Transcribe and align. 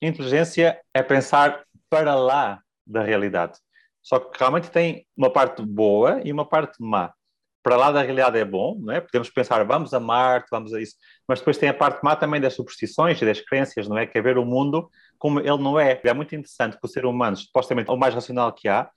inteligência 0.00 0.80
é 0.94 1.02
pensar 1.02 1.64
para 1.90 2.14
lá 2.14 2.60
da 2.86 3.02
realidade. 3.02 3.58
Só 4.02 4.18
que 4.18 4.38
realmente 4.38 4.70
tem 4.70 5.06
uma 5.16 5.30
parte 5.30 5.62
boa 5.62 6.20
e 6.24 6.32
uma 6.32 6.46
parte 6.46 6.82
má. 6.82 7.12
Para 7.62 7.76
lá 7.76 7.90
da 7.90 8.02
realidade 8.02 8.38
é 8.38 8.44
bom, 8.44 8.78
não 8.80 8.94
é? 8.94 9.00
Podemos 9.00 9.28
pensar, 9.28 9.62
vamos 9.64 9.92
a 9.92 10.00
Marte, 10.00 10.48
vamos 10.50 10.72
a 10.72 10.80
isso, 10.80 10.94
mas 11.26 11.40
depois 11.40 11.58
tem 11.58 11.68
a 11.68 11.74
parte 11.74 12.02
má 12.02 12.16
também 12.16 12.40
das 12.40 12.54
superstições 12.54 13.20
e 13.20 13.26
das 13.26 13.40
crenças, 13.40 13.86
não 13.88 13.98
é? 13.98 14.06
Que 14.06 14.16
é 14.18 14.22
ver 14.22 14.38
o 14.38 14.44
mundo 14.44 14.88
como 15.18 15.40
ele 15.40 15.58
não 15.58 15.78
é. 15.78 16.00
É 16.02 16.14
muito 16.14 16.34
interessante 16.34 16.78
que 16.78 16.84
o 16.86 16.88
ser 16.88 17.04
humano, 17.04 17.36
supostamente 17.36 17.90
o 17.90 17.96
mais 17.96 18.14
racional 18.14 18.52
que 18.52 18.68
há, 18.68 18.88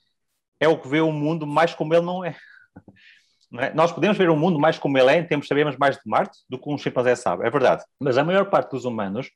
é 0.59 0.67
o 0.67 0.77
que 0.77 0.87
vê 0.87 1.01
o 1.01 1.11
mundo 1.11 1.45
mais 1.45 1.73
como 1.73 1.93
ele 1.93 2.05
não 2.05 2.23
é. 2.23 2.35
Não 3.51 3.61
é? 3.61 3.73
Nós 3.73 3.91
podemos 3.91 4.17
ver 4.17 4.29
o 4.29 4.35
mundo 4.37 4.57
mais 4.57 4.79
como 4.79 4.97
ele 4.97 5.11
é, 5.11 5.17
em 5.17 5.27
termos 5.27 5.45
sabemos 5.45 5.75
mais 5.75 5.97
de 5.97 6.03
Marte 6.05 6.37
do 6.49 6.57
que 6.57 6.69
um 6.69 6.77
chimpanzé 6.77 7.17
sabe, 7.17 7.45
é 7.45 7.49
verdade. 7.49 7.83
Mas 7.99 8.17
a 8.17 8.23
maior 8.23 8.49
parte 8.49 8.71
dos 8.71 8.85
humanos 8.85 9.29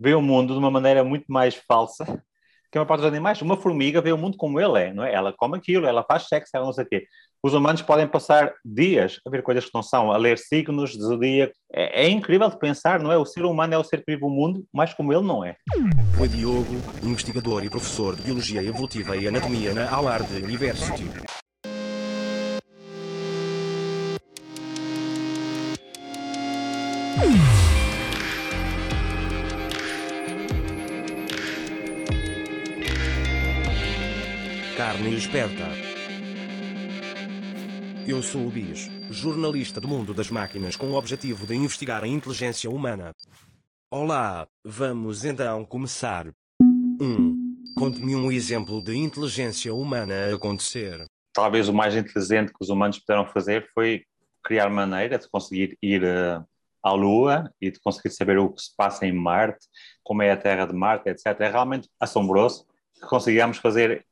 vê 0.00 0.14
o 0.14 0.22
mundo 0.22 0.54
de 0.54 0.58
uma 0.58 0.70
maneira 0.70 1.04
muito 1.04 1.26
mais 1.28 1.54
falsa 1.54 2.22
que 2.70 2.78
a 2.78 2.80
maior 2.80 2.86
parte 2.86 3.00
dos 3.00 3.08
animais. 3.08 3.42
Uma 3.42 3.56
formiga 3.56 4.00
vê 4.00 4.12
o 4.12 4.18
mundo 4.18 4.36
como 4.36 4.60
ele 4.60 4.78
é, 4.78 4.92
não 4.92 5.04
é? 5.04 5.12
Ela 5.12 5.32
come 5.32 5.58
aquilo, 5.58 5.86
ela 5.86 6.04
faz 6.04 6.28
sexo, 6.28 6.52
ela 6.54 6.64
não 6.64 6.72
sei 6.72 6.84
o 6.84 6.88
quê. 6.88 7.06
Os 7.42 7.54
humanos 7.54 7.80
podem 7.80 8.06
passar 8.06 8.52
dias 8.64 9.18
a 9.26 9.30
ver 9.30 9.42
coisas 9.42 9.64
que 9.64 9.70
não 9.74 9.82
são, 9.82 10.12
a 10.12 10.16
ler 10.16 10.38
signos 10.38 10.92
zodíaco. 10.92 11.54
É, 11.72 12.04
é, 12.04 12.08
incrível 12.08 12.48
de 12.48 12.58
pensar, 12.58 13.00
não 13.00 13.10
é? 13.10 13.16
O 13.16 13.24
ser 13.24 13.44
humano 13.44 13.74
é 13.74 13.78
o 13.78 13.84
ser 13.84 14.04
que 14.04 14.12
vive 14.12 14.24
o 14.24 14.28
mundo, 14.28 14.64
mas 14.72 14.92
como 14.92 15.12
ele 15.12 15.26
não 15.26 15.44
é. 15.44 15.56
Foi 16.16 16.28
Diogo, 16.28 16.76
investigador 17.02 17.64
e 17.64 17.70
professor 17.70 18.14
de 18.14 18.22
Biologia 18.22 18.62
Evolutiva 18.62 19.16
e 19.16 19.26
Anatomia 19.26 19.72
na 19.72 19.90
Howard 19.96 20.30
University. 20.34 21.08
Carne 35.00 35.16
esperta. 35.16 35.64
Eu 38.06 38.22
sou 38.22 38.46
o 38.46 38.50
Bis, 38.50 38.90
jornalista 39.08 39.80
do 39.80 39.88
mundo 39.88 40.12
das 40.12 40.30
máquinas 40.30 40.76
com 40.76 40.90
o 40.90 40.94
objetivo 40.94 41.46
de 41.46 41.54
investigar 41.54 42.04
a 42.04 42.06
inteligência 42.06 42.68
humana. 42.68 43.14
Olá, 43.90 44.46
vamos 44.62 45.24
então 45.24 45.64
começar. 45.64 46.26
1. 47.00 47.02
Um, 47.02 47.56
Conte-me 47.78 48.14
um 48.14 48.30
exemplo 48.30 48.84
de 48.84 48.94
inteligência 48.94 49.72
humana 49.72 50.12
a 50.26 50.34
acontecer. 50.34 51.06
Talvez 51.32 51.66
o 51.66 51.72
mais 51.72 51.96
inteligente 51.96 52.52
que 52.52 52.58
os 52.60 52.68
humanos 52.68 52.98
puderam 52.98 53.24
fazer 53.24 53.70
foi 53.72 54.04
criar 54.44 54.68
maneira 54.68 55.18
de 55.18 55.30
conseguir 55.30 55.78
ir 55.82 56.02
uh, 56.04 56.44
à 56.82 56.92
Lua 56.92 57.50
e 57.58 57.70
de 57.70 57.80
conseguir 57.80 58.10
saber 58.10 58.38
o 58.38 58.50
que 58.50 58.60
se 58.60 58.76
passa 58.76 59.06
em 59.06 59.14
Marte, 59.14 59.66
como 60.04 60.20
é 60.20 60.30
a 60.30 60.36
Terra 60.36 60.66
de 60.66 60.74
Marte, 60.74 61.08
etc. 61.08 61.40
É 61.40 61.50
realmente 61.50 61.88
assombroso 61.98 62.66
que 62.94 63.06
consigamos 63.06 63.56
fazer 63.56 64.04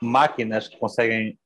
máquinas 0.00 0.68
que 0.68 0.78
conseguem 0.78 1.38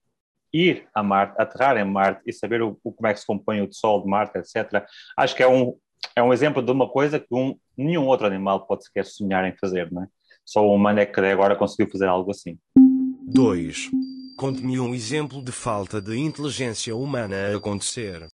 ir 0.53 0.87
a 0.95 1.03
Marte, 1.03 1.35
aterrar 1.37 1.77
em 1.77 1.85
Marte 1.85 2.23
e 2.27 2.33
saber 2.33 2.63
o, 2.63 2.79
o, 2.85 2.93
como 2.93 3.09
é 3.09 3.13
que 3.13 3.21
se 3.21 3.27
compõe 3.27 3.61
o 3.61 3.73
Sol 3.73 4.03
de 4.03 4.09
Marte, 4.09 4.39
etc. 4.39 4.85
Acho 5.17 5.35
que 5.35 5.43
é 5.43 5.49
um, 5.49 5.77
é 6.15 6.23
um 6.23 6.33
exemplo 6.33 6.63
de 6.63 6.71
uma 6.71 6.89
coisa 6.89 7.19
que 7.19 7.27
um, 7.33 7.59
nenhum 7.77 8.07
outro 8.07 8.27
animal 8.27 8.67
pode 8.67 8.85
sequer 8.85 9.05
sonhar 9.05 9.45
em 9.45 9.57
fazer, 9.57 9.91
não 9.91 10.05
é? 10.05 10.07
Só 10.45 10.65
o 10.65 10.75
humano 10.75 11.01
é 11.01 11.07
que 11.07 11.21
agora 11.21 11.57
conseguiu 11.57 11.91
fazer 11.91 12.07
algo 12.07 12.31
assim. 12.31 12.59
2. 12.77 13.91
Conte-me 14.37 14.79
um 14.79 14.95
exemplo 14.95 15.43
de 15.43 15.51
falta 15.51 16.01
de 16.01 16.19
inteligência 16.19 16.95
humana 16.95 17.35
a 17.53 17.57
acontecer. 17.57 18.29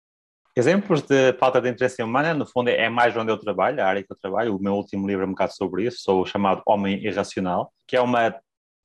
Exemplos 0.55 1.01
de 1.01 1.33
falta 1.33 1.61
de 1.61 1.69
inteligência 1.69 2.03
humana, 2.03 2.33
no 2.33 2.45
fundo, 2.45 2.69
é 2.69 2.89
mais 2.89 3.15
onde 3.15 3.31
eu 3.31 3.37
trabalho, 3.37 3.79
a 3.79 3.85
área 3.85 4.03
que 4.03 4.11
eu 4.11 4.17
trabalho. 4.19 4.55
O 4.55 4.61
meu 4.61 4.73
último 4.73 5.05
livro 5.07 5.23
é 5.23 5.27
um 5.27 5.31
bocado 5.31 5.53
sobre 5.53 5.85
isso, 5.85 5.99
sou 6.01 6.21
o 6.21 6.25
chamado 6.25 6.63
Homem 6.65 7.03
Irracional, 7.05 7.71
que 7.85 7.95
é 7.95 8.01
uma 8.01 8.33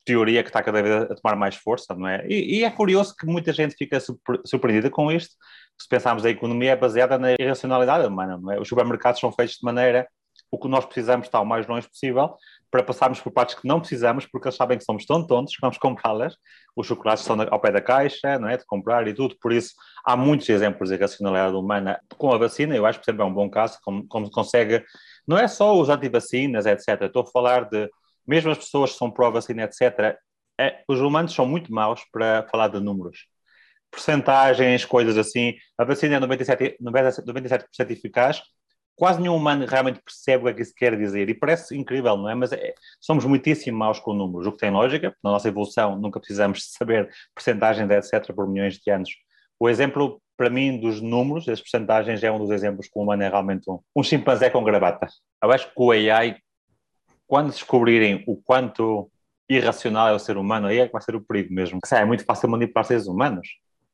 teoria 0.05 0.43
que 0.43 0.49
está 0.49 0.63
cada 0.63 0.83
vez 0.83 1.11
a 1.11 1.15
tomar 1.15 1.37
mais 1.37 1.57
força, 1.57 1.95
não 1.95 2.09
é? 2.09 2.27
E, 2.29 2.59
e 2.59 2.65
é 2.65 2.71
curioso 2.71 3.15
que 3.17 3.27
muita 3.27 3.53
gente 3.53 3.75
fica 3.77 3.99
surpreendida 4.45 4.91
com 4.91 5.11
isto. 5.11 5.35
Se 5.81 5.89
pensarmos 5.89 6.25
a 6.25 6.31
economia 6.31 6.73
é 6.73 6.77
baseada 6.77 7.19
na 7.19 7.33
irracionalidade 7.39 8.07
humana, 8.07 8.39
não 8.41 8.53
é? 8.53 8.61
Os 8.61 8.69
supermercados 8.69 9.21
são 9.21 9.33
feitos 9.33 9.57
de 9.57 9.65
maneira 9.65 10.07
o 10.53 10.59
que 10.59 10.69
nós 10.69 10.85
precisamos 10.85 11.27
está 11.27 11.41
o 11.41 11.47
mais 11.47 11.67
longe 11.67 11.89
possível 11.89 12.37
para 12.71 12.83
passarmos 12.83 13.21
por 13.21 13.33
partes 13.33 13.55
que 13.55 13.67
não 13.67 13.81
precisamos, 13.81 14.27
porque 14.27 14.49
eles 14.49 14.57
sabem 14.57 14.77
que 14.77 14.85
somos 14.85 15.07
tão 15.07 15.27
tontos 15.27 15.55
que 15.55 15.61
vamos 15.61 15.79
comprá-las. 15.79 16.37
Os 16.77 16.87
chocolates 16.87 17.23
estão 17.23 17.37
ao 17.51 17.61
pé 17.61 17.71
da 17.73 17.81
caixa, 17.81 18.39
não 18.39 18.49
é? 18.49 18.57
De 18.59 18.65
comprar 18.67 19.07
e 19.09 19.15
tudo. 19.15 19.35
Por 19.41 19.53
isso, 19.53 19.73
há 20.05 20.15
muitos 20.15 20.49
exemplos 20.49 20.91
de 20.91 20.95
irracionalidade 20.95 21.55
humana 21.55 22.01
com 22.17 22.33
a 22.33 22.39
vacina. 22.39 22.77
Eu 22.77 22.85
acho 22.85 22.99
que, 22.99 23.05
exemplo, 23.05 23.23
é 23.23 23.27
um 23.27 23.33
bom 23.33 23.49
caso, 23.51 23.79
como, 23.83 24.07
como 24.07 24.31
consegue. 24.31 24.85
Não 25.27 25.39
é 25.39 25.49
só 25.49 25.79
os 25.79 25.89
antivacinas, 25.89 26.67
etc. 26.67 27.03
Estou 27.03 27.23
a 27.23 27.27
falar 27.27 27.69
de 27.69 27.91
mesmo 28.27 28.51
as 28.51 28.59
pessoas 28.59 28.93
que 28.93 28.99
são 28.99 29.11
pró-vacina, 29.11 29.65
etc., 29.65 30.17
é, 30.61 30.83
os 30.89 31.01
humanos 31.01 31.35
são 31.35 31.47
muito 31.47 31.73
maus 31.73 32.03
para 32.13 32.47
falar 32.49 32.69
de 32.69 32.79
números. 32.81 33.27
Percentagens, 33.91 34.85
coisas 34.85 35.19
assim. 35.19 35.55
A 35.77 35.85
vacina 35.85 36.17
é 36.17 36.21
97%, 36.21 36.77
97 36.81 37.93
eficaz. 37.93 38.43
Quase 38.95 39.21
nenhum 39.21 39.37
humano 39.37 39.67
realmente 39.67 40.01
percebe 40.05 40.45
o 40.45 40.47
que 40.47 40.51
é 40.51 40.55
que 40.55 40.63
isso 40.63 40.75
quer 40.77 40.97
dizer. 40.97 41.29
E 41.29 41.35
parece 41.35 41.77
incrível, 41.77 42.17
não 42.17 42.29
é? 42.29 42.35
Mas 42.35 42.53
é, 42.53 42.75
somos 43.01 43.25
muitíssimo 43.25 43.79
maus 43.79 43.99
com 43.99 44.13
números, 44.13 44.47
o 44.47 44.53
que 44.53 44.59
tem 44.59 44.71
lógica. 44.71 45.15
Na 45.23 45.31
nossa 45.31 45.49
evolução 45.49 45.99
nunca 45.99 46.21
precisamos 46.21 46.71
saber 46.73 47.11
percentagens, 47.35 47.91
etc., 47.91 48.35
por 48.35 48.47
milhões 48.49 48.79
de 48.79 48.91
anos. 48.91 49.11
O 49.59 49.69
exemplo, 49.69 50.23
para 50.37 50.51
mim, 50.51 50.79
dos 50.79 51.01
números, 51.01 51.47
das 51.47 51.61
percentagens, 51.61 52.23
é 52.23 52.31
um 52.31 52.39
dos 52.39 52.51
exemplos 52.51 52.87
que 52.87 52.99
o 52.99 53.03
humano 53.03 53.23
é 53.23 53.29
realmente 53.29 53.71
um, 53.71 53.79
um 53.97 54.03
chimpanzé 54.03 54.51
com 54.51 54.63
gravata. 54.63 55.07
Eu 55.43 55.51
acho 55.51 55.67
que 55.67 55.75
o 55.77 55.91
AI 55.91 56.37
quando 57.33 57.51
descobrirem 57.51 58.23
o 58.27 58.37
quanto 58.37 59.11
irracional 59.49 60.07
é 60.09 60.13
o 60.13 60.19
ser 60.19 60.37
humano, 60.37 60.67
aí 60.67 60.81
é 60.81 60.87
que 60.87 60.93
vai 60.93 61.01
ser 61.01 61.17
o 61.17 61.21
perigo 61.23 61.51
mesmo. 61.51 61.79
É 61.91 62.05
muito 62.05 62.27
fácil 62.27 62.47
manipular 62.47 62.85
seres 62.85 63.07
humanos, 63.07 63.49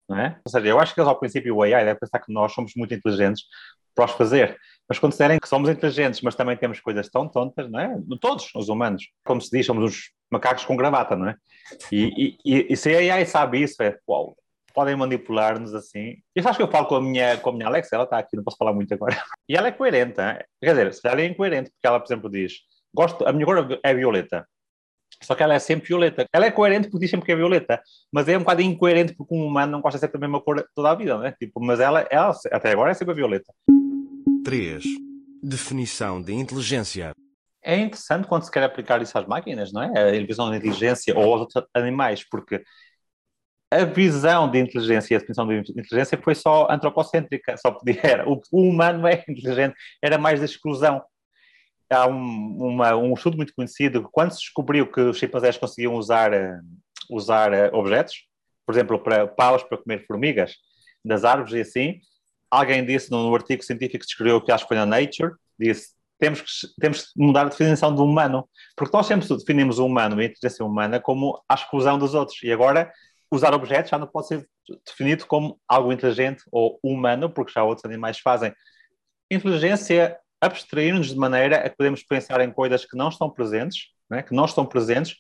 não 0.09 0.19
é? 0.19 0.41
Ou 0.45 0.51
seja, 0.51 0.67
eu 0.67 0.81
acho 0.81 0.93
que 0.93 0.99
eles, 0.99 1.09
ao 1.09 1.21
princípio, 1.21 1.55
o 1.55 1.63
AI 1.63 1.85
deve 1.85 2.01
pensar 2.01 2.19
que 2.19 2.33
nós 2.33 2.53
somos 2.53 2.73
muito 2.75 2.93
inteligentes 2.93 3.45
para 3.95 4.07
os 4.07 4.11
fazer. 4.11 4.59
Mas 4.89 4.99
disserem 4.99 5.39
que 5.39 5.49
somos 5.49 5.71
inteligentes, 5.71 6.21
mas 6.21 6.35
também 6.35 6.57
temos 6.57 6.81
coisas 6.81 7.09
tão 7.09 7.29
tontas, 7.29 7.71
não 7.71 7.79
é? 7.79 7.97
Todos 8.21 8.51
os 8.57 8.69
humanos. 8.69 9.07
Como 9.25 9.41
se 9.41 9.57
diz, 9.57 9.65
somos 9.65 9.85
uns 9.85 10.11
macacos 10.29 10.65
com 10.65 10.75
gravata, 10.75 11.15
não 11.15 11.29
é? 11.29 11.37
E, 11.93 12.37
e, 12.45 12.67
e 12.73 12.77
se 12.77 12.93
a 12.93 13.15
AI 13.15 13.25
sabe 13.25 13.63
isso, 13.63 13.81
é, 13.85 13.97
uau, 14.09 14.37
podem 14.75 14.97
manipular-nos 14.97 15.77
assim. 15.77 16.17
Isso 16.35 16.49
acho 16.49 16.57
que 16.57 16.63
eu 16.65 16.73
falo 16.73 16.87
com 16.87 16.97
a 16.97 17.01
minha, 17.01 17.37
com 17.37 17.51
a 17.51 17.53
minha 17.53 17.69
Alexa, 17.69 17.95
ela 17.95 18.03
está 18.03 18.19
aqui, 18.19 18.37
não 18.37 18.43
posso 18.43 18.57
falar 18.57 18.73
muito 18.73 18.93
agora. 18.93 19.15
E 19.49 19.57
ela 19.57 19.69
é 19.69 19.73
coerente, 19.73 20.21
é? 20.21 20.45
quer 20.61 20.71
dizer, 20.71 20.93
se 20.93 21.07
ela 21.07 21.21
é 21.21 21.27
incoerente, 21.27 21.71
porque 21.71 21.87
ela, 21.87 22.01
por 22.01 22.07
exemplo, 22.07 22.29
diz 22.29 22.59
Gosto, 22.99 23.25
a 23.29 23.33
minha 23.33 23.47
cor 23.47 23.79
é 23.81 23.95
violeta. 23.95 24.45
Só 25.23 25.37
que 25.37 25.43
ela 25.45 25.55
é 25.55 25.61
sempre 25.61 25.87
violeta. 25.87 26.27
Ela 26.33 26.47
é 26.47 26.51
coerente 26.51 26.89
porque 26.89 27.05
diz 27.05 27.11
sempre 27.13 27.27
que 27.27 27.31
é 27.31 27.37
violeta, 27.37 27.81
mas 28.13 28.27
é 28.29 28.37
um 28.37 28.41
bocado 28.41 28.61
incoerente 28.61 29.15
porque 29.15 29.37
um 29.37 29.47
humano 29.47 29.71
não 29.71 29.81
gosta 29.81 29.99
de 29.99 30.01
ser 30.01 30.13
da 30.13 30.19
mesma 30.19 30.41
cor 30.41 30.69
toda 30.75 30.91
a 30.91 30.97
vida, 30.97 31.17
né? 31.17 31.33
Tipo, 31.39 31.61
mas 31.61 31.79
ela, 31.79 32.05
ela 32.11 32.35
até 32.51 32.73
agora 32.73 32.91
é 32.91 32.95
sempre 32.95 33.13
a 33.13 33.15
violeta. 33.15 33.55
3. 34.45 34.83
Definição 35.41 36.21
de 36.21 36.33
inteligência. 36.33 37.13
É 37.63 37.77
interessante 37.77 38.27
quando 38.27 38.43
se 38.43 38.51
quer 38.51 38.65
aplicar 38.65 39.01
isso 39.01 39.17
às 39.17 39.27
máquinas, 39.29 39.73
não 39.73 39.81
é? 39.81 40.19
A 40.19 40.27
visão 40.27 40.51
de 40.51 40.57
inteligência 40.57 41.17
ou 41.17 41.23
aos 41.23 41.43
outros 41.43 41.65
animais, 41.75 42.29
porque 42.29 42.65
a 43.71 43.85
visão 43.85 44.51
de 44.51 44.59
inteligência 44.59 45.15
e 45.15 45.17
a 45.17 45.21
definição 45.21 45.47
de 45.47 45.55
inteligência 45.71 46.19
foi 46.21 46.35
só 46.35 46.67
antropocêntrica, 46.69 47.57
só 47.59 47.71
podia 47.71 48.01
era. 48.03 48.29
O, 48.29 48.41
o 48.51 48.63
humano 48.63 49.07
é 49.07 49.23
inteligente, 49.29 49.77
era 50.03 50.19
mais 50.19 50.41
da 50.41 50.47
exclusão 50.47 51.01
há 51.91 52.07
um, 52.07 52.57
uma, 52.59 52.95
um 52.97 53.15
estudo 53.15 53.37
muito 53.37 53.55
conhecido 53.55 54.09
quando 54.11 54.33
se 54.33 54.41
descobriu 54.41 54.91
que 54.91 55.01
os 55.01 55.19
chimpanzés 55.19 55.57
conseguiam 55.57 55.95
usar, 55.95 56.33
uh, 56.33 56.61
usar 57.11 57.53
uh, 57.53 57.75
objetos, 57.75 58.27
por 58.67 58.75
exemplo, 58.75 58.99
para 58.99 59.27
paus 59.27 59.63
para 59.63 59.79
comer 59.79 60.07
formigas 60.07 60.55
das 61.05 61.25
árvores 61.25 61.55
e 61.55 61.61
assim, 61.61 62.01
alguém 62.51 62.85
disse 62.85 63.11
no, 63.11 63.35
artigo 63.35 63.63
científico 63.63 64.01
que 64.01 64.07
descreveu, 64.07 64.41
que 64.41 64.53
acho 64.53 64.65
que 64.65 64.69
foi 64.69 64.77
na 64.77 64.87
Nature, 64.87 65.33
disse 65.59 65.97
temos 66.19 66.43
que, 66.43 66.51
temos 66.81 67.03
que 67.03 67.11
mudar 67.17 67.43
a 67.43 67.49
definição 67.49 67.95
do 67.95 68.03
humano, 68.05 68.49
porque 68.77 68.97
nós 68.97 69.07
sempre 69.07 69.29
definimos 69.29 69.79
o 69.79 69.87
humano 69.87 70.21
e 70.21 70.25
a 70.25 70.29
inteligência 70.29 70.65
humana 70.65 71.01
como 71.01 71.41
a 71.49 71.55
exclusão 71.55 71.97
dos 71.97 72.13
outros, 72.13 72.43
e 72.43 72.53
agora 72.53 72.93
usar 73.31 73.55
objetos 73.55 73.91
já 73.91 73.99
não 73.99 74.07
pode 74.07 74.27
ser 74.27 74.49
definido 74.85 75.27
como 75.27 75.61
algo 75.69 75.93
inteligente 75.93 76.43
ou 76.51 76.79
humano, 76.83 77.31
porque 77.31 77.53
já 77.53 77.63
outros 77.63 77.85
animais 77.85 78.19
fazem. 78.19 78.53
Inteligência 79.31 80.19
abstrair-nos 80.41 81.09
de 81.09 81.17
maneira 81.17 81.59
a 81.59 81.69
que 81.69 81.77
podemos 81.77 82.03
pensar 82.03 82.41
em 82.41 82.53
coisas 82.53 82.85
que 82.85 82.97
não 82.97 83.09
estão 83.09 83.29
presentes, 83.31 83.89
né, 84.09 84.23
que 84.23 84.35
não 84.35 84.45
estão 84.45 84.65
presentes, 84.65 85.17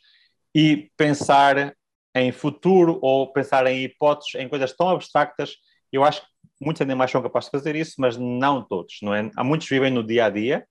e 0.55 0.91
pensar 0.97 1.75
em 2.15 2.32
futuro 2.32 2.99
ou 3.03 3.32
pensar 3.32 3.67
em 3.67 3.85
hipóteses, 3.85 4.35
em 4.37 4.49
coisas 4.49 4.73
tão 4.73 4.88
abstractas. 4.88 5.56
Eu 5.93 6.05
acho 6.05 6.23
que 6.23 6.29
muitos 6.61 6.82
animais 6.82 7.11
são 7.11 7.23
capazes 7.23 7.50
de 7.50 7.59
fazer 7.59 7.76
isso, 7.76 7.94
mas 7.99 8.17
não 8.17 8.62
todos. 8.62 8.97
Não 9.03 9.15
é? 9.15 9.31
Há 9.37 9.44
muitos 9.44 9.69
vivem 9.69 9.93
no 9.93 10.03
dia 10.03 10.26
a 10.26 10.31
dia, 10.31 10.67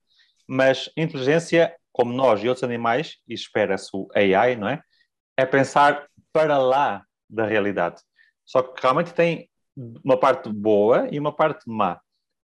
mas 0.48 0.90
inteligência, 0.98 1.76
como 1.92 2.14
nós 2.14 2.44
e 2.44 2.48
outros 2.48 2.64
animais, 2.64 3.18
e 3.28 3.34
espera-se 3.34 3.90
o 3.94 4.08
AI, 4.16 4.56
não 4.56 4.68
é? 4.68 4.82
É 5.38 5.46
pensar 5.46 6.08
para 6.34 6.58
lá 6.58 7.04
da 7.30 7.46
realidade. 7.46 8.02
Só 8.46 8.62
que 8.62 8.82
realmente 8.82 9.14
tem 9.14 9.50
uma 10.04 10.18
parte 10.18 10.50
boa 10.50 11.08
e 11.12 11.20
uma 11.20 11.32
parte 11.32 11.64
má 11.68 12.00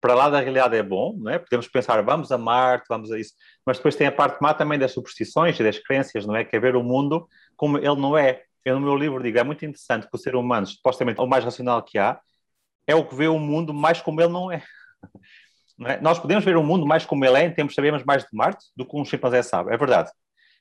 para 0.00 0.14
lá 0.14 0.28
da 0.28 0.40
realidade 0.40 0.76
é 0.76 0.82
bom, 0.82 1.16
não 1.18 1.30
é? 1.32 1.38
Podemos 1.38 1.66
pensar, 1.68 2.00
vamos 2.02 2.30
a 2.30 2.38
Marte, 2.38 2.86
vamos 2.88 3.10
a 3.10 3.18
isso, 3.18 3.34
mas 3.66 3.78
depois 3.78 3.96
tem 3.96 4.06
a 4.06 4.12
parte 4.12 4.40
má 4.40 4.54
também 4.54 4.78
das 4.78 4.92
superstições 4.92 5.58
e 5.58 5.62
das 5.62 5.78
crenças, 5.78 6.24
não 6.24 6.36
é? 6.36 6.44
Que 6.44 6.56
é 6.56 6.60
ver 6.60 6.76
o 6.76 6.82
mundo 6.82 7.28
como 7.56 7.78
ele 7.78 7.96
não 7.96 8.16
é. 8.16 8.42
Eu 8.64 8.78
no 8.78 8.86
meu 8.86 8.96
livro 8.96 9.22
digo, 9.22 9.38
é 9.38 9.42
muito 9.42 9.64
interessante 9.64 10.08
que 10.08 10.14
o 10.14 10.18
ser 10.18 10.36
humano, 10.36 10.66
supostamente 10.66 11.20
o 11.20 11.26
mais 11.26 11.44
racional 11.44 11.82
que 11.82 11.98
há, 11.98 12.20
é 12.86 12.94
o 12.94 13.04
que 13.04 13.14
vê 13.14 13.28
o 13.28 13.38
mundo 13.38 13.74
mais 13.74 14.00
como 14.00 14.20
ele 14.20 14.32
não 14.32 14.50
é. 14.50 14.62
Não 15.78 15.88
é? 15.88 16.00
Nós 16.00 16.18
podemos 16.18 16.44
ver 16.44 16.56
o 16.56 16.62
mundo 16.64 16.84
mais 16.84 17.06
como 17.06 17.24
ele 17.24 17.38
é, 17.38 17.44
em 17.44 17.54
termos 17.54 17.72
sabemos 17.72 18.02
mais 18.02 18.24
de 18.24 18.30
Marte 18.32 18.66
do 18.76 18.84
que 18.84 18.96
um 18.96 19.04
chimpanzé 19.04 19.44
sabe, 19.44 19.72
é 19.72 19.76
verdade. 19.76 20.10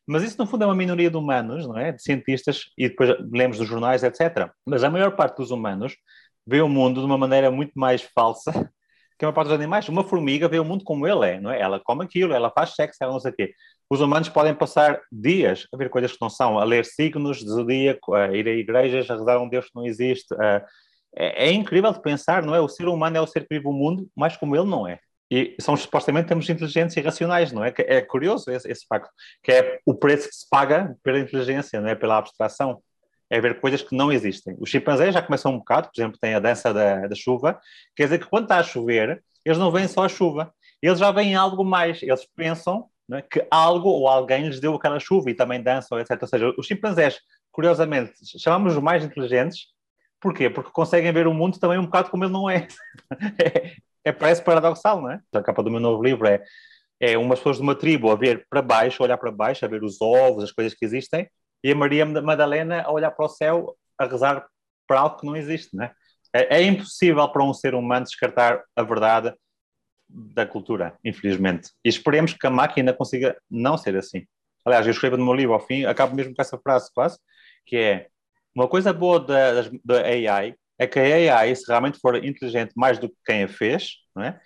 Mas 0.05 0.21
isso, 0.21 0.37
no 0.37 0.45
fundo, 0.45 0.63
é 0.63 0.67
uma 0.67 0.75
minoria 0.75 1.09
de 1.09 1.17
humanos, 1.17 1.67
não 1.67 1.75
é? 1.75 1.91
De 1.91 2.03
cientistas, 2.03 2.65
e 2.77 2.87
depois 2.87 3.09
lemos 3.31 3.57
dos 3.57 3.67
jornais, 3.67 4.03
etc. 4.03 4.51
Mas 4.63 4.83
a 4.83 4.91
maior 4.91 5.15
parte 5.15 5.37
dos 5.37 5.49
humanos 5.49 5.97
vê 6.45 6.61
o 6.61 6.69
mundo 6.69 7.01
de 7.01 7.05
uma 7.07 7.17
maneira 7.17 7.49
muito 7.49 7.71
mais 7.73 8.03
falsa 8.03 8.71
que 9.17 9.25
a 9.25 9.27
maior 9.27 9.33
parte 9.33 9.47
dos 9.47 9.55
animais. 9.55 9.89
Uma 9.89 10.03
formiga 10.03 10.47
vê 10.47 10.59
o 10.59 10.65
mundo 10.65 10.83
como 10.83 11.07
ele 11.07 11.27
é, 11.27 11.39
não 11.39 11.51
é? 11.51 11.59
Ela 11.59 11.79
come 11.79 12.03
aquilo, 12.03 12.33
ela 12.33 12.51
faz 12.51 12.75
sexo, 12.75 12.97
ela 13.01 13.13
não 13.13 13.19
sei 13.19 13.31
o 13.31 13.35
quê. 13.35 13.53
Os 13.89 14.01
humanos 14.01 14.29
podem 14.29 14.53
passar 14.53 15.01
dias 15.11 15.65
a 15.73 15.77
ver 15.77 15.89
coisas 15.89 16.11
que 16.11 16.21
não 16.21 16.29
são, 16.29 16.59
a 16.59 16.63
ler 16.63 16.85
signos 16.85 17.39
zodíaco, 17.39 18.13
a 18.13 18.27
ir 18.35 18.47
a 18.47 18.51
igrejas, 18.51 19.09
a 19.09 19.15
rezar 19.15 19.39
um 19.39 19.49
Deus 19.49 19.65
que 19.65 19.75
não 19.75 19.85
existe. 19.85 20.33
A... 20.35 20.65
É, 21.15 21.47
é, 21.47 21.51
incrível 21.51 21.91
de 21.91 22.01
pensar, 22.01 22.43
não 22.43 22.53
é? 22.53 22.59
O 22.59 22.67
ser 22.67 22.87
humano 22.87 23.17
é 23.17 23.21
o 23.21 23.27
ser 23.27 23.47
que 23.47 23.55
vive 23.55 23.67
o 23.67 23.73
mundo, 23.73 24.07
mas 24.15 24.37
como 24.37 24.55
ele 24.55 24.65
não 24.65 24.87
é. 24.87 24.99
E 25.31 25.55
são 25.59 25.75
supostamente 25.75 26.27
temos 26.27 26.49
inteligentes 26.49 26.95
e 26.95 27.01
racionais, 27.01 27.51
não 27.51 27.63
é? 27.63 27.73
É 27.79 28.01
curioso 28.01 28.49
esse, 28.51 28.69
esse 28.69 28.85
facto, 28.87 29.09
que 29.43 29.51
é 29.51 29.79
o 29.85 29.93
preço 29.93 30.29
que 30.29 30.35
se 30.35 30.47
paga 30.49 30.95
pela 31.03 31.19
inteligência, 31.19 31.81
não 31.81 31.89
é? 31.89 31.95
Pela 31.95 32.17
abstração 32.17 32.81
é 33.29 33.41
ver 33.41 33.59
coisas 33.59 33.81
que 33.81 33.95
não 33.95 34.11
existem. 34.11 34.55
Os 34.59 34.69
chimpanzés 34.69 35.13
já 35.13 35.21
começam 35.21 35.53
um 35.53 35.57
bocado, 35.57 35.89
por 35.89 35.99
exemplo, 35.99 36.17
tem 36.19 36.33
a 36.33 36.39
dança 36.39 36.73
da, 36.73 37.07
da 37.07 37.15
chuva, 37.15 37.59
quer 37.95 38.05
dizer 38.05 38.19
que 38.19 38.25
quando 38.25 38.43
está 38.43 38.57
a 38.57 38.63
chover, 38.63 39.23
eles 39.43 39.57
não 39.57 39.71
veem 39.71 39.87
só 39.87 40.05
a 40.05 40.09
chuva, 40.09 40.53
eles 40.81 40.99
já 40.99 41.11
veem 41.11 41.35
algo 41.35 41.63
mais, 41.63 42.01
eles 42.01 42.25
pensam 42.35 42.87
é, 43.11 43.21
que 43.21 43.45
algo 43.49 43.89
ou 43.89 44.07
alguém 44.07 44.47
lhes 44.47 44.59
deu 44.59 44.75
aquela 44.75 44.99
chuva 44.99 45.29
e 45.29 45.33
também 45.33 45.61
dançam, 45.61 45.99
etc. 45.99 46.17
Ou 46.21 46.27
seja, 46.27 46.53
os 46.57 46.65
chimpanzés, 46.65 47.19
curiosamente, 47.51 48.13
chamamos 48.39 48.75
os 48.75 48.83
mais 48.83 49.03
inteligentes, 49.03 49.67
porquê? 50.19 50.49
Porque 50.49 50.71
conseguem 50.71 51.11
ver 51.11 51.27
o 51.27 51.33
mundo 51.33 51.59
também 51.59 51.77
um 51.77 51.85
bocado 51.85 52.09
como 52.09 52.23
ele 52.23 52.33
não 52.33 52.49
é. 52.49 52.67
é, 53.41 53.75
é 54.05 54.11
parece 54.11 54.43
paradoxal, 54.43 55.01
não 55.01 55.11
é? 55.11 55.21
A 55.33 55.41
capa 55.41 55.63
do 55.63 55.71
meu 55.71 55.79
novo 55.79 56.03
livro 56.03 56.27
é 56.27 56.43
é 56.99 57.17
umas 57.17 57.39
pessoas 57.39 57.57
de 57.57 57.63
uma 57.63 57.75
tribo 57.75 58.09
a 58.09 58.15
ver 58.15 58.45
para 58.49 58.61
baixo, 58.61 59.01
a 59.01 59.05
olhar 59.05 59.17
para 59.17 59.31
baixo, 59.31 59.63
a 59.63 59.67
ver 59.67 59.83
os 59.83 60.01
ovos, 60.01 60.43
as 60.43 60.51
coisas 60.51 60.73
que 60.73 60.83
existem, 60.83 61.29
e 61.63 61.71
a 61.71 61.75
Maria 61.75 62.05
Madalena 62.05 62.81
a 62.83 62.91
olhar 62.91 63.11
para 63.11 63.25
o 63.25 63.29
céu, 63.29 63.75
a 63.97 64.05
rezar 64.05 64.45
para 64.87 64.99
algo 64.99 65.17
que 65.17 65.25
não 65.25 65.35
existe, 65.35 65.75
né? 65.75 65.91
É, 66.33 66.57
é 66.57 66.63
impossível 66.63 67.27
para 67.29 67.43
um 67.43 67.53
ser 67.53 67.73
humano 67.73 68.05
descartar 68.05 68.63
a 68.75 68.83
verdade 68.83 69.33
da 70.07 70.45
cultura, 70.45 70.97
infelizmente. 71.03 71.71
E 71.83 71.89
esperemos 71.89 72.33
que 72.33 72.47
a 72.47 72.51
máquina 72.51 72.93
consiga 72.93 73.35
não 73.49 73.77
ser 73.77 73.95
assim. 73.97 74.25
Aliás, 74.65 74.85
eu 74.85 74.91
escrevo 74.91 75.17
no 75.17 75.25
meu 75.25 75.33
livro 75.33 75.53
ao 75.53 75.59
fim, 75.59 75.85
acabo 75.85 76.15
mesmo 76.15 76.35
com 76.35 76.41
essa 76.41 76.57
frase 76.57 76.89
quase, 76.93 77.17
que 77.65 77.77
é 77.77 78.07
uma 78.55 78.67
coisa 78.67 78.93
boa 78.93 79.19
da, 79.19 79.63
da 79.83 80.01
AI 80.01 80.55
é 80.77 80.85
que 80.85 80.99
a 80.99 81.37
AI, 81.39 81.55
se 81.55 81.65
realmente 81.67 81.99
for 81.99 82.23
inteligente 82.23 82.73
mais 82.75 82.99
do 82.99 83.09
que 83.09 83.15
quem 83.25 83.43
a 83.43 83.47
fez, 83.47 83.95
não 84.15 84.23
é? 84.23 84.39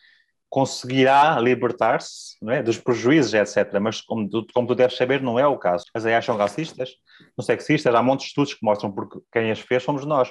Conseguirá 0.51 1.39
libertar-se 1.39 2.35
é? 2.49 2.61
dos 2.61 2.77
prejuízos, 2.77 3.33
etc. 3.33 3.79
Mas, 3.79 4.01
como 4.01 4.29
tu, 4.29 4.45
como 4.53 4.67
tu 4.67 4.75
deves 4.75 4.97
saber, 4.97 5.21
não 5.21 5.39
é 5.39 5.47
o 5.47 5.57
caso. 5.57 5.85
As 5.93 6.05
AIs 6.05 6.25
são 6.25 6.35
racistas, 6.35 6.89
são 7.35 7.43
sexistas, 7.43 7.95
há 7.95 8.03
montes 8.03 8.25
de 8.25 8.29
estudos 8.31 8.53
que 8.53 8.63
mostram 8.63 8.91
porque 8.91 9.17
quem 9.31 9.49
as 9.49 9.61
fez 9.61 9.81
somos 9.81 10.05
nós. 10.05 10.29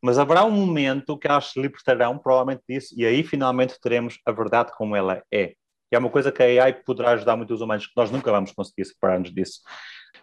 Mas 0.00 0.20
haverá 0.20 0.44
um 0.44 0.52
momento 0.52 1.18
que 1.18 1.26
elas 1.26 1.46
se 1.46 1.60
libertarão, 1.60 2.16
provavelmente, 2.16 2.62
disso, 2.68 2.94
e 2.96 3.04
aí 3.04 3.24
finalmente 3.24 3.74
teremos 3.80 4.20
a 4.24 4.30
verdade 4.30 4.70
como 4.78 4.94
ela 4.94 5.20
é. 5.32 5.54
E 5.90 5.96
é 5.96 5.98
uma 5.98 6.10
coisa 6.10 6.30
que 6.30 6.42
a 6.44 6.64
AI 6.64 6.72
poderá 6.84 7.10
ajudar 7.10 7.34
muitos 7.34 7.60
humanos, 7.60 7.88
que 7.88 7.92
nós 7.96 8.08
nunca 8.08 8.30
vamos 8.30 8.52
conseguir 8.52 8.84
separar-nos 8.84 9.34
disso. 9.34 9.62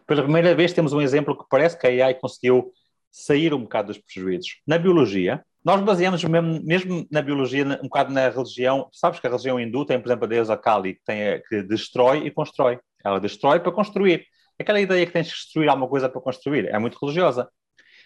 Pela 0.08 0.24
primeira 0.24 0.56
vez 0.56 0.72
temos 0.72 0.94
um 0.94 1.02
exemplo 1.02 1.38
que 1.38 1.44
parece 1.50 1.78
que 1.78 1.86
a 1.86 2.06
AI 2.06 2.14
conseguiu 2.14 2.72
sair 3.12 3.54
um 3.54 3.64
bocado 3.64 3.90
dos 3.90 3.98
prejuízos. 3.98 4.62
Na 4.66 4.78
biologia, 4.78 5.44
nós 5.64 5.82
baseamos 5.82 6.22
mesmo, 6.26 6.62
mesmo 6.64 7.08
na 7.10 7.22
biologia, 7.22 7.64
um 7.82 7.84
bocado 7.84 8.12
na 8.12 8.28
religião. 8.28 8.90
Sabes 8.92 9.20
que 9.20 9.28
a 9.28 9.30
religião 9.30 9.58
hindu 9.58 9.86
tem, 9.86 9.98
por 9.98 10.10
exemplo, 10.10 10.26
a 10.26 10.28
deusa 10.28 10.58
Kali, 10.58 10.96
que, 10.96 11.04
tem, 11.06 11.42
que 11.48 11.64
destrói 11.64 12.28
e 12.28 12.32
constrói. 12.32 12.80
Ela 13.04 13.20
destrói 13.20 13.62
para 13.62 13.72
construir. 13.72 14.26
Aquela 14.60 14.82
ideia 14.82 15.06
que 15.06 15.12
tens 15.14 15.30
que 15.30 15.36
destruir 15.36 15.70
alguma 15.70 15.88
coisa 15.88 16.10
para 16.10 16.20
construir 16.20 16.68
é 16.68 16.78
muito 16.78 16.98
religiosa. 17.02 17.50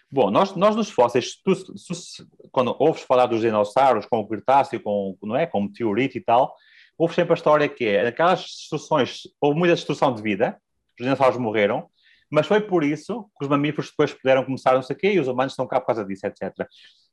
Bom, 0.09 0.30
nós, 0.30 0.56
nós 0.56 0.75
nos 0.75 0.89
fósseis, 0.89 1.36
tu, 1.44 1.51
quando 2.51 2.75
ouves 2.80 3.01
falar 3.01 3.25
dos 3.25 3.42
dinossauros 3.42 4.06
com 4.06 4.19
o 4.19 4.27
Cretáceo, 4.27 4.80
com, 4.80 5.18
não 5.24 5.36
é, 5.36 5.45
com 5.45 5.60
o 5.60 5.63
meteorito 5.63 6.18
e 6.18 6.21
tal, 6.21 6.56
ouves 6.98 7.15
sempre 7.15 7.33
a 7.33 7.36
história 7.36 7.68
que 7.68 7.86
é, 7.86 8.03
naquelas 8.03 8.42
destruções, 8.42 9.24
houve 9.42 9.60
muita 9.60 9.75
destruição 9.75 10.13
de 10.13 10.21
vida, 10.21 10.57
os 10.98 11.03
dinossauros 11.03 11.38
morreram, 11.38 11.89
mas 12.30 12.48
foi 12.48 12.62
por 12.62 12.83
isso 12.83 13.24
que 13.38 13.45
os 13.45 13.50
mamíferos 13.50 13.89
depois 13.89 14.13
puderam 14.13 14.45
começar 14.45 14.75
não 14.75 14.81
sei 14.81 14.95
o 14.95 15.00
quê 15.00 15.12
e 15.12 15.19
os 15.19 15.27
humanos 15.27 15.53
estão 15.53 15.68
cá 15.68 15.81
por 15.81 15.88
causa 15.88 16.06
disso, 16.06 16.25
etc 16.25 16.53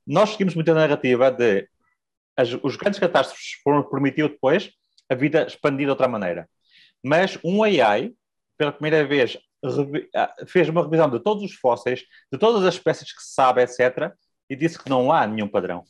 nós 0.06 0.30
seguimos 0.30 0.54
muito 0.54 0.70
a 0.70 0.74
narrativa 0.74 1.30
de 1.30 1.68
as, 2.36 2.52
os 2.62 2.76
grandes 2.76 2.98
catástrofes 2.98 3.60
foram 3.62 3.82
permitiu 3.82 4.28
depois 4.28 4.70
a 5.08 5.14
vida 5.14 5.46
expandir 5.46 5.86
de 5.86 5.90
outra 5.90 6.08
maneira. 6.08 6.48
Mas 7.02 7.38
um 7.44 7.62
AI, 7.62 8.12
pela 8.56 8.72
primeira 8.72 9.06
vez, 9.06 9.38
fez 10.46 10.68
uma 10.68 10.82
revisão 10.82 11.08
de 11.08 11.20
todos 11.20 11.42
os 11.44 11.54
fósseis, 11.54 12.04
de 12.32 12.38
todas 12.38 12.64
as 12.64 12.74
espécies 12.74 13.12
que 13.12 13.22
se 13.22 13.34
sabe, 13.34 13.62
etc., 13.62 14.12
e 14.48 14.56
disse 14.56 14.78
que 14.78 14.90
não 14.90 15.12
há 15.12 15.26
nenhum 15.26 15.48
padrão. 15.48 15.84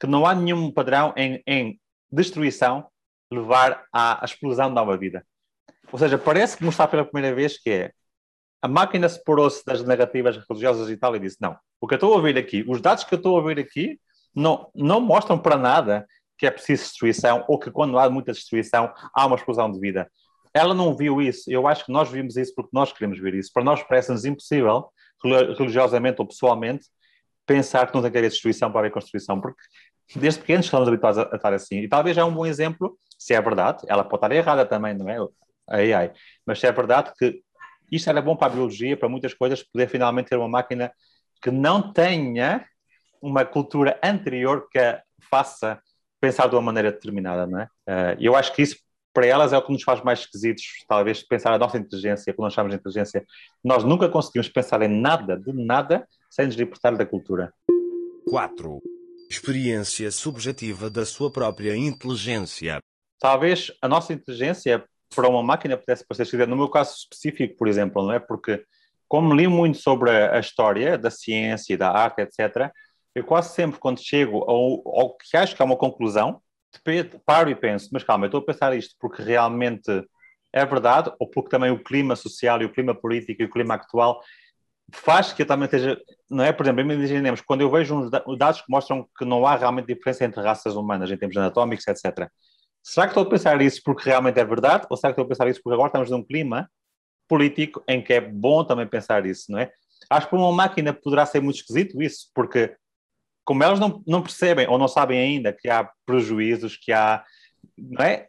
Que 0.00 0.06
não 0.06 0.26
há 0.26 0.34
nenhum 0.34 0.70
padrão 0.70 1.12
em, 1.16 1.42
em 1.46 1.80
destruição 2.10 2.88
levar 3.30 3.86
à, 3.92 4.22
à 4.22 4.24
explosão 4.24 4.68
de 4.68 4.74
nova 4.74 4.96
vida. 4.96 5.26
Ou 5.90 5.98
seja, 5.98 6.18
parece 6.18 6.56
que 6.56 6.64
mostrar 6.64 6.88
pela 6.88 7.04
primeira 7.04 7.34
vez 7.34 7.58
que 7.58 7.70
é 7.70 7.92
a 8.62 8.68
máquina 8.68 9.08
separou-se 9.08 9.64
das 9.66 9.82
narrativas 9.82 10.36
religiosas 10.48 10.88
e 10.88 10.96
tal 10.96 11.16
e 11.16 11.18
disse: 11.18 11.36
não, 11.40 11.56
o 11.80 11.86
que 11.88 11.94
eu 11.94 11.96
estou 11.96 12.12
a 12.12 12.16
ouvir 12.16 12.38
aqui, 12.38 12.64
os 12.68 12.80
dados 12.80 13.02
que 13.02 13.12
eu 13.12 13.16
estou 13.16 13.36
a 13.36 13.40
ouvir 13.40 13.58
aqui, 13.58 13.98
não, 14.34 14.70
não 14.74 15.00
mostram 15.00 15.36
para 15.36 15.56
nada 15.56 16.06
que 16.38 16.46
é 16.46 16.50
preciso 16.50 16.84
destruição 16.84 17.44
ou 17.48 17.58
que 17.58 17.70
quando 17.70 17.98
há 17.98 18.08
muita 18.08 18.32
destruição 18.32 18.92
há 19.14 19.26
uma 19.26 19.36
explosão 19.36 19.70
de 19.70 19.78
vida. 19.78 20.10
Ela 20.54 20.74
não 20.74 20.94
viu 20.94 21.20
isso, 21.20 21.50
eu 21.50 21.66
acho 21.66 21.86
que 21.86 21.92
nós 21.92 22.10
vimos 22.10 22.36
isso 22.36 22.54
porque 22.54 22.70
nós 22.72 22.92
queremos 22.92 23.18
ver 23.18 23.34
isso. 23.34 23.50
Para 23.52 23.64
nós 23.64 23.82
parece-nos 23.82 24.24
impossível, 24.24 24.90
religiosamente 25.58 26.20
ou 26.20 26.26
pessoalmente, 26.26 26.86
pensar 27.46 27.86
que 27.86 27.94
não 27.94 28.02
tem 28.02 28.10
que 28.10 28.18
haver 28.18 28.30
destruição 28.30 28.70
para 28.70 28.80
haver 28.80 28.92
construção, 28.92 29.40
porque 29.40 29.60
desde 30.14 30.40
pequenos 30.40 30.66
estamos 30.66 30.86
habituados 30.86 31.18
a, 31.18 31.34
estar 31.34 31.52
assim. 31.52 31.78
E 31.78 31.88
talvez 31.88 32.16
é 32.16 32.24
um 32.24 32.32
bom 32.32 32.46
exemplo, 32.46 32.96
se 33.18 33.34
é 33.34 33.40
verdade, 33.40 33.82
ela 33.88 34.04
pode 34.04 34.16
estar 34.24 34.32
errada 34.32 34.66
também, 34.66 34.94
não 34.94 35.08
é? 35.08 35.16
A 35.68 35.76
AI, 35.76 36.12
mas 36.44 36.60
se 36.60 36.66
é 36.66 36.72
verdade 36.72 37.12
que 37.18 37.41
isto 37.92 38.08
era 38.08 38.22
bom 38.22 38.34
para 38.34 38.50
a 38.50 38.54
biologia, 38.54 38.96
para 38.96 39.08
muitas 39.08 39.34
coisas, 39.34 39.62
poder 39.62 39.88
finalmente 39.88 40.28
ter 40.28 40.36
uma 40.36 40.48
máquina 40.48 40.90
que 41.42 41.50
não 41.50 41.92
tenha 41.92 42.64
uma 43.20 43.44
cultura 43.44 44.00
anterior 44.02 44.68
que 44.70 44.78
a 44.78 45.02
faça 45.30 45.80
pensar 46.20 46.48
de 46.48 46.54
uma 46.54 46.62
maneira 46.62 46.90
determinada, 46.90 47.46
não 47.46 47.60
é? 47.60 47.64
Uh, 47.64 48.16
eu 48.18 48.34
acho 48.34 48.54
que 48.54 48.62
isso 48.62 48.76
para 49.12 49.26
elas 49.26 49.52
é 49.52 49.58
o 49.58 49.62
que 49.62 49.72
nos 49.72 49.82
faz 49.82 50.02
mais 50.02 50.20
esquisitos, 50.20 50.64
talvez 50.88 51.22
pensar 51.22 51.52
a 51.52 51.58
nossa 51.58 51.76
inteligência, 51.76 52.32
quando 52.32 52.46
nós 52.46 52.54
chamamos 52.54 52.74
de 52.74 52.80
inteligência. 52.80 53.26
Nós 53.62 53.84
nunca 53.84 54.08
conseguimos 54.08 54.48
pensar 54.48 54.80
em 54.82 54.88
nada, 54.88 55.36
de 55.36 55.52
nada, 55.52 56.08
sem 56.30 56.46
nos 56.46 56.54
libertar 56.54 56.96
da 56.96 57.04
cultura. 57.04 57.52
4. 58.28 58.80
Experiência 59.28 60.10
subjetiva 60.10 60.88
da 60.88 61.04
sua 61.04 61.30
própria 61.30 61.76
inteligência. 61.76 62.78
Talvez 63.20 63.70
a 63.82 63.88
nossa 63.88 64.12
inteligência 64.12 64.82
para 65.14 65.28
uma 65.28 65.42
máquina 65.42 65.76
pudesse 65.76 66.06
parecer 66.06 66.24
esquisito. 66.24 66.48
No 66.48 66.56
meu 66.56 66.68
caso 66.68 66.94
específico, 66.96 67.56
por 67.56 67.68
exemplo, 67.68 68.02
não 68.02 68.12
é? 68.12 68.18
Porque, 68.18 68.64
como 69.08 69.34
li 69.34 69.46
muito 69.46 69.78
sobre 69.78 70.10
a, 70.10 70.38
história 70.38 70.96
da 70.98 71.10
ciência 71.10 71.74
e 71.74 71.76
da 71.76 71.90
arte, 71.90 72.22
etc., 72.22 72.70
eu 73.14 73.24
quase 73.24 73.54
sempre, 73.54 73.78
quando 73.78 74.00
chego 74.00 74.38
ao, 74.48 74.82
ao 74.98 75.16
que 75.16 75.36
acho 75.36 75.54
que 75.54 75.60
é 75.60 75.64
uma 75.64 75.76
conclusão, 75.76 76.40
paro 77.26 77.50
e 77.50 77.54
penso, 77.54 77.90
mas 77.92 78.02
calma, 78.02 78.24
eu 78.24 78.28
estou 78.28 78.40
a 78.40 78.44
pensar 78.46 78.74
isto 78.74 78.94
porque 78.98 79.22
realmente 79.22 79.90
é 80.52 80.64
verdade, 80.64 81.12
ou 81.18 81.28
porque 81.28 81.50
também 81.50 81.70
o 81.70 81.82
clima 81.82 82.16
social 82.16 82.60
e 82.62 82.64
o 82.64 82.72
clima 82.72 82.94
político 82.94 83.42
e 83.42 83.44
o 83.44 83.50
clima 83.50 83.74
atual 83.74 84.20
faz 84.92 85.32
que 85.32 85.42
eu 85.42 85.46
também 85.46 85.64
esteja, 85.64 85.98
não 86.30 86.44
é? 86.44 86.52
Por 86.52 86.64
exemplo, 86.64 86.82
imaginemos, 86.82 87.40
quando 87.40 87.62
eu 87.62 87.70
vejo 87.70 87.94
uns 87.94 88.10
dados 88.38 88.60
que 88.60 88.70
mostram 88.70 89.08
que 89.18 89.24
não 89.24 89.46
há 89.46 89.56
realmente 89.56 89.86
diferença 89.86 90.24
entre 90.24 90.42
raças 90.42 90.76
humanas 90.76 91.10
em 91.10 91.16
termos 91.16 91.36
anatómicos, 91.36 91.86
etc. 91.86 92.28
Será 92.82 93.06
que 93.06 93.12
estou 93.12 93.24
a 93.24 93.30
pensar 93.30 93.60
isso 93.62 93.80
porque 93.84 94.08
realmente 94.08 94.38
é 94.40 94.44
verdade? 94.44 94.86
Ou 94.90 94.96
será 94.96 95.12
que 95.12 95.20
estou 95.20 95.24
a 95.24 95.28
pensar 95.28 95.48
isso 95.48 95.60
porque 95.62 95.74
agora 95.74 95.88
estamos 95.88 96.10
num 96.10 96.24
clima 96.24 96.68
político 97.28 97.82
em 97.88 98.02
que 98.02 98.12
é 98.12 98.20
bom 98.20 98.64
também 98.64 98.86
pensar 98.86 99.24
isso, 99.24 99.50
não 99.50 99.58
é? 99.58 99.70
Acho 100.10 100.26
que 100.26 100.30
para 100.30 100.38
uma 100.38 100.52
máquina 100.52 100.92
poderá 100.92 101.24
ser 101.24 101.40
muito 101.40 101.56
esquisito 101.56 102.02
isso, 102.02 102.28
porque 102.34 102.74
como 103.44 103.62
elas 103.62 103.80
não, 103.80 104.02
não 104.06 104.22
percebem 104.22 104.68
ou 104.68 104.78
não 104.78 104.88
sabem 104.88 105.18
ainda 105.18 105.52
que 105.52 105.68
há 105.68 105.88
prejuízos, 106.04 106.76
que 106.76 106.92
há. 106.92 107.24
Não 107.78 108.04
é? 108.04 108.26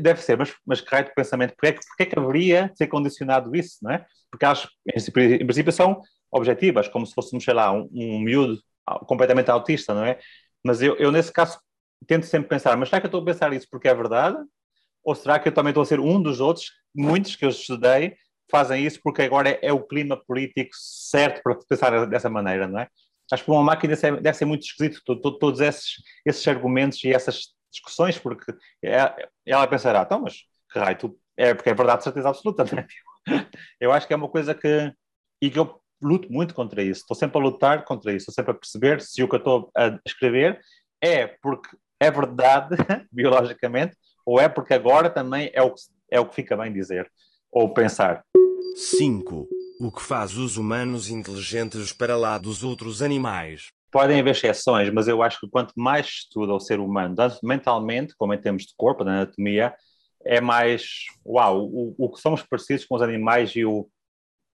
deve 0.00 0.20
ser, 0.20 0.36
mas, 0.36 0.54
mas 0.64 0.78
de 0.80 1.14
pensamento, 1.14 1.54
porque 1.56 1.66
é, 1.68 1.72
que, 1.72 1.86
porque 1.86 2.02
é 2.02 2.06
que 2.06 2.18
haveria 2.18 2.68
de 2.68 2.76
ser 2.76 2.86
condicionado 2.86 3.54
isso, 3.56 3.78
não 3.82 3.90
é? 3.90 4.06
Porque 4.30 4.44
elas, 4.44 4.68
em 4.86 5.46
princípio, 5.46 5.72
são 5.72 6.00
objetivas, 6.30 6.86
como 6.88 7.06
se 7.06 7.14
fôssemos, 7.14 7.42
sei 7.42 7.54
lá, 7.54 7.72
um, 7.72 7.88
um 7.92 8.20
miúdo 8.20 8.58
completamente 9.06 9.50
autista, 9.50 9.94
não 9.94 10.04
é? 10.04 10.18
Mas 10.64 10.82
eu, 10.82 10.96
eu, 10.96 11.10
nesse 11.10 11.32
caso, 11.32 11.58
tento 12.06 12.26
sempre 12.26 12.48
pensar, 12.48 12.76
mas 12.76 12.88
será 12.88 13.00
que 13.00 13.06
eu 13.06 13.08
estou 13.08 13.22
a 13.22 13.24
pensar 13.24 13.52
isso 13.52 13.66
porque 13.70 13.88
é 13.88 13.94
verdade? 13.94 14.36
Ou 15.04 15.14
será 15.14 15.38
que 15.38 15.48
eu 15.48 15.52
também 15.52 15.70
estou 15.70 15.82
a 15.82 15.86
ser 15.86 16.00
um 16.00 16.20
dos 16.20 16.40
outros, 16.40 16.72
muitos 16.94 17.36
que 17.36 17.44
eu 17.44 17.50
estudei, 17.50 18.16
fazem 18.50 18.84
isso 18.84 19.00
porque 19.02 19.22
agora 19.22 19.50
é, 19.50 19.58
é 19.62 19.72
o 19.72 19.82
clima 19.82 20.16
político 20.16 20.70
certo 20.74 21.42
para 21.42 21.56
pensar 21.68 22.06
dessa 22.06 22.28
maneira, 22.28 22.66
não 22.66 22.80
é? 22.80 22.88
Acho 23.32 23.44
que 23.44 23.50
uma 23.50 23.62
máquina 23.62 23.94
deve 23.94 24.00
ser, 24.00 24.20
deve 24.20 24.38
ser 24.38 24.44
muito 24.44 24.62
esquisito, 24.62 25.02
todos 25.16 25.60
esses, 25.60 25.94
esses 26.24 26.46
argumentos 26.46 27.02
e 27.02 27.12
essas 27.12 27.48
discussões, 27.72 28.18
porque 28.18 28.52
é, 28.84 29.28
ela 29.44 29.66
pensará, 29.66 30.02
então, 30.02 30.20
mas 30.20 30.44
que 30.72 30.78
raio, 30.78 30.98
tu, 30.98 31.18
é 31.36 31.52
porque 31.54 31.70
é 31.70 31.74
verdade 31.74 31.98
de 31.98 32.04
certeza 32.04 32.28
absoluta, 32.28 32.64
não 32.64 32.78
é? 32.78 32.86
Eu 33.80 33.92
acho 33.92 34.06
que 34.06 34.12
é 34.12 34.16
uma 34.16 34.28
coisa 34.28 34.54
que, 34.54 34.92
e 35.42 35.50
que 35.50 35.58
eu 35.58 35.80
luto 36.00 36.32
muito 36.32 36.54
contra 36.54 36.82
isso, 36.82 37.00
estou 37.00 37.16
sempre 37.16 37.38
a 37.38 37.40
lutar 37.40 37.84
contra 37.84 38.12
isso, 38.12 38.30
estou 38.30 38.34
sempre 38.34 38.52
a 38.52 38.54
perceber 38.54 39.00
se 39.00 39.22
o 39.22 39.28
que 39.28 39.34
eu 39.34 39.38
estou 39.38 39.70
a 39.76 39.98
escrever 40.06 40.60
é 41.02 41.26
porque 41.26 41.76
é 42.00 42.10
verdade, 42.10 42.76
biologicamente, 43.10 43.96
ou 44.24 44.40
é 44.40 44.48
porque 44.48 44.74
agora 44.74 45.08
também 45.08 45.50
é 45.54 45.62
o 45.62 45.72
que, 45.72 45.80
é 46.10 46.20
o 46.20 46.26
que 46.26 46.34
fica 46.34 46.56
bem 46.56 46.72
dizer, 46.72 47.10
ou 47.50 47.72
pensar. 47.72 48.24
5. 48.74 49.48
O 49.80 49.92
que 49.92 50.02
faz 50.02 50.36
os 50.36 50.56
humanos 50.56 51.10
inteligentes 51.10 51.92
para 51.92 52.16
lá 52.16 52.38
dos 52.38 52.64
outros 52.64 53.02
animais? 53.02 53.68
Podem 53.90 54.20
haver 54.20 54.30
exceções, 54.30 54.90
mas 54.90 55.08
eu 55.08 55.22
acho 55.22 55.40
que 55.40 55.48
quanto 55.48 55.72
mais 55.76 56.06
estuda 56.06 56.52
o 56.52 56.60
ser 56.60 56.80
humano, 56.80 57.14
tanto 57.14 57.38
mentalmente 57.42 58.14
como 58.16 58.34
em 58.34 58.40
termos 58.40 58.64
de 58.64 58.74
corpo, 58.76 59.04
da 59.04 59.12
anatomia, 59.12 59.74
é 60.24 60.40
mais, 60.40 61.04
uau, 61.24 61.64
o, 61.64 61.94
o 61.96 62.10
que 62.10 62.20
somos 62.20 62.42
parecidos 62.42 62.84
com 62.84 62.96
os 62.96 63.02
animais 63.02 63.54
e 63.54 63.64
o, 63.64 63.88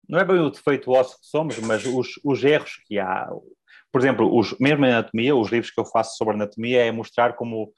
não 0.08 0.18
é 0.18 0.24
bem 0.24 0.38
o 0.38 0.50
defeito 0.50 0.90
ósseo 0.90 1.18
que 1.18 1.26
somos, 1.26 1.58
mas 1.58 1.84
os, 1.86 2.20
os 2.24 2.44
erros 2.44 2.80
que 2.86 2.98
há. 2.98 3.28
Por 3.92 4.00
exemplo, 4.00 4.36
os, 4.36 4.56
mesmo 4.58 4.86
em 4.86 4.90
anatomia, 4.90 5.36
os 5.36 5.50
livros 5.50 5.70
que 5.70 5.78
eu 5.78 5.84
faço 5.84 6.16
sobre 6.16 6.34
anatomia 6.34 6.84
é 6.84 6.90
mostrar 6.90 7.34
como. 7.34 7.72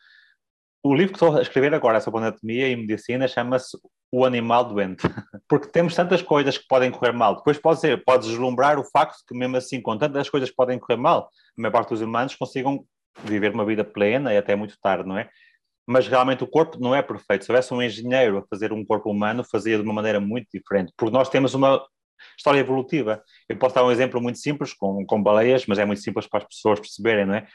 O 0.82 0.94
livro 0.94 1.12
que 1.12 1.16
estou 1.16 1.36
a 1.36 1.42
escrever 1.42 1.74
agora 1.74 2.00
sobre 2.00 2.20
anatomia 2.20 2.68
e 2.68 2.76
medicina 2.76 3.26
chama-se 3.26 3.76
O 4.12 4.24
Animal 4.24 4.66
Doente. 4.66 5.02
Porque 5.48 5.68
temos 5.68 5.94
tantas 5.94 6.20
coisas 6.20 6.58
que 6.58 6.66
podem 6.68 6.90
correr 6.90 7.12
mal. 7.12 7.36
Depois 7.36 7.58
pode 7.58 7.80
ser, 7.80 8.04
pode 8.04 8.28
deslumbrar 8.28 8.78
o 8.78 8.84
facto 8.84 9.16
que, 9.26 9.36
mesmo 9.36 9.56
assim, 9.56 9.80
com 9.80 9.96
tantas 9.96 10.28
coisas 10.28 10.50
que 10.50 10.56
podem 10.56 10.78
correr 10.78 10.98
mal, 10.98 11.30
a 11.58 11.62
maior 11.62 11.72
parte 11.72 11.88
dos 11.88 12.02
humanos 12.02 12.36
consigam 12.36 12.84
viver 13.22 13.52
uma 13.52 13.64
vida 13.64 13.82
plena 13.82 14.32
e 14.32 14.36
até 14.36 14.54
muito 14.54 14.78
tarde, 14.78 15.08
não 15.08 15.16
é? 15.16 15.28
Mas 15.86 16.06
realmente 16.06 16.44
o 16.44 16.46
corpo 16.46 16.78
não 16.78 16.94
é 16.94 17.02
perfeito. 17.02 17.44
Se 17.44 17.50
houvesse 17.50 17.72
um 17.72 17.82
engenheiro 17.82 18.38
a 18.38 18.46
fazer 18.46 18.72
um 18.72 18.84
corpo 18.84 19.10
humano, 19.10 19.42
fazia 19.42 19.76
de 19.76 19.82
uma 19.82 19.92
maneira 19.92 20.20
muito 20.20 20.48
diferente. 20.52 20.92
Porque 20.96 21.12
nós 21.12 21.28
temos 21.30 21.54
uma 21.54 21.82
história 22.36 22.60
evolutiva. 22.60 23.22
Eu 23.48 23.56
posso 23.56 23.74
dar 23.74 23.84
um 23.84 23.90
exemplo 23.90 24.20
muito 24.20 24.38
simples 24.38 24.72
com, 24.72 25.04
com 25.06 25.22
baleias, 25.22 25.66
mas 25.66 25.78
é 25.78 25.84
muito 25.84 26.02
simples 26.02 26.26
para 26.26 26.40
as 26.40 26.44
pessoas 26.46 26.80
perceberem, 26.80 27.26
não 27.26 27.34
é? 27.34 27.46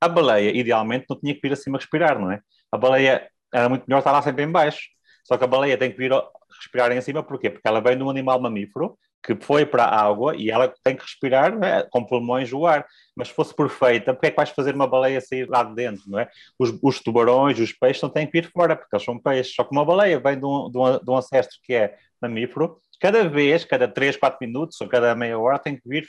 A 0.00 0.08
baleia, 0.08 0.56
idealmente, 0.56 1.06
não 1.08 1.18
tinha 1.18 1.34
que 1.34 1.40
vir 1.40 1.52
acima 1.52 1.78
respirar, 1.78 2.18
não 2.18 2.30
é? 2.30 2.40
A 2.70 2.78
baleia 2.78 3.28
era 3.52 3.68
muito 3.68 3.84
melhor 3.86 3.98
estar 3.98 4.12
lá 4.12 4.22
sempre 4.22 4.44
em 4.44 4.50
baixo. 4.50 4.88
Só 5.24 5.36
que 5.36 5.44
a 5.44 5.46
baleia 5.46 5.78
tem 5.78 5.90
que 5.90 5.96
vir 5.96 6.10
respirar 6.58 6.90
em 6.92 7.00
cima, 7.00 7.22
porquê? 7.22 7.50
Porque 7.50 7.68
ela 7.68 7.80
vem 7.80 7.96
de 7.96 8.02
um 8.02 8.10
animal 8.10 8.40
mamífero 8.40 8.98
que 9.22 9.36
foi 9.40 9.64
para 9.64 9.84
a 9.84 10.02
água 10.02 10.34
e 10.36 10.50
ela 10.50 10.72
tem 10.82 10.96
que 10.96 11.02
respirar 11.02 11.56
é? 11.62 11.86
com 11.88 12.04
pulmões 12.04 12.52
o 12.52 12.66
ar. 12.66 12.84
Mas 13.16 13.28
se 13.28 13.34
fosse 13.34 13.54
perfeita, 13.54 14.12
porque 14.12 14.26
é 14.26 14.30
que 14.30 14.36
vais 14.36 14.50
fazer 14.50 14.74
uma 14.74 14.86
baleia 14.86 15.20
sair 15.20 15.48
lá 15.48 15.62
de 15.62 15.74
dentro, 15.74 16.02
não 16.08 16.18
é? 16.18 16.28
Os, 16.58 16.76
os 16.82 17.00
tubarões, 17.00 17.58
os 17.58 17.72
peixes 17.72 18.02
não 18.02 18.10
têm 18.10 18.26
que 18.26 18.32
vir 18.32 18.50
fora, 18.50 18.74
porque 18.74 18.94
eles 18.94 19.04
são 19.04 19.18
peixes. 19.18 19.54
Só 19.54 19.62
que 19.62 19.70
uma 19.70 19.84
baleia 19.84 20.18
vem 20.18 20.38
de 20.38 20.44
um, 20.44 20.68
de 20.68 20.76
um, 20.76 20.98
de 20.98 21.10
um 21.10 21.16
ancestro 21.16 21.56
que 21.62 21.72
é 21.72 21.96
mamífero, 22.20 22.80
cada 23.02 23.28
vez, 23.28 23.64
cada 23.64 23.88
3, 23.88 24.16
4 24.16 24.38
minutos 24.40 24.80
ou 24.80 24.86
cada 24.86 25.12
meia 25.12 25.36
hora 25.36 25.58
tem 25.58 25.74
que 25.74 25.82
vir. 25.84 26.06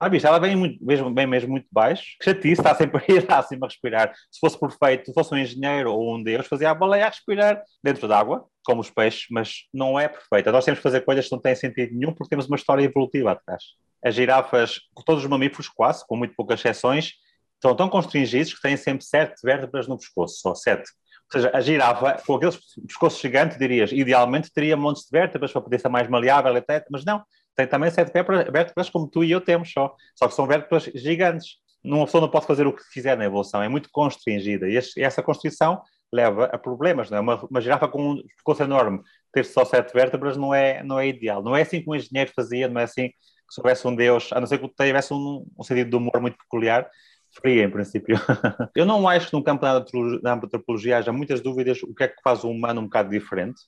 Ah, 0.00 0.08
bicho, 0.08 0.26
ela 0.26 0.40
vem, 0.40 0.56
muito, 0.56 0.84
bem 1.14 1.24
mesmo 1.24 1.50
muito 1.50 1.68
baixo. 1.70 2.16
Que 2.18 2.24
chatice, 2.24 2.60
está 2.60 2.74
sempre 2.74 3.00
a 3.00 3.12
ir 3.12 3.24
acima 3.30 3.66
a 3.66 3.68
respirar. 3.68 4.12
Se 4.28 4.40
fosse 4.40 4.58
perfeito, 4.58 5.06
se 5.06 5.14
fosse 5.14 5.32
um 5.32 5.38
engenheiro 5.38 5.92
ou 5.92 6.16
um 6.16 6.20
deus, 6.20 6.48
fazia 6.48 6.70
a 6.70 6.74
baleia 6.74 7.06
a 7.06 7.10
respirar 7.10 7.62
dentro 7.80 8.08
d'água, 8.08 8.44
como 8.64 8.80
os 8.80 8.90
peixes, 8.90 9.26
mas 9.30 9.68
não 9.72 10.00
é 10.00 10.08
perfeita. 10.08 10.50
Nós 10.50 10.64
temos 10.64 10.80
que 10.80 10.82
fazer 10.82 11.02
coisas 11.02 11.26
que 11.26 11.32
não 11.32 11.40
têm 11.40 11.54
sentido 11.54 11.94
nenhum 11.94 12.12
porque 12.12 12.30
temos 12.30 12.48
uma 12.48 12.56
história 12.56 12.82
evolutiva 12.82 13.30
atrás. 13.30 13.62
As 14.04 14.12
girafas, 14.12 14.80
todos 15.06 15.22
os 15.22 15.30
mamíferos 15.30 15.68
quase, 15.68 16.04
com 16.04 16.16
muito 16.16 16.34
poucas 16.34 16.58
exceções, 16.58 17.12
estão 17.54 17.76
tão 17.76 17.88
constringidos 17.88 18.52
que 18.52 18.60
têm 18.60 18.76
sempre 18.76 19.04
sete 19.04 19.40
vértebras 19.44 19.86
no 19.86 19.96
pescoço, 19.96 20.40
só 20.40 20.56
sete. 20.56 20.90
Ou 21.34 21.40
seja, 21.40 21.50
a 21.54 21.60
girafa, 21.60 22.22
com 22.26 22.34
aqueles 22.36 22.58
pescoços 22.86 23.20
gigantes, 23.20 23.56
dirias, 23.58 23.90
idealmente 23.90 24.52
teria 24.52 24.76
montes 24.76 25.04
de 25.04 25.10
vértebras 25.10 25.50
para 25.50 25.62
poder 25.62 25.80
ser 25.80 25.88
mais 25.88 26.08
maleável, 26.08 26.54
etc. 26.56 26.86
Mas 26.90 27.04
não, 27.04 27.22
tem 27.56 27.66
também 27.66 27.90
sete 27.90 28.12
vértebras 28.12 28.90
como 28.90 29.08
tu 29.08 29.24
e 29.24 29.30
eu 29.30 29.40
temos 29.40 29.72
só. 29.72 29.94
Só 30.14 30.28
que 30.28 30.34
são 30.34 30.46
vértebras 30.46 30.84
gigantes. 30.94 31.56
Uma 31.82 32.04
pessoa 32.04 32.20
não 32.20 32.28
pode 32.28 32.46
fazer 32.46 32.66
o 32.66 32.72
que 32.72 32.82
quiser 32.92 33.16
na 33.16 33.24
evolução, 33.24 33.62
é 33.62 33.68
muito 33.68 33.88
constringida. 33.90 34.68
E 34.68 34.76
essa 34.76 35.22
constrição 35.22 35.82
leva 36.12 36.44
a 36.44 36.58
problemas. 36.58 37.10
Não 37.10 37.18
é? 37.18 37.20
uma, 37.20 37.44
uma 37.46 37.60
girafa 37.60 37.88
com 37.88 38.10
um 38.10 38.22
pescoço 38.22 38.62
enorme, 38.62 39.00
ter 39.32 39.44
só 39.44 39.64
sete 39.64 39.92
vértebras 39.92 40.36
não 40.36 40.54
é, 40.54 40.82
não 40.82 40.98
é 40.98 41.08
ideal. 41.08 41.42
Não 41.42 41.56
é 41.56 41.62
assim 41.62 41.80
que 41.80 41.88
um 41.88 41.94
engenheiro 41.94 42.30
fazia, 42.36 42.68
não 42.68 42.80
é 42.80 42.84
assim 42.84 43.08
que 43.08 43.54
se 43.54 43.60
houvesse 43.60 43.86
um 43.86 43.94
Deus, 43.94 44.30
a 44.32 44.40
não 44.40 44.46
ser 44.46 44.58
que 44.58 44.68
tivesse 44.68 45.12
um, 45.12 45.46
um 45.58 45.62
sentido 45.62 45.90
de 45.90 45.96
humor 45.96 46.20
muito 46.20 46.36
peculiar, 46.38 46.88
fria, 47.34 47.64
em 47.64 47.70
princípio. 47.70 48.16
eu 48.74 48.84
não 48.84 49.08
acho 49.08 49.28
que 49.28 49.32
no 49.32 49.42
campo 49.42 49.62
da 49.62 50.34
antropologia 50.34 50.98
haja 50.98 51.12
muitas 51.12 51.40
dúvidas 51.40 51.82
o 51.82 51.94
que 51.94 52.04
é 52.04 52.08
que 52.08 52.20
faz 52.22 52.44
o 52.44 52.50
humano 52.50 52.80
um 52.80 52.84
bocado 52.84 53.10
diferente. 53.10 53.60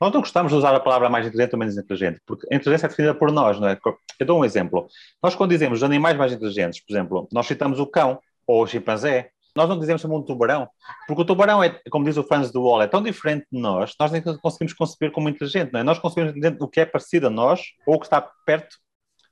Nós 0.00 0.12
não 0.12 0.20
gostamos 0.20 0.52
de 0.52 0.58
usar 0.58 0.74
a 0.74 0.80
palavra 0.80 1.08
mais 1.08 1.26
inteligente 1.26 1.54
ou 1.54 1.58
menos 1.58 1.76
inteligente, 1.76 2.20
porque 2.26 2.46
a 2.52 2.56
inteligência 2.56 2.86
é 2.86 2.88
definida 2.88 3.14
por 3.14 3.32
nós, 3.32 3.58
não 3.58 3.68
é? 3.68 3.78
Eu 4.20 4.26
dou 4.26 4.40
um 4.40 4.44
exemplo. 4.44 4.86
Nós, 5.22 5.34
quando 5.34 5.50
dizemos 5.50 5.78
os 5.78 5.82
animais 5.82 6.16
mais 6.16 6.32
inteligentes, 6.32 6.84
por 6.84 6.92
exemplo, 6.92 7.28
nós 7.32 7.46
citamos 7.46 7.80
o 7.80 7.86
cão 7.86 8.20
ou 8.46 8.62
o 8.62 8.66
chimpanzé, 8.66 9.30
nós 9.56 9.68
não 9.70 9.78
dizemos 9.78 10.04
um 10.04 10.22
tubarão, 10.22 10.68
porque 11.06 11.22
o 11.22 11.24
tubarão 11.24 11.64
é, 11.64 11.80
como 11.90 12.04
diz 12.04 12.18
o 12.18 12.22
fãs 12.22 12.52
do 12.52 12.62
Wall, 12.62 12.82
é 12.82 12.86
tão 12.86 13.02
diferente 13.02 13.46
de 13.50 13.58
nós, 13.58 13.94
nós 13.98 14.12
nem 14.12 14.20
conseguimos 14.20 14.74
conceber 14.74 15.10
como 15.10 15.30
inteligente, 15.30 15.72
não 15.72 15.80
é? 15.80 15.82
Nós 15.82 15.98
conseguimos 15.98 16.36
entender 16.36 16.62
o 16.62 16.68
que 16.68 16.80
é 16.80 16.84
parecido 16.84 17.28
a 17.28 17.30
nós 17.30 17.62
ou 17.86 17.94
o 17.94 17.98
que 17.98 18.04
está 18.04 18.20
perto 18.44 18.76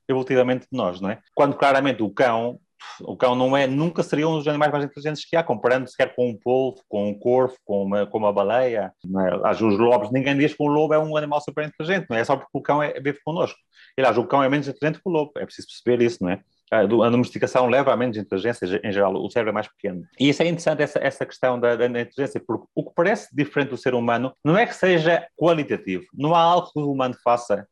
evolutivamente 0.09 0.67
de 0.71 0.77
nós, 0.77 0.99
não 0.99 1.11
é? 1.11 1.19
Quando 1.35 1.57
claramente 1.57 2.03
o 2.03 2.09
cão 2.09 2.59
o 3.01 3.17
cão 3.17 3.35
não 3.35 3.57
é, 3.57 3.67
nunca 3.67 4.03
seria 4.03 4.29
um 4.29 4.37
dos 4.37 4.47
animais 4.47 4.71
mais 4.73 4.85
inteligentes 4.85 5.25
que 5.25 5.37
há, 5.37 5.43
comparando 5.43 5.89
sequer 5.89 6.15
com 6.15 6.31
um 6.31 6.37
polvo, 6.37 6.81
com 6.89 7.09
um 7.09 7.19
corvo, 7.19 7.55
com 7.65 7.83
uma, 7.83 8.07
com 8.07 8.19
uma 8.19 8.33
baleia. 8.33 8.93
É? 9.05 9.51
Os 9.51 9.79
lobos, 9.79 10.13
ninguém 10.13 10.37
diz 10.37 10.55
que 10.55 10.63
um 10.63 10.69
lobo 10.69 10.95
é 10.95 10.99
um 10.99 11.17
animal 11.17 11.41
super 11.41 11.67
inteligente, 11.67 12.07
não 12.09 12.17
é? 12.17 12.21
é 12.21 12.25
só 12.25 12.37
porque 12.37 12.51
o 12.53 12.61
cão 12.61 12.83
é, 12.83 12.93
vive 13.01 13.19
connosco. 13.25 13.59
Aliás, 13.99 14.17
o 14.19 14.25
cão 14.25 14.43
é 14.43 14.49
menos 14.49 14.69
inteligente 14.69 15.03
que 15.03 15.09
o 15.09 15.13
lobo, 15.13 15.33
é 15.37 15.45
preciso 15.45 15.69
perceber 15.69 16.05
isso, 16.05 16.23
não 16.23 16.31
é? 16.31 16.41
A 16.71 16.87
domesticação 16.87 17.69
leva 17.69 17.93
a 17.93 17.97
menos 17.97 18.17
inteligência, 18.17 18.67
em 18.83 18.91
geral, 18.91 19.15
o 19.15 19.31
cérebro 19.31 19.51
é 19.51 19.55
mais 19.55 19.69
pequeno. 19.69 20.03
E 20.19 20.29
isso 20.29 20.43
é 20.43 20.47
interessante, 20.47 20.83
essa, 20.83 20.99
essa 20.99 21.27
questão 21.27 21.61
da, 21.61 21.77
da, 21.77 21.87
inteligência, 21.87 22.43
porque 22.45 22.67
o 22.75 22.85
que 22.85 22.95
parece 22.97 23.29
diferente 23.35 23.69
do 23.69 23.77
ser 23.77 23.95
humano 23.95 24.35
não 24.43 24.57
é 24.57 24.67
que 24.67 24.75
seja 24.75 25.25
qualitativo, 25.37 26.05
não 26.13 26.35
há 26.35 26.41
algo 26.41 26.73
que 26.73 26.81
o 26.81 26.91
humano 26.91 27.15
faça 27.23 27.67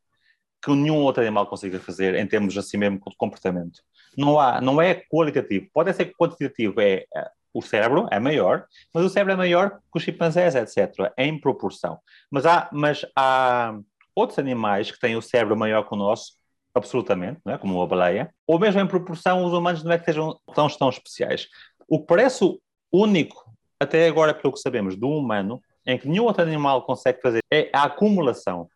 que 0.62 0.71
nenhum 0.71 0.99
outro 0.99 1.23
animal 1.23 1.47
consiga 1.47 1.81
fazer 1.81 2.14
em 2.14 2.26
termos 2.26 2.57
assim 2.57 2.76
mesmo 2.76 3.00
de 3.00 3.16
comportamento 3.16 3.81
não, 4.16 4.38
há, 4.38 4.61
não 4.61 4.81
é 4.81 4.95
qualitativo. 4.95 5.69
Pode 5.73 5.92
ser 5.92 6.12
quantitativo 6.16 6.81
é, 6.81 7.04
é 7.14 7.31
o 7.54 7.61
cérebro 7.61 8.09
é 8.11 8.19
maior, 8.19 8.66
mas 8.95 9.04
o 9.04 9.09
cérebro 9.09 9.35
é 9.35 9.37
maior 9.37 9.71
que 9.71 9.99
os 9.99 10.02
chimpanzés, 10.02 10.54
etc., 10.54 11.12
em 11.19 11.38
proporção. 11.38 11.99
Mas 12.31 12.47
há, 12.47 12.69
mas 12.73 13.04
há 13.14 13.78
outros 14.14 14.38
animais 14.38 14.90
que 14.90 14.99
têm 14.99 15.16
o 15.16 15.23
cérebro 15.23 15.57
maior 15.57 15.87
que 15.87 15.95
o 15.95 15.97
nosso, 15.97 16.33
absolutamente, 16.75 17.40
não 17.45 17.52
é? 17.52 17.59
como 17.59 17.81
a 17.83 17.87
baleia, 17.87 18.35
ou 18.47 18.59
mesmo 18.59 18.81
em 18.81 18.87
proporção, 18.87 19.45
os 19.45 19.52
humanos 19.52 19.83
não 19.83 19.92
é 19.92 19.99
que 19.99 20.07
sejam 20.07 20.38
tão, 20.54 20.66
tão 20.69 20.88
especiais. 20.88 21.49
O 21.87 22.00
que 22.00 22.07
parece 22.07 22.59
único, 22.90 23.45
até 23.78 24.07
agora, 24.07 24.33
pelo 24.33 24.52
que 24.52 24.61
sabemos, 24.61 24.97
do 24.97 25.09
humano, 25.09 25.61
em 25.87 25.99
que 25.99 26.09
nenhum 26.09 26.25
outro 26.25 26.42
animal 26.42 26.83
consegue 26.87 27.21
fazer, 27.21 27.40
é 27.52 27.69
a 27.73 27.85
acumulação. 27.85 28.69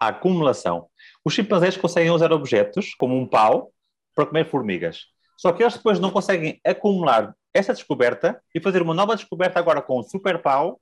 A 0.00 0.08
acumulação. 0.08 0.86
Os 1.24 1.34
chimpanzés 1.34 1.76
conseguem 1.76 2.10
usar 2.10 2.32
objetos, 2.32 2.94
como 2.94 3.16
um 3.16 3.26
pau, 3.26 3.72
para 4.18 4.26
comer 4.26 4.50
formigas. 4.50 5.04
Só 5.36 5.52
que 5.52 5.62
eles 5.62 5.74
depois 5.74 6.00
não 6.00 6.10
conseguem 6.10 6.60
acumular 6.66 7.32
essa 7.54 7.72
descoberta 7.72 8.42
e 8.52 8.60
fazer 8.60 8.82
uma 8.82 8.92
nova 8.92 9.14
descoberta 9.14 9.60
agora 9.60 9.80
com 9.80 10.00
o 10.00 10.02
super 10.02 10.42
pau 10.42 10.80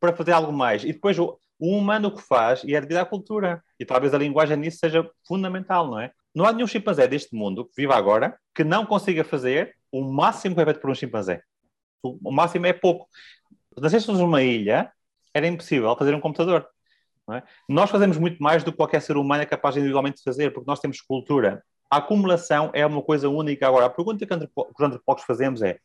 para 0.00 0.12
fazer 0.12 0.32
algo 0.32 0.52
mais. 0.52 0.82
E 0.82 0.92
depois 0.92 1.16
o, 1.16 1.38
o 1.56 1.68
humano 1.68 2.08
o 2.08 2.10
que 2.10 2.20
faz 2.20 2.64
e 2.64 2.74
é 2.74 2.80
devido 2.80 2.96
à 2.96 3.04
cultura. 3.04 3.62
E 3.78 3.84
talvez 3.84 4.12
a 4.12 4.18
linguagem 4.18 4.56
nisso 4.56 4.78
seja 4.78 5.08
fundamental, 5.24 5.86
não 5.86 6.00
é? 6.00 6.10
Não 6.34 6.44
há 6.44 6.52
nenhum 6.52 6.66
chimpanzé 6.66 7.06
deste 7.06 7.32
mundo 7.36 7.64
que 7.64 7.74
viva 7.76 7.94
agora 7.94 8.36
que 8.52 8.64
não 8.64 8.84
consiga 8.84 9.22
fazer 9.22 9.76
o 9.92 10.02
máximo 10.02 10.56
que 10.56 10.60
é 10.60 10.64
feito 10.64 10.80
por 10.80 10.90
um 10.90 10.94
chimpanzé. 10.96 11.42
O, 12.02 12.32
máximo 12.32 12.66
é 12.66 12.72
pouco. 12.72 13.06
Se 13.78 13.88
fôssemos 13.88 14.20
uma 14.20 14.42
ilha, 14.42 14.90
era 15.32 15.46
impossível 15.46 15.94
fazer 15.96 16.12
um 16.12 16.20
computador. 16.20 16.66
É? 17.30 17.40
Nós 17.68 17.88
fazemos 17.88 18.18
muito 18.18 18.42
mais 18.42 18.64
do 18.64 18.72
que 18.72 18.76
qualquer 18.76 19.00
ser 19.00 19.16
humano 19.16 19.44
é 19.44 19.46
capaz 19.46 19.76
individualmente 19.76 20.16
de 20.16 20.24
fazer, 20.24 20.52
porque 20.52 20.68
nós 20.68 20.80
temos 20.80 21.00
cultura 21.00 21.62
a 21.94 21.98
acumulação 21.98 22.70
é 22.74 22.84
uma 22.84 23.00
coisa 23.00 23.28
única. 23.28 23.66
Agora, 23.68 23.86
a 23.86 23.90
pergunta 23.90 24.26
que 24.26 24.34
os 24.34 24.80
antropólogos 24.80 25.24
fazemos 25.24 25.62
é 25.62 25.78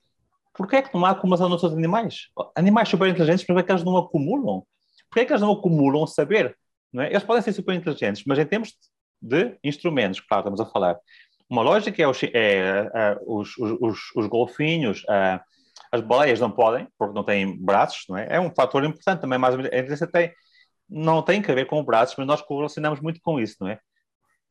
porquê 0.56 0.78
é 0.78 0.82
que 0.82 0.94
não 0.94 1.06
há 1.06 1.12
acumulação 1.12 1.48
nos 1.48 1.64
outros 1.64 1.78
animais? 1.78 2.30
Animais 2.56 2.90
super 2.90 3.08
inteligentes, 3.08 3.46
por 3.46 3.54
que 3.54 3.62
é 3.62 3.64
que 3.64 3.72
eles 3.72 3.84
não 3.84 3.96
acumulam? 3.96 4.66
Porquê 5.08 5.22
é 5.22 5.26
que 5.26 5.32
eles 5.32 5.42
não 5.42 5.52
acumulam 5.52 6.08
saber? 6.08 6.58
Não 6.92 7.04
é? 7.04 7.10
Eles 7.10 7.24
podem 7.24 7.44
ser 7.44 7.54
super 7.54 7.76
inteligentes, 7.76 8.24
mas 8.26 8.40
em 8.40 8.46
termos 8.46 8.74
de 9.22 9.56
instrumentos, 9.64 10.20
claro, 10.20 10.42
estamos 10.42 10.60
a 10.60 10.66
falar. 10.66 10.98
Uma 11.48 11.62
lógica 11.62 12.02
é, 12.02 12.08
os, 12.08 12.24
é, 12.24 12.30
é 12.34 13.20
os, 13.26 13.56
os, 13.58 14.12
os, 14.16 14.28
golfinhos, 14.28 15.06
As 15.92 16.02
baleias 16.02 16.40
não 16.40 16.52
podem, 16.52 16.88
porque 16.98 17.14
não 17.14 17.24
têm 17.24 17.56
braços, 17.58 18.06
não 18.10 18.18
é? 18.18 18.28
É 18.32 18.40
um 18.40 18.50
fator 18.50 18.84
importante 18.84 19.22
também, 19.22 19.40
menos. 19.40 19.56
A 19.56 19.68
inteligência 19.68 20.08
tem, 20.08 20.34
não 20.90 21.22
tem 21.22 21.42
que 21.42 21.54
ver 21.54 21.68
com 21.68 21.84
braços, 21.84 22.16
mas 22.18 22.26
nós 22.26 22.42
correlacionamos 22.42 23.00
muito 23.00 23.20
com 23.22 23.40
isso, 23.40 23.58
não 23.62 23.70
é? 23.70 23.80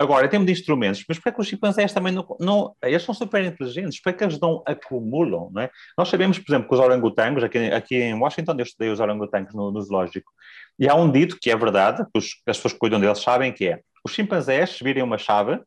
Agora, 0.00 0.26
em 0.26 0.28
termos 0.28 0.46
de 0.46 0.52
instrumentos, 0.52 1.04
mas 1.08 1.18
para 1.18 1.32
que 1.32 1.40
os 1.40 1.48
chimpanzés 1.48 1.92
também 1.92 2.12
não, 2.12 2.24
não, 2.38 2.76
Eles 2.82 3.02
são 3.02 3.12
super 3.12 3.44
inteligentes, 3.44 4.00
para 4.00 4.12
que 4.12 4.22
eles 4.22 4.38
não 4.38 4.62
acumulam, 4.64 5.50
não 5.52 5.62
é? 5.62 5.70
Nós 5.96 6.08
sabemos, 6.08 6.38
por 6.38 6.52
exemplo, 6.52 6.68
que 6.68 6.74
os 6.74 6.80
orangotangos, 6.80 7.42
aqui, 7.42 7.58
aqui 7.58 7.96
em 7.96 8.14
Washington, 8.14 8.54
eu 8.58 8.62
estudei 8.62 8.90
os 8.90 9.00
orangotangos 9.00 9.52
no, 9.54 9.72
no 9.72 9.82
zoológico, 9.82 10.30
e 10.78 10.88
há 10.88 10.94
um 10.94 11.10
dito 11.10 11.36
que 11.40 11.50
é 11.50 11.56
verdade, 11.56 12.04
que 12.04 12.18
os, 12.18 12.26
as 12.46 12.56
pessoas 12.56 12.74
que 12.74 12.78
cuidam 12.78 13.00
deles 13.00 13.18
sabem, 13.18 13.52
que 13.52 13.66
é 13.66 13.80
os 14.04 14.12
chimpanzés, 14.12 14.70
se 14.70 14.84
virem 14.84 15.02
uma 15.02 15.18
chave, 15.18 15.60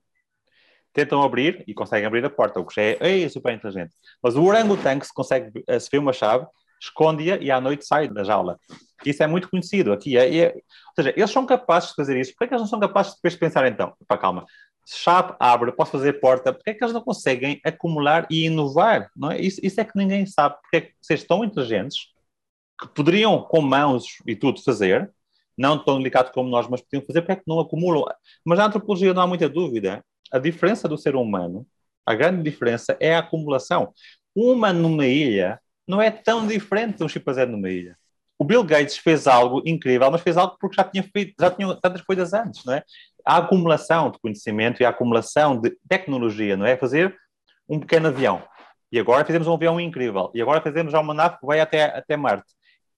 tentam 0.93 1.21
abrir 1.23 1.63
e 1.67 1.73
conseguem 1.73 2.05
abrir 2.05 2.23
a 2.25 2.29
porta, 2.29 2.59
o 2.59 2.65
que 2.65 2.79
é, 2.79 3.23
é 3.23 3.29
super 3.29 3.53
inteligente. 3.53 3.93
Mas 4.23 4.35
o 4.35 4.43
orangotango, 4.43 5.05
se 5.05 5.13
consegue 5.13 5.51
se 5.79 5.89
vê 5.91 5.97
uma 5.97 6.13
chave, 6.13 6.45
esconde-a 6.81 7.37
e 7.37 7.51
à 7.51 7.61
noite 7.61 7.85
sai 7.85 8.07
da 8.07 8.23
jaula. 8.23 8.59
Isso 9.05 9.23
é 9.23 9.27
muito 9.27 9.49
conhecido 9.49 9.93
aqui. 9.93 10.17
É, 10.17 10.37
é, 10.37 10.53
ou 10.55 10.95
seja, 10.95 11.13
eles 11.15 11.31
são 11.31 11.45
capazes 11.45 11.89
de 11.89 11.95
fazer 11.95 12.19
isso. 12.19 12.31
Por 12.31 12.39
que, 12.39 12.43
é 12.45 12.47
que 12.47 12.53
eles 12.53 12.61
não 12.61 12.69
são 12.69 12.79
capazes 12.79 13.11
de 13.11 13.17
depois 13.17 13.33
de 13.33 13.39
pensar 13.39 13.67
então? 13.67 13.93
Pá, 14.07 14.17
calma. 14.17 14.45
Chave 14.87 15.35
abre, 15.39 15.71
posso 15.71 15.91
fazer 15.91 16.13
porta. 16.13 16.51
Por 16.51 16.63
que 16.63 16.71
é 16.71 16.73
que 16.73 16.83
eles 16.83 16.93
não 16.93 17.01
conseguem 17.01 17.61
acumular 17.63 18.27
e 18.29 18.45
inovar? 18.45 19.09
Não 19.15 19.31
é? 19.31 19.39
isso, 19.39 19.59
isso 19.63 19.79
é 19.79 19.85
que 19.85 19.97
ninguém 19.97 20.25
sabe. 20.25 20.55
Porque 20.61 20.77
é 20.77 20.81
que 20.81 20.93
vocês 21.01 21.21
estão 21.21 21.43
inteligentes 21.43 22.07
que 22.79 22.87
poderiam, 22.89 23.41
com 23.43 23.61
mãos 23.61 24.17
e 24.25 24.35
tudo, 24.35 24.61
fazer, 24.63 25.11
não 25.57 25.77
tão 25.77 25.97
delicado 25.97 26.31
como 26.31 26.49
nós, 26.49 26.67
mas 26.67 26.81
podiam 26.81 27.05
fazer, 27.05 27.21
porque 27.21 27.33
é 27.33 27.35
que 27.35 27.47
não 27.47 27.59
acumulam? 27.59 28.05
Mas 28.43 28.57
na 28.57 28.65
antropologia 28.65 29.13
não 29.13 29.21
há 29.21 29.27
muita 29.27 29.47
dúvida. 29.47 30.03
A 30.31 30.39
diferença 30.39 30.87
do 30.87 30.97
ser 30.97 31.15
humano, 31.15 31.67
a 32.05 32.15
grande 32.15 32.41
diferença 32.41 32.97
é 32.99 33.15
a 33.15 33.19
acumulação. 33.19 33.93
Uma 34.35 34.73
numa 34.73 35.05
ilha 35.05 35.59
não 35.91 36.01
é 36.01 36.09
tão 36.09 36.47
diferente 36.47 36.99
de 36.99 37.03
um 37.03 37.09
chimpanzé 37.09 37.45
numa 37.45 37.69
ilha. 37.69 37.97
O 38.39 38.45
Bill 38.45 38.63
Gates 38.63 38.95
fez 38.95 39.27
algo 39.27 39.61
incrível, 39.65 40.09
mas 40.09 40.21
fez 40.21 40.37
algo 40.37 40.55
porque 40.57 40.77
já 40.77 40.85
tinha 40.85 41.03
feito, 41.03 41.33
já 41.37 41.51
tinha 41.51 41.75
tantas 41.75 42.01
coisas 42.01 42.33
antes, 42.33 42.63
não 42.63 42.75
é? 42.75 42.83
A 43.25 43.37
acumulação 43.39 44.09
de 44.09 44.17
conhecimento 44.17 44.81
e 44.81 44.85
a 44.85 44.89
acumulação 44.89 45.59
de 45.59 45.77
tecnologia, 45.89 46.55
não 46.55 46.65
é? 46.65 46.77
Fazer 46.77 47.13
um 47.67 47.77
pequeno 47.77 48.07
avião. 48.07 48.41
E 48.89 48.97
agora 48.97 49.25
fizemos 49.25 49.49
um 49.49 49.53
avião 49.53 49.81
incrível. 49.81 50.31
E 50.33 50.41
agora 50.41 50.61
fazemos 50.61 50.93
já 50.93 50.99
uma 51.01 51.13
nave 51.13 51.37
que 51.39 51.45
vai 51.45 51.59
até, 51.59 51.83
até 51.83 52.15
Marte. 52.15 52.53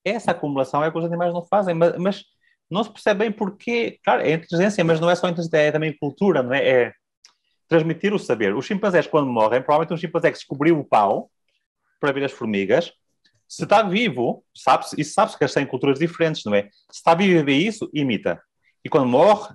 Essa 0.06 0.30
acumulação 0.30 0.84
é 0.84 0.92
que 0.92 0.98
os 0.98 1.06
animais 1.06 1.34
não 1.34 1.44
fazem, 1.44 1.74
mas, 1.74 1.98
mas 1.98 2.24
não 2.70 2.84
se 2.84 2.92
percebe 2.92 3.22
bem 3.22 3.32
porquê. 3.32 3.98
Claro, 4.06 4.22
é 4.22 4.34
inteligência, 4.34 4.84
mas 4.84 5.00
não 5.00 5.10
é 5.10 5.16
só 5.16 5.28
inteligência, 5.28 5.58
é 5.58 5.72
também 5.72 5.98
cultura, 5.98 6.44
não 6.44 6.54
é? 6.54 6.64
É 6.64 6.94
transmitir 7.68 8.14
o 8.14 8.20
saber. 8.20 8.56
Os 8.56 8.68
chimpanzés, 8.68 9.08
quando 9.08 9.32
morrem, 9.32 9.64
provavelmente 9.64 9.96
um 9.96 9.98
chimpanzé 9.98 10.30
que 10.30 10.38
descobriu 10.38 10.80
o 10.80 10.86
pau 10.86 11.32
para 12.04 12.12
ver 12.12 12.26
as 12.26 12.34
formigas, 12.34 12.92
se 13.48 13.64
está 13.64 13.82
vivo, 13.82 14.44
sabe-se, 14.54 15.00
e 15.00 15.06
sabe-se 15.06 15.38
que 15.38 15.44
eles 15.46 15.54
têm 15.54 15.66
culturas 15.66 16.00
diferentes, 16.00 16.44
não 16.44 16.54
é? 16.54 16.64
Se 16.92 16.98
está 16.98 17.16
vivo 17.16 17.40
e 17.40 17.44
vê 17.44 17.54
isso, 17.54 17.90
imita. 17.94 18.44
E 18.84 18.90
quando 18.90 19.08
morre, 19.08 19.54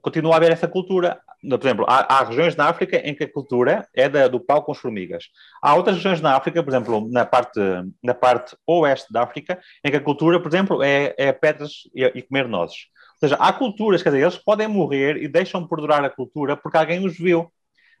continua 0.00 0.32
a 0.32 0.36
haver 0.38 0.52
essa 0.52 0.66
cultura. 0.66 1.20
Por 1.42 1.60
exemplo, 1.60 1.84
há, 1.86 2.16
há 2.16 2.24
regiões 2.24 2.56
na 2.56 2.66
África 2.66 2.96
em 3.06 3.14
que 3.14 3.24
a 3.24 3.30
cultura 3.30 3.86
é 3.94 4.08
da, 4.08 4.26
do 4.26 4.40
pau 4.40 4.62
com 4.62 4.72
as 4.72 4.78
formigas. 4.78 5.24
Há 5.60 5.74
outras 5.74 5.96
regiões 5.96 6.22
na 6.22 6.34
África, 6.34 6.62
por 6.62 6.70
exemplo, 6.70 7.06
na 7.10 7.26
parte, 7.26 7.60
na 8.02 8.14
parte 8.14 8.56
oeste 8.66 9.12
da 9.12 9.22
África, 9.22 9.60
em 9.84 9.90
que 9.90 9.98
a 9.98 10.00
cultura, 10.00 10.40
por 10.40 10.48
exemplo, 10.48 10.82
é, 10.82 11.14
é 11.18 11.30
pedras 11.30 11.82
e, 11.94 12.04
e 12.14 12.22
comer 12.22 12.48
nozes. 12.48 12.86
Ou 13.20 13.28
seja, 13.28 13.34
há 13.34 13.52
culturas, 13.52 14.02
quer 14.02 14.12
dizer, 14.12 14.22
eles 14.22 14.38
podem 14.38 14.66
morrer 14.66 15.22
e 15.22 15.28
deixam 15.28 15.68
perdurar 15.68 16.02
a 16.02 16.08
cultura 16.08 16.56
porque 16.56 16.78
alguém 16.78 17.04
os 17.04 17.18
viu. 17.18 17.52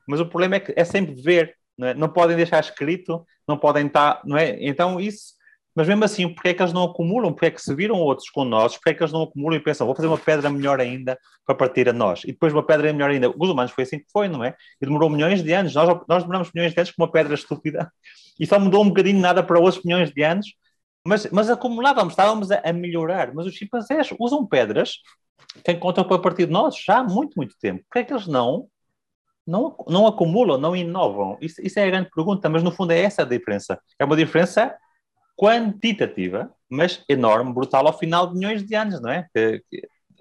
Mas 0.08 0.18
o 0.18 0.26
problema 0.26 0.56
é 0.56 0.60
que 0.60 0.72
é 0.74 0.84
sempre 0.84 1.20
ver, 1.20 1.56
não, 1.76 1.88
é? 1.88 1.94
não 1.94 2.08
podem 2.08 2.36
deixar 2.36 2.60
escrito, 2.60 3.24
não 3.46 3.58
podem 3.58 3.86
estar, 3.86 4.20
não 4.24 4.36
é? 4.36 4.56
Então 4.60 5.00
isso 5.00 5.34
mas 5.74 5.88
mesmo 5.88 6.04
assim, 6.04 6.28
porque 6.28 6.50
é 6.50 6.54
que 6.54 6.62
eles 6.62 6.72
não 6.72 6.84
acumulam? 6.84 7.32
Porque 7.32 7.46
é 7.46 7.50
que 7.50 7.60
se 7.60 7.74
viram 7.74 7.96
outros 7.96 8.28
com 8.28 8.44
nós? 8.44 8.74
Porque 8.76 8.90
é 8.90 8.94
que 8.94 9.02
eles 9.02 9.12
não 9.12 9.22
acumulam 9.22 9.58
e 9.58 9.62
pensam, 9.62 9.86
vou 9.86 9.96
fazer 9.96 10.08
uma 10.08 10.18
pedra 10.18 10.50
melhor 10.50 10.80
ainda 10.80 11.18
para 11.46 11.54
partir 11.54 11.88
a 11.88 11.92
nós? 11.92 12.22
E 12.24 12.28
depois 12.28 12.52
uma 12.52 12.64
pedra 12.64 12.92
melhor 12.92 13.10
ainda. 13.10 13.30
Os 13.30 13.48
humanos 13.48 13.72
foi 13.72 13.84
assim 13.84 13.98
que 13.98 14.04
foi, 14.12 14.28
não 14.28 14.44
é? 14.44 14.54
E 14.80 14.84
demorou 14.84 15.08
milhões 15.08 15.42
de 15.42 15.52
anos. 15.52 15.74
Nós, 15.74 15.88
nós 16.06 16.22
demoramos 16.22 16.50
milhões 16.54 16.74
de 16.74 16.78
anos 16.78 16.90
com 16.92 17.02
uma 17.02 17.10
pedra 17.10 17.32
estúpida 17.34 17.90
e 18.38 18.46
só 18.46 18.58
mudou 18.58 18.82
um 18.82 18.88
bocadinho 18.88 19.18
nada 19.18 19.42
para 19.42 19.58
outros 19.58 19.82
milhões 19.82 20.12
de 20.12 20.22
anos. 20.22 20.54
Mas, 21.06 21.26
mas 21.32 21.48
acumulávamos, 21.50 22.12
estávamos 22.12 22.50
a, 22.50 22.60
a 22.62 22.72
melhorar. 22.72 23.32
Mas 23.34 23.46
os 23.46 23.54
chimpanzés 23.54 24.10
usam 24.20 24.46
pedras 24.46 24.98
que 25.64 25.72
encontram 25.72 26.04
para 26.04 26.18
partir 26.18 26.46
de 26.46 26.52
nós 26.52 26.76
já 26.76 26.98
há 26.98 27.02
muito, 27.02 27.34
muito 27.34 27.56
tempo. 27.58 27.82
Porque 27.84 28.00
é 28.00 28.04
que 28.04 28.12
eles 28.12 28.26
não 28.26 28.68
não, 29.46 29.76
não 29.88 30.06
acumulam, 30.06 30.58
não 30.58 30.76
inovam? 30.76 31.36
Isso, 31.40 31.60
isso, 31.60 31.78
é 31.78 31.84
a 31.84 31.90
grande 31.90 32.10
pergunta, 32.10 32.48
mas 32.48 32.62
no 32.62 32.70
fundo 32.70 32.92
é 32.92 33.00
essa 33.00 33.22
a 33.22 33.24
diferença. 33.24 33.80
É 33.98 34.04
uma 34.04 34.16
diferença 34.16 34.76
quantitativa, 35.36 36.52
mas 36.68 37.04
enorme, 37.08 37.52
brutal, 37.52 37.86
ao 37.86 37.98
final 37.98 38.28
de 38.28 38.34
milhões 38.34 38.64
de 38.64 38.74
anos, 38.74 39.00
não 39.00 39.10
é? 39.10 39.26
De, 39.34 39.62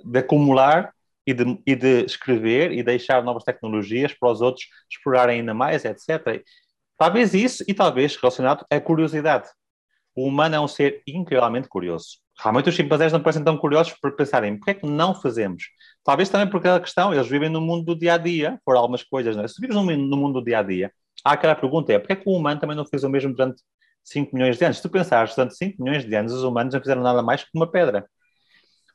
de 0.03 0.19
acumular 0.19 0.93
e 1.25 1.33
de, 1.33 1.61
e 1.65 1.75
de, 1.75 2.05
escrever 2.05 2.71
e 2.71 2.81
deixar 2.81 3.23
novas 3.23 3.43
tecnologias 3.43 4.13
para 4.13 4.31
os 4.31 4.41
outros 4.41 4.65
explorarem 4.91 5.39
ainda 5.39 5.53
mais, 5.53 5.85
etc. 5.85 6.43
Talvez 6.97 7.33
isso, 7.33 7.63
e 7.67 7.73
talvez 7.73 8.15
relacionado 8.15 8.65
à 8.69 8.79
curiosidade. 8.79 9.47
O 10.15 10.27
humano 10.27 10.55
é 10.55 10.59
um 10.59 10.67
ser 10.67 11.01
incrivelmente 11.07 11.67
curioso. 11.67 12.19
Realmente 12.41 12.69
os 12.69 12.75
chimpanzés 12.75 13.13
não 13.13 13.21
parecem 13.21 13.43
tão 13.43 13.55
curiosos 13.55 13.93
por 14.01 14.15
pensarem, 14.15 14.57
por 14.57 14.65
que 14.65 14.71
é 14.71 14.73
que 14.73 14.85
não 14.87 15.13
fazemos? 15.13 15.65
Talvez 16.03 16.27
também 16.27 16.49
por 16.49 16.57
aquela 16.57 16.79
questão, 16.79 17.13
eles 17.13 17.27
vivem 17.27 17.49
no 17.49 17.61
mundo 17.61 17.85
do 17.85 17.95
dia 17.99 18.15
a 18.15 18.17
dia, 18.17 18.59
por 18.65 18.75
algumas 18.75 19.03
coisas, 19.03 19.35
não 19.35 19.43
é? 19.43 19.47
Se 19.47 19.61
vivemos 19.61 19.85
no 19.85 20.17
mundo 20.17 20.39
do 20.39 20.45
dia 20.45 20.59
a 20.59 20.63
dia, 20.63 20.91
há 21.23 21.33
aquela 21.33 21.55
pergunta: 21.55 21.93
é 21.93 21.99
por 21.99 22.07
que 22.07 22.13
é 22.13 22.15
que 22.15 22.27
o 22.27 22.33
humano 22.33 22.59
também 22.59 22.75
não 22.75 22.85
fez 22.85 23.03
o 23.03 23.09
mesmo 23.09 23.31
durante 23.33 23.61
5 24.03 24.35
milhões 24.35 24.57
de 24.57 24.65
anos. 24.65 24.77
Se 24.77 24.83
tu 24.83 24.89
pensares, 24.89 25.35
durante 25.35 25.55
5 25.55 25.83
milhões 25.83 26.03
de 26.03 26.15
anos, 26.15 26.33
os 26.33 26.43
humanos 26.43 26.73
não 26.73 26.81
fizeram 26.81 27.03
nada 27.03 27.21
mais 27.21 27.43
que 27.43 27.49
uma 27.53 27.69
pedra. 27.69 28.07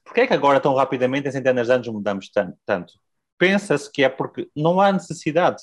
Porquê 0.04 0.22
é 0.22 0.26
que 0.26 0.34
agora, 0.34 0.60
tão 0.60 0.74
rapidamente, 0.74 1.28
em 1.28 1.32
centenas 1.32 1.66
de 1.68 1.72
anos, 1.72 1.88
mudamos 1.88 2.30
tanto? 2.64 2.94
Pensa-se 3.38 3.90
que 3.90 4.02
é 4.02 4.08
porque 4.08 4.48
não 4.56 4.80
há 4.80 4.92
necessidade. 4.92 5.62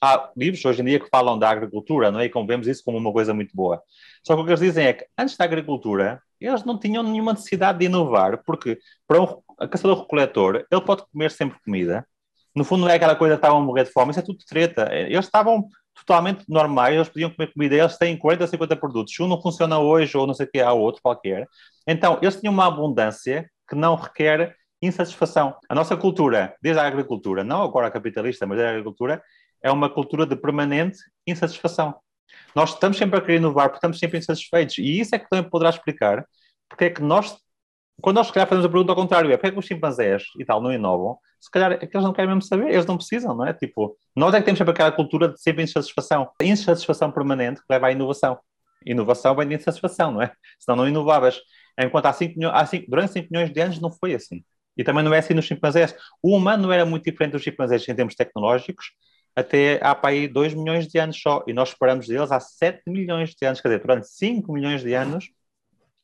Há 0.00 0.30
livros 0.36 0.64
hoje 0.64 0.82
em 0.82 0.84
dia 0.84 1.00
que 1.00 1.08
falam 1.08 1.38
da 1.38 1.48
agricultura, 1.48 2.10
não 2.10 2.20
é? 2.20 2.26
E 2.26 2.28
como 2.28 2.46
vemos 2.46 2.66
isso 2.66 2.82
como 2.84 2.98
uma 2.98 3.12
coisa 3.12 3.32
muito 3.32 3.54
boa. 3.54 3.82
Só 4.24 4.34
que 4.34 4.42
o 4.42 4.44
que 4.44 4.50
eles 4.50 4.60
dizem 4.60 4.86
é 4.86 4.92
que 4.92 5.06
antes 5.16 5.36
da 5.36 5.44
agricultura, 5.44 6.20
eles 6.40 6.64
não 6.64 6.78
tinham 6.78 7.02
nenhuma 7.02 7.32
necessidade 7.32 7.78
de 7.78 7.86
inovar, 7.86 8.42
porque 8.44 8.78
para 9.06 9.20
um 9.20 9.42
caçador-recoletor, 9.68 10.66
ele 10.70 10.80
pode 10.80 11.04
comer 11.10 11.30
sempre 11.30 11.58
comida. 11.64 12.06
No 12.54 12.64
fundo, 12.64 12.82
não 12.82 12.88
é 12.88 12.94
aquela 12.94 13.16
coisa 13.16 13.34
que 13.34 13.38
estavam 13.38 13.58
a 13.58 13.64
morrer 13.64 13.84
de 13.84 13.92
fome, 13.92 14.10
isso 14.10 14.20
é 14.20 14.22
tudo 14.22 14.38
treta. 14.46 14.88
Eles 14.92 15.24
estavam 15.24 15.66
totalmente 15.94 16.44
normais, 16.48 16.94
eles 16.94 17.08
podiam 17.08 17.30
comer 17.30 17.52
comida, 17.52 17.74
eles 17.74 17.96
têm 17.96 18.16
40, 18.16 18.46
50 18.46 18.76
produtos, 18.76 19.18
um 19.20 19.28
não 19.28 19.40
funciona 19.40 19.78
hoje 19.78 20.16
ou 20.16 20.26
não 20.26 20.34
sei 20.34 20.46
o 20.46 20.50
que, 20.50 20.60
há 20.60 20.72
outro 20.72 21.02
qualquer. 21.02 21.46
Então, 21.86 22.18
eles 22.20 22.40
tinham 22.40 22.52
uma 22.52 22.66
abundância 22.66 23.48
que 23.68 23.74
não 23.74 23.94
requer 23.94 24.54
insatisfação. 24.82 25.56
A 25.68 25.74
nossa 25.74 25.96
cultura, 25.96 26.54
desde 26.60 26.80
a 26.80 26.86
agricultura, 26.86 27.42
não 27.42 27.62
agora 27.62 27.90
capitalista, 27.90 28.46
mas 28.46 28.60
a 28.60 28.70
agricultura, 28.70 29.22
é 29.62 29.70
uma 29.70 29.88
cultura 29.88 30.26
de 30.26 30.36
permanente 30.36 30.98
insatisfação. 31.26 31.94
Nós 32.54 32.70
estamos 32.74 32.96
sempre 32.96 33.18
a 33.18 33.20
querer 33.20 33.36
inovar 33.36 33.66
porque 33.66 33.78
estamos 33.78 33.98
sempre 33.98 34.18
insatisfeitos. 34.18 34.78
E 34.78 35.00
isso 35.00 35.14
é 35.14 35.18
que 35.18 35.28
também 35.28 35.48
poderá 35.48 35.70
explicar 35.70 36.26
porque 36.68 36.86
é 36.86 36.90
que 36.90 37.02
nós 37.02 37.36
quando 38.00 38.16
nós, 38.16 38.26
se 38.26 38.32
calhar, 38.32 38.48
fazemos 38.48 38.66
a 38.66 38.68
pergunta 38.68 38.92
ao 38.92 38.96
contrário, 38.96 39.30
é 39.30 39.36
porque 39.36 39.48
é 39.48 39.52
que 39.52 39.58
os 39.58 39.66
chimpanzés 39.66 40.24
e 40.38 40.44
tal 40.44 40.60
não 40.60 40.72
inovam? 40.72 41.18
Se 41.40 41.50
calhar 41.50 41.72
é 41.72 41.78
que 41.78 41.96
eles 41.96 42.04
não 42.04 42.12
querem 42.12 42.28
mesmo 42.28 42.42
saber, 42.42 42.70
eles 42.70 42.86
não 42.86 42.96
precisam, 42.96 43.34
não 43.36 43.46
é? 43.46 43.52
Tipo, 43.52 43.96
nós 44.16 44.34
é 44.34 44.38
que 44.38 44.44
temos 44.44 44.58
sempre 44.58 44.72
aquela 44.72 44.90
cultura 44.90 45.28
de 45.28 45.40
sempre 45.40 45.62
insatisfação. 45.62 46.30
A 46.40 46.44
insatisfação 46.44 47.12
permanente 47.12 47.60
que 47.60 47.66
leva 47.70 47.86
à 47.88 47.92
inovação. 47.92 48.38
Inovação 48.84 49.34
vem 49.36 49.48
de 49.48 49.54
insatisfação, 49.54 50.12
não 50.12 50.22
é? 50.22 50.32
Senão 50.58 50.76
não 50.76 50.88
inovavas. 50.88 51.40
Enquanto 51.78 52.06
há 52.06 52.12
cinco, 52.12 52.34
cinco, 52.68 52.86
durante 52.90 53.12
5 53.12 53.28
milhões 53.30 53.52
de 53.52 53.60
anos 53.60 53.80
não 53.80 53.90
foi 53.90 54.14
assim. 54.14 54.44
E 54.76 54.82
também 54.82 55.04
não 55.04 55.14
é 55.14 55.18
assim 55.18 55.34
nos 55.34 55.44
chimpanzés. 55.44 55.94
O 56.22 56.36
humano 56.36 56.64
não 56.64 56.72
era 56.72 56.84
muito 56.84 57.04
diferente 57.04 57.32
dos 57.32 57.42
chimpanzés 57.42 57.88
em 57.88 57.94
termos 57.94 58.14
tecnológicos, 58.14 58.86
até 59.36 59.80
há 59.82 59.94
para 59.94 60.10
aí 60.10 60.28
2 60.28 60.54
milhões 60.54 60.86
de 60.86 60.98
anos 60.98 61.20
só. 61.20 61.42
E 61.46 61.52
nós 61.52 61.70
esperamos 61.70 62.06
deles 62.06 62.30
há 62.30 62.40
7 62.40 62.82
milhões 62.86 63.34
de 63.34 63.46
anos. 63.46 63.60
Quer 63.60 63.68
dizer, 63.68 63.80
durante 63.80 64.08
5 64.08 64.52
milhões 64.52 64.82
de 64.82 64.94
anos 64.94 65.28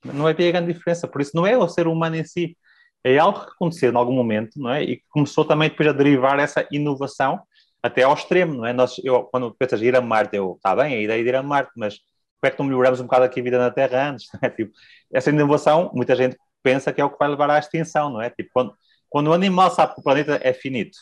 não 0.04 0.26
havia 0.26 0.50
grande 0.50 0.72
diferença. 0.72 1.06
Por 1.06 1.20
isso, 1.20 1.32
não 1.34 1.46
é 1.46 1.56
o 1.56 1.68
ser 1.68 1.86
humano 1.86 2.16
em 2.16 2.24
si, 2.24 2.56
é 3.04 3.18
algo 3.18 3.40
que 3.40 3.52
aconteceu 3.52 3.92
em 3.92 3.96
algum 3.96 4.12
momento, 4.12 4.58
não 4.60 4.70
é? 4.70 4.82
E 4.82 5.02
começou 5.10 5.44
também 5.44 5.68
depois 5.68 5.88
a 5.88 5.92
derivar 5.92 6.38
essa 6.38 6.66
inovação 6.70 7.40
até 7.82 8.02
ao 8.02 8.14
extremo, 8.14 8.54
não 8.54 8.66
é? 8.66 8.72
Nós, 8.72 8.96
eu, 9.04 9.24
quando 9.24 9.54
pensas 9.54 9.80
ir 9.82 9.96
a 9.96 10.00
Marte, 10.00 10.36
eu, 10.36 10.54
está 10.56 10.74
bem, 10.76 10.94
a 10.94 11.00
ideia 11.00 11.22
de 11.22 11.28
ir 11.28 11.34
a 11.34 11.42
Marte, 11.42 11.72
mas 11.76 11.98
como 12.40 12.48
é 12.48 12.50
que 12.50 12.58
não 12.58 12.66
melhoramos 12.66 13.00
um 13.00 13.04
bocado 13.04 13.24
aqui 13.24 13.40
a 13.40 13.42
vida 13.42 13.58
na 13.58 13.70
Terra 13.70 14.10
antes, 14.10 14.28
é? 14.42 14.50
Tipo, 14.50 14.72
essa 15.12 15.30
inovação, 15.30 15.90
muita 15.94 16.14
gente 16.16 16.36
pensa 16.62 16.92
que 16.92 17.00
é 17.00 17.04
o 17.04 17.10
que 17.10 17.18
vai 17.18 17.28
levar 17.28 17.50
à 17.50 17.58
extinção, 17.58 18.10
não 18.10 18.20
é? 18.20 18.30
Tipo, 18.30 18.50
quando, 18.52 18.74
quando 19.08 19.28
o 19.28 19.32
animal 19.32 19.70
sabe 19.70 19.94
que 19.94 20.00
o 20.00 20.04
planeta 20.04 20.40
é 20.42 20.52
finito 20.52 20.98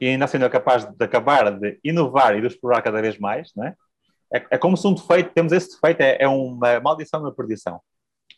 e 0.00 0.08
ainda 0.08 0.26
sendo 0.26 0.48
capaz 0.50 0.84
de 0.84 1.04
acabar 1.04 1.50
de 1.50 1.78
inovar 1.82 2.36
e 2.36 2.40
de 2.40 2.46
explorar 2.46 2.82
cada 2.82 3.00
vez 3.00 3.18
mais, 3.18 3.50
não 3.56 3.64
é? 3.64 3.74
É, 4.32 4.46
é 4.50 4.58
como 4.58 4.76
se 4.76 4.86
um 4.86 4.94
defeito, 4.94 5.32
temos 5.32 5.52
esse 5.52 5.72
defeito, 5.72 6.00
é, 6.00 6.18
é 6.20 6.28
uma 6.28 6.80
maldição 6.80 7.22
na 7.22 7.32
perdição 7.32 7.80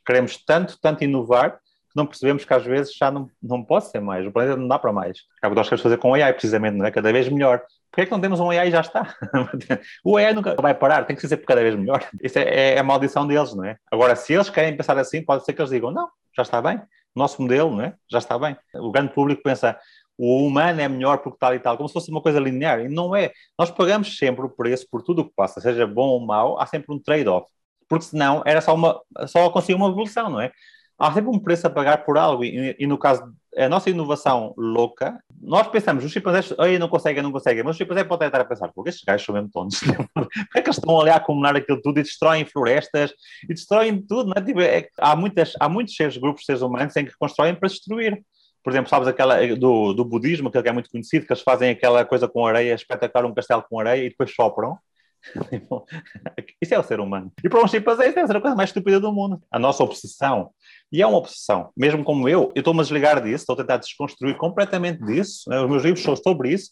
queremos 0.04 0.36
tanto, 0.44 0.78
tanto 0.80 1.04
inovar, 1.04 1.52
que 1.52 1.96
não 1.96 2.06
percebemos 2.06 2.44
que 2.44 2.54
às 2.54 2.64
vezes 2.64 2.94
já 2.94 3.10
não, 3.10 3.28
não 3.42 3.64
pode 3.64 3.86
ser 3.86 4.00
mais, 4.00 4.26
o 4.26 4.30
planeta 4.30 4.56
não 4.56 4.68
dá 4.68 4.78
para 4.78 4.92
mais. 4.92 5.18
É 5.42 5.46
o 5.46 5.50
que 5.50 5.56
nós 5.56 5.66
queremos 5.66 5.82
fazer 5.82 5.96
com 5.98 6.10
o 6.10 6.14
AI, 6.14 6.32
precisamente, 6.32 6.76
não 6.76 6.86
é? 6.86 6.90
Cada 6.90 7.12
vez 7.12 7.28
melhor. 7.28 7.62
Porquê 7.90 8.02
é 8.02 8.06
que 8.06 8.12
não 8.12 8.20
temos 8.20 8.38
um 8.38 8.50
AI 8.50 8.68
e 8.68 8.70
já 8.70 8.80
está? 8.80 9.14
o 10.04 10.16
AI 10.16 10.32
nunca 10.32 10.54
vai 10.60 10.72
parar, 10.72 11.04
tem 11.04 11.16
que 11.16 11.26
ser 11.26 11.36
cada 11.38 11.60
vez 11.60 11.74
melhor. 11.74 12.04
Isso 12.22 12.38
é, 12.38 12.74
é, 12.74 12.78
a 12.78 12.82
maldição 12.82 13.26
deles, 13.26 13.54
não 13.54 13.64
é? 13.64 13.76
Agora, 13.90 14.14
se 14.14 14.32
eles 14.32 14.48
querem 14.48 14.76
pensar 14.76 14.96
assim, 14.98 15.24
pode 15.24 15.44
ser 15.44 15.52
que 15.52 15.60
eles 15.60 15.70
digam, 15.70 15.90
não, 15.90 16.08
já 16.36 16.42
está 16.42 16.62
bem, 16.62 16.80
nosso 17.14 17.42
modelo, 17.42 17.72
não 17.72 17.82
é? 17.82 17.94
Já 18.08 18.18
está 18.18 18.38
bem. 18.38 18.56
O 18.74 18.92
grande 18.92 19.12
público 19.12 19.42
pensa, 19.42 19.76
o 20.22 20.46
humano 20.46 20.82
é 20.82 20.86
melhor 20.86 21.18
porque 21.18 21.38
tal 21.38 21.54
e 21.54 21.58
tal, 21.58 21.78
como 21.78 21.88
se 21.88 21.94
fosse 21.94 22.10
uma 22.10 22.20
coisa 22.20 22.38
linear, 22.38 22.80
e 22.80 22.88
não 22.90 23.16
é. 23.16 23.32
Nós 23.58 23.70
pagamos 23.70 24.18
sempre 24.18 24.44
o 24.44 24.50
preço 24.50 24.86
por 24.90 25.02
tudo 25.02 25.22
o 25.22 25.24
que 25.24 25.34
passa, 25.34 25.62
seja 25.62 25.86
bom 25.86 26.08
ou 26.08 26.20
mau, 26.20 26.60
há 26.60 26.66
sempre 26.66 26.94
um 26.94 26.98
trade-off, 26.98 27.46
porque 27.88 28.04
senão 28.04 28.42
era 28.44 28.60
só 28.60 28.74
uma, 28.74 29.00
só 29.26 29.48
conseguir 29.48 29.76
uma 29.76 29.88
evolução, 29.88 30.28
não 30.28 30.38
é? 30.38 30.52
Há 30.98 31.10
sempre 31.14 31.30
um 31.30 31.38
preço 31.38 31.66
a 31.66 31.70
pagar 31.70 32.04
por 32.04 32.18
algo, 32.18 32.44
e, 32.44 32.76
e 32.78 32.86
no 32.86 32.98
caso, 32.98 33.22
a 33.56 33.66
nossa 33.66 33.88
inovação 33.88 34.52
louca, 34.58 35.18
nós 35.40 35.66
pensamos, 35.68 36.04
os 36.04 36.12
chimpanzés, 36.12 36.52
aí 36.58 36.78
não 36.78 36.88
conseguem, 36.88 37.22
não 37.22 37.32
conseguem, 37.32 37.64
mas 37.64 37.70
os 37.70 37.78
chimpanzés 37.78 38.06
podem 38.06 38.28
estar 38.28 38.42
a 38.42 38.44
pensar, 38.44 38.68
porque 38.74 38.90
estes 38.90 39.04
gajos 39.06 39.24
são 39.24 39.34
mesmo 39.34 39.48
tontos, 39.50 39.80
porque 40.12 40.38
é 40.54 40.60
que 40.60 40.68
eles 40.68 40.76
estão 40.76 41.00
ali 41.00 41.08
a 41.08 41.16
acumular 41.16 41.56
aquilo 41.56 41.80
tudo 41.80 41.98
e 41.98 42.02
destroem 42.02 42.44
florestas, 42.44 43.10
e 43.44 43.54
destroem 43.54 44.02
tudo, 44.02 44.26
não 44.26 44.34
é? 44.36 44.44
Tipo, 44.44 44.60
é 44.60 44.86
há, 44.98 45.16
muitas, 45.16 45.54
há 45.58 45.66
muitos 45.66 45.96
seres, 45.96 46.18
grupos 46.18 46.42
de 46.42 46.46
seres 46.46 46.60
humanos 46.60 46.94
em 46.94 47.06
que 47.06 47.16
constroem 47.18 47.54
para 47.54 47.70
destruir 47.70 48.22
por 48.62 48.72
exemplo, 48.72 48.90
sabes 48.90 49.08
aquela 49.08 49.46
do, 49.56 49.92
do 49.92 50.04
budismo, 50.04 50.48
aquele 50.48 50.62
que 50.62 50.68
é 50.68 50.72
muito 50.72 50.90
conhecido, 50.90 51.26
que 51.26 51.32
eles 51.32 51.42
fazem 51.42 51.70
aquela 51.70 52.04
coisa 52.04 52.28
com 52.28 52.46
areia, 52.46 52.74
espetacular 52.74 53.26
um 53.26 53.34
castelo 53.34 53.64
com 53.68 53.80
areia 53.80 54.04
e 54.04 54.10
depois 54.10 54.34
sopram. 54.34 54.78
Isso 56.60 56.74
é 56.74 56.78
o 56.78 56.82
ser 56.82 57.00
humano. 57.00 57.32
E 57.44 57.48
para 57.48 57.62
isso 57.62 57.78
deve 57.78 58.26
ser 58.26 58.36
a 58.36 58.40
coisa 58.40 58.56
mais 58.56 58.70
estúpida 58.70 58.98
do 58.98 59.12
mundo. 59.12 59.42
A 59.50 59.58
nossa 59.58 59.82
obsessão. 59.82 60.50
E 60.90 61.02
é 61.02 61.06
uma 61.06 61.18
obsessão. 61.18 61.70
Mesmo 61.76 62.02
como 62.02 62.28
eu, 62.28 62.50
eu 62.54 62.60
estou-me 62.60 62.80
a 62.80 62.82
desligar 62.82 63.22
disso, 63.22 63.42
estou 63.42 63.54
a 63.54 63.58
tentar 63.58 63.76
desconstruir 63.76 64.36
completamente 64.36 65.04
disso. 65.04 65.48
Né? 65.48 65.60
Os 65.60 65.68
meus 65.68 65.82
livros 65.82 66.02
são 66.02 66.16
sobre 66.16 66.50
isso, 66.50 66.70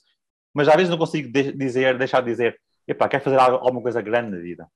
mas 0.54 0.68
às 0.68 0.76
vezes 0.76 0.90
não 0.90 0.98
consigo 0.98 1.30
de 1.30 1.52
dizer, 1.52 1.98
deixar 1.98 2.20
de 2.20 2.30
dizer, 2.30 2.58
epá, 2.86 3.08
quero 3.08 3.24
fazer 3.24 3.38
alguma 3.38 3.82
coisa 3.82 4.00
grande 4.00 4.30
na 4.30 4.38
vida. 4.38 4.66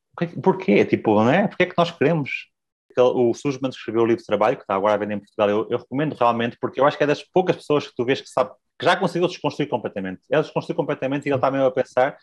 Porquê? 0.42 0.84
Tipo, 0.84 1.24
não 1.24 1.30
é? 1.30 1.48
Porquê 1.48 1.62
é 1.64 1.66
que 1.66 1.78
nós 1.78 1.90
queremos? 1.90 2.51
O 3.00 3.32
Sussman 3.34 3.70
escreveu 3.70 4.02
o 4.02 4.06
livro 4.06 4.20
de 4.20 4.26
trabalho, 4.26 4.56
que 4.56 4.62
está 4.62 4.74
agora 4.74 4.94
a 4.94 4.96
vender 4.96 5.14
em 5.14 5.18
Portugal, 5.18 5.48
eu, 5.48 5.66
eu, 5.70 5.78
recomendo 5.78 6.14
realmente, 6.14 6.56
porque 6.60 6.80
eu 6.80 6.84
acho 6.84 6.96
que 6.96 7.04
é 7.04 7.06
das 7.06 7.22
poucas 7.22 7.56
pessoas 7.56 7.86
que 7.86 7.94
tu 7.94 8.04
vês 8.04 8.20
que 8.20 8.28
sabe, 8.28 8.50
que 8.78 8.84
já 8.84 8.96
conseguiu 8.96 9.28
desconstruir 9.28 9.68
completamente. 9.68 10.20
Ele 10.30 10.42
desconstruiu 10.42 10.76
completamente 10.76 11.26
e 11.26 11.28
ele 11.28 11.36
está 11.36 11.50
mesmo 11.50 11.66
a 11.66 11.70
pensar. 11.70 12.16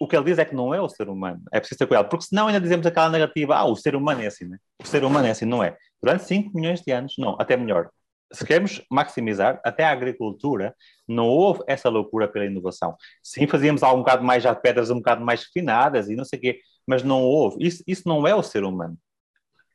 O 0.00 0.06
que 0.06 0.14
ele 0.14 0.26
diz 0.26 0.38
é 0.38 0.44
que 0.44 0.54
não 0.54 0.74
é 0.74 0.80
o 0.80 0.88
ser 0.88 1.08
humano, 1.08 1.42
é 1.50 1.58
preciso 1.58 1.78
ter 1.78 1.86
cuidado, 1.86 2.08
porque 2.08 2.26
senão 2.26 2.48
ainda 2.48 2.60
dizemos 2.60 2.86
aquela 2.86 3.08
negativa, 3.08 3.56
ah, 3.56 3.64
o 3.64 3.74
ser 3.74 3.96
humano 3.96 4.22
é 4.22 4.26
assim, 4.26 4.44
né? 4.44 4.58
O 4.82 4.86
ser 4.86 5.02
humano 5.04 5.26
é 5.26 5.30
assim, 5.30 5.46
não 5.46 5.62
é? 5.62 5.74
Durante 6.02 6.24
5 6.24 6.54
milhões 6.54 6.82
de 6.82 6.92
anos, 6.92 7.14
não, 7.18 7.34
até 7.40 7.56
melhor. 7.56 7.88
Se 8.30 8.44
queremos 8.44 8.82
maximizar, 8.90 9.58
até 9.64 9.84
a 9.84 9.92
agricultura, 9.92 10.74
não 11.08 11.26
houve 11.26 11.62
essa 11.66 11.88
loucura 11.88 12.28
pela 12.28 12.44
inovação. 12.44 12.94
Sim, 13.22 13.46
fazíamos 13.46 13.82
algo 13.82 14.00
um 14.00 14.02
bocado 14.02 14.22
mais 14.22 14.42
já 14.42 14.54
pedras 14.54 14.90
um 14.90 14.96
bocado 14.96 15.24
mais 15.24 15.44
refinadas 15.44 16.10
e 16.10 16.16
não 16.16 16.24
sei 16.24 16.38
o 16.38 16.42
quê, 16.42 16.60
mas 16.86 17.02
não 17.02 17.22
houve. 17.22 17.56
Isso, 17.64 17.82
isso 17.86 18.06
não 18.06 18.26
é 18.26 18.34
o 18.34 18.42
ser 18.42 18.64
humano 18.64 18.98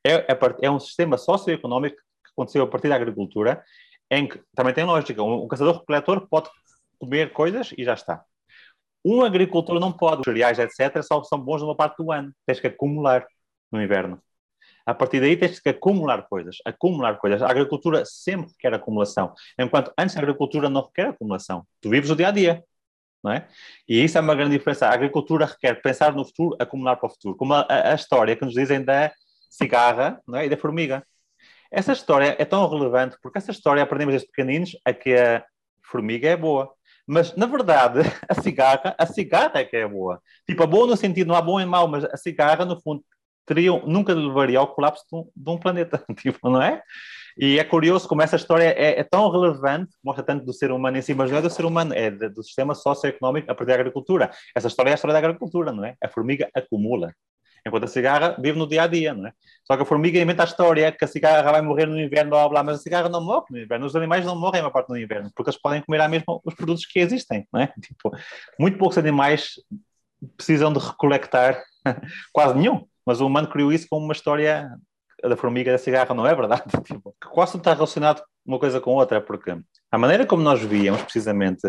é, 0.05 0.13
é, 0.13 0.39
é 0.61 0.71
um 0.71 0.79
sistema 0.79 1.17
socioeconómico 1.17 1.97
que 1.97 2.31
aconteceu 2.31 2.63
a 2.63 2.67
partir 2.67 2.89
da 2.89 2.95
agricultura, 2.95 3.63
em 4.09 4.27
que 4.27 4.41
também 4.55 4.73
tem 4.73 4.83
lógica. 4.83 5.21
Um, 5.21 5.43
um 5.43 5.47
caçador-recoletor 5.47 6.27
pode 6.27 6.49
comer 6.99 7.31
coisas 7.33 7.73
e 7.77 7.83
já 7.83 7.93
está. 7.93 8.23
Um 9.03 9.23
agricultor 9.23 9.79
não 9.79 9.91
pode. 9.91 10.21
Os 10.21 10.25
cereais, 10.25 10.59
etc., 10.59 11.01
só 11.01 11.23
são 11.23 11.39
bons 11.39 11.61
numa 11.61 11.75
parte 11.75 11.97
do 11.97 12.11
ano. 12.11 12.31
Tens 12.45 12.59
que 12.59 12.67
acumular 12.67 13.25
no 13.71 13.81
inverno. 13.81 14.21
A 14.85 14.93
partir 14.93 15.19
daí 15.19 15.37
tens 15.37 15.59
que 15.59 15.69
acumular 15.69 16.23
coisas, 16.27 16.57
acumular 16.65 17.17
coisas. 17.17 17.41
A 17.41 17.49
agricultura 17.49 18.03
sempre 18.05 18.51
quer 18.59 18.73
acumulação, 18.73 19.33
enquanto 19.57 19.93
antes 19.97 20.15
a 20.15 20.19
agricultura 20.19 20.69
não 20.69 20.81
requer 20.81 21.09
acumulação. 21.09 21.65
Tu 21.79 21.89
vives 21.89 22.09
o 22.09 22.15
dia 22.15 22.29
a 22.29 22.31
dia, 22.31 22.63
não 23.23 23.31
é? 23.31 23.47
E 23.87 24.03
isso 24.03 24.17
é 24.17 24.21
uma 24.21 24.35
grande 24.35 24.57
diferença. 24.57 24.87
A 24.87 24.93
agricultura 24.93 25.45
requer 25.45 25.81
pensar 25.81 26.13
no 26.13 26.25
futuro, 26.25 26.57
acumular 26.59 26.95
para 26.95 27.07
o 27.07 27.09
futuro. 27.11 27.35
Como 27.35 27.53
a, 27.53 27.65
a 27.69 27.93
história 27.93 28.35
que 28.35 28.43
nos 28.43 28.53
dizem 28.53 28.83
da 28.83 29.11
cigarra 29.51 30.21
não 30.27 30.39
é? 30.39 30.45
e 30.45 30.49
da 30.49 30.57
formiga. 30.57 31.05
Essa 31.69 31.93
história 31.93 32.35
é 32.39 32.45
tão 32.45 32.67
relevante 32.67 33.17
porque 33.21 33.37
essa 33.37 33.51
história 33.51 33.83
aprendemos 33.83 34.13
desde 34.13 34.27
pequeninos 34.27 34.71
a 34.83 34.93
que 34.93 35.15
a 35.15 35.43
formiga 35.83 36.29
é 36.29 36.37
boa. 36.37 36.71
Mas, 37.05 37.35
na 37.35 37.45
verdade, 37.45 37.99
a 38.27 38.41
cigarra, 38.41 38.95
a 38.97 39.05
cigarra 39.05 39.59
é 39.59 39.65
que 39.65 39.75
é 39.75 39.87
boa. 39.87 40.21
Tipo, 40.47 40.63
a 40.63 40.67
boa 40.67 40.87
no 40.87 40.97
sentido, 40.97 41.27
não 41.27 41.35
há 41.35 41.41
bom 41.41 41.59
e 41.59 41.65
mau, 41.65 41.87
mas 41.87 42.05
a 42.05 42.17
cigarra, 42.17 42.65
no 42.65 42.79
fundo, 42.79 43.03
teria, 43.45 43.71
nunca 43.85 44.13
levaria 44.13 44.59
ao 44.59 44.73
colapso 44.73 45.03
de 45.11 45.17
um, 45.17 45.29
de 45.35 45.49
um 45.49 45.57
planeta, 45.57 46.03
tipo, 46.17 46.49
não 46.49 46.61
é? 46.61 46.81
E 47.37 47.57
é 47.59 47.63
curioso 47.63 48.07
como 48.07 48.21
essa 48.21 48.35
história 48.35 48.65
é, 48.65 48.99
é, 48.99 49.03
tão 49.03 49.29
relevante, 49.29 49.91
mostra 50.03 50.23
tanto 50.23 50.45
do 50.45 50.53
ser 50.53 50.71
humano 50.71 50.97
em 50.97 51.01
si, 51.01 51.13
mas 51.13 51.31
não 51.31 51.37
é 51.37 51.41
do 51.41 51.49
ser 51.49 51.65
humano, 51.65 51.93
é 51.93 52.11
do 52.11 52.43
sistema 52.43 52.75
socioeconómico 52.75 53.49
a 53.49 53.55
partir 53.55 53.69
da 53.69 53.79
agricultura. 53.79 54.29
Essa 54.55 54.67
história 54.67 54.89
é 54.89 54.93
a 54.93 54.95
história 54.95 55.13
da 55.13 55.19
agricultura, 55.19 55.71
não 55.71 55.85
é? 55.85 55.95
A 56.03 56.09
formiga 56.09 56.49
acumula. 56.53 57.13
Enquanto 57.65 57.83
a 57.83 57.87
cigarra 57.87 58.35
vive 58.39 58.57
no 58.57 58.67
dia 58.67 58.83
a 58.83 58.87
dia, 58.87 59.13
não 59.13 59.27
é? 59.27 59.33
Só 59.65 59.75
que 59.75 59.83
a 59.83 59.85
formiga 59.85 60.19
inventa 60.19 60.43
a 60.43 60.45
história 60.45 60.91
que 60.91 61.05
a 61.05 61.07
cigarra 61.07 61.51
vai 61.51 61.61
morrer 61.61 61.85
no 61.85 61.99
inverno, 61.99 62.31
blá 62.31 62.49
blá, 62.49 62.63
mas 62.63 62.79
a 62.79 62.81
cigarra 62.81 63.07
não 63.07 63.23
morre 63.23 63.45
no 63.51 63.59
inverno. 63.59 63.85
Os 63.85 63.95
animais 63.95 64.25
não 64.25 64.35
morrem 64.35 64.61
a 64.61 64.69
parte 64.69 64.89
no 64.89 64.97
inverno, 64.97 65.31
porque 65.35 65.49
eles 65.49 65.61
podem 65.61 65.81
comer 65.81 66.01
à 66.01 66.07
mesma 66.07 66.39
os 66.43 66.55
produtos 66.55 66.85
que 66.85 66.99
existem, 66.99 67.47
não 67.53 67.61
é? 67.61 67.67
Tipo, 67.81 68.11
muito 68.59 68.77
poucos 68.77 68.97
animais 68.97 69.53
precisam 70.35 70.71
de 70.73 70.79
recolectar 70.79 71.61
quase 72.33 72.57
nenhum, 72.57 72.85
mas 73.05 73.21
o 73.21 73.27
humano 73.27 73.47
criou 73.47 73.71
isso 73.71 73.87
como 73.89 74.03
uma 74.03 74.13
história 74.13 74.69
da 75.21 75.37
formiga 75.37 75.69
e 75.69 75.73
da 75.73 75.77
cigarra, 75.77 76.13
não 76.15 76.25
é 76.25 76.33
verdade? 76.33 76.63
Tipo, 76.83 77.15
quase 77.29 77.57
está 77.57 77.73
relacionado 77.73 78.23
uma 78.45 78.59
coisa 78.59 78.81
com 78.81 78.95
outra, 78.95 79.21
porque 79.21 79.55
a 79.91 79.97
maneira 79.97 80.25
como 80.25 80.41
nós 80.41 80.61
víamos, 80.61 81.01
precisamente, 81.03 81.61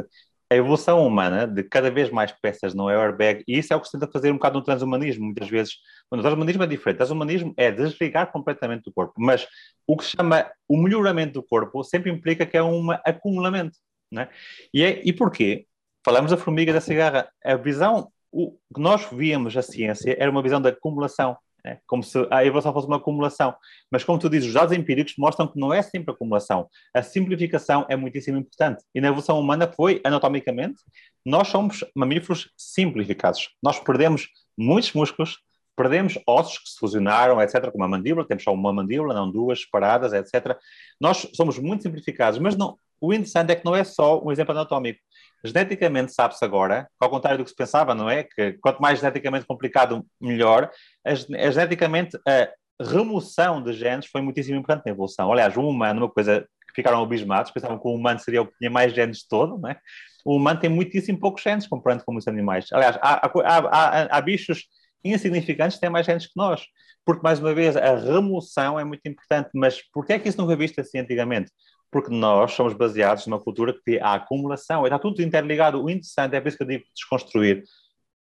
a 0.52 0.56
evolução 0.56 1.06
humana 1.06 1.46
de 1.46 1.62
cada 1.62 1.90
vez 1.90 2.10
mais 2.10 2.30
peças 2.30 2.74
no 2.74 2.88
airbag, 2.88 3.42
e 3.48 3.58
isso 3.58 3.72
é 3.72 3.76
o 3.76 3.80
que 3.80 3.86
se 3.86 3.92
tenta 3.92 4.10
fazer 4.10 4.30
um 4.30 4.34
bocado 4.34 4.58
no 4.58 4.64
transhumanismo, 4.64 5.24
muitas 5.24 5.48
vezes. 5.48 5.76
O 6.10 6.18
transhumanismo 6.18 6.62
é 6.62 6.66
diferente. 6.66 6.96
O 6.96 6.98
transhumanismo 6.98 7.54
é 7.56 7.70
desligar 7.70 8.30
completamente 8.30 8.84
do 8.84 8.92
corpo, 8.92 9.14
mas 9.16 9.48
o 9.86 9.96
que 9.96 10.04
se 10.04 10.10
chama 10.10 10.50
o 10.68 10.76
melhoramento 10.76 11.32
do 11.34 11.42
corpo 11.42 11.82
sempre 11.82 12.10
implica 12.10 12.44
que 12.44 12.56
é 12.56 12.62
um 12.62 12.90
acumulamento. 12.90 13.78
Né? 14.10 14.28
E, 14.74 14.82
é, 14.82 15.00
e 15.02 15.12
porquê? 15.12 15.66
Falamos 16.04 16.30
da 16.30 16.36
formiga 16.36 16.72
da 16.72 16.80
cigarra. 16.80 17.30
A 17.42 17.56
visão, 17.56 18.10
o 18.30 18.52
que 18.74 18.80
nós 18.80 19.08
víamos 19.10 19.56
a 19.56 19.62
ciência 19.62 20.14
era 20.18 20.30
uma 20.30 20.42
visão 20.42 20.60
de 20.60 20.68
acumulação. 20.68 21.36
É 21.64 21.78
como 21.86 22.02
se 22.02 22.18
a 22.30 22.44
evolução 22.44 22.72
fosse 22.72 22.86
uma 22.86 22.96
acumulação. 22.96 23.54
Mas, 23.90 24.02
como 24.02 24.18
tu 24.18 24.28
dizes, 24.28 24.48
os 24.48 24.54
dados 24.54 24.76
empíricos 24.76 25.14
mostram 25.16 25.46
que 25.46 25.58
não 25.58 25.72
é 25.72 25.80
sempre 25.80 26.12
acumulação. 26.12 26.68
A 26.92 27.02
simplificação 27.02 27.86
é 27.88 27.94
muitíssimo 27.94 28.38
importante. 28.38 28.84
E 28.94 29.00
na 29.00 29.08
evolução 29.08 29.38
humana 29.38 29.72
foi, 29.72 30.00
anatomicamente, 30.04 30.82
nós 31.24 31.48
somos 31.48 31.84
mamíferos 31.94 32.50
simplificados. 32.56 33.50
Nós 33.62 33.78
perdemos 33.78 34.28
muitos 34.58 34.92
músculos, 34.92 35.38
perdemos 35.76 36.18
ossos 36.26 36.58
que 36.58 36.70
se 36.70 36.78
fusionaram, 36.78 37.40
etc., 37.40 37.70
como 37.70 37.84
a 37.84 37.88
mandíbula, 37.88 38.26
temos 38.26 38.42
só 38.42 38.52
uma 38.52 38.72
mandíbula, 38.72 39.14
não 39.14 39.30
duas 39.30 39.62
separadas, 39.62 40.12
etc. 40.12 40.56
Nós 41.00 41.28
somos 41.34 41.58
muito 41.58 41.82
simplificados, 41.82 42.38
mas 42.38 42.56
não, 42.56 42.76
o 43.00 43.12
interessante 43.12 43.50
é 43.50 43.56
que 43.56 43.64
não 43.64 43.74
é 43.74 43.82
só 43.82 44.22
um 44.22 44.30
exemplo 44.30 44.52
anatómico. 44.52 45.00
Geneticamente 45.44 46.12
sabe-se 46.12 46.44
agora, 46.44 46.88
ao 47.00 47.10
contrário 47.10 47.38
do 47.38 47.44
que 47.44 47.50
se 47.50 47.56
pensava, 47.56 47.94
não 47.94 48.08
é? 48.08 48.22
Que 48.22 48.52
quanto 48.60 48.80
mais 48.80 49.00
geneticamente 49.00 49.46
complicado, 49.46 50.04
melhor. 50.20 50.70
A, 51.04 51.14
geneticamente, 51.14 52.16
a 52.26 52.48
remoção 52.80 53.62
de 53.62 53.72
genes 53.72 54.06
foi 54.06 54.20
muitíssimo 54.20 54.58
importante 54.58 54.86
na 54.86 54.92
evolução. 54.92 55.32
Aliás, 55.32 55.56
o 55.56 55.62
humano, 55.62 56.02
uma 56.02 56.10
coisa 56.10 56.46
que 56.68 56.74
ficaram 56.74 57.02
abismados, 57.02 57.50
pensavam 57.50 57.78
que 57.78 57.86
o 57.86 57.94
humano 57.94 58.18
seria 58.18 58.42
o 58.42 58.46
que 58.46 58.56
tinha 58.58 58.70
mais 58.70 58.94
genes 58.94 59.18
de 59.18 59.28
todo, 59.28 59.58
não 59.58 59.70
é? 59.70 59.78
O 60.24 60.36
humano 60.36 60.60
tem 60.60 60.70
muitíssimo 60.70 61.18
poucos 61.18 61.42
genes 61.42 61.66
comparando 61.66 62.04
com 62.04 62.14
os 62.16 62.28
animais. 62.28 62.66
Aliás, 62.72 62.96
há, 63.02 63.26
há, 63.26 63.58
há, 63.58 64.16
há 64.16 64.20
bichos 64.20 64.66
insignificantes 65.04 65.78
têm 65.78 65.90
mais 65.90 66.06
genes 66.06 66.26
que 66.26 66.32
nós. 66.36 66.64
Porque, 67.04 67.22
mais 67.22 67.40
uma 67.40 67.52
vez, 67.52 67.76
a 67.76 67.96
remoção 67.96 68.78
é 68.78 68.84
muito 68.84 69.02
importante. 69.06 69.50
Mas 69.54 69.82
por 69.92 70.06
que 70.06 70.12
é 70.12 70.18
que 70.18 70.28
isso 70.28 70.38
não 70.38 70.46
foi 70.46 70.56
visto 70.56 70.80
assim 70.80 70.98
antigamente? 70.98 71.50
Porque 71.92 72.10
nós 72.10 72.52
somos 72.52 72.72
baseados 72.72 73.26
numa 73.26 73.38
cultura 73.38 73.76
que 73.84 74.00
a 74.00 74.14
acumulação, 74.14 74.84
está 74.84 74.98
tudo 74.98 75.22
interligado. 75.22 75.84
O 75.84 75.90
interessante 75.90 76.34
é 76.34 76.40
por 76.40 76.48
isso 76.48 76.56
que 76.56 76.62
eu 76.62 76.68
digo 76.68 76.84
desconstruir. 76.94 77.62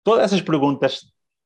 Todas 0.03 0.25
essas 0.25 0.43
perguntas 0.43 1.01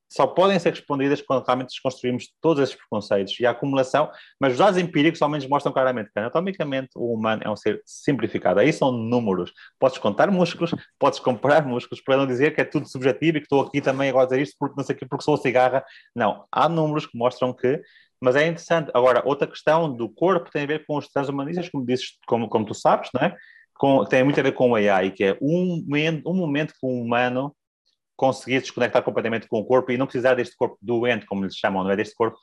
só 0.09 0.27
podem 0.27 0.59
ser 0.59 0.71
respondidas 0.71 1.21
quando 1.21 1.45
realmente 1.45 1.71
desconstruímos 1.71 2.29
todos 2.41 2.63
esses 2.63 2.75
preconceitos 2.75 3.39
e 3.41 3.45
a 3.45 3.51
acumulação, 3.51 4.11
mas 4.41 4.53
os 4.53 4.59
dados 4.59 4.79
empíricos 4.79 5.21
ao 5.21 5.29
menos 5.29 5.47
mostram 5.47 5.73
claramente 5.73 6.11
que 6.11 6.19
anatomicamente 6.19 6.91
o 6.95 7.13
humano 7.13 7.43
é 7.45 7.51
um 7.51 7.57
ser 7.57 7.83
simplificado. 7.85 8.61
Aí 8.61 8.73
são 8.73 8.93
números. 8.93 9.53
Podes 9.79 9.99
contar 9.99 10.31
músculos, 10.31 10.75
podes 10.99 11.19
comparar 11.19 11.67
músculos, 11.67 12.03
para 12.03 12.17
não 12.17 12.27
dizer 12.27 12.55
que 12.55 12.61
é 12.61 12.65
tudo 12.65 12.89
subjetivo 12.89 13.37
e 13.37 13.41
que 13.41 13.47
estou 13.47 13.61
aqui 13.61 13.81
também 13.83 14.09
agora 14.09 14.25
a 14.25 14.29
dizer 14.29 14.43
isto 14.43 14.57
porque 14.59 14.75
não 14.77 14.85
sei 14.85 14.97
o 14.97 15.09
porque 15.09 15.25
sou 15.25 15.37
cigarra. 15.37 15.85
Não, 16.15 16.47
há 16.51 16.69
números 16.69 17.05
que 17.05 17.19
mostram 17.19 17.53
que 17.53 17.83
mas 18.21 18.37
é 18.37 18.47
interessante. 18.47 18.91
Agora, 18.95 19.23
outra 19.25 19.47
questão 19.47 19.95
do 19.95 20.09
corpo 20.09 20.51
tem 20.51 20.63
a 20.63 20.67
ver 20.67 20.87
com 20.87 20.97
os 20.97 21.09
transhumanistas, 21.09 21.69
como 21.69 21.85
dizes, 21.85 22.19
como, 22.27 22.49
como 22.49 22.65
tu 22.65 22.75
sabes, 22.75 23.11
não 23.15 23.23
é? 23.23 23.37
Com, 23.75 24.05
tem 24.05 24.25
muito 24.25 24.41
a 24.41 24.43
ver 24.43 24.53
com 24.53 24.71
o 24.71 24.75
AI, 24.75 25.11
que 25.11 25.25
é 25.25 25.39
um, 25.41 25.85
um 26.27 26.35
momento 26.35 26.73
que 26.73 26.87
um 26.87 27.03
humano 27.03 27.55
conseguir 28.17 28.61
desconectar 28.61 29.03
completamente 29.03 29.47
com 29.47 29.59
o 29.59 29.65
corpo 29.65 29.93
e 29.93 29.99
não 29.99 30.07
precisar 30.07 30.35
deste 30.35 30.57
corpo 30.57 30.79
doente, 30.81 31.27
como 31.27 31.45
eles 31.45 31.55
chamam, 31.55 31.85
não 31.85 31.91
é? 31.91 31.97
Deste 31.97 32.15
corpo. 32.15 32.39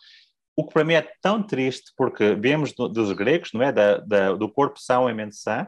O 0.56 0.68
que 0.68 0.74
para 0.74 0.84
mim 0.84 0.94
é 0.94 1.08
tão 1.22 1.42
triste, 1.42 1.92
porque 1.98 2.36
vemos 2.36 2.74
do, 2.74 2.88
dos 2.88 3.12
gregos, 3.14 3.50
não 3.54 3.64
é? 3.64 3.72
Da, 3.72 3.98
da, 3.98 4.34
do 4.34 4.48
corpo 4.48 4.80
são 4.80 5.10
e 5.10 5.14
mente 5.14 5.36
sã, 5.36 5.68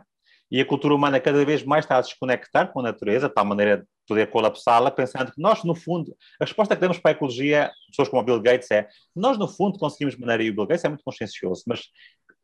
E 0.51 0.61
a 0.61 0.65
cultura 0.65 0.93
humana 0.93 1.19
cada 1.19 1.43
vez 1.43 1.63
mais 1.63 1.85
está 1.85 1.97
a 1.97 2.01
desconectar 2.01 2.71
com 2.71 2.79
a 2.79 2.83
natureza, 2.83 3.27
de 3.27 3.33
tal 3.33 3.45
maneira 3.45 3.77
de 3.77 3.85
poder 4.07 4.29
colapsá-la, 4.29 4.91
pensando 4.91 5.31
que 5.31 5.41
nós, 5.41 5.63
no 5.63 5.73
fundo, 5.73 6.15
a 6.39 6.45
resposta 6.45 6.75
que 6.75 6.81
damos 6.81 6.99
para 6.99 7.11
a 7.11 7.13
ecologia, 7.13 7.71
pessoas 7.89 8.09
como 8.09 8.21
o 8.21 8.25
Bill 8.25 8.41
Gates, 8.41 8.69
é 8.71 8.87
nós, 9.15 9.37
no 9.37 9.47
fundo, 9.47 9.79
conseguimos 9.79 10.15
maneira, 10.15 10.43
e 10.43 10.49
o 10.49 10.53
Bill 10.53 10.67
Gates 10.67 10.85
é 10.85 10.89
muito 10.89 11.03
consciencioso, 11.03 11.63
mas 11.67 11.85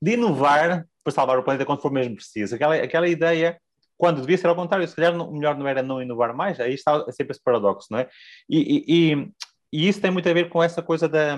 de 0.01 0.13
inovar 0.13 0.85
para 1.03 1.13
salvar 1.13 1.37
o 1.37 1.43
planeta 1.43 1.65
quando 1.65 1.81
for 1.81 1.91
mesmo 1.91 2.15
preciso. 2.15 2.55
Aquela, 2.55 2.75
aquela 2.75 3.07
ideia, 3.07 3.59
quando 3.97 4.21
devia 4.21 4.37
ser 4.37 4.47
ao 4.47 4.55
contrário, 4.55 4.87
se 4.87 4.95
calhar 4.95 5.15
o 5.15 5.31
melhor 5.31 5.55
não 5.55 5.67
era 5.67 5.83
não 5.83 6.01
inovar 6.01 6.35
mais, 6.35 6.59
aí 6.59 6.73
está 6.73 7.05
sempre 7.11 7.33
esse 7.33 7.43
paradoxo, 7.43 7.87
não 7.91 7.99
é? 7.99 8.09
E, 8.49 8.83
e, 8.87 9.31
e 9.71 9.87
isso 9.87 10.01
tem 10.01 10.09
muito 10.09 10.27
a 10.27 10.33
ver 10.33 10.49
com 10.49 10.61
essa 10.61 10.81
coisa 10.81 11.07
da, 11.07 11.37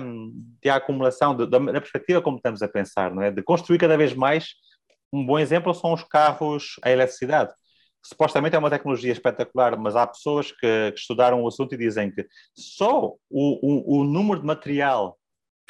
da 0.64 0.76
acumulação, 0.76 1.36
da, 1.36 1.44
da 1.44 1.80
perspectiva 1.80 2.22
como 2.22 2.38
estamos 2.38 2.62
a 2.62 2.68
pensar, 2.68 3.14
não 3.14 3.22
é? 3.22 3.30
De 3.30 3.42
construir 3.42 3.78
cada 3.78 3.96
vez 3.96 4.14
mais 4.14 4.54
um 5.14 5.24
bom 5.24 5.38
exemplo 5.38 5.72
são 5.72 5.92
os 5.92 6.02
carros 6.02 6.76
a 6.82 6.90
eletricidade. 6.90 7.52
Supostamente 8.02 8.54
é 8.54 8.58
uma 8.58 8.68
tecnologia 8.68 9.12
espetacular, 9.12 9.78
mas 9.78 9.96
há 9.96 10.06
pessoas 10.06 10.50
que, 10.50 10.92
que 10.92 10.98
estudaram 10.98 11.42
o 11.42 11.48
assunto 11.48 11.74
e 11.74 11.78
dizem 11.78 12.10
que 12.10 12.26
só 12.54 13.06
o, 13.06 13.18
o, 13.30 14.00
o, 14.00 14.04
número 14.04 14.40
de 14.40 14.46
material 14.46 15.18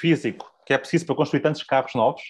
físico 0.00 0.50
que 0.66 0.72
é 0.72 0.78
preciso 0.78 1.06
para 1.06 1.14
construir 1.14 1.40
tantos 1.40 1.62
carros 1.62 1.94
novos 1.94 2.22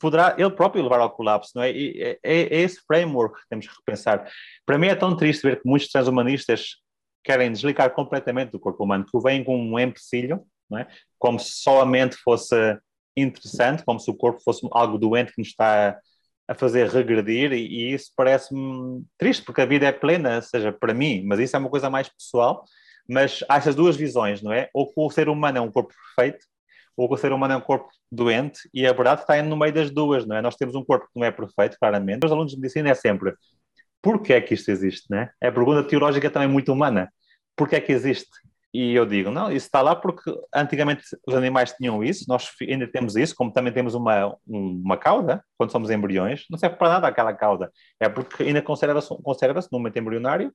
poderá 0.00 0.34
ele 0.38 0.50
próprio 0.50 0.82
levar 0.82 1.00
ao 1.00 1.10
colapso, 1.10 1.52
não 1.54 1.62
é? 1.62 1.70
É, 1.70 2.18
é, 2.22 2.40
é 2.42 2.60
esse 2.60 2.80
framework 2.86 3.40
que 3.40 3.48
temos 3.48 3.68
que 3.68 3.74
repensar. 3.76 4.28
Para 4.64 4.78
mim 4.78 4.86
é 4.86 4.94
tão 4.94 5.16
triste 5.16 5.42
ver 5.42 5.60
que 5.60 5.68
muitos 5.68 5.88
transhumanistas 5.88 6.76
querem 7.22 7.52
desligar 7.52 7.90
completamente 7.92 8.50
do 8.50 8.58
corpo 8.58 8.82
humano, 8.82 9.04
que 9.04 9.16
o 9.16 9.20
veem 9.20 9.44
como 9.44 9.62
um 9.62 9.78
empecilho, 9.78 10.44
não 10.68 10.78
é? 10.78 10.88
como 11.18 11.38
se 11.38 11.52
só 11.52 11.80
a 11.80 11.86
mente 11.86 12.16
fosse 12.16 12.56
interessante, 13.16 13.84
como 13.84 14.00
se 14.00 14.10
o 14.10 14.14
corpo 14.14 14.40
fosse 14.42 14.66
algo 14.72 14.98
doente 14.98 15.32
que 15.32 15.40
nos 15.40 15.48
está 15.48 15.96
a 16.48 16.54
fazer 16.54 16.88
regredir, 16.88 17.52
e, 17.52 17.66
e 17.66 17.92
isso 17.94 18.12
parece-me 18.16 19.04
triste, 19.16 19.44
porque 19.44 19.60
a 19.60 19.66
vida 19.66 19.86
é 19.86 19.92
plena, 19.92 20.42
seja 20.42 20.72
para 20.72 20.92
mim, 20.94 21.22
mas 21.24 21.40
isso 21.40 21.56
é 21.56 21.58
uma 21.58 21.70
coisa 21.70 21.88
mais 21.88 22.08
pessoal. 22.08 22.64
Mas 23.08 23.44
há 23.48 23.56
essas 23.56 23.74
duas 23.74 23.96
visões, 23.96 24.42
não 24.42 24.52
é? 24.52 24.68
Ou 24.72 24.86
que 24.86 24.94
o 24.96 25.10
ser 25.10 25.28
humano 25.28 25.58
é 25.58 25.60
um 25.60 25.70
corpo 25.70 25.92
perfeito, 26.14 26.44
ou 26.96 27.08
que 27.08 27.14
o 27.14 27.18
ser 27.18 27.32
humano 27.32 27.54
é 27.54 27.56
um 27.56 27.60
corpo 27.60 27.88
doente, 28.10 28.60
e 28.72 28.86
a 28.86 28.92
verdade 28.92 29.22
está 29.22 29.42
no 29.42 29.56
meio 29.56 29.72
das 29.72 29.90
duas, 29.90 30.26
não 30.26 30.36
é? 30.36 30.42
Nós 30.42 30.56
temos 30.56 30.74
um 30.74 30.84
corpo 30.84 31.06
que 31.06 31.18
não 31.18 31.26
é 31.26 31.30
perfeito, 31.30 31.76
claramente. 31.78 32.24
Os 32.24 32.32
alunos 32.32 32.52
de 32.52 32.58
medicina 32.58 32.90
é 32.90 32.94
sempre 32.94 33.32
porquê 34.02 34.34
é 34.34 34.40
que 34.40 34.54
isto 34.54 34.70
existe, 34.70 35.06
né? 35.08 35.30
É 35.40 35.48
a 35.48 35.52
pergunta 35.52 35.84
teológica 35.84 36.28
também 36.28 36.48
muito 36.48 36.72
humana. 36.72 37.10
Porquê 37.56 37.76
é 37.76 37.80
que 37.80 37.92
existe? 37.92 38.30
E 38.74 38.94
eu 38.94 39.04
digo, 39.04 39.30
não, 39.30 39.52
isso 39.52 39.66
está 39.66 39.82
lá 39.82 39.94
porque 39.94 40.32
antigamente 40.54 41.04
os 41.26 41.34
animais 41.34 41.72
tinham 41.72 42.02
isso, 42.02 42.24
nós 42.26 42.48
ainda 42.62 42.86
temos 42.86 43.16
isso, 43.16 43.34
como 43.34 43.52
também 43.52 43.70
temos 43.70 43.94
uma, 43.94 44.34
uma 44.46 44.96
cauda, 44.96 45.44
quando 45.58 45.70
somos 45.70 45.90
embriões, 45.90 46.46
não 46.50 46.58
serve 46.58 46.76
para 46.76 46.88
nada 46.88 47.06
aquela 47.06 47.34
cauda. 47.34 47.70
É 48.00 48.08
porque 48.08 48.44
ainda 48.44 48.62
conserva-se 48.62 49.08
conserva 49.22 49.60
no 49.70 49.78
momento 49.78 49.98
embrionário, 49.98 50.50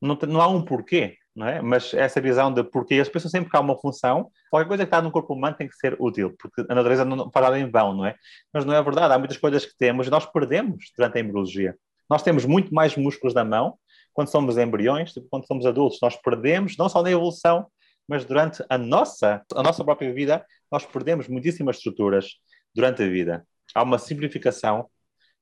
não, 0.00 0.16
não, 0.26 0.40
há 0.40 0.48
um 0.48 0.62
porquê, 0.62 1.16
não 1.36 1.46
é? 1.46 1.60
Mas 1.60 1.92
essa 1.92 2.20
visão 2.22 2.52
de 2.52 2.64
porquê, 2.64 2.94
eles 2.94 3.08
pensam 3.08 3.30
sempre 3.30 3.50
que 3.50 3.56
há 3.56 3.60
uma 3.60 3.78
função, 3.78 4.30
qualquer 4.50 4.68
coisa 4.68 4.84
que 4.84 4.86
está 4.86 5.02
no 5.02 5.10
corpo 5.10 5.34
humano 5.34 5.56
tem 5.56 5.68
que 5.68 5.76
ser 5.76 5.94
útil, 5.98 6.34
porque 6.38 6.64
a 6.70 6.74
natureza 6.74 7.04
não 7.04 7.30
faz 7.30 7.54
em 7.56 7.70
vão, 7.70 7.92
não 7.92 8.06
é? 8.06 8.14
Mas 8.52 8.64
não 8.64 8.72
é 8.72 8.82
verdade, 8.82 9.12
há 9.12 9.18
muitas 9.18 9.36
coisas 9.36 9.66
que 9.66 9.76
temos 9.76 10.06
e 10.06 10.10
nós 10.10 10.24
perdemos 10.24 10.90
durante 10.96 11.18
a 11.18 11.20
embriologia. 11.20 11.76
Nós 12.08 12.22
temos 12.22 12.46
muito 12.46 12.72
mais 12.72 12.96
músculos 12.96 13.34
na 13.34 13.44
mão 13.44 13.74
quando 14.12 14.28
somos 14.28 14.56
embriões 14.56 15.12
que 15.12 15.20
quando 15.30 15.46
somos 15.46 15.66
adultos. 15.66 15.98
Nós 16.02 16.16
perdemos, 16.16 16.76
não 16.76 16.88
só 16.88 17.02
na 17.02 17.10
evolução, 17.10 17.66
mas 18.08 18.24
durante 18.24 18.64
a 18.68 18.78
nossa, 18.78 19.42
a 19.54 19.62
nossa 19.62 19.84
própria 19.84 20.12
vida, 20.12 20.44
nós 20.72 20.84
perdemos 20.86 21.28
muitíssimas 21.28 21.76
estruturas 21.76 22.36
durante 22.74 23.02
a 23.02 23.08
vida. 23.08 23.46
Há 23.74 23.82
uma 23.82 23.98
simplificação, 23.98 24.88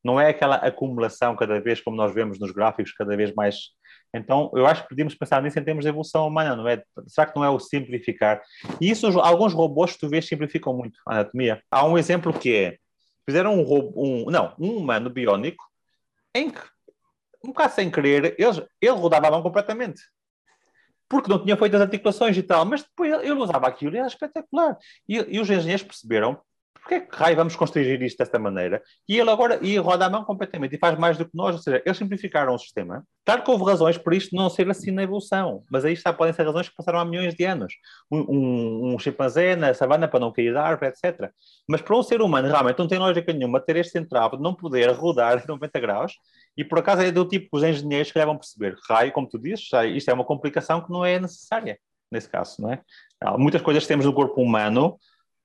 não 0.03 0.21
é 0.21 0.29
aquela 0.29 0.57
acumulação 0.57 1.35
cada 1.37 1.61
vez, 1.61 1.81
como 1.81 1.97
nós 1.97 2.13
vemos 2.13 2.39
nos 2.39 2.51
gráficos, 2.51 2.93
cada 2.93 3.17
vez 3.17 3.33
mais. 3.35 3.71
Então, 4.15 4.51
eu 4.55 4.67
acho 4.67 4.83
que 4.83 4.89
podemos 4.89 5.15
pensar 5.15 5.43
nisso 5.43 5.59
em 5.59 5.65
termos 5.65 5.85
de 5.85 5.89
evolução 5.89 6.27
humana, 6.27 6.57
não 6.57 6.69
é? 6.69 6.83
Será 7.07 7.27
que 7.27 7.37
não 7.37 7.45
é 7.45 7.51
o 7.51 7.59
simplificar? 7.59 8.41
E 8.81 8.91
isso, 8.91 9.07
alguns 9.21 9.53
robôs 9.53 9.93
que 9.93 10.01
tu 10.01 10.09
vês 10.09 10.27
simplificam 10.27 10.77
muito 10.77 10.99
a 11.07 11.15
anatomia. 11.15 11.63
Há 11.71 11.87
um 11.87 11.99
exemplo 11.99 12.33
que 12.33 12.55
é, 12.55 12.79
fizeram 13.25 13.55
um 13.55 13.63
robô, 13.63 13.93
um, 14.01 14.31
não, 14.31 14.55
um 14.59 14.77
humano 14.77 15.11
biónico, 15.11 15.65
em 16.35 16.51
que 16.51 16.61
um 17.47 17.53
bocado 17.53 17.75
sem 17.75 17.91
querer, 17.91 18.35
ele, 18.39 18.67
ele 18.81 18.93
rodava 18.93 19.29
a 19.29 19.31
mão 19.31 19.43
completamente. 19.43 20.03
Porque 21.09 21.31
não 21.31 21.43
tinha 21.43 21.57
feito 21.57 21.77
as 21.77 21.83
articulações 21.83 22.37
e 22.37 22.43
tal, 22.43 22.65
mas 22.65 22.83
depois 22.83 23.13
ele, 23.13 23.23
ele 23.23 23.41
usava 23.41 23.69
aquilo 23.69 23.95
e 23.95 23.99
era 23.99 24.09
espetacular. 24.09 24.77
E, 25.09 25.15
e 25.15 25.41
os 25.41 25.49
engenheiros 25.49 25.85
perceberam 25.85 26.41
porque 26.87 27.01
que 27.01 27.17
raio 27.17 27.35
vamos 27.35 27.57
construir 27.57 28.01
isto 28.01 28.19
desta 28.19 28.39
maneira? 28.39 28.81
E 29.09 29.19
ele 29.19 29.29
agora 29.29 29.59
e 29.61 29.77
roda 29.77 30.07
a 30.07 30.11
mão 30.11 30.25
completamente 30.25 30.77
e 30.77 30.79
faz 30.79 30.97
mais 30.97 31.19
do 31.19 31.25
que 31.25 31.37
nós, 31.37 31.57
ou 31.57 31.61
seja, 31.61 31.83
eles 31.85 31.99
simplificaram 31.99 32.55
o 32.55 32.59
sistema. 32.59 33.05
Claro 33.25 33.43
que 33.43 33.51
houve 33.51 33.65
razões 33.65 33.99
por 33.99 34.15
isto 34.15 34.37
não 34.37 34.49
ser 34.49 34.71
assim 34.71 34.93
na 34.93 35.03
evolução, 35.03 35.65
mas 35.69 35.85
aí 35.85 35.93
está, 35.93 36.13
podem 36.13 36.33
ser 36.33 36.45
razões 36.45 36.69
que 36.69 36.77
passaram 36.77 37.01
há 37.01 37.05
milhões 37.05 37.35
de 37.35 37.45
anos. 37.45 37.75
Um, 38.09 38.21
um, 38.21 38.95
um 38.95 38.99
chimpanzé 39.01 39.57
na 39.57 39.75
savana 39.75 40.07
para 40.07 40.21
não 40.21 40.33
cair 40.33 40.55
da 40.55 40.63
árvore, 40.63 40.93
etc. 40.93 41.29
Mas 41.69 41.83
para 41.83 41.97
um 41.97 42.03
ser 42.05 42.23
humano, 42.23 42.47
realmente 42.47 42.79
não 42.79 42.87
tem 42.87 42.99
lógica 42.99 43.33
nenhuma 43.33 43.59
ter 43.59 43.77
este 43.77 43.93
central 43.93 44.31
de 44.31 44.43
não 44.43 44.55
poder 44.55 44.89
rodar 44.93 45.43
90 45.47 45.81
graus 45.81 46.13
e 46.57 46.65
por 46.65 46.79
acaso 46.79 47.03
é 47.03 47.11
do 47.11 47.25
tipo 47.25 47.51
que 47.51 47.57
os 47.57 47.65
engenheiros 47.65 48.13
que 48.13 48.25
vão 48.25 48.39
perceber. 48.39 48.77
Raio, 48.89 49.11
como 49.11 49.29
tu 49.29 49.39
dizes, 49.41 49.69
isto 49.93 50.09
é 50.09 50.15
uma 50.15 50.25
complicação 50.25 50.81
que 50.81 50.91
não 50.91 51.05
é 51.05 51.19
necessária 51.19 51.79
nesse 52.11 52.29
caso, 52.29 52.63
não 52.63 52.73
é? 52.73 52.81
Há 53.21 53.37
muitas 53.37 53.61
coisas 53.61 53.83
que 53.83 53.89
temos 53.89 54.07
no 54.07 54.13
corpo 54.13 54.41
humano 54.41 54.97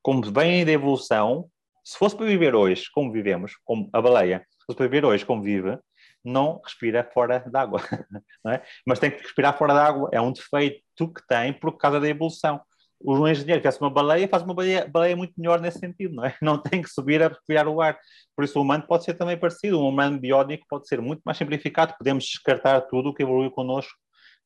como 0.01 0.21
vem 0.31 0.65
da 0.65 0.71
evolução, 0.71 1.49
se 1.83 1.97
fosse 1.97 2.15
para 2.15 2.25
viver 2.25 2.55
hoje 2.55 2.85
como 2.93 3.11
vivemos, 3.11 3.53
como 3.63 3.89
a 3.93 4.01
baleia, 4.01 4.45
se 4.59 4.65
fosse 4.65 4.77
para 4.77 4.87
viver 4.87 5.05
hoje 5.05 5.25
como 5.25 5.41
vive, 5.41 5.77
não 6.23 6.61
respira 6.63 7.09
fora 7.13 7.39
d'água, 7.39 7.81
é? 8.47 8.61
Mas 8.85 8.99
tem 8.99 9.11
que 9.11 9.21
respirar 9.21 9.57
fora 9.57 9.73
d'água, 9.73 10.09
é 10.11 10.21
um 10.21 10.31
defeito 10.31 10.81
que 10.97 11.27
tem 11.27 11.53
por 11.53 11.77
causa 11.77 11.99
da 11.99 12.07
evolução. 12.07 12.61
O 13.03 13.27
engenheiro 13.27 13.59
que 13.59 13.67
faz 13.67 13.81
uma 13.81 13.89
baleia, 13.89 14.27
faz 14.27 14.43
uma 14.43 14.53
baleia, 14.53 14.87
baleia, 14.87 15.15
muito 15.15 15.33
melhor 15.35 15.59
nesse 15.59 15.79
sentido, 15.79 16.13
não 16.13 16.25
é? 16.25 16.35
Não 16.39 16.61
tem 16.61 16.83
que 16.83 16.89
subir 16.89 17.23
a 17.23 17.29
respirar 17.29 17.67
o 17.67 17.81
ar. 17.81 17.97
Por 18.35 18.45
isso 18.45 18.59
o 18.59 18.61
humano 18.61 18.85
pode 18.87 19.03
ser 19.03 19.15
também 19.15 19.35
parecido, 19.37 19.79
um 19.79 19.87
humano 19.87 20.19
biónico 20.19 20.67
pode 20.69 20.87
ser 20.87 21.01
muito 21.01 21.21
mais 21.25 21.37
simplificado, 21.37 21.95
podemos 21.97 22.23
descartar 22.25 22.81
tudo 22.81 23.09
o 23.09 23.13
que 23.13 23.23
evoluiu 23.23 23.49
connosco 23.49 23.93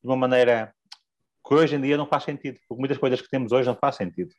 de 0.02 0.08
uma 0.08 0.16
maneira 0.16 0.72
que 1.46 1.54
hoje 1.54 1.76
em 1.76 1.80
dia 1.82 1.98
não 1.98 2.06
faz 2.06 2.24
sentido, 2.24 2.58
porque 2.66 2.80
muitas 2.80 2.96
coisas 2.96 3.20
que 3.20 3.28
temos 3.28 3.52
hoje 3.52 3.68
não 3.68 3.76
faz 3.76 3.96
sentido 3.96 4.30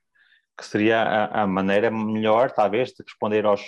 que 0.58 0.66
seria 0.66 1.02
a, 1.02 1.44
a, 1.44 1.48
maneira 1.48 1.92
melhor, 1.92 2.52
talvez, 2.52 2.90
de 2.90 3.04
responder 3.04 3.46
aos, 3.46 3.62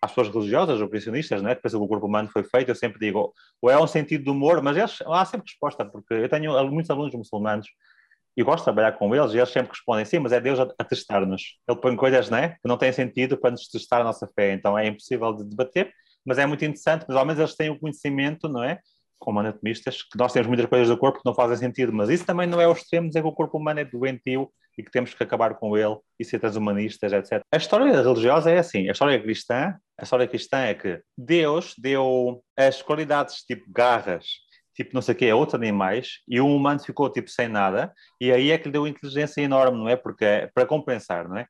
às 0.00 0.10
pessoas 0.10 0.28
religiosas 0.28 0.80
ou 0.80 0.88
cristianistas, 0.88 1.42
né, 1.42 1.54
que 1.54 1.76
o 1.76 1.88
corpo 1.88 2.06
humano 2.06 2.28
foi 2.28 2.44
feito. 2.44 2.68
Eu 2.68 2.74
sempre 2.74 2.98
digo, 2.98 3.32
ou 3.60 3.70
é 3.70 3.80
um 3.80 3.86
sentido 3.86 4.24
de 4.24 4.30
humor, 4.30 4.62
mas 4.62 4.76
eles, 4.76 4.98
há 5.06 5.24
sempre 5.24 5.48
resposta, 5.50 5.84
porque 5.84 6.14
eu 6.14 6.28
tenho 6.28 6.52
muitos 6.70 6.90
alunos 6.90 7.14
muçulmanos 7.14 7.66
e 8.36 8.42
gosto 8.42 8.60
de 8.60 8.64
trabalhar 8.64 8.92
com 8.92 9.14
eles, 9.14 9.32
e 9.34 9.38
eles 9.38 9.50
sempre 9.50 9.70
respondem, 9.70 10.04
sim, 10.04 10.18
mas 10.18 10.32
é 10.32 10.40
Deus 10.40 10.58
a, 10.58 10.66
a 10.78 10.84
testar-nos. 10.84 11.58
Ele 11.68 11.78
põe 11.78 11.94
coisas 11.96 12.30
né, 12.30 12.50
que 12.50 12.68
não 12.68 12.78
têm 12.78 12.92
sentido 12.92 13.36
para 13.36 13.50
nos 13.50 13.68
testar 13.68 14.00
a 14.00 14.04
nossa 14.04 14.26
fé, 14.34 14.52
então 14.52 14.78
é 14.78 14.86
impossível 14.86 15.32
de 15.34 15.44
debater, 15.44 15.92
mas 16.24 16.38
é 16.38 16.46
muito 16.46 16.64
interessante, 16.64 17.04
mas 17.08 17.16
ao 17.16 17.26
menos 17.26 17.38
eles 17.38 17.54
têm 17.54 17.70
o 17.70 17.78
conhecimento, 17.78 18.48
não 18.48 18.62
é? 18.62 18.80
Como 19.22 19.40
anatomistas, 19.40 20.02
que 20.02 20.18
nós 20.18 20.32
temos 20.32 20.48
muitas 20.48 20.66
coisas 20.66 20.88
do 20.88 20.98
corpo 20.98 21.18
que 21.18 21.26
não 21.26 21.34
fazem 21.34 21.56
sentido, 21.56 21.92
mas 21.92 22.10
isso 22.10 22.26
também 22.26 22.46
não 22.46 22.60
é 22.60 22.66
o 22.66 22.72
extremo, 22.72 23.08
dizer 23.08 23.22
que 23.22 23.28
o 23.28 23.32
corpo 23.32 23.56
humano 23.56 23.80
é 23.80 23.84
doentio 23.84 24.50
e 24.76 24.82
que 24.82 24.90
temos 24.90 25.14
que 25.14 25.22
acabar 25.22 25.54
com 25.54 25.76
ele 25.76 25.96
e 26.18 26.24
ser 26.24 26.38
transhumanistas, 26.38 27.12
etc. 27.12 27.42
A 27.52 27.56
história 27.56 28.02
religiosa 28.02 28.50
é 28.50 28.58
assim, 28.58 28.88
a 28.88 28.92
história 28.92 29.20
cristã, 29.20 29.74
a 29.98 30.02
história 30.02 30.26
cristã 30.26 30.58
é 30.58 30.74
que 30.74 31.00
Deus 31.16 31.74
deu 31.78 32.42
as 32.56 32.82
qualidades 32.82 33.42
tipo 33.44 33.64
garras, 33.70 34.26
tipo 34.74 34.94
não 34.94 35.02
sei 35.02 35.14
o 35.14 35.18
que, 35.18 35.30
a 35.30 35.36
outros 35.36 35.54
animais, 35.54 36.20
e 36.26 36.40
o 36.40 36.46
humano 36.46 36.80
ficou 36.80 37.10
tipo 37.10 37.30
sem 37.30 37.48
nada, 37.48 37.92
e 38.20 38.32
aí 38.32 38.50
é 38.50 38.58
que 38.58 38.64
lhe 38.64 38.72
deu 38.72 38.86
inteligência 38.86 39.40
enorme, 39.40 39.78
não 39.78 39.88
é? 39.88 39.96
Porque 39.96 40.24
é 40.24 40.50
para 40.52 40.66
compensar, 40.66 41.28
não 41.28 41.36
é? 41.36 41.46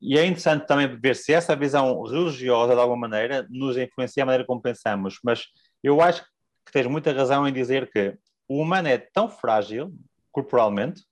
E 0.00 0.18
é 0.18 0.26
interessante 0.26 0.66
também 0.66 0.88
ver 1.00 1.14
se 1.14 1.32
essa 1.32 1.54
visão 1.54 2.02
religiosa, 2.02 2.74
de 2.74 2.80
alguma 2.80 3.08
maneira, 3.08 3.46
nos 3.48 3.76
influencia 3.76 4.24
a 4.24 4.26
maneira 4.26 4.44
como 4.44 4.60
pensamos, 4.60 5.18
mas 5.22 5.44
eu 5.82 6.00
acho 6.00 6.22
que 6.22 6.28
tens 6.72 6.86
muita 6.86 7.12
razão 7.12 7.46
em 7.46 7.52
dizer 7.52 7.90
que 7.90 8.16
o 8.48 8.60
humano 8.60 8.88
é 8.88 8.98
tão 8.98 9.28
frágil 9.28 9.92
corporalmente, 10.32 11.02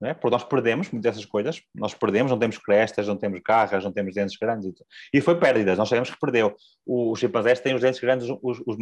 né? 0.00 0.14
porque 0.14 0.30
nós 0.30 0.44
perdemos 0.44 0.90
muitas 0.90 1.14
dessas 1.14 1.24
coisas, 1.24 1.62
nós 1.74 1.94
perdemos, 1.94 2.30
não 2.30 2.38
temos 2.38 2.58
crestas, 2.58 3.08
não 3.08 3.16
temos 3.16 3.40
garras, 3.40 3.82
não 3.82 3.92
temos 3.92 4.14
dentes 4.14 4.36
grandes, 4.36 4.70
e 5.12 5.20
foi 5.20 5.38
pérdidas, 5.38 5.78
nós 5.78 5.88
sabemos 5.88 6.10
que 6.10 6.20
perdeu. 6.20 6.54
Os 6.86 7.18
chimpanzés 7.18 7.60
têm 7.60 7.74
os 7.74 7.80
dentes 7.80 8.00
grandes, 8.00 8.28
os, 8.42 8.60
os. 8.66 8.76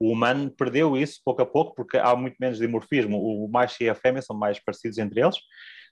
O 0.00 0.10
humano 0.10 0.50
perdeu 0.50 0.96
isso 0.96 1.20
pouco 1.24 1.42
a 1.42 1.46
pouco, 1.46 1.74
porque 1.74 1.98
há 1.98 2.16
muito 2.16 2.36
menos 2.40 2.58
dimorfismo, 2.58 3.18
o 3.18 3.48
macho 3.48 3.82
e 3.82 3.88
a 3.88 3.94
fêmea 3.94 4.22
são 4.22 4.36
mais 4.36 4.58
parecidos 4.58 4.98
entre 4.98 5.20
eles. 5.20 5.36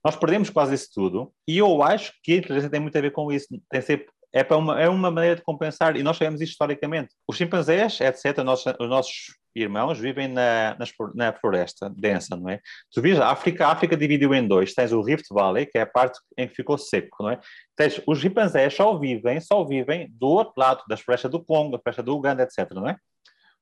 Nós 0.04 0.16
perdemos 0.16 0.50
quase 0.50 0.74
isso 0.74 0.88
tudo, 0.92 1.32
e 1.46 1.58
eu 1.58 1.82
acho 1.82 2.12
que 2.22 2.32
a 2.32 2.36
inteligência 2.36 2.70
tem 2.70 2.80
muito 2.80 2.96
a 2.98 3.00
ver 3.00 3.12
com 3.12 3.30
isso, 3.30 3.46
tem 3.70 3.80
ser 3.80 4.06
é, 4.32 4.42
para 4.42 4.56
uma, 4.56 4.80
é 4.80 4.88
uma 4.88 5.10
maneira 5.10 5.36
de 5.36 5.42
compensar, 5.42 5.94
e 5.96 6.02
nós 6.02 6.16
sabemos 6.16 6.40
isto 6.40 6.52
historicamente. 6.52 7.14
Os 7.28 7.36
chimpanzés, 7.36 8.00
etc., 8.00 8.38
os 8.80 8.88
nossos 8.88 9.36
irmãos 9.54 9.98
vivem 9.98 10.28
na, 10.28 10.76
na 11.14 11.32
floresta 11.32 11.90
densa, 11.90 12.36
não 12.36 12.48
é? 12.48 12.60
Tu 12.92 13.00
vês, 13.02 13.20
a 13.20 13.30
África, 13.30 13.66
a 13.66 13.72
África 13.72 13.96
dividiu 13.96 14.34
em 14.34 14.46
dois. 14.46 14.74
Tens 14.74 14.92
o 14.92 15.02
Rift 15.02 15.26
Valley, 15.30 15.66
que 15.66 15.78
é 15.78 15.82
a 15.82 15.86
parte 15.86 16.18
em 16.36 16.48
que 16.48 16.54
ficou 16.54 16.78
seco, 16.78 17.22
não 17.22 17.30
é? 17.30 17.40
Tens, 17.76 18.00
os 18.06 18.18
chimpanzés 18.20 18.74
só 18.74 18.96
vivem, 18.98 19.40
só 19.40 19.64
vivem 19.64 20.08
do 20.12 20.28
outro 20.28 20.54
lado 20.56 20.82
das 20.88 21.00
florestas 21.00 21.30
do 21.30 21.42
Congo, 21.44 21.72
da 21.72 21.78
floresta 21.78 22.02
do 22.02 22.16
Uganda, 22.16 22.42
etc., 22.42 22.70
não 22.72 22.88
é? 22.88 22.96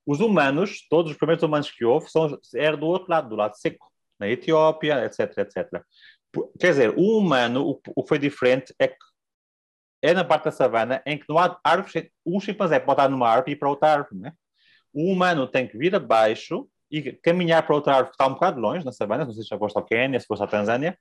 Os 0.05 0.19
humanos, 0.19 0.87
todos 0.89 1.11
os 1.11 1.17
primeiros 1.17 1.43
humanos 1.43 1.69
que 1.69 1.85
houve, 1.85 2.09
são, 2.09 2.37
eram 2.55 2.77
do 2.77 2.87
outro 2.87 3.09
lado, 3.09 3.29
do 3.29 3.35
lado 3.35 3.55
seco, 3.55 3.91
na 4.19 4.27
Etiópia, 4.27 5.05
etc, 5.05 5.37
etc. 5.37 5.83
Quer 6.59 6.69
dizer, 6.69 6.93
o 6.97 7.17
humano, 7.17 7.67
o, 7.67 7.81
o 7.95 8.03
que 8.03 8.09
foi 8.09 8.19
diferente 8.19 8.73
é 8.79 8.87
que 8.87 9.11
é 10.01 10.13
na 10.13 10.23
parte 10.23 10.45
da 10.45 10.51
savana 10.51 11.01
em 11.05 11.17
que 11.17 11.25
não 11.29 11.37
há 11.37 11.59
árvores. 11.63 12.09
Um 12.25 12.39
chimpanzé 12.39 12.79
pode 12.79 12.99
estar 12.99 13.09
numa 13.09 13.29
árvore 13.29 13.51
e 13.51 13.55
para 13.55 13.69
outra 13.69 13.93
árvore, 13.93 14.19
né? 14.19 14.33
O 14.93 15.11
humano 15.11 15.47
tem 15.47 15.67
que 15.67 15.77
vir 15.77 15.95
abaixo 15.95 16.67
e 16.89 17.13
caminhar 17.13 17.65
para 17.65 17.75
outra 17.75 17.93
árvore 17.93 18.09
que 18.09 18.15
está 18.15 18.27
um 18.27 18.33
bocado 18.33 18.59
longe, 18.59 18.85
na 18.85 18.91
savana, 18.91 19.25
não 19.25 19.33
sei 19.33 19.43
se 19.43 19.49
já 19.49 19.57
foste 19.57 19.77
ao 19.77 19.85
Quênia, 19.85 20.19
se 20.19 20.27
foste 20.27 20.43
à 20.43 20.47
Tanzânia, 20.47 20.97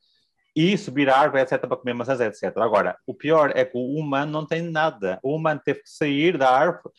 e 0.54 0.76
subir 0.78 1.08
a 1.08 1.16
árvore, 1.16 1.42
etc., 1.42 1.58
para 1.60 1.76
comer 1.76 1.94
maçãs, 1.94 2.20
etc. 2.20 2.56
Agora, 2.58 2.96
o 3.06 3.14
pior 3.14 3.52
é 3.54 3.64
que 3.64 3.76
o 3.76 3.98
humano 3.98 4.30
não 4.30 4.46
tem 4.46 4.62
nada. 4.62 5.18
O 5.22 5.34
humano 5.34 5.60
teve 5.64 5.82
que 5.82 5.90
sair 5.90 6.38
da 6.38 6.50
árvore, 6.50 6.92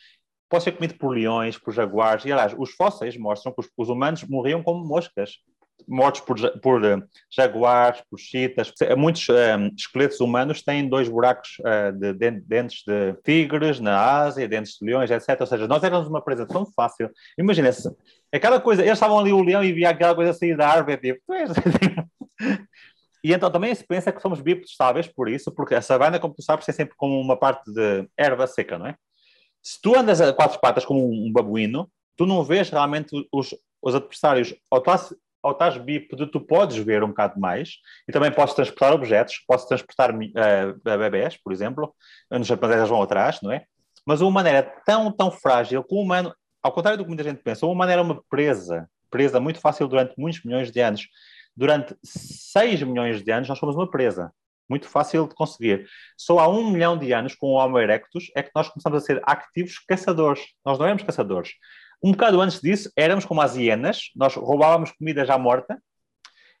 pode 0.48 0.64
ser 0.64 0.72
comido 0.72 0.94
por 0.94 1.14
leões, 1.14 1.58
por 1.58 1.72
jaguares, 1.72 2.24
e 2.24 2.32
aliás, 2.32 2.54
os 2.58 2.72
fósseis 2.72 3.16
mostram 3.16 3.52
que 3.52 3.60
os, 3.60 3.70
os 3.76 3.88
humanos 3.88 4.22
morriam 4.24 4.62
como 4.62 4.84
moscas 4.84 5.38
mortos 5.88 6.20
por, 6.20 6.36
por 6.60 6.82
uh, 6.84 7.02
jaguares, 7.30 8.02
por 8.10 8.18
chitas. 8.18 8.72
Muitos 8.96 9.28
uh, 9.28 9.72
esqueletos 9.76 10.20
humanos 10.20 10.62
têm 10.62 10.88
dois 10.88 11.08
buracos 11.08 11.56
uh, 11.60 11.92
de, 11.92 12.12
de, 12.12 12.30
dentes 12.30 12.82
de 12.86 13.14
tigres 13.24 13.80
na 13.80 13.98
Ásia, 13.98 14.48
dentes 14.48 14.78
de 14.78 14.86
leões, 14.86 15.10
etc. 15.10 15.40
Ou 15.40 15.46
seja, 15.46 15.68
nós 15.68 15.82
éramos 15.82 16.08
uma 16.08 16.22
presa 16.22 16.46
tão 16.46 16.66
fácil. 16.66 17.10
Imagina-se, 17.38 17.90
aquela 18.32 18.60
coisa, 18.60 18.82
eles 18.82 18.94
estavam 18.94 19.18
ali 19.18 19.32
o 19.32 19.42
leão 19.42 19.62
e 19.62 19.72
via 19.72 19.90
aquela 19.90 20.14
coisa 20.14 20.32
sair 20.32 20.56
da 20.56 20.68
árvore, 20.68 20.96
tipo, 20.96 21.20
tu. 21.26 21.52
E 23.24 23.32
então 23.32 23.50
também 23.50 23.72
se 23.72 23.86
pensa 23.86 24.10
que 24.10 24.20
somos 24.20 24.40
bípedes 24.40 24.72
estáveis 24.72 25.06
por 25.06 25.28
isso, 25.28 25.52
porque 25.52 25.76
a 25.76 25.82
savana, 25.82 26.18
como 26.18 26.34
tu 26.34 26.42
sabes, 26.42 26.68
é 26.68 26.72
sempre 26.72 26.96
como 26.96 27.20
uma 27.20 27.36
parte 27.36 27.72
de 27.72 28.08
erva 28.16 28.48
seca, 28.48 28.76
não 28.76 28.86
é? 28.86 28.96
Se 29.62 29.80
tu 29.80 29.96
andas 29.96 30.20
a 30.20 30.32
quatro 30.32 30.58
patas 30.58 30.84
como 30.84 31.08
um 31.08 31.32
babuíno, 31.32 31.88
tu 32.16 32.26
não 32.26 32.42
vês 32.42 32.68
realmente 32.68 33.10
os, 33.30 33.54
os 33.80 33.94
adversários, 33.94 34.54
ou 34.68 34.78
estás, 34.78 35.14
ou 35.42 35.52
estás 35.52 35.76
bípede, 35.76 36.26
tu 36.26 36.40
podes 36.40 36.76
ver 36.76 37.02
um 37.02 37.08
bocado 37.08 37.40
mais, 37.40 37.76
e 38.08 38.12
também 38.12 38.30
podes 38.30 38.54
transportar 38.54 38.92
objetos, 38.92 39.42
podes 39.46 39.66
transportar 39.66 40.14
uh, 40.14 40.80
bebés, 40.84 41.36
por 41.36 41.52
exemplo, 41.52 41.94
nos 42.30 42.46
japoneses 42.46 42.88
vão 42.88 43.02
atrás, 43.02 43.40
não 43.42 43.50
é? 43.50 43.64
Mas 44.06 44.20
o 44.20 44.28
humano 44.28 44.48
era 44.48 44.62
tão, 44.84 45.10
tão 45.10 45.30
frágil 45.30 45.82
que 45.82 45.94
o 45.94 46.00
humano, 46.00 46.34
ao 46.62 46.72
contrário 46.72 46.98
do 46.98 47.04
que 47.04 47.08
muita 47.08 47.24
gente 47.24 47.42
pensa, 47.42 47.66
o 47.66 47.72
humano 47.72 47.90
era 47.90 48.02
uma 48.02 48.22
presa, 48.28 48.88
presa 49.10 49.40
muito 49.40 49.60
fácil 49.60 49.88
durante 49.88 50.14
muitos 50.16 50.42
milhões 50.44 50.70
de 50.70 50.80
anos 50.80 51.06
durante 51.56 51.96
6 52.02 52.82
milhões 52.82 53.22
de 53.22 53.30
anos 53.30 53.48
nós 53.48 53.58
fomos 53.58 53.76
uma 53.76 53.90
presa. 53.90 54.32
Muito 54.68 54.88
fácil 54.88 55.28
de 55.28 55.34
conseguir. 55.34 55.86
Só 56.16 56.38
há 56.38 56.48
um 56.48 56.70
milhão 56.70 56.96
de 56.96 57.12
anos, 57.12 57.34
com 57.34 57.48
o 57.48 57.54
Homo 57.54 57.78
erectus, 57.78 58.30
é 58.34 58.42
que 58.42 58.50
nós 58.54 58.68
começamos 58.68 59.02
a 59.02 59.06
ser 59.06 59.20
ativos 59.24 59.78
caçadores. 59.78 60.42
Nós 60.64 60.78
não 60.78 60.86
éramos 60.86 61.02
caçadores. 61.02 61.52
Um 62.02 62.12
bocado 62.12 62.40
antes 62.40 62.60
disso, 62.60 62.90
éramos 62.96 63.24
como 63.24 63.40
as 63.40 63.56
hienas, 63.56 64.10
nós 64.16 64.34
roubávamos 64.34 64.90
comida 64.92 65.24
já 65.24 65.38
morta, 65.38 65.80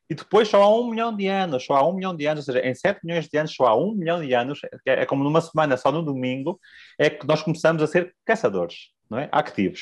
e 0.08 0.14
depois 0.14 0.48
só 0.48 0.62
há 0.62 0.68
um 0.78 0.90
milhão 0.90 1.16
de 1.16 1.26
anos, 1.26 1.64
só 1.64 1.74
há 1.74 1.88
um 1.88 1.94
milhão 1.94 2.14
de 2.14 2.26
anos, 2.26 2.46
ou 2.46 2.54
seja, 2.54 2.66
em 2.66 2.74
sete 2.74 3.00
milhões 3.02 3.28
de 3.28 3.38
anos, 3.38 3.54
só 3.54 3.66
há 3.66 3.74
um 3.74 3.94
milhão 3.94 4.20
de 4.20 4.34
anos, 4.34 4.60
é, 4.86 5.02
é 5.02 5.06
como 5.06 5.24
numa 5.24 5.40
semana, 5.40 5.76
só 5.76 5.90
no 5.90 6.02
domingo, 6.02 6.60
é 6.98 7.08
que 7.08 7.26
nós 7.26 7.42
começamos 7.42 7.82
a 7.82 7.86
ser 7.86 8.14
caçadores, 8.24 8.90
não 9.08 9.18
é? 9.18 9.28
Ativos. 9.32 9.80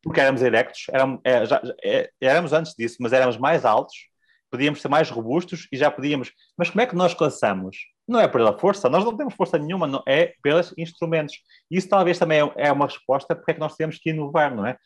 Porque 0.00 0.20
éramos 0.20 0.40
erectos, 0.40 0.84
éramos, 0.88 1.20
é, 1.24 1.44
já, 1.44 1.60
é, 1.84 2.10
éramos 2.20 2.52
antes 2.52 2.74
disso, 2.78 2.98
mas 3.00 3.12
éramos 3.12 3.36
mais 3.36 3.64
altos, 3.64 3.94
podíamos 4.50 4.80
ser 4.80 4.88
mais 4.88 5.10
robustos 5.10 5.66
e 5.72 5.76
já 5.76 5.90
podíamos. 5.90 6.30
Mas 6.56 6.70
como 6.70 6.80
é 6.80 6.86
que 6.86 6.94
nós 6.94 7.12
caçamos? 7.12 7.76
Não 8.06 8.20
é 8.20 8.26
pela 8.26 8.58
força, 8.58 8.88
nós 8.88 9.04
não 9.04 9.16
temos 9.16 9.34
força 9.34 9.58
nenhuma, 9.58 9.86
não, 9.86 10.02
é 10.06 10.34
pelos 10.42 10.74
instrumentos. 10.76 11.36
Isso 11.70 11.88
talvez 11.88 12.18
também 12.18 12.40
é, 12.40 12.52
é 12.56 12.72
uma 12.72 12.86
resposta 12.86 13.34
porque 13.34 13.52
é 13.52 13.54
que 13.54 13.60
nós 13.60 13.76
temos 13.76 13.98
que 13.98 14.10
inovar, 14.10 14.54
não 14.54 14.66
é? 14.66 14.76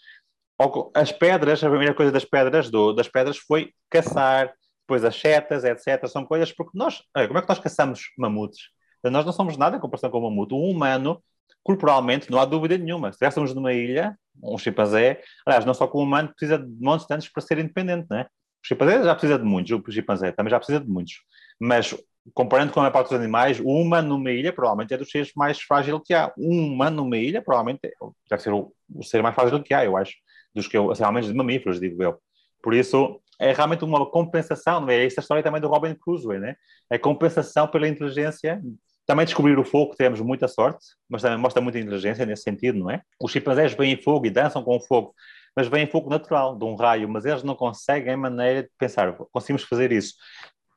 As 0.94 1.12
pedras, 1.12 1.62
a 1.62 1.68
primeira 1.68 1.94
coisa 1.94 2.12
das 2.12 2.24
pedras, 2.24 2.70
do, 2.70 2.92
das 2.92 3.08
pedras 3.08 3.36
foi 3.36 3.72
caçar, 3.90 4.54
depois 4.86 5.04
as 5.04 5.18
setas, 5.18 5.64
etc. 5.64 6.06
São 6.06 6.24
coisas 6.24 6.52
porque 6.52 6.78
nós, 6.78 7.02
como 7.26 7.38
é 7.38 7.42
que 7.42 7.48
nós 7.48 7.58
caçamos 7.58 8.00
mamutes? 8.16 8.60
Nós 9.04 9.24
não 9.24 9.32
somos 9.32 9.56
nada 9.56 9.76
em 9.76 9.80
comparação 9.80 10.10
com 10.10 10.18
o 10.18 10.22
mamute. 10.22 10.54
O 10.54 10.70
humano, 10.70 11.22
corporalmente, 11.62 12.30
não 12.30 12.40
há 12.40 12.44
dúvida 12.44 12.78
nenhuma. 12.78 13.08
Se 13.08 13.16
estivéssemos 13.16 13.54
numa 13.54 13.72
ilha, 13.72 14.16
um 14.42 14.56
chimpanzé, 14.58 15.22
aliás, 15.44 15.64
não 15.64 15.74
só 15.74 15.86
como 15.86 16.04
o 16.04 16.06
humano 16.06 16.28
precisa 16.28 16.58
de 16.58 16.82
montes 16.82 17.06
de 17.06 17.12
anos 17.12 17.28
para 17.28 17.42
ser 17.42 17.58
independente, 17.58 18.06
não 18.08 18.18
é? 18.18 18.22
O 18.22 18.66
chimpanzé 18.66 19.04
já 19.04 19.14
precisa 19.14 19.38
de 19.38 19.44
muitos, 19.44 19.72
o 19.72 19.92
chimpanzé 19.92 20.32
também 20.32 20.50
já 20.50 20.58
precisa 20.58 20.80
de 20.80 20.88
muitos. 20.88 21.14
Mas, 21.60 21.94
comparando 22.34 22.72
com 22.72 22.80
a 22.80 22.90
parte 22.90 23.08
dos 23.08 23.18
animais, 23.18 23.60
humano 23.60 24.16
numa 24.16 24.30
ilha 24.30 24.52
provavelmente 24.52 24.94
é 24.94 24.96
dos 24.96 25.10
seres 25.10 25.32
mais 25.34 25.60
frágil 25.60 26.00
que 26.00 26.14
há. 26.14 26.32
Um 26.38 26.72
humano 26.72 27.04
numa 27.04 27.16
ilha 27.16 27.42
provavelmente 27.42 27.80
deve 28.28 28.42
ser 28.42 28.52
o, 28.52 28.72
o 28.94 29.02
ser 29.02 29.22
mais 29.22 29.34
frágil 29.34 29.62
que 29.62 29.74
há, 29.74 29.84
eu 29.84 29.96
acho, 29.96 30.14
dos 30.54 30.66
que 30.66 30.76
eu, 30.76 30.90
assim, 30.90 31.04
ao 31.04 31.12
menos 31.12 31.28
de 31.28 31.34
mamíferos, 31.34 31.80
digo 31.80 32.02
eu. 32.02 32.18
Por 32.62 32.74
isso, 32.74 33.20
é 33.38 33.52
realmente 33.52 33.84
uma 33.84 34.04
compensação, 34.10 34.80
não 34.80 34.90
é? 34.90 35.04
Esta 35.04 35.20
história 35.20 35.42
também 35.42 35.60
do 35.60 35.68
Robin 35.68 35.94
Crusoe, 35.94 36.38
né? 36.38 36.56
É 36.90 36.98
compensação 36.98 37.68
pela 37.68 37.86
inteligência. 37.86 38.60
Também 39.06 39.24
descobrir 39.24 39.56
o 39.56 39.64
fogo, 39.64 39.94
temos 39.94 40.20
muita 40.20 40.48
sorte, 40.48 40.84
mas 41.08 41.22
também 41.22 41.38
mostra 41.38 41.62
muita 41.62 41.78
inteligência 41.78 42.26
nesse 42.26 42.42
sentido, 42.42 42.78
não 42.78 42.90
é? 42.90 43.02
Os 43.22 43.30
chimpanzés 43.30 43.72
veem 43.74 44.02
fogo 44.02 44.26
e 44.26 44.30
dançam 44.30 44.64
com 44.64 44.76
o 44.76 44.80
fogo 44.80 45.14
mas 45.56 45.68
vem 45.68 45.86
fogo 45.86 46.10
natural, 46.10 46.54
de 46.54 46.64
um 46.66 46.74
raio, 46.74 47.08
mas 47.08 47.24
eles 47.24 47.42
não 47.42 47.54
conseguem 47.54 48.14
maneira 48.14 48.64
de 48.64 48.68
pensar, 48.78 49.16
conseguimos 49.32 49.62
fazer 49.62 49.90
isso. 49.90 50.14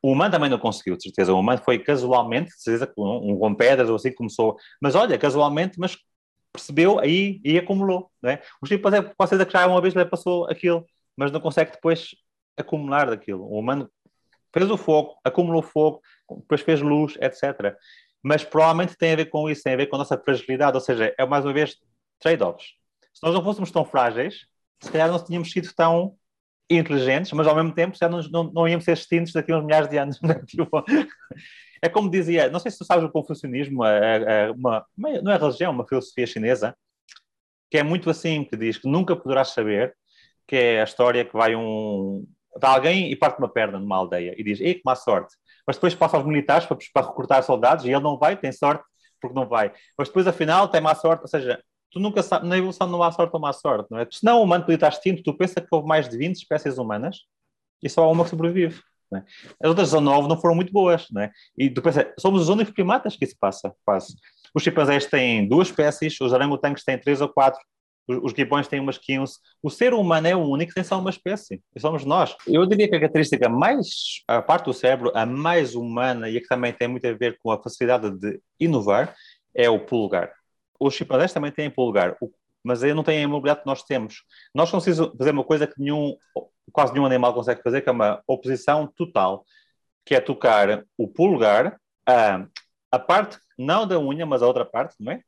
O 0.01 0.11
humano 0.11 0.31
também 0.31 0.49
não 0.49 0.59
conseguiu, 0.59 0.95
de 0.95 1.03
certeza. 1.03 1.33
O 1.33 1.39
humano 1.39 1.61
foi 1.63 1.79
casualmente, 1.79 2.51
de 2.51 2.61
certeza, 2.61 2.87
com, 2.87 3.03
um, 3.17 3.37
com 3.37 3.53
pedras 3.53 3.89
ou 3.89 3.95
assim, 3.95 4.13
começou. 4.13 4.57
Mas 4.81 4.95
olha, 4.95 5.17
casualmente, 5.17 5.77
mas 5.77 5.97
percebeu 6.53 6.99
aí 6.99 7.41
e 7.43 7.57
acumulou. 7.57 8.09
Não 8.21 8.31
é? 8.31 8.41
O 8.61 8.65
chimpanzé, 8.65 9.01
pode 9.01 9.29
ser 9.29 9.45
que 9.45 9.53
já 9.53 9.67
uma 9.67 9.81
vez 9.81 9.93
lhe 9.93 10.05
passou 10.05 10.49
aquilo, 10.49 10.85
mas 11.17 11.31
não 11.31 11.39
consegue 11.39 11.71
depois 11.71 12.11
acumular 12.57 13.09
daquilo. 13.09 13.43
O 13.43 13.59
humano 13.59 13.89
fez 14.53 14.69
o 14.69 14.77
fogo, 14.77 15.17
acumulou 15.23 15.61
fogo, 15.61 16.01
depois 16.29 16.61
fez 16.61 16.81
luz, 16.81 17.15
etc. 17.21 17.75
Mas 18.23 18.43
provavelmente 18.43 18.97
tem 18.97 19.13
a 19.13 19.15
ver 19.15 19.25
com 19.25 19.49
isso, 19.49 19.63
tem 19.63 19.73
a 19.73 19.77
ver 19.77 19.87
com 19.87 19.95
a 19.95 19.99
nossa 19.99 20.17
fragilidade, 20.17 20.75
ou 20.75 20.81
seja, 20.81 21.13
é 21.17 21.25
mais 21.25 21.45
uma 21.45 21.53
vez 21.53 21.77
trade-offs. 22.19 22.73
Se 23.13 23.23
nós 23.23 23.33
não 23.33 23.43
fôssemos 23.43 23.71
tão 23.71 23.85
frágeis, 23.85 24.45
se 24.81 24.91
calhar 24.91 25.09
não 25.09 25.23
tínhamos 25.23 25.51
sido 25.51 25.73
tão 25.73 26.17
inteligentes, 26.69 27.31
mas 27.33 27.47
ao 27.47 27.55
mesmo 27.55 27.73
tempo 27.73 27.97
já 27.97 28.07
não, 28.07 28.21
não, 28.29 28.43
não 28.51 28.67
íamos 28.67 28.85
ser 28.85 28.93
extintos 28.93 29.33
daqui 29.33 29.51
a 29.51 29.57
uns 29.57 29.65
milhares 29.65 29.89
de 29.89 29.97
anos. 29.97 30.19
Né? 30.23 30.35
Tipo, 30.45 30.83
é 31.81 31.89
como 31.89 32.09
dizia, 32.09 32.49
não 32.49 32.59
sei 32.59 32.71
se 32.71 32.77
tu 32.77 32.85
sabes 32.85 33.03
o 33.03 33.09
confucionismo, 33.09 33.83
é, 33.85 34.47
é 34.47 34.51
uma, 34.51 34.85
não 34.97 35.31
é 35.31 35.37
religião, 35.37 35.71
uma 35.71 35.87
filosofia 35.87 36.27
chinesa, 36.27 36.75
que 37.71 37.77
é 37.77 37.83
muito 37.83 38.09
assim, 38.09 38.43
que 38.43 38.57
diz 38.57 38.77
que 38.77 38.87
nunca 38.87 39.15
poderás 39.15 39.49
saber, 39.49 39.95
que 40.47 40.55
é 40.55 40.81
a 40.81 40.83
história 40.83 41.23
que 41.25 41.33
vai 41.33 41.55
um... 41.55 42.25
Está 42.55 42.69
alguém 42.69 43.11
e 43.11 43.15
parte 43.15 43.37
uma 43.37 43.47
perna 43.47 43.79
numa 43.79 43.95
aldeia 43.95 44.33
e 44.37 44.43
diz, 44.43 44.59
ei, 44.59 44.73
que 44.73 44.81
má 44.83 44.95
sorte. 44.95 45.35
Mas 45.65 45.77
depois 45.77 45.93
passa 45.93 46.17
aos 46.17 46.25
militares 46.25 46.65
para, 46.65 46.77
para 46.91 47.07
recrutar 47.07 47.43
soldados 47.43 47.85
e 47.85 47.89
ele 47.89 48.01
não 48.01 48.17
vai, 48.17 48.35
tem 48.35 48.51
sorte, 48.51 48.83
porque 49.21 49.35
não 49.35 49.47
vai. 49.47 49.71
Mas 49.97 50.07
depois, 50.07 50.27
afinal, 50.27 50.67
tem 50.67 50.81
má 50.81 50.95
sorte, 50.95 51.21
ou 51.21 51.27
seja, 51.27 51.63
tu 51.91 51.99
nunca 51.99 52.21
sabes, 52.21 52.47
na 52.47 52.57
evolução 52.57 52.87
não 52.87 53.01
há 53.03 53.11
sorte 53.11 53.33
ou 53.33 53.39
má 53.39 53.53
sorte, 53.53 53.89
não 53.91 53.99
é? 53.99 54.07
Senão 54.11 54.39
o 54.39 54.43
humano 54.43 54.63
podia 54.63 54.75
estar 54.75 54.89
extinto, 54.89 55.23
tu 55.23 55.33
pensa 55.33 55.61
que 55.61 55.67
houve 55.71 55.87
mais 55.87 56.07
de 56.07 56.17
20 56.17 56.35
espécies 56.35 56.77
humanas 56.77 57.19
e 57.81 57.89
só 57.89 58.03
há 58.03 58.07
uma 58.09 58.23
que 58.23 58.29
sobrevive. 58.29 58.81
É? 59.13 59.23
As 59.63 59.69
outras 59.69 59.89
19 59.89 60.27
não 60.27 60.39
foram 60.39 60.55
muito 60.55 60.71
boas, 60.71 61.07
não 61.11 61.23
é? 61.23 61.31
E 61.57 61.69
tu 61.69 61.81
pensa, 61.81 62.13
somos 62.19 62.43
os 62.43 62.49
únicos 62.49 62.73
primatas 62.73 63.15
que 63.15 63.25
isso 63.25 63.35
passa, 63.39 63.73
quase. 63.83 64.15
Os 64.53 64.61
chimpanzés 64.61 65.05
têm 65.07 65.47
duas 65.47 65.69
espécies, 65.69 66.19
os 66.21 66.31
orangotangos 66.31 66.83
têm 66.83 66.97
três 66.97 67.19
ou 67.19 67.29
quatro, 67.29 67.59
os 68.07 68.33
gibões 68.33 68.67
têm 68.67 68.79
umas 68.79 68.97
15. 68.97 69.33
O 69.63 69.69
ser 69.69 69.93
humano 69.93 70.27
é 70.27 70.35
o 70.35 70.39
único 70.39 70.69
que 70.69 70.75
tem 70.75 70.83
só 70.83 70.99
uma 70.99 71.09
espécie, 71.09 71.61
e 71.75 71.79
somos 71.79 72.05
nós. 72.05 72.35
Eu 72.47 72.65
diria 72.65 72.87
que 72.87 72.95
a 72.95 72.99
característica 72.99 73.49
mais, 73.49 74.23
a 74.27 74.41
parte 74.41 74.65
do 74.65 74.73
cérebro, 74.73 75.11
a 75.15 75.25
mais 75.25 75.75
humana 75.75 76.29
e 76.29 76.37
a 76.37 76.41
que 76.41 76.47
também 76.47 76.73
tem 76.73 76.87
muito 76.87 77.07
a 77.07 77.13
ver 77.13 77.37
com 77.39 77.51
a 77.51 77.61
facilidade 77.61 78.11
de 78.11 78.39
inovar, 78.59 79.15
é 79.55 79.69
o 79.69 79.79
pulgar 79.79 80.31
os 80.79 80.93
chimpanzés 80.93 81.33
também 81.33 81.51
têm 81.51 81.69
polegar, 81.69 82.17
mas 82.63 82.83
aí 82.83 82.93
não 82.93 83.03
têm 83.03 83.23
a 83.23 83.27
mobilidade 83.27 83.61
que 83.61 83.67
nós 83.67 83.83
temos. 83.83 84.23
Nós 84.53 84.71
conseguimos 84.71 85.13
fazer 85.17 85.31
uma 85.31 85.43
coisa 85.43 85.67
que 85.67 85.79
nenhum, 85.79 86.15
quase 86.71 86.93
nenhum 86.93 87.05
animal 87.05 87.33
consegue 87.33 87.61
fazer, 87.61 87.81
que 87.81 87.89
é 87.89 87.91
uma 87.91 88.21
oposição 88.27 88.87
total, 88.87 89.45
que 90.05 90.15
é 90.15 90.21
tocar 90.21 90.83
o 90.97 91.07
polegar, 91.07 91.79
a, 92.05 92.45
a 92.91 92.99
parte 92.99 93.37
não 93.57 93.85
da 93.85 93.99
unha, 93.99 94.25
mas 94.25 94.41
a 94.41 94.47
outra 94.47 94.65
parte, 94.65 94.95
não 94.99 95.11
é? 95.11 95.21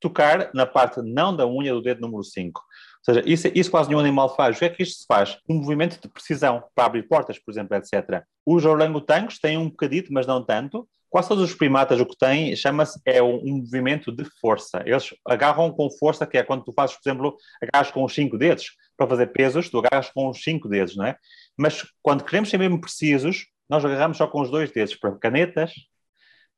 Tocar 0.00 0.50
na 0.54 0.66
parte 0.66 1.00
não 1.02 1.34
da 1.34 1.46
unha 1.46 1.72
do 1.72 1.82
dedo 1.82 2.00
número 2.00 2.22
5. 2.22 2.60
Ou 2.60 3.14
seja, 3.14 3.22
isso, 3.26 3.48
isso 3.54 3.70
quase 3.70 3.88
nenhum 3.88 4.00
animal 4.00 4.34
faz. 4.34 4.56
O 4.56 4.58
que 4.58 4.64
é 4.64 4.70
que 4.70 4.82
isto 4.82 5.00
se 5.00 5.06
faz? 5.06 5.38
Um 5.48 5.56
movimento 5.56 6.00
de 6.00 6.08
precisão 6.08 6.64
para 6.74 6.86
abrir 6.86 7.02
portas, 7.04 7.38
por 7.38 7.50
exemplo, 7.50 7.76
etc. 7.76 8.22
Os 8.46 8.64
orangotangos 8.64 9.38
têm 9.38 9.58
um 9.58 9.68
bocadito, 9.68 10.12
mas 10.12 10.26
não 10.26 10.42
tanto, 10.42 10.88
Quase 11.14 11.28
todos 11.28 11.44
os 11.44 11.54
primatas 11.54 12.00
o 12.00 12.06
que 12.06 12.16
têm 12.16 12.56
chama-se 12.56 13.00
é 13.06 13.22
um, 13.22 13.36
um, 13.36 13.58
movimento 13.58 14.10
de 14.10 14.24
força. 14.40 14.82
Eles 14.84 15.14
agarram 15.24 15.70
com 15.70 15.88
força, 15.88 16.26
que 16.26 16.36
é 16.36 16.42
quando 16.42 16.64
tu 16.64 16.72
fazes, 16.72 16.96
por 16.96 17.08
exemplo, 17.08 17.36
agarras 17.62 17.92
com 17.92 18.02
os 18.02 18.12
cinco 18.12 18.36
dedos 18.36 18.72
para 18.96 19.06
fazer 19.06 19.28
pesos, 19.28 19.70
tu 19.70 19.78
agarras 19.78 20.10
com 20.10 20.28
os 20.28 20.42
cinco 20.42 20.68
dedos, 20.68 20.96
não 20.96 21.06
é? 21.06 21.16
Mas 21.56 21.86
quando 22.02 22.24
queremos 22.24 22.50
ser 22.50 22.58
mesmo 22.58 22.80
precisos, 22.80 23.46
nós 23.70 23.84
agarramos 23.84 24.16
só 24.16 24.26
com 24.26 24.40
os 24.40 24.50
dois 24.50 24.72
dedos 24.72 24.96
para 24.96 25.16
canetas, 25.16 25.72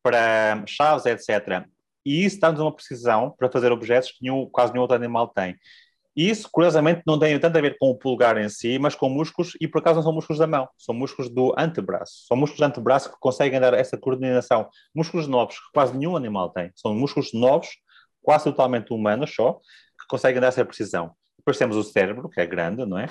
para 0.03 0.65
chaves, 0.67 1.05
etc. 1.05 1.67
E 2.03 2.25
isso 2.25 2.41
dá-nos 2.41 2.59
uma 2.59 2.75
precisão 2.75 3.35
para 3.37 3.51
fazer 3.51 3.71
objetos 3.71 4.11
que 4.13 4.23
nenhum, 4.23 4.49
quase 4.49 4.73
nenhum 4.73 4.85
outro 4.85 4.97
animal 4.97 5.29
tem. 5.29 5.55
Isso, 6.17 6.49
curiosamente, 6.51 7.03
não 7.07 7.19
tem 7.19 7.39
tanto 7.39 7.59
a 7.59 7.61
ver 7.61 7.77
com 7.79 7.91
o 7.91 7.95
pulgar 7.95 8.39
em 8.39 8.49
si, 8.49 8.79
mas 8.79 8.95
com 8.95 9.09
músculos, 9.09 9.53
e 9.61 9.69
por 9.69 9.81
acaso 9.81 9.97
não 9.97 10.03
são 10.03 10.13
músculos 10.13 10.39
da 10.39 10.47
mão, 10.47 10.67
são 10.79 10.95
músculos 10.95 11.31
do 11.31 11.55
antebraço. 11.59 12.25
São 12.27 12.37
músculos 12.37 12.61
do 12.61 12.65
antebraço 12.65 13.11
que 13.11 13.17
conseguem 13.21 13.61
dar 13.61 13.75
essa 13.75 13.99
coordenação. 13.99 14.69
Músculos 14.95 15.29
novos, 15.29 15.59
que 15.59 15.73
quase 15.75 15.95
nenhum 15.95 16.17
animal 16.17 16.49
tem. 16.49 16.71
São 16.75 16.95
músculos 16.95 17.35
novos, 17.35 17.69
quase 18.23 18.45
totalmente 18.45 18.95
humanos 18.95 19.35
só, 19.35 19.53
que 19.53 20.07
conseguem 20.09 20.41
dar 20.41 20.49
essa 20.49 20.65
precisão. 20.65 21.13
Depois 21.37 21.59
temos 21.59 21.77
o 21.77 21.85
cérebro, 21.85 22.31
que 22.31 22.41
é 22.41 22.47
grande, 22.47 22.87
não 22.87 22.99
é? 22.99 23.07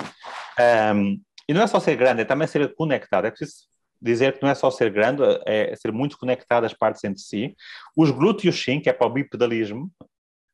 Um, 0.94 1.22
e 1.48 1.54
não 1.54 1.62
é 1.62 1.68
só 1.68 1.80
ser 1.80 1.96
grande, 1.96 2.22
é 2.22 2.26
também 2.26 2.48
ser 2.48 2.74
conectado. 2.74 3.26
É 3.26 3.30
preciso 3.30 3.68
dizer 4.02 4.34
que 4.34 4.42
não 4.42 4.50
é 4.50 4.56
só 4.56 4.72
ser 4.72 4.92
grande, 4.92 5.22
é 5.46 5.76
ser 5.76 5.92
muito 5.92 6.18
conectado 6.18 6.66
as 6.66 6.74
partes 6.74 7.04
entre 7.04 7.22
si. 7.22 7.56
Os 7.96 8.10
glúteos, 8.10 8.62
sim, 8.62 8.80
que 8.80 8.90
é 8.90 8.94
para 8.94 9.08
o 9.08 9.12
bipedalismo, 9.12 9.92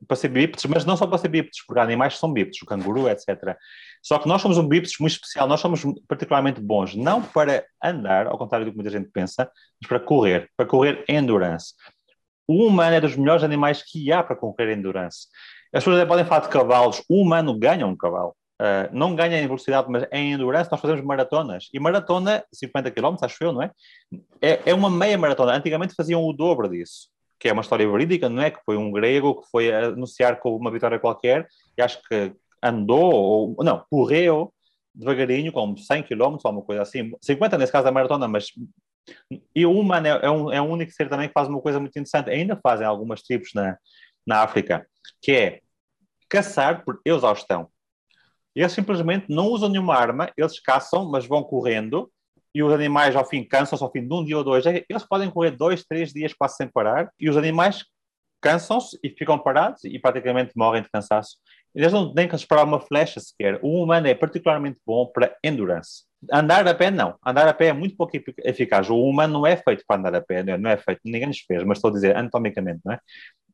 para 0.08 0.18
ser 0.18 0.30
bípedes, 0.30 0.66
mas 0.66 0.86
não 0.86 0.98
só 0.98 1.06
para 1.06 1.18
ser 1.18 1.28
bípedes, 1.28 1.66
porque 1.66 1.80
animais 1.80 2.18
são 2.18 2.32
bípedes, 2.32 2.62
o 2.62 2.66
canguru, 2.66 3.10
etc. 3.10 3.56
Só 4.02 4.18
que 4.18 4.28
nós 4.28 4.42
somos 4.42 4.58
um 4.58 4.68
bípedes 4.68 4.98
muito 5.00 5.14
especial, 5.14 5.48
nós 5.48 5.60
somos 5.60 5.84
particularmente 6.08 6.60
bons, 6.60 6.96
não 6.96 7.22
para 7.22 7.66
andar, 7.84 8.28
ao 8.28 8.38
contrário 8.38 8.66
do 8.66 8.72
que 8.72 8.78
muita 8.78 8.92
gente 8.92 9.10
pensa, 9.10 9.50
mas 9.82 9.88
para 9.88 10.00
correr, 10.00 10.50
para 10.58 10.66
correr 10.66 11.04
endurance. 11.08 11.74
O 12.48 12.66
humano 12.66 12.96
é 12.96 13.02
dos 13.02 13.16
melhores 13.16 13.44
animais 13.44 13.84
que 13.84 14.12
há 14.12 14.24
para 14.24 14.36
correr 14.36 14.74
endurance. 14.74 15.28
As 15.74 15.84
pessoas 15.84 16.06
podem 16.08 16.26
falar 16.26 16.42
de 16.42 16.50
cavalos, 16.50 17.04
o 17.10 17.22
humano 17.22 17.58
ganha 17.58 17.86
um 17.86 17.96
cavalo. 17.96 18.36
Uh, 18.62 18.86
não 18.92 19.16
ganha 19.16 19.40
em 19.40 19.48
velocidade, 19.48 19.88
mas 19.90 20.06
em 20.12 20.34
endurance 20.34 20.70
nós 20.70 20.80
fazemos 20.80 21.04
maratonas. 21.04 21.68
E 21.74 21.80
maratona, 21.80 22.44
50 22.54 22.92
km, 22.92 23.16
acho 23.22 23.44
eu, 23.44 23.52
não 23.52 23.64
é? 23.64 23.72
é? 24.40 24.62
É 24.68 24.74
uma 24.74 24.88
meia 24.90 25.18
maratona. 25.18 25.54
Antigamente 25.54 25.96
faziam 25.96 26.24
o 26.24 26.32
dobro 26.32 26.70
disso 26.70 27.10
que 27.42 27.50
é 27.50 27.54
uma 27.54 27.64
história 27.64 27.90
verídica, 27.90 28.30
não 28.30 28.44
é? 28.44 28.52
Que 28.52 28.60
foi 28.64 28.78
um 28.78 28.92
grego 28.92 29.42
que 29.42 29.50
foi 29.50 29.74
anunciar 29.74 30.40
com 30.40 30.56
uma 30.56 30.70
vitória 30.70 31.00
qualquer 31.00 31.48
e 31.76 31.82
acho 31.82 32.00
que 32.04 32.36
andou, 32.62 33.56
ou 33.58 33.64
não, 33.64 33.84
correu 33.90 34.54
devagarinho, 34.94 35.52
como 35.52 35.76
100 35.76 36.04
km 36.04 36.38
ou 36.44 36.52
uma 36.52 36.62
coisa 36.62 36.84
assim. 36.84 37.12
50 37.20 37.58
nesse 37.58 37.72
caso 37.72 37.86
da 37.86 37.92
maratona, 37.92 38.28
mas. 38.28 38.52
E 39.56 39.66
o 39.66 39.72
humano 39.72 40.06
é, 40.06 40.20
é, 40.22 40.30
um, 40.30 40.52
é 40.52 40.62
um 40.62 40.70
único 40.70 40.92
ser 40.92 41.10
também 41.10 41.28
que 41.28 41.34
faz 41.34 41.48
uma 41.48 41.60
coisa 41.60 41.80
muito 41.80 41.92
interessante. 41.94 42.30
Ainda 42.30 42.60
fazem 42.62 42.86
algumas 42.86 43.24
tribos 43.24 43.50
na, 43.56 43.76
na 44.26 44.44
África, 44.44 44.86
que 45.20 45.32
é 45.32 45.62
caçar 46.30 46.86
por 46.86 47.02
exaustão. 47.04 47.70
Eles 48.56 48.72
simplesmente 48.72 49.26
não 49.30 49.48
usam 49.48 49.68
nenhuma 49.68 49.96
arma, 49.96 50.32
eles 50.38 50.60
caçam, 50.60 51.10
mas 51.10 51.26
vão 51.26 51.42
correndo 51.42 52.12
e 52.54 52.64
os 52.64 52.74
animais 52.74 53.16
ao 53.16 53.26
fim 53.26 53.44
cansam-se 53.44 53.84
ao 53.84 53.92
fim 53.92 54.08
de 54.08 54.14
um 54.14 54.24
dia 54.24 54.38
ou 54.38 54.44
dois. 54.44 54.66
É, 54.66 54.84
eles 54.90 55.04
podem 55.04 55.30
correr 55.30 55.52
dois, 55.52 55.84
três 55.84 56.12
dias 56.12 56.34
quase 56.34 56.56
sem 56.56 56.68
parar 56.68 57.12
e 57.20 57.30
os 57.30 57.38
animais 57.38 57.84
cansam-se 58.42 58.98
e 59.04 59.10
ficam 59.10 59.38
parados 59.38 59.84
e 59.84 60.00
praticamente 60.00 60.52
morrem 60.56 60.82
de 60.82 60.90
cansaço. 60.90 61.38
Eles 61.74 61.94
não 61.94 62.14
têm 62.14 62.28
que 62.28 62.36
esperar 62.36 62.66
uma 62.66 62.80
flecha 62.82 63.20
sequer. 63.20 63.60
O 63.62 63.84
humano 63.84 64.08
é 64.08 64.16
particularmente 64.16 64.80
bom 64.86 65.06
para 65.06 65.36
endurance. 65.44 66.04
Andar 66.32 66.68
a 66.68 66.74
pé, 66.74 66.92
não. 66.92 67.16
Andar 67.26 67.48
a 67.48 67.54
pé 67.54 67.68
é 67.68 67.74
muito 67.74 67.96
pouco 67.96 68.12
eficaz. 68.44 68.90
O 68.90 69.00
humano 69.00 69.34
não 69.34 69.48
é 69.48 69.56
feito 69.56 69.84
para 69.88 69.98
andar 70.00 70.16
a 70.16 70.22
pé, 70.22 70.44
não 70.44 70.70
é 70.70 70.78
feito, 70.78 71.02
ninguém 71.06 71.28
nos 71.28 71.40
fez, 71.40 71.64
mas 71.64 71.78
estou 71.78 71.90
a 71.90 71.94
dizer 71.94 72.16
anatomicamente, 72.16 72.82
não 72.84 72.94
é? 72.94 73.00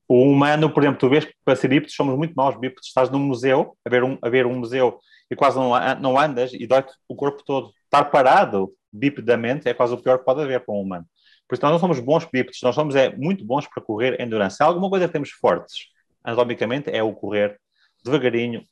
O 0.07 0.23
humano, 0.23 0.69
por 0.69 0.83
exemplo, 0.83 0.99
tu 0.99 1.09
vês 1.09 1.25
que 1.25 1.33
para 1.43 1.55
ser 1.55 1.67
bípedes 1.67 1.95
somos 1.95 2.17
muito 2.17 2.33
maus 2.33 2.57
bípedes. 2.57 2.87
Estás 2.87 3.09
num 3.09 3.19
museu, 3.19 3.77
a 3.85 3.89
ver 3.89 4.03
um, 4.03 4.17
a 4.21 4.29
ver 4.29 4.45
um 4.45 4.57
museu 4.57 4.99
e 5.29 5.35
quase 5.35 5.57
não, 5.57 5.71
não 5.99 6.17
andas 6.17 6.53
e 6.53 6.65
dói-te 6.65 6.93
o 7.09 7.15
corpo 7.15 7.43
todo. 7.45 7.71
Estar 7.87 8.05
parado 8.05 8.71
bipedamente 8.91 9.67
é 9.67 9.73
quase 9.73 9.93
o 9.93 9.97
pior 9.97 10.19
que 10.19 10.25
pode 10.25 10.41
haver 10.41 10.63
para 10.65 10.75
um 10.75 10.81
humano. 10.81 11.05
Por 11.47 11.55
isso, 11.55 11.63
nós 11.63 11.71
não 11.71 11.79
somos 11.79 11.99
bons 11.99 12.25
bípedes, 12.25 12.61
nós 12.61 12.75
somos 12.75 12.95
é, 12.95 13.15
muito 13.15 13.45
bons 13.45 13.65
para 13.67 13.81
correr 13.81 14.19
endurance. 14.21 14.61
Alguma 14.61 14.89
coisa 14.89 15.07
que 15.07 15.13
temos 15.13 15.31
fortes, 15.31 15.87
anatomicamente, 16.23 16.89
é 16.89 17.01
o 17.01 17.13
correr 17.13 17.57
devagarinho, 18.03 18.63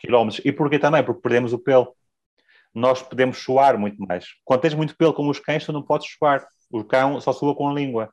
quilómetros. 0.00 0.44
E 0.44 0.52
porquê 0.52 0.78
também? 0.78 1.02
Porque 1.04 1.22
perdemos 1.22 1.52
o 1.52 1.58
pelo. 1.58 1.94
Nós 2.74 3.00
podemos 3.00 3.38
suar 3.38 3.78
muito 3.78 4.02
mais. 4.04 4.26
Quando 4.44 4.60
tens 4.62 4.74
muito 4.74 4.96
pelo 4.96 5.14
como 5.14 5.30
os 5.30 5.38
cães, 5.38 5.64
tu 5.64 5.72
não 5.72 5.82
podes 5.82 6.08
suar. 6.18 6.44
O 6.70 6.82
cão 6.82 7.20
só 7.20 7.32
sua 7.32 7.54
com 7.54 7.68
a 7.68 7.72
língua. 7.72 8.12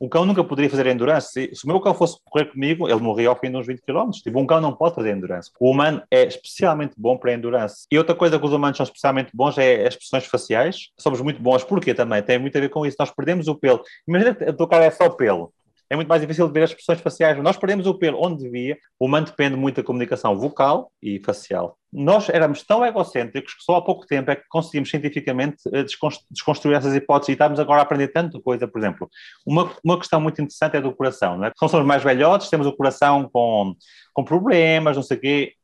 Um 0.00 0.08
cão 0.08 0.24
nunca 0.24 0.42
poderia 0.42 0.70
fazer 0.70 0.86
endurance. 0.86 1.30
Se, 1.32 1.54
se, 1.54 1.64
o 1.64 1.68
meu 1.68 1.80
cão 1.80 1.92
fosse 1.92 2.16
correr 2.24 2.46
comigo, 2.46 2.88
ele 2.88 3.00
morria 3.00 3.28
ao 3.28 3.36
fim 3.36 3.50
de 3.50 3.56
uns 3.56 3.66
20 3.66 3.82
km. 3.82 4.10
Tipo, 4.10 4.40
um 4.40 4.46
cão 4.46 4.60
não 4.60 4.72
pode 4.72 4.94
fazer 4.94 5.10
endurance. 5.10 5.50
O 5.60 5.70
humano 5.70 6.02
é 6.10 6.24
especialmente 6.24 6.94
bom 6.96 7.18
para 7.18 7.34
endurance. 7.34 7.86
E 7.90 7.98
outra 7.98 8.14
coisa 8.14 8.38
que 8.38 8.46
os 8.46 8.52
humanos 8.52 8.78
são 8.78 8.84
especialmente 8.84 9.30
bons 9.34 9.58
é 9.58 9.86
as 9.86 9.94
expressões 9.94 10.24
faciais. 10.24 10.88
Somos 10.98 11.20
muito 11.20 11.42
bons. 11.42 11.64
Porquê 11.64 11.92
também? 11.92 12.22
Tem 12.22 12.38
muito 12.38 12.56
a 12.56 12.60
ver 12.60 12.70
com 12.70 12.86
isso. 12.86 12.96
Nós 12.98 13.10
perdemos 13.10 13.46
o 13.46 13.54
pelo. 13.54 13.82
Imagina 14.08 14.34
que 14.34 14.44
a 14.44 14.52
tua 14.52 14.68
cara 14.68 14.86
é 14.86 14.90
só 14.90 15.10
pelo 15.10 15.52
é 15.90 15.96
muito 15.96 16.06
mais 16.06 16.22
difícil 16.22 16.46
de 16.46 16.52
ver 16.52 16.62
as 16.62 16.70
expressões 16.70 17.00
faciais. 17.00 17.36
Nós 17.42 17.56
perdemos 17.56 17.84
o 17.84 17.94
pelo 17.94 18.24
onde 18.24 18.44
devia. 18.44 18.78
O 18.98 19.06
humano 19.06 19.26
depende 19.26 19.56
muito 19.56 19.76
da 19.76 19.82
comunicação 19.82 20.38
vocal 20.38 20.92
e 21.02 21.20
facial. 21.26 21.76
Nós 21.92 22.28
éramos 22.28 22.62
tão 22.62 22.86
egocêntricos 22.86 23.54
que 23.54 23.64
só 23.64 23.74
há 23.74 23.82
pouco 23.82 24.06
tempo 24.06 24.30
é 24.30 24.36
que 24.36 24.44
conseguimos 24.48 24.88
cientificamente 24.88 25.56
eh, 25.74 25.84
desconstruir 26.30 26.76
essas 26.76 26.94
hipóteses 26.94 27.30
e 27.30 27.32
estamos 27.32 27.58
agora 27.58 27.80
a 27.80 27.82
aprender 27.82 28.06
tanta 28.08 28.40
coisa. 28.40 28.68
Por 28.68 28.78
exemplo, 28.78 29.10
uma, 29.44 29.68
uma 29.84 29.98
questão 29.98 30.20
muito 30.20 30.40
interessante 30.40 30.76
é 30.76 30.80
do 30.80 30.94
coração. 30.94 31.36
Não 31.36 31.46
é? 31.46 31.52
Somos 31.56 31.84
mais 31.84 32.04
velhotes, 32.04 32.48
temos 32.48 32.68
o 32.68 32.72
coração 32.72 33.28
com, 33.32 33.74
com 34.14 34.24
problemas, 34.24 34.94
não 34.94 35.02
sei 35.02 35.16
o 35.16 35.20
quê. 35.20 35.54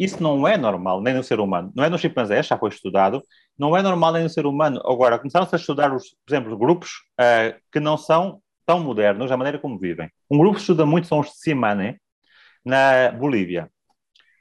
Isso 0.00 0.20
não 0.20 0.48
é 0.48 0.56
normal, 0.56 1.00
nem 1.00 1.14
no 1.14 1.22
ser 1.22 1.38
humano. 1.38 1.70
Não 1.76 1.84
é 1.84 1.88
no 1.88 1.98
chimpanzé, 1.98 2.42
já 2.42 2.58
foi 2.58 2.70
estudado. 2.70 3.22
Não 3.56 3.76
é 3.76 3.82
normal 3.82 4.14
nem 4.14 4.24
no 4.24 4.30
ser 4.30 4.46
humano. 4.46 4.80
Agora, 4.84 5.16
começaram-se 5.16 5.54
a 5.54 5.58
estudar, 5.58 5.94
os, 5.94 6.08
por 6.26 6.34
exemplo, 6.34 6.58
grupos 6.58 6.90
uh, 7.20 7.54
que 7.70 7.78
não 7.78 7.96
são 7.96 8.40
tão 8.70 8.78
modernos, 8.78 9.32
a 9.32 9.36
maneira 9.36 9.58
como 9.58 9.76
vivem. 9.76 10.08
Um 10.30 10.38
grupo 10.38 10.54
que 10.54 10.60
estuda 10.60 10.86
muito 10.86 11.08
são 11.08 11.18
os 11.18 11.30
Tsimane, 11.32 12.00
na 12.64 13.10
Bolívia, 13.10 13.68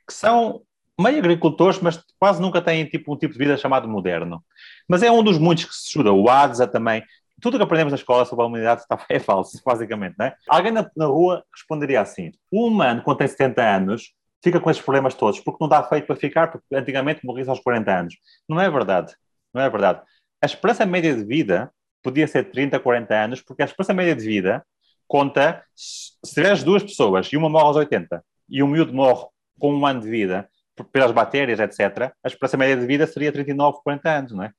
que 0.07 0.13
são 0.13 0.61
meio 1.01 1.17
agricultores, 1.17 1.79
mas 1.79 1.99
quase 2.19 2.39
nunca 2.39 2.61
têm 2.61 2.85
tipo, 2.85 3.11
um 3.11 3.17
tipo 3.17 3.33
de 3.33 3.39
vida 3.39 3.57
chamado 3.57 3.89
moderno. 3.89 4.43
Mas 4.87 5.01
é 5.01 5.09
um 5.09 5.23
dos 5.23 5.39
muitos 5.39 5.65
que 5.65 5.73
se 5.73 5.87
estuda. 5.87 6.13
O 6.13 6.29
ADSA 6.29 6.67
também. 6.67 7.03
Tudo 7.41 7.57
que 7.57 7.63
aprendemos 7.63 7.91
na 7.91 7.97
escola 7.97 8.23
sobre 8.23 8.43
a 8.43 8.47
humanidade 8.47 8.81
está, 8.81 9.03
é 9.09 9.17
falso, 9.17 9.59
basicamente. 9.65 10.13
Não 10.19 10.27
é? 10.27 10.35
Alguém 10.47 10.73
na, 10.73 10.87
na 10.95 11.07
rua 11.07 11.43
responderia 11.51 11.99
assim: 11.99 12.31
o 12.51 12.67
humano, 12.67 13.01
quando 13.01 13.17
tem 13.17 13.27
70 13.27 13.63
anos, 13.63 14.13
fica 14.43 14.59
com 14.59 14.69
esses 14.69 14.83
problemas 14.83 15.15
todos, 15.15 15.39
porque 15.39 15.57
não 15.59 15.67
dá 15.67 15.81
feito 15.81 16.05
para 16.05 16.15
ficar, 16.15 16.51
porque 16.51 16.75
antigamente 16.75 17.25
morria 17.25 17.49
aos 17.49 17.61
40 17.61 17.91
anos. 17.91 18.15
Não 18.47 18.61
é 18.61 18.69
verdade. 18.69 19.15
Não 19.51 19.59
é 19.59 19.67
verdade. 19.71 20.03
A 20.39 20.45
esperança 20.45 20.85
média 20.85 21.15
de 21.15 21.25
vida 21.25 21.71
podia 22.01 22.27
ser 22.27 22.51
30, 22.51 22.79
40 22.79 23.15
anos, 23.15 23.41
porque 23.41 23.61
a 23.61 23.65
esperança 23.65 23.93
média 23.93 24.15
de 24.15 24.25
vida 24.25 24.65
conta, 25.07 25.63
se 25.75 26.33
tiveres 26.33 26.63
duas 26.63 26.83
pessoas 26.83 27.27
e 27.27 27.37
uma 27.37 27.49
morre 27.49 27.65
aos 27.65 27.75
80 27.77 28.23
e 28.49 28.61
um 28.63 28.67
miúdo 28.67 28.93
morre 28.93 29.25
com 29.59 29.73
um 29.73 29.85
ano 29.85 30.01
de 30.01 30.09
vida 30.09 30.49
pelas 30.91 31.11
bactérias, 31.11 31.59
etc., 31.59 32.13
a 32.23 32.27
esperança 32.27 32.55
média 32.55 32.77
de 32.77 32.85
vida 32.85 33.05
seria 33.05 33.31
39, 33.31 33.79
40 33.83 34.09
anos, 34.09 34.31
não 34.31 34.43
é? 34.43 34.51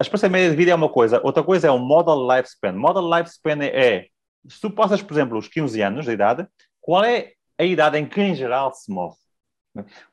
A 0.00 0.02
esperança 0.02 0.28
média 0.28 0.50
de 0.50 0.56
vida 0.56 0.70
é 0.70 0.74
uma 0.74 0.88
coisa, 0.88 1.20
outra 1.22 1.42
coisa 1.42 1.68
é 1.68 1.70
o 1.70 1.78
model 1.78 2.26
lifespan. 2.26 2.72
Model 2.72 3.02
lifespan 3.02 3.62
é, 3.62 4.06
se 4.48 4.60
tu 4.60 4.70
passas, 4.70 5.02
por 5.02 5.12
exemplo, 5.12 5.38
os 5.38 5.48
15 5.48 5.80
anos 5.82 6.06
de 6.06 6.12
idade, 6.12 6.46
qual 6.80 7.04
é 7.04 7.32
a 7.58 7.64
idade 7.64 7.98
em 7.98 8.06
que, 8.06 8.20
em 8.20 8.34
geral, 8.34 8.72
se 8.72 8.90
morre? 8.90 9.16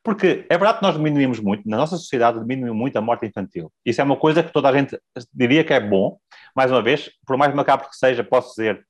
Porque 0.03 0.45
é 0.49 0.57
verdade 0.57 0.79
que 0.79 0.83
nós 0.83 0.95
diminuímos 0.95 1.39
muito, 1.39 1.67
na 1.69 1.77
nossa 1.77 1.97
sociedade 1.97 2.39
diminuiu 2.39 2.73
muito 2.73 2.97
a 2.97 3.01
morte 3.01 3.25
infantil. 3.25 3.71
Isso 3.85 4.01
é 4.01 4.03
uma 4.03 4.17
coisa 4.17 4.41
que 4.41 4.51
toda 4.51 4.69
a 4.69 4.73
gente 4.73 4.99
diria 5.33 5.63
que 5.63 5.73
é 5.73 5.79
bom. 5.79 6.17
Mais 6.55 6.71
uma 6.71 6.81
vez, 6.81 7.11
por 7.25 7.37
mais 7.37 7.53
macabro 7.53 7.87
que 7.89 7.95
seja, 7.95 8.23
posso 8.23 8.49
dizer, 8.49 8.85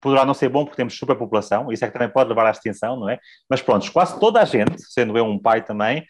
poderá 0.00 0.24
não 0.24 0.34
ser 0.34 0.48
bom 0.48 0.64
porque 0.64 0.76
temos 0.76 0.96
superpopulação, 0.98 1.72
isso 1.72 1.84
é 1.84 1.88
que 1.88 1.92
também 1.92 2.08
pode 2.08 2.28
levar 2.28 2.46
à 2.46 2.50
extinção, 2.50 2.96
não 2.98 3.08
é? 3.08 3.18
Mas 3.48 3.62
pronto, 3.62 3.90
quase 3.92 4.18
toda 4.18 4.40
a 4.40 4.44
gente, 4.44 4.80
sendo 4.80 5.16
eu 5.16 5.24
um 5.24 5.38
pai 5.38 5.64
também, 5.64 6.04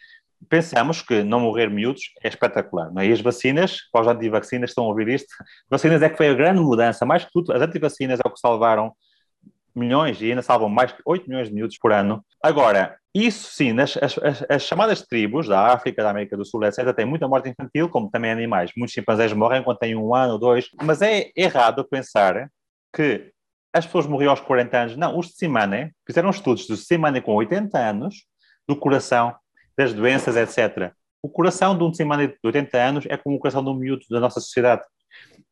pensamos 0.49 1.01
que 1.01 1.23
não 1.23 1.39
morrer 1.39 1.69
miúdos 1.69 2.01
é 2.23 2.27
espetacular, 2.27 2.91
não 2.91 3.01
é? 3.01 3.07
E 3.07 3.13
as 3.13 3.21
vacinas, 3.21 3.79
para 3.91 4.01
os 4.01 4.07
antivacinas 4.07 4.71
estão 4.71 4.85
a 4.85 4.87
ouvir 4.87 5.07
isto, 5.07 5.27
vacinas 5.69 6.01
é 6.01 6.09
que 6.09 6.17
foi 6.17 6.29
a 6.29 6.33
grande 6.33 6.59
mudança, 6.59 7.05
mais 7.05 7.25
que 7.25 7.31
tudo, 7.31 7.53
as 7.53 7.61
antivacinas 7.61 8.19
é 8.19 8.27
o 8.27 8.31
que 8.31 8.39
salvaram 8.39 8.93
milhões 9.75 10.21
e 10.21 10.29
ainda 10.29 10.41
salvam 10.41 10.69
mais 10.69 10.91
de 10.91 10.97
8 11.05 11.27
milhões 11.27 11.49
de 11.49 11.53
miúdos 11.53 11.77
por 11.77 11.91
ano. 11.91 12.25
Agora, 12.41 12.97
isso 13.25 13.51
sim, 13.53 13.79
as, 13.79 13.97
as, 13.97 14.45
as, 14.49 14.63
chamadas 14.63 15.01
tribos 15.01 15.47
da 15.47 15.73
África, 15.73 16.03
da 16.03 16.09
América 16.09 16.35
do 16.35 16.45
Sul, 16.45 16.63
etc., 16.63 16.93
têm 16.93 17.05
muita 17.05 17.27
morte 17.27 17.49
infantil, 17.49 17.89
como 17.89 18.09
também 18.09 18.31
animais. 18.31 18.71
Muitos 18.75 18.93
chimpanzés 18.93 19.31
morrem 19.33 19.63
quando 19.63 19.77
têm 19.77 19.95
um 19.95 20.13
ano 20.13 20.33
ou 20.33 20.39
dois, 20.39 20.69
mas 20.83 21.01
é 21.01 21.31
errado 21.35 21.87
pensar 21.87 22.49
que 22.93 23.31
as 23.73 23.85
pessoas 23.85 24.07
morriam 24.07 24.31
aos 24.31 24.41
40 24.41 24.77
anos. 24.77 24.97
Não, 24.97 25.17
os 25.17 25.29
Tsimane 25.29 25.91
fizeram 26.05 26.29
estudos 26.29 26.67
dos 26.67 26.83
Tsimane 26.83 27.21
com 27.21 27.33
80 27.35 27.77
anos, 27.77 28.25
do 28.67 28.75
coração, 28.75 29.35
das 29.77 29.93
doenças, 29.93 30.35
etc. 30.35 30.91
O 31.21 31.29
coração 31.29 31.77
de 31.77 31.83
um 31.83 31.91
Tsimane 31.91 32.27
de 32.27 32.37
80 32.43 32.77
anos 32.77 33.05
é 33.07 33.15
como 33.15 33.37
o 33.37 33.39
coração 33.39 33.63
de 33.63 33.69
um 33.69 33.75
miúdo 33.75 34.05
da 34.09 34.19
nossa 34.19 34.39
sociedade. 34.39 34.83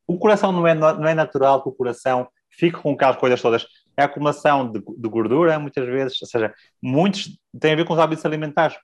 O 0.06 0.18
coração 0.18 0.52
não 0.52 0.66
é, 0.66 0.74
não 0.74 1.06
é 1.06 1.14
natural 1.14 1.62
que 1.62 1.68
o 1.68 1.72
coração 1.72 2.28
fique 2.50 2.78
com 2.78 2.92
aquelas 2.92 3.16
coisas 3.16 3.40
todas 3.40 3.66
é 3.96 4.02
a 4.02 4.04
acumulação 4.04 4.70
de, 4.70 4.80
de, 4.80 5.08
gordura, 5.08 5.58
muitas 5.58 5.86
vezes, 5.86 6.20
ou 6.20 6.28
seja, 6.28 6.52
muitos 6.82 7.38
têm 7.58 7.72
a 7.72 7.76
ver 7.76 7.84
com 7.84 7.94
os 7.94 7.98
hábitos 7.98 8.24
alimentares. 8.24 8.76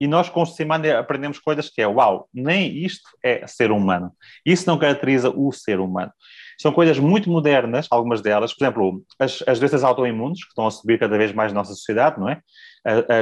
e 0.00 0.06
nós 0.06 0.30
com 0.30 0.42
o 0.42 0.46
Simane 0.46 0.90
aprendemos 0.90 1.38
coisas 1.38 1.68
que 1.68 1.82
é, 1.82 1.86
uau, 1.86 2.28
nem 2.32 2.78
isto 2.84 3.08
é 3.22 3.46
ser 3.46 3.70
humano. 3.70 4.12
Isso 4.46 4.66
não 4.66 4.78
caracteriza 4.78 5.28
o 5.30 5.52
ser 5.52 5.78
humano. 5.78 6.10
São 6.58 6.72
coisas 6.72 6.98
muito 6.98 7.30
modernas, 7.30 7.86
algumas 7.90 8.20
delas, 8.20 8.54
por 8.54 8.64
exemplo, 8.64 9.04
as, 9.18 9.42
as 9.46 9.58
doenças 9.58 9.84
autoimunes, 9.84 10.42
que 10.42 10.48
estão 10.48 10.66
a 10.66 10.70
subir 10.70 10.98
cada 10.98 11.18
vez 11.18 11.32
mais 11.32 11.52
na 11.52 11.60
nossa 11.60 11.74
sociedade, 11.74 12.18
não 12.20 12.28
é? 12.28 12.40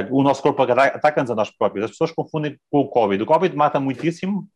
o 0.09 0.23
nosso 0.23 0.41
corpo 0.41 0.61
ataca-nos 0.61 1.31
a 1.31 1.35
nós 1.35 1.49
próprios. 1.49 1.85
As 1.85 1.91
pessoas 1.91 2.11
confundem 2.11 2.57
com 2.71 2.79
o 2.79 2.87
Covid. 2.87 3.21
O 3.21 3.25
Covid 3.25 3.55
mata 3.55 3.79
muitíssimo, 3.79 4.47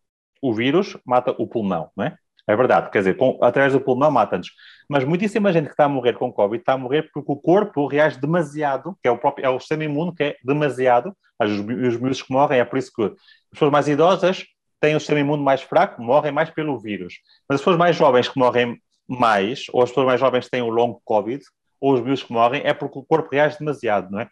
o 0.41 0.54
vírus 0.54 0.98
mata 1.06 1.34
o 1.38 1.48
pulmão, 1.48 1.89
não 1.96 2.06
é? 2.06 2.18
É 2.48 2.56
verdade, 2.56 2.91
quer 2.91 3.00
dizer, 3.00 3.16
com, 3.16 3.38
através 3.41 3.72
do 3.72 3.80
pulmão 3.80 4.12
mata-nos. 4.12 4.52
Mas 4.89 5.06
muitíssima 5.06 5.54
gente 5.54 5.66
que 5.66 5.72
está 5.72 5.86
a 5.86 5.89
morrer 5.89 6.14
com 6.14 6.32
Covid 6.32 6.62
está 6.62 6.74
a 6.74 6.78
morrer 6.78 7.10
porque 7.14 7.32
o 7.32 7.36
corpo 7.38 7.88
reage 7.88 8.20
demasiado, 8.20 8.98
que 9.02 9.08
é 9.08 9.12
o 9.12 9.18
próprio 9.18 9.46
é 9.46 9.50
o 9.50 9.60
sistema 9.60 9.86
imune 9.86 10.14
que 10.14 10.24
é 10.24 10.38
demasiado. 10.44 11.16
Os, 11.41 11.52
os 11.52 11.98
miúdos 11.98 12.22
que 12.22 12.32
morrem, 12.32 12.60
é 12.60 12.66
por 12.66 12.78
isso 12.78 12.91
que 12.94 13.04
as 13.04 13.12
pessoas 13.52 13.72
mais 13.72 13.88
idosas 13.88 14.46
têm 14.82 14.96
o 14.96 15.00
sistema 15.00 15.22
imune 15.22 15.41
mais 15.41 15.62
fraco, 15.62 16.02
morrem 16.02 16.34
mais 16.34 16.50
pelo 16.50 16.78
vírus. 16.78 17.16
Mas 17.48 17.56
as 17.56 17.62
pessoas 17.62 17.78
mais 17.78 17.96
jovens 17.96 18.28
que 18.28 18.38
morrem 18.38 18.78
mais, 19.08 19.68
ou 19.72 19.82
as 19.82 19.89
pessoas 19.89 20.06
mais 20.06 20.20
jovens 20.20 20.46
que 20.46 20.52
têm 20.52 20.62
o 20.62 20.70
longo 20.70 21.02
Covid, 21.06 21.41
ou 21.80 21.94
os 21.94 22.02
miúdos 22.02 22.24
que 22.24 22.34
morrem, 22.34 22.62
é 22.66 22.74
porque 22.74 23.00
o 23.00 23.04
corpo 23.04 23.30
reage 23.32 23.58
demasiado, 23.58 24.12
não 24.12 24.20
é? 24.20 24.30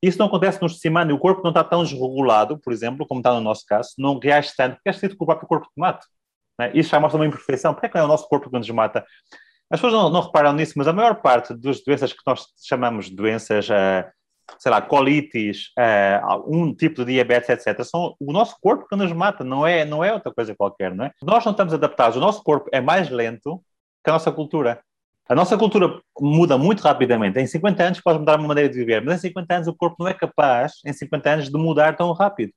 Isso 0.00 0.18
não 0.18 0.26
acontece 0.26 0.62
no 0.62 0.68
semana, 0.68 1.12
o 1.12 1.18
corpo 1.18 1.42
não 1.42 1.50
está 1.50 1.64
tão 1.64 1.82
desregulado, 1.82 2.58
por 2.58 2.72
exemplo, 2.72 3.06
como 3.06 3.20
está 3.20 3.34
no 3.34 3.40
nosso 3.40 3.64
caso, 3.66 3.90
não 3.98 4.18
reage 4.18 4.52
tanto, 4.56 4.76
porque 4.76 4.88
é 4.88 4.92
sido 4.92 5.16
com 5.16 5.24
o 5.24 5.26
próprio 5.26 5.48
corpo 5.48 5.66
que 5.66 5.80
mata. 5.80 6.06
É? 6.60 6.76
Isso 6.76 6.90
já 6.90 7.00
mostra 7.00 7.20
uma 7.20 7.26
imperfeição. 7.26 7.76
É 7.80 7.88
que 7.88 7.96
é 7.96 8.02
o 8.02 8.08
nosso 8.08 8.28
corpo 8.28 8.50
que 8.50 8.58
nos 8.58 8.68
mata? 8.70 9.04
As 9.70 9.80
pessoas 9.80 9.92
não, 9.92 10.10
não, 10.10 10.22
reparam 10.22 10.52
nisso, 10.52 10.74
mas 10.76 10.88
a 10.88 10.92
maior 10.92 11.16
parte 11.16 11.54
das 11.54 11.82
doenças 11.82 12.12
que 12.12 12.22
nós 12.26 12.46
chamamos 12.66 13.06
de 13.06 13.14
doenças, 13.14 13.68
uh, 13.68 14.08
sei 14.58 14.72
lá, 14.72 14.80
colites, 14.80 15.66
uh, 15.78 16.42
um 16.46 16.74
tipo 16.74 17.04
de 17.04 17.12
diabetes, 17.12 17.50
etc., 17.50 17.84
são 17.84 18.14
o 18.18 18.32
nosso 18.32 18.56
corpo 18.62 18.88
que 18.88 18.96
nos 18.96 19.12
mata, 19.12 19.44
não 19.44 19.66
é, 19.66 19.84
não 19.84 20.02
é 20.02 20.12
outra 20.12 20.32
coisa 20.32 20.54
qualquer, 20.54 20.94
não 20.94 21.04
é? 21.04 21.12
Nós 21.22 21.44
não 21.44 21.52
estamos 21.52 21.74
adaptados, 21.74 22.16
o 22.16 22.20
nosso 22.20 22.42
corpo 22.42 22.70
é 22.72 22.80
mais 22.80 23.10
lento 23.10 23.62
que 24.02 24.08
a 24.08 24.14
nossa 24.14 24.32
cultura. 24.32 24.80
A 25.28 25.34
nossa 25.34 25.58
cultura 25.58 26.00
muda 26.18 26.56
muito 26.56 26.80
rapidamente. 26.80 27.38
Em 27.38 27.46
50 27.46 27.82
anos 27.82 28.00
pode 28.00 28.18
mudar 28.18 28.38
uma 28.38 28.48
maneira 28.48 28.70
de 28.70 28.78
viver, 28.78 29.04
mas 29.04 29.18
em 29.18 29.28
50 29.28 29.54
anos 29.54 29.68
o 29.68 29.74
corpo 29.74 29.96
não 30.00 30.08
é 30.08 30.14
capaz, 30.14 30.80
em 30.86 30.92
50 30.94 31.30
anos, 31.30 31.50
de 31.50 31.58
mudar 31.58 31.94
tão 31.94 32.10
rápido. 32.12 32.52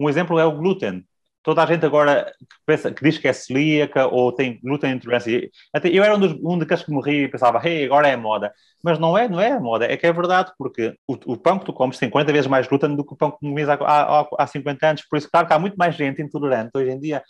Um 0.00 0.08
exemplo 0.08 0.38
é 0.38 0.44
o 0.46 0.52
glúten 0.52 1.04
toda 1.44 1.62
a 1.62 1.66
gente 1.66 1.84
agora 1.84 2.32
que, 2.40 2.56
pensa, 2.66 2.90
que 2.90 3.04
diz 3.04 3.18
que 3.18 3.28
é 3.28 3.32
celíaca 3.32 4.06
ou 4.06 4.32
tem 4.32 4.58
glúten 4.60 4.92
intolerância. 4.92 5.50
Eu 5.84 6.02
era 6.02 6.16
um, 6.16 6.18
dos, 6.18 6.32
um 6.42 6.58
daqueles 6.58 6.82
que 6.82 6.90
morri 6.90 7.24
e 7.24 7.28
pensava, 7.28 7.60
hey, 7.62 7.84
agora 7.84 8.08
é 8.08 8.16
moda. 8.16 8.52
Mas 8.82 8.98
não 8.98 9.16
é, 9.16 9.28
não 9.28 9.40
é 9.40 9.60
moda, 9.60 9.84
é 9.84 9.96
que 9.96 10.06
é 10.06 10.12
verdade, 10.12 10.52
porque 10.58 10.96
o, 11.06 11.32
o 11.32 11.36
pão 11.36 11.58
que 11.58 11.66
tu 11.66 11.72
comes 11.72 11.98
tem 11.98 12.08
50 12.08 12.32
vezes 12.32 12.46
mais 12.46 12.66
glúten 12.66 12.96
do 12.96 13.04
que 13.04 13.12
o 13.12 13.16
pão 13.16 13.30
que 13.30 13.38
comias 13.38 13.68
há, 13.68 13.74
há, 13.74 14.26
há 14.38 14.46
50 14.46 14.86
anos. 14.86 15.02
Por 15.08 15.18
isso, 15.18 15.30
claro 15.30 15.46
que 15.46 15.52
há 15.52 15.58
muito 15.58 15.76
mais 15.76 15.94
gente 15.94 16.22
intolerante 16.22 16.70
hoje 16.74 16.90
em 16.90 16.98
dia. 16.98 17.22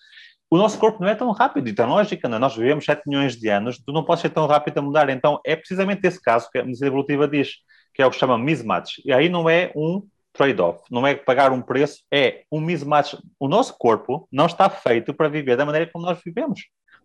O 0.48 0.56
nosso 0.56 0.78
corpo 0.78 1.02
não 1.02 1.08
é 1.08 1.14
tão 1.16 1.32
rápido 1.32 1.68
e 1.68 1.72
tão 1.72 1.88
lógico, 1.88 2.28
não? 2.28 2.36
É? 2.36 2.38
nós 2.38 2.54
vivemos 2.54 2.84
7 2.84 3.02
milhões 3.08 3.36
de 3.36 3.48
anos, 3.48 3.78
tu 3.84 3.92
não 3.92 4.04
podes 4.04 4.22
ser 4.22 4.30
tão 4.30 4.46
rápido 4.46 4.78
a 4.78 4.82
mudar. 4.82 5.10
Então, 5.10 5.40
é 5.44 5.56
precisamente 5.56 6.06
esse 6.06 6.22
caso 6.22 6.48
que 6.50 6.58
a 6.58 6.64
medicina 6.64 6.86
evolutiva 6.86 7.26
diz, 7.26 7.54
que 7.92 8.00
é 8.00 8.06
o 8.06 8.10
que 8.10 8.16
chama 8.16 8.38
mismatch. 8.38 9.00
E 9.04 9.12
aí 9.12 9.28
não 9.28 9.50
é 9.50 9.72
um 9.74 10.06
trade-off, 10.34 10.82
não 10.90 11.06
é 11.06 11.14
pagar 11.14 11.52
um 11.52 11.62
preço, 11.62 12.02
é 12.12 12.42
um 12.50 12.60
mismatch. 12.60 13.14
O 13.38 13.48
nosso 13.48 13.76
corpo 13.78 14.28
não 14.30 14.46
está 14.46 14.68
feito 14.68 15.14
para 15.14 15.28
viver 15.28 15.56
da 15.56 15.64
maneira 15.64 15.88
como 15.90 16.04
nós 16.04 16.20
vivemos. 16.22 16.60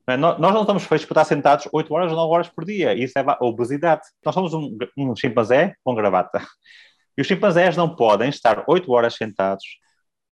É? 0.07 0.17
Nós 0.17 0.39
não 0.39 0.61
estamos 0.61 0.83
feitos 0.83 1.05
para 1.05 1.21
estar 1.21 1.35
sentados 1.35 1.69
8 1.71 1.93
horas 1.93 2.11
ou 2.11 2.17
9 2.17 2.33
horas 2.33 2.49
por 2.49 2.65
dia. 2.65 2.93
Isso 2.95 3.17
é 3.17 3.23
obesidade. 3.39 4.01
Nós 4.25 4.33
somos 4.33 4.53
um, 4.53 4.75
um 4.97 5.15
chimpanzé 5.15 5.75
com 5.83 5.93
gravata. 5.93 6.41
E 7.15 7.21
os 7.21 7.27
chimpanzés 7.27 7.77
não 7.77 7.95
podem 7.95 8.29
estar 8.29 8.63
8 8.67 8.91
horas 8.91 9.13
sentados 9.13 9.63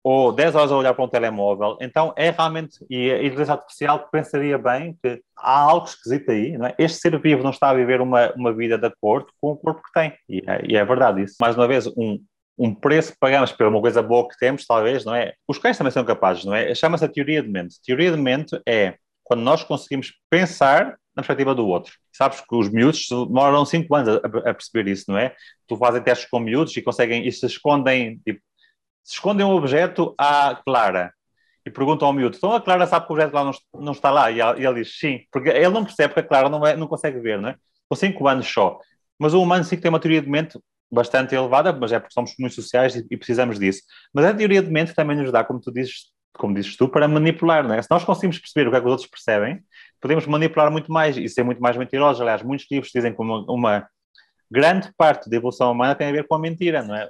ou 0.02 0.32
10 0.32 0.54
horas 0.54 0.72
a 0.72 0.76
olhar 0.76 0.94
para 0.94 1.04
um 1.04 1.08
telemóvel. 1.08 1.76
Então 1.80 2.12
é 2.16 2.30
realmente, 2.30 2.84
e 2.90 3.10
a 3.10 3.18
inteligência 3.18 3.54
artificial 3.54 4.08
pensaria 4.10 4.58
bem 4.58 4.98
que 5.02 5.22
há 5.36 5.60
algo 5.60 5.86
esquisito 5.86 6.30
aí. 6.30 6.56
É? 6.56 6.74
Este 6.78 6.98
ser 6.98 7.20
vivo 7.20 7.42
não 7.42 7.50
está 7.50 7.70
a 7.70 7.74
viver 7.74 8.00
uma, 8.00 8.32
uma 8.34 8.52
vida 8.52 8.78
de 8.78 8.86
acordo 8.86 9.28
com 9.40 9.52
o 9.52 9.56
corpo 9.56 9.82
que 9.82 9.92
tem. 9.92 10.12
E 10.28 10.42
é, 10.46 10.62
e 10.66 10.76
é 10.76 10.84
verdade 10.84 11.22
isso. 11.22 11.36
Mais 11.40 11.54
uma 11.54 11.68
vez, 11.68 11.86
um, 11.88 12.18
um 12.58 12.74
preço 12.74 13.12
que 13.12 13.18
pagamos 13.18 13.52
por 13.52 13.66
uma 13.66 13.80
coisa 13.80 14.02
boa 14.02 14.28
que 14.28 14.36
temos, 14.36 14.66
talvez, 14.66 15.04
não 15.04 15.14
é? 15.14 15.34
Os 15.46 15.58
cães 15.58 15.78
também 15.78 15.92
são 15.92 16.04
capazes, 16.04 16.44
não 16.44 16.54
é? 16.54 16.74
Chama-se 16.74 17.04
a 17.04 17.08
teoria 17.08 17.42
de 17.42 17.48
mente. 17.48 17.76
Teoria 17.84 18.10
de 18.10 18.16
mente 18.16 18.60
é 18.66 18.96
quando 19.22 19.42
nós 19.42 19.62
conseguimos 19.62 20.14
pensar 20.28 20.98
na 21.14 21.22
perspectiva 21.22 21.54
do 21.54 21.66
outro. 21.66 21.92
Sabes 22.12 22.40
que 22.40 22.54
os 22.54 22.68
miúdos 22.68 23.06
demoram 23.08 23.64
5 23.64 23.94
anos 23.94 24.08
a, 24.08 24.50
a, 24.50 24.54
perceber 24.54 24.88
isso, 24.90 25.04
não 25.08 25.18
é? 25.18 25.34
Tu 25.66 25.76
fazem 25.76 26.02
testes 26.02 26.28
com 26.28 26.40
miúdos 26.40 26.76
e 26.76 26.82
conseguem, 26.82 27.26
e 27.26 27.30
se 27.30 27.46
escondem, 27.46 28.18
tipo, 28.24 28.40
se 29.04 29.14
escondem 29.14 29.44
um 29.44 29.50
objeto 29.50 30.14
à 30.18 30.60
Clara 30.64 31.12
e 31.64 31.70
perguntam 31.70 32.08
ao 32.08 32.14
miúdo, 32.14 32.36
então 32.36 32.52
a 32.52 32.60
Clara 32.60 32.86
sabe 32.86 33.06
que 33.06 33.12
o 33.12 33.14
objeto 33.14 33.34
lá 33.34 33.44
não, 33.44 33.52
não 33.74 33.92
está 33.92 34.10
lá? 34.10 34.30
E 34.30 34.40
ele 34.40 34.82
diz 34.82 34.98
sim, 34.98 35.20
porque 35.30 35.48
ele 35.48 35.68
não 35.68 35.84
percebe 35.84 36.14
que 36.14 36.20
a 36.20 36.22
Clara 36.22 36.48
não, 36.48 36.64
é, 36.66 36.76
não 36.76 36.86
consegue 36.86 37.20
ver, 37.20 37.40
não 37.40 37.50
é? 37.50 37.56
Com 37.88 37.96
5 37.96 38.28
anos 38.28 38.46
só. 38.50 38.78
Mas 39.18 39.34
o 39.34 39.42
humano 39.42 39.64
sim 39.64 39.76
que 39.76 39.82
tem 39.82 39.88
uma 39.88 40.00
teoria 40.00 40.22
de 40.22 40.28
mente 40.28 40.58
bastante 40.90 41.34
elevada, 41.34 41.72
mas 41.72 41.92
é 41.92 41.98
porque 41.98 42.14
somos 42.14 42.34
muito 42.38 42.54
sociais 42.54 42.96
e, 42.96 43.06
e, 43.10 43.16
precisamos 43.16 43.58
disso. 43.58 43.82
Mas 44.12 44.24
a 44.24 44.34
teoria 44.34 44.62
de 44.62 44.70
mente 44.70 44.94
também 44.94 45.16
nos 45.16 45.30
dá, 45.30 45.44
como 45.44 45.60
tu 45.60 45.70
dizes, 45.70 46.12
como 46.32 46.54
dizes 46.54 46.76
tu, 46.76 46.88
para 46.88 47.06
manipular, 47.06 47.66
não 47.66 47.74
é? 47.74 47.82
Se 47.82 47.90
nós 47.90 48.04
conseguimos 48.04 48.38
perceber 48.38 48.68
o 48.68 48.70
que 48.70 48.76
é 48.76 48.80
que 48.80 48.86
os 48.86 48.92
outros 48.92 49.08
percebem, 49.08 49.60
podemos 50.00 50.26
manipular 50.26 50.70
muito 50.70 50.90
mais 50.90 51.16
e 51.16 51.28
ser 51.28 51.42
muito 51.42 51.60
mais 51.60 51.76
mentirosos. 51.76 52.20
Aliás, 52.20 52.42
muitos 52.42 52.66
livros 52.70 52.90
dizem 52.92 53.14
que 53.14 53.20
uma, 53.20 53.44
uma 53.50 53.88
grande 54.50 54.90
parte 54.96 55.28
da 55.28 55.36
evolução 55.36 55.70
humana 55.72 55.94
tem 55.94 56.08
a 56.08 56.12
ver 56.12 56.26
com 56.26 56.34
a 56.34 56.38
mentira, 56.38 56.82
não 56.82 56.94
é? 56.94 57.08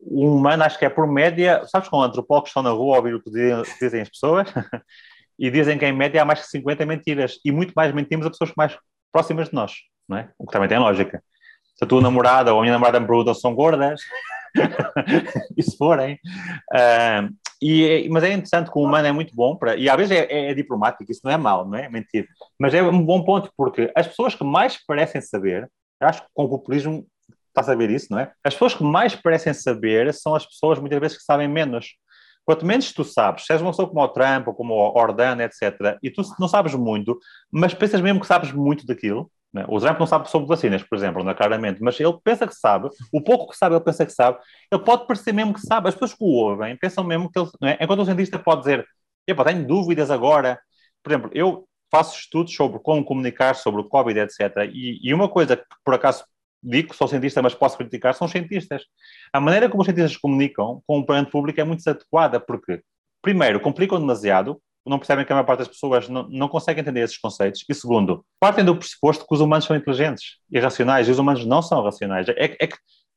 O 0.00 0.36
humano, 0.36 0.64
acho 0.64 0.78
que 0.78 0.84
é 0.84 0.90
por 0.90 1.06
média, 1.06 1.64
sabes, 1.66 1.88
quando 1.88 2.04
antropólogos 2.04 2.50
estão 2.50 2.62
na 2.62 2.70
rua 2.70 2.96
a 2.96 2.98
ouvir 2.98 3.14
o 3.14 3.22
que 3.22 3.30
dizem 3.30 4.02
as 4.02 4.08
pessoas, 4.08 4.48
e 5.38 5.50
dizem 5.50 5.78
que 5.78 5.86
em 5.86 5.92
média 5.92 6.20
há 6.20 6.24
mais 6.24 6.40
de 6.40 6.48
50 6.48 6.84
mentiras, 6.84 7.38
e 7.44 7.52
muito 7.52 7.72
mais 7.74 7.94
mentimos 7.94 8.26
a 8.26 8.30
pessoas 8.30 8.52
mais 8.56 8.76
próximas 9.12 9.48
de 9.48 9.54
nós, 9.54 9.72
não 10.08 10.18
é? 10.18 10.30
O 10.38 10.46
que 10.46 10.52
também 10.52 10.68
tem 10.68 10.78
lógica 10.78 11.22
se 11.74 11.84
a 11.84 11.86
tua 11.86 12.00
namorada 12.00 12.52
ou 12.52 12.60
a 12.60 12.62
minha 12.62 12.72
namorada 12.72 13.00
me 13.00 13.34
são 13.34 13.54
gordas, 13.54 14.00
e 15.56 15.62
se 15.62 15.76
forem. 15.76 16.18
Uh, 16.72 17.34
e, 17.60 18.08
mas 18.10 18.22
é 18.24 18.32
interessante 18.32 18.70
que 18.70 18.78
o 18.78 18.82
humano 18.82 19.06
é 19.06 19.12
muito 19.12 19.34
bom 19.34 19.56
para. 19.56 19.76
E 19.76 19.88
às 19.88 19.96
vezes 19.96 20.16
é, 20.16 20.24
é, 20.24 20.50
é, 20.50 20.54
diplomático, 20.54 21.10
isso 21.10 21.22
não 21.24 21.32
é 21.32 21.36
mal, 21.36 21.66
não 21.66 21.78
é? 21.78 21.88
Mentir. 21.88 22.28
Mas 22.58 22.74
é 22.74 22.82
um 22.82 23.02
bom 23.02 23.24
ponto 23.24 23.50
porque 23.56 23.90
as 23.94 24.06
pessoas 24.06 24.34
que 24.34 24.44
mais 24.44 24.78
parecem 24.86 25.20
saber, 25.20 25.70
acho 26.00 26.22
que 26.22 26.28
com 26.34 26.44
o 26.44 26.48
populismo 26.48 27.06
está 27.48 27.60
a 27.60 27.64
saber 27.64 27.90
isso, 27.90 28.08
não 28.10 28.18
é? 28.18 28.32
As 28.42 28.54
pessoas 28.54 28.74
que 28.74 28.82
mais 28.82 29.14
parecem 29.14 29.54
saber 29.54 30.12
são 30.12 30.34
as 30.34 30.44
pessoas 30.44 30.78
muitas 30.78 31.00
vezes 31.00 31.16
que 31.16 31.24
sabem 31.24 31.48
menos. 31.48 31.94
Quanto 32.44 32.66
menos 32.66 32.92
tu 32.92 33.04
sabes, 33.04 33.46
se 33.46 33.52
és 33.52 33.62
uma 33.62 33.70
pessoa 33.70 33.88
como 33.88 34.02
o 34.02 34.08
Trump 34.08 34.48
ou 34.48 34.54
como 34.54 34.74
o 34.74 34.98
Ordana, 34.98 35.44
etc., 35.44 35.96
e 36.02 36.10
tu 36.10 36.20
não 36.38 36.46
sabes 36.46 36.74
muito, 36.74 37.18
mas 37.50 37.72
pensas 37.72 38.02
mesmo 38.02 38.20
que 38.20 38.26
sabes 38.26 38.52
muito 38.52 38.84
daquilo, 38.84 39.30
né? 39.54 39.64
O 39.68 39.78
Trump 39.78 40.00
não 40.00 40.06
sabe 40.06 40.28
sobre 40.28 40.48
vacinas, 40.48 40.82
por 40.82 40.98
exemplo, 40.98 41.22
não 41.22 41.30
é? 41.30 41.34
claramente, 41.34 41.80
mas 41.80 41.98
ele 42.00 42.12
pensa 42.24 42.46
que 42.46 42.54
sabe, 42.54 42.88
o 43.12 43.22
pouco 43.22 43.52
que 43.52 43.56
sabe, 43.56 43.76
ele 43.76 43.84
pensa 43.84 44.04
que 44.04 44.12
sabe, 44.12 44.38
ele 44.70 44.82
pode 44.82 45.06
parecer 45.06 45.32
mesmo 45.32 45.54
que 45.54 45.60
sabe, 45.60 45.88
as 45.88 45.94
pessoas 45.94 46.12
que 46.12 46.24
o 46.24 46.26
ouvem 46.26 46.76
pensam 46.76 47.04
mesmo 47.04 47.30
que 47.30 47.38
ele, 47.38 47.48
é? 47.62 47.84
enquanto 47.84 48.00
o 48.00 48.04
cientista 48.04 48.36
pode 48.36 48.62
dizer, 48.62 48.84
epa, 49.28 49.44
tenho 49.44 49.64
dúvidas 49.64 50.10
agora, 50.10 50.60
por 51.02 51.12
exemplo, 51.12 51.30
eu 51.32 51.68
faço 51.90 52.18
estudos 52.18 52.52
sobre 52.52 52.80
como 52.80 53.04
comunicar 53.04 53.54
sobre 53.54 53.80
o 53.80 53.84
Covid, 53.84 54.18
etc. 54.18 54.68
E, 54.72 54.98
e 55.08 55.14
uma 55.14 55.28
coisa 55.28 55.56
que, 55.56 55.64
por 55.84 55.94
acaso, 55.94 56.24
digo 56.60 56.88
que 56.90 56.96
sou 56.96 57.06
cientista, 57.06 57.40
mas 57.40 57.54
posso 57.54 57.76
criticar, 57.76 58.14
são 58.14 58.24
os 58.24 58.32
cientistas. 58.32 58.82
A 59.32 59.40
maneira 59.40 59.68
como 59.68 59.82
os 59.82 59.86
cientistas 59.86 60.16
comunicam 60.16 60.82
com 60.86 60.98
o 60.98 61.06
parente 61.06 61.30
público 61.30 61.60
é 61.60 61.64
muito 61.64 61.78
desadequada, 61.78 62.40
porque, 62.40 62.82
primeiro, 63.22 63.60
complicam 63.60 64.00
demasiado, 64.00 64.60
não 64.86 64.98
percebem 64.98 65.24
que 65.24 65.32
a 65.32 65.36
maior 65.36 65.46
parte 65.46 65.60
das 65.60 65.68
pessoas 65.68 66.08
não, 66.08 66.28
não 66.28 66.48
consegue 66.48 66.80
entender 66.80 67.00
esses 67.00 67.18
conceitos. 67.18 67.64
E 67.68 67.74
segundo, 67.74 68.24
partem 68.38 68.64
do 68.64 68.76
pressuposto 68.76 69.26
que 69.26 69.34
os 69.34 69.40
humanos 69.40 69.64
são 69.64 69.76
inteligentes 69.76 70.38
e 70.50 70.58
racionais, 70.60 71.08
e 71.08 71.10
os 71.10 71.18
humanos 71.18 71.44
não 71.46 71.62
são 71.62 71.82
racionais. 71.82 72.28
É, 72.28 72.56
é, 72.62 72.68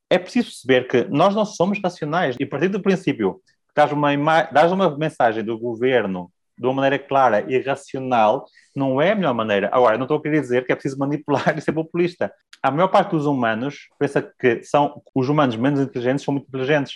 é 0.10 0.18
preciso 0.18 0.48
perceber 0.48 0.88
que 0.88 1.04
nós 1.10 1.36
não 1.36 1.46
somos 1.46 1.80
racionais, 1.84 2.36
e 2.40 2.44
a 2.44 2.48
partir 2.48 2.70
do 2.70 2.82
princípio 2.82 3.42
que 3.68 3.74
dás 3.76 3.92
uma, 3.92 4.44
dás 4.44 4.72
uma 4.72 4.98
mensagem 4.98 5.44
do 5.44 5.58
governo 5.58 6.32
de 6.58 6.66
uma 6.66 6.74
maneira 6.74 6.98
clara 6.98 7.46
e 7.48 7.60
racional, 7.62 8.46
não 8.76 9.00
é 9.00 9.12
a 9.12 9.16
melhor 9.16 9.34
maneira. 9.34 9.70
Agora, 9.72 9.98
não 9.98 10.06
estou 10.06 10.18
a 10.18 10.22
querer 10.22 10.42
dizer 10.42 10.66
que 10.66 10.72
é 10.72 10.76
preciso 10.76 10.98
manipular 10.98 11.56
e 11.56 11.62
ser 11.62 11.72
populista. 11.72 12.34
A 12.64 12.72
maior 12.72 12.88
parte 12.88 13.12
dos 13.12 13.26
humanos 13.26 13.88
pensa 14.00 14.22
que 14.22 14.64
são 14.64 15.02
os 15.14 15.30
humanos 15.30 15.56
menos 15.56 15.80
inteligentes 15.80 16.26
são 16.26 16.34
muito 16.34 16.48
inteligentes 16.48 16.96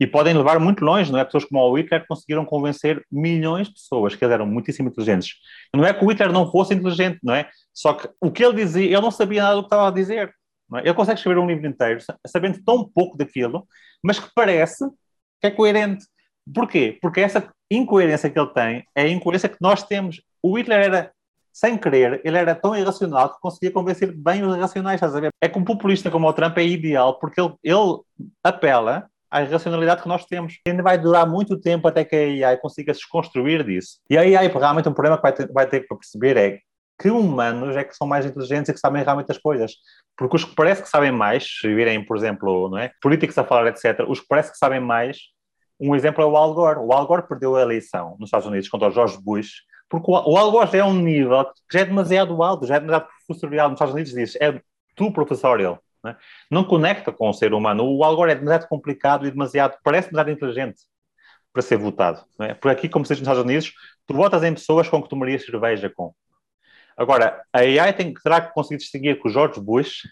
e 0.00 0.06
podem 0.06 0.34
levar 0.34 0.58
muito 0.58 0.82
longe, 0.82 1.12
não 1.12 1.18
é? 1.18 1.24
Pessoas 1.24 1.44
como 1.44 1.60
o 1.60 1.74
Hitler 1.74 2.06
conseguiram 2.08 2.42
convencer 2.46 3.04
milhões 3.12 3.68
de 3.68 3.74
pessoas 3.74 4.16
que 4.16 4.24
eles 4.24 4.32
eram 4.32 4.46
muitíssimo 4.46 4.88
inteligentes. 4.88 5.34
Não 5.74 5.84
é 5.84 5.92
que 5.92 6.02
o 6.02 6.08
Hitler 6.08 6.32
não 6.32 6.50
fosse 6.50 6.72
inteligente, 6.72 7.18
não 7.22 7.34
é? 7.34 7.50
Só 7.74 7.92
que 7.92 8.08
o 8.18 8.30
que 8.30 8.42
ele 8.42 8.54
dizia, 8.54 8.86
ele 8.86 9.00
não 9.00 9.10
sabia 9.10 9.42
nada 9.42 9.56
do 9.56 9.62
que 9.62 9.66
estava 9.66 9.88
a 9.88 9.90
dizer. 9.90 10.34
É? 10.74 10.78
Ele 10.78 10.94
consegue 10.94 11.18
escrever 11.18 11.38
um 11.38 11.46
livro 11.46 11.66
inteiro 11.66 12.00
sabendo 12.26 12.58
tão 12.64 12.88
pouco 12.88 13.18
daquilo, 13.18 13.68
mas 14.02 14.18
que 14.18 14.30
parece 14.34 14.86
que 15.38 15.48
é 15.48 15.50
coerente. 15.50 16.06
Porquê? 16.52 16.98
Porque 17.02 17.20
essa 17.20 17.46
incoerência 17.70 18.30
que 18.30 18.38
ele 18.38 18.52
tem 18.54 18.84
é 18.94 19.02
a 19.02 19.08
incoerência 19.08 19.50
que 19.50 19.58
nós 19.60 19.82
temos. 19.82 20.22
O 20.42 20.56
Hitler 20.56 20.80
era, 20.80 21.12
sem 21.52 21.76
querer, 21.76 22.22
ele 22.24 22.38
era 22.38 22.54
tão 22.54 22.74
irracional 22.74 23.34
que 23.34 23.40
conseguia 23.40 23.70
convencer 23.70 24.16
bem 24.16 24.42
os 24.42 24.56
irracionais, 24.56 24.94
estás 24.94 25.14
a 25.14 25.20
ver? 25.20 25.30
É 25.42 25.48
que 25.48 25.58
um 25.58 25.64
populista 25.64 26.10
como 26.10 26.26
o 26.26 26.32
Trump 26.32 26.56
é 26.56 26.64
ideal 26.64 27.18
porque 27.18 27.38
ele, 27.38 27.54
ele 27.62 28.00
apela 28.42 29.10
à 29.30 29.42
racionalidade 29.42 30.02
que 30.02 30.08
nós 30.08 30.24
temos. 30.24 30.58
Ainda 30.66 30.82
vai 30.82 30.98
durar 30.98 31.26
muito 31.26 31.58
tempo 31.58 31.86
até 31.86 32.04
que 32.04 32.42
a 32.42 32.48
AI 32.48 32.56
consiga 32.56 32.92
se 32.92 33.00
desconstruir 33.00 33.64
disso. 33.64 33.98
E 34.08 34.18
a 34.18 34.22
AI, 34.22 34.48
realmente, 34.48 34.88
um 34.88 34.92
problema 34.92 35.16
que 35.16 35.22
vai 35.22 35.32
ter, 35.32 35.52
vai 35.52 35.66
ter 35.66 35.80
que 35.80 35.88
perceber 35.88 36.36
é 36.36 36.58
que 37.00 37.10
humanos 37.10 37.76
é 37.76 37.84
que 37.84 37.96
são 37.96 38.06
mais 38.06 38.26
inteligentes 38.26 38.68
e 38.68 38.74
que 38.74 38.80
sabem 38.80 39.02
realmente 39.02 39.30
as 39.30 39.38
coisas. 39.38 39.72
Porque 40.16 40.36
os 40.36 40.44
que 40.44 40.54
parece 40.54 40.82
que 40.82 40.88
sabem 40.88 41.10
mais, 41.10 41.46
se 41.60 41.74
virem, 41.74 42.04
por 42.04 42.16
exemplo, 42.16 42.68
não 42.68 42.76
é? 42.76 42.90
políticos 43.00 43.38
a 43.38 43.44
falar, 43.44 43.68
etc., 43.68 44.04
os 44.06 44.20
que 44.20 44.26
parece 44.28 44.52
que 44.52 44.58
sabem 44.58 44.80
mais, 44.80 45.18
um 45.80 45.94
exemplo 45.94 46.22
é 46.22 46.26
o 46.26 46.36
Al 46.36 46.52
Gore. 46.52 46.80
O 46.80 46.92
Al 46.92 47.06
Gore 47.06 47.26
perdeu 47.26 47.56
a 47.56 47.62
eleição 47.62 48.16
nos 48.18 48.28
Estados 48.28 48.46
Unidos 48.46 48.68
contra 48.68 48.88
o 48.88 48.90
George 48.90 49.18
Bush, 49.22 49.62
porque 49.88 50.10
o 50.10 50.36
Al 50.36 50.52
Gore 50.52 50.70
já 50.70 50.78
é 50.78 50.84
um 50.84 50.94
nível 50.94 51.44
que 51.46 51.78
já 51.78 51.80
é 51.80 51.84
demasiado 51.86 52.42
alto, 52.42 52.66
já 52.66 52.76
é 52.76 52.80
demasiado 52.80 53.08
professorial. 53.26 53.70
Nos 53.70 53.76
Estados 53.76 53.94
Unidos 53.94 54.12
diz, 54.12 54.36
é 54.36 54.60
tu 54.94 55.10
professorial. 55.10 55.82
Não, 56.02 56.10
é? 56.10 56.16
não 56.50 56.64
conecta 56.64 57.12
com 57.12 57.28
o 57.28 57.32
ser 57.32 57.52
humano. 57.52 57.84
O 57.84 58.04
Al 58.04 58.16
Gore 58.16 58.32
é 58.32 58.34
demasiado 58.34 58.68
complicado 58.68 59.26
e 59.26 59.30
demasiado, 59.30 59.78
parece 59.82 60.10
demasiado 60.10 60.34
inteligente 60.34 60.82
para 61.52 61.62
ser 61.62 61.76
votado. 61.76 62.24
É? 62.40 62.54
Por 62.54 62.70
aqui, 62.70 62.88
como 62.88 63.04
se 63.04 63.14
diz 63.14 63.20
nos 63.20 63.28
Estados 63.28 63.44
Unidos, 63.44 63.72
tu 64.06 64.14
votas 64.14 64.42
em 64.42 64.54
pessoas 64.54 64.88
com 64.88 65.02
que 65.02 65.08
tomarias 65.08 65.44
cerveja 65.44 65.90
com. 65.90 66.14
Agora, 66.96 67.42
a 67.52 67.60
AI 67.60 67.92
tem, 67.92 68.12
terá 68.14 68.40
que 68.40 68.52
conseguir 68.52 68.78
distinguir 68.78 69.20
que 69.20 69.26
o 69.26 69.30
George 69.30 69.60
Bush 69.60 70.02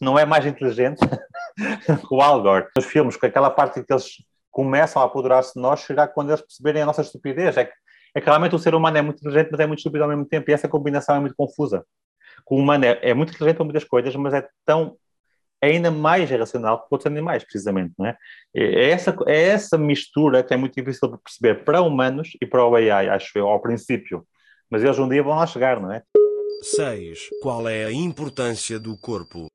não 0.00 0.18
é 0.18 0.24
mais 0.24 0.46
inteligente 0.46 1.00
que 2.06 2.14
o 2.14 2.20
Al 2.20 2.42
Gore. 2.42 2.68
Nos 2.76 2.86
filmes, 2.86 3.16
com 3.16 3.26
aquela 3.26 3.50
parte 3.50 3.82
que 3.82 3.92
eles 3.92 4.22
começam 4.50 5.02
a 5.02 5.04
apoderar-se 5.04 5.54
de 5.54 5.60
nós, 5.60 5.80
será 5.80 6.06
quando 6.06 6.30
eles 6.30 6.40
perceberem 6.40 6.82
a 6.82 6.86
nossa 6.86 7.02
estupidez. 7.02 7.56
É 7.56 7.64
que, 7.64 7.72
é 8.14 8.20
que 8.20 8.26
realmente 8.26 8.54
o 8.54 8.58
ser 8.58 8.74
humano 8.74 8.96
é 8.96 9.02
muito 9.02 9.18
inteligente, 9.18 9.50
mas 9.50 9.60
é 9.60 9.66
muito 9.66 9.80
estúpido 9.80 10.04
ao 10.04 10.10
mesmo 10.10 10.24
tempo, 10.24 10.50
e 10.50 10.54
essa 10.54 10.68
combinação 10.68 11.16
é 11.16 11.20
muito 11.20 11.34
confusa. 11.36 11.84
O 12.46 12.56
humano 12.56 12.84
é, 12.84 12.98
é 13.02 13.14
muito 13.14 13.30
inteligente 13.30 13.56
para 13.56 13.64
muitas 13.64 13.84
coisas, 13.84 14.14
mas 14.16 14.32
é 14.32 14.48
tão 14.64 14.96
é 15.60 15.68
ainda 15.68 15.90
mais 15.90 16.30
irracional 16.30 16.80
que 16.80 16.86
outros 16.90 17.06
animais, 17.06 17.42
precisamente, 17.42 17.92
não 17.98 18.06
é? 18.06 18.16
É 18.54 18.90
essa, 18.90 19.16
é 19.26 19.48
essa 19.48 19.76
mistura 19.76 20.42
que 20.42 20.54
é 20.54 20.56
muito 20.56 20.74
difícil 20.74 21.08
de 21.10 21.18
perceber 21.18 21.64
para 21.64 21.82
humanos 21.82 22.30
e 22.40 22.46
para 22.46 22.64
o 22.64 22.74
AI, 22.74 23.08
acho 23.08 23.36
eu, 23.36 23.48
ao 23.48 23.60
princípio. 23.60 24.26
Mas 24.70 24.84
eles 24.84 24.98
um 24.98 25.08
dia 25.08 25.22
vão 25.22 25.36
lá 25.36 25.46
chegar, 25.46 25.80
não 25.80 25.92
é? 25.92 26.02
6. 26.62 27.30
Qual 27.42 27.68
é 27.68 27.84
a 27.84 27.92
importância 27.92 28.78
do 28.78 28.96
corpo? 28.98 29.46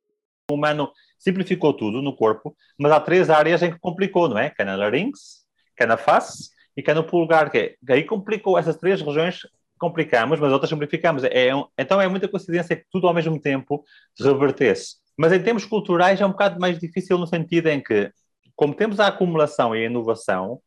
O 0.49 0.55
humano 0.55 0.91
simplificou 1.17 1.73
tudo 1.73 2.01
no 2.01 2.15
corpo, 2.15 2.55
mas 2.77 2.91
há 2.91 2.99
três 2.99 3.29
áreas 3.29 3.61
em 3.63 3.71
que 3.71 3.79
complicou, 3.79 4.27
não 4.27 4.37
é? 4.37 4.49
Que 4.49 4.61
é 4.61 4.65
na 4.65 4.75
larinx, 4.75 5.45
que 5.75 5.83
é 5.83 5.85
na 5.85 5.97
face 5.97 6.49
e 6.75 6.81
que 6.81 6.91
é 6.91 6.93
no 6.93 7.03
pulgar. 7.03 7.49
Que 7.49 7.77
é, 7.87 7.93
aí 7.93 8.03
complicou 8.03 8.57
essas 8.57 8.75
três 8.75 9.01
regiões, 9.01 9.39
complicamos, 9.77 10.39
mas 10.39 10.51
outras 10.51 10.69
simplificamos. 10.69 11.23
É, 11.23 11.47
é 11.47 11.51
então 11.77 12.01
é 12.01 12.07
muita 12.07 12.27
coincidência 12.27 12.75
que 12.75 12.85
tudo 12.91 13.07
ao 13.07 13.13
mesmo 13.13 13.39
tempo 13.39 13.83
se 14.15 14.23
revertesse. 14.23 15.02
Mas 15.17 15.31
em 15.31 15.41
termos 15.41 15.65
culturais 15.65 16.19
é 16.19 16.25
um 16.25 16.31
bocado 16.31 16.59
mais 16.59 16.79
difícil 16.79 17.17
no 17.17 17.27
sentido 17.27 17.67
em 17.67 17.81
que, 17.81 18.11
como 18.55 18.73
temos 18.73 18.99
a 18.99 19.07
acumulação 19.07 19.75
e 19.75 19.83
a 19.83 19.85
inovação, 19.85 20.59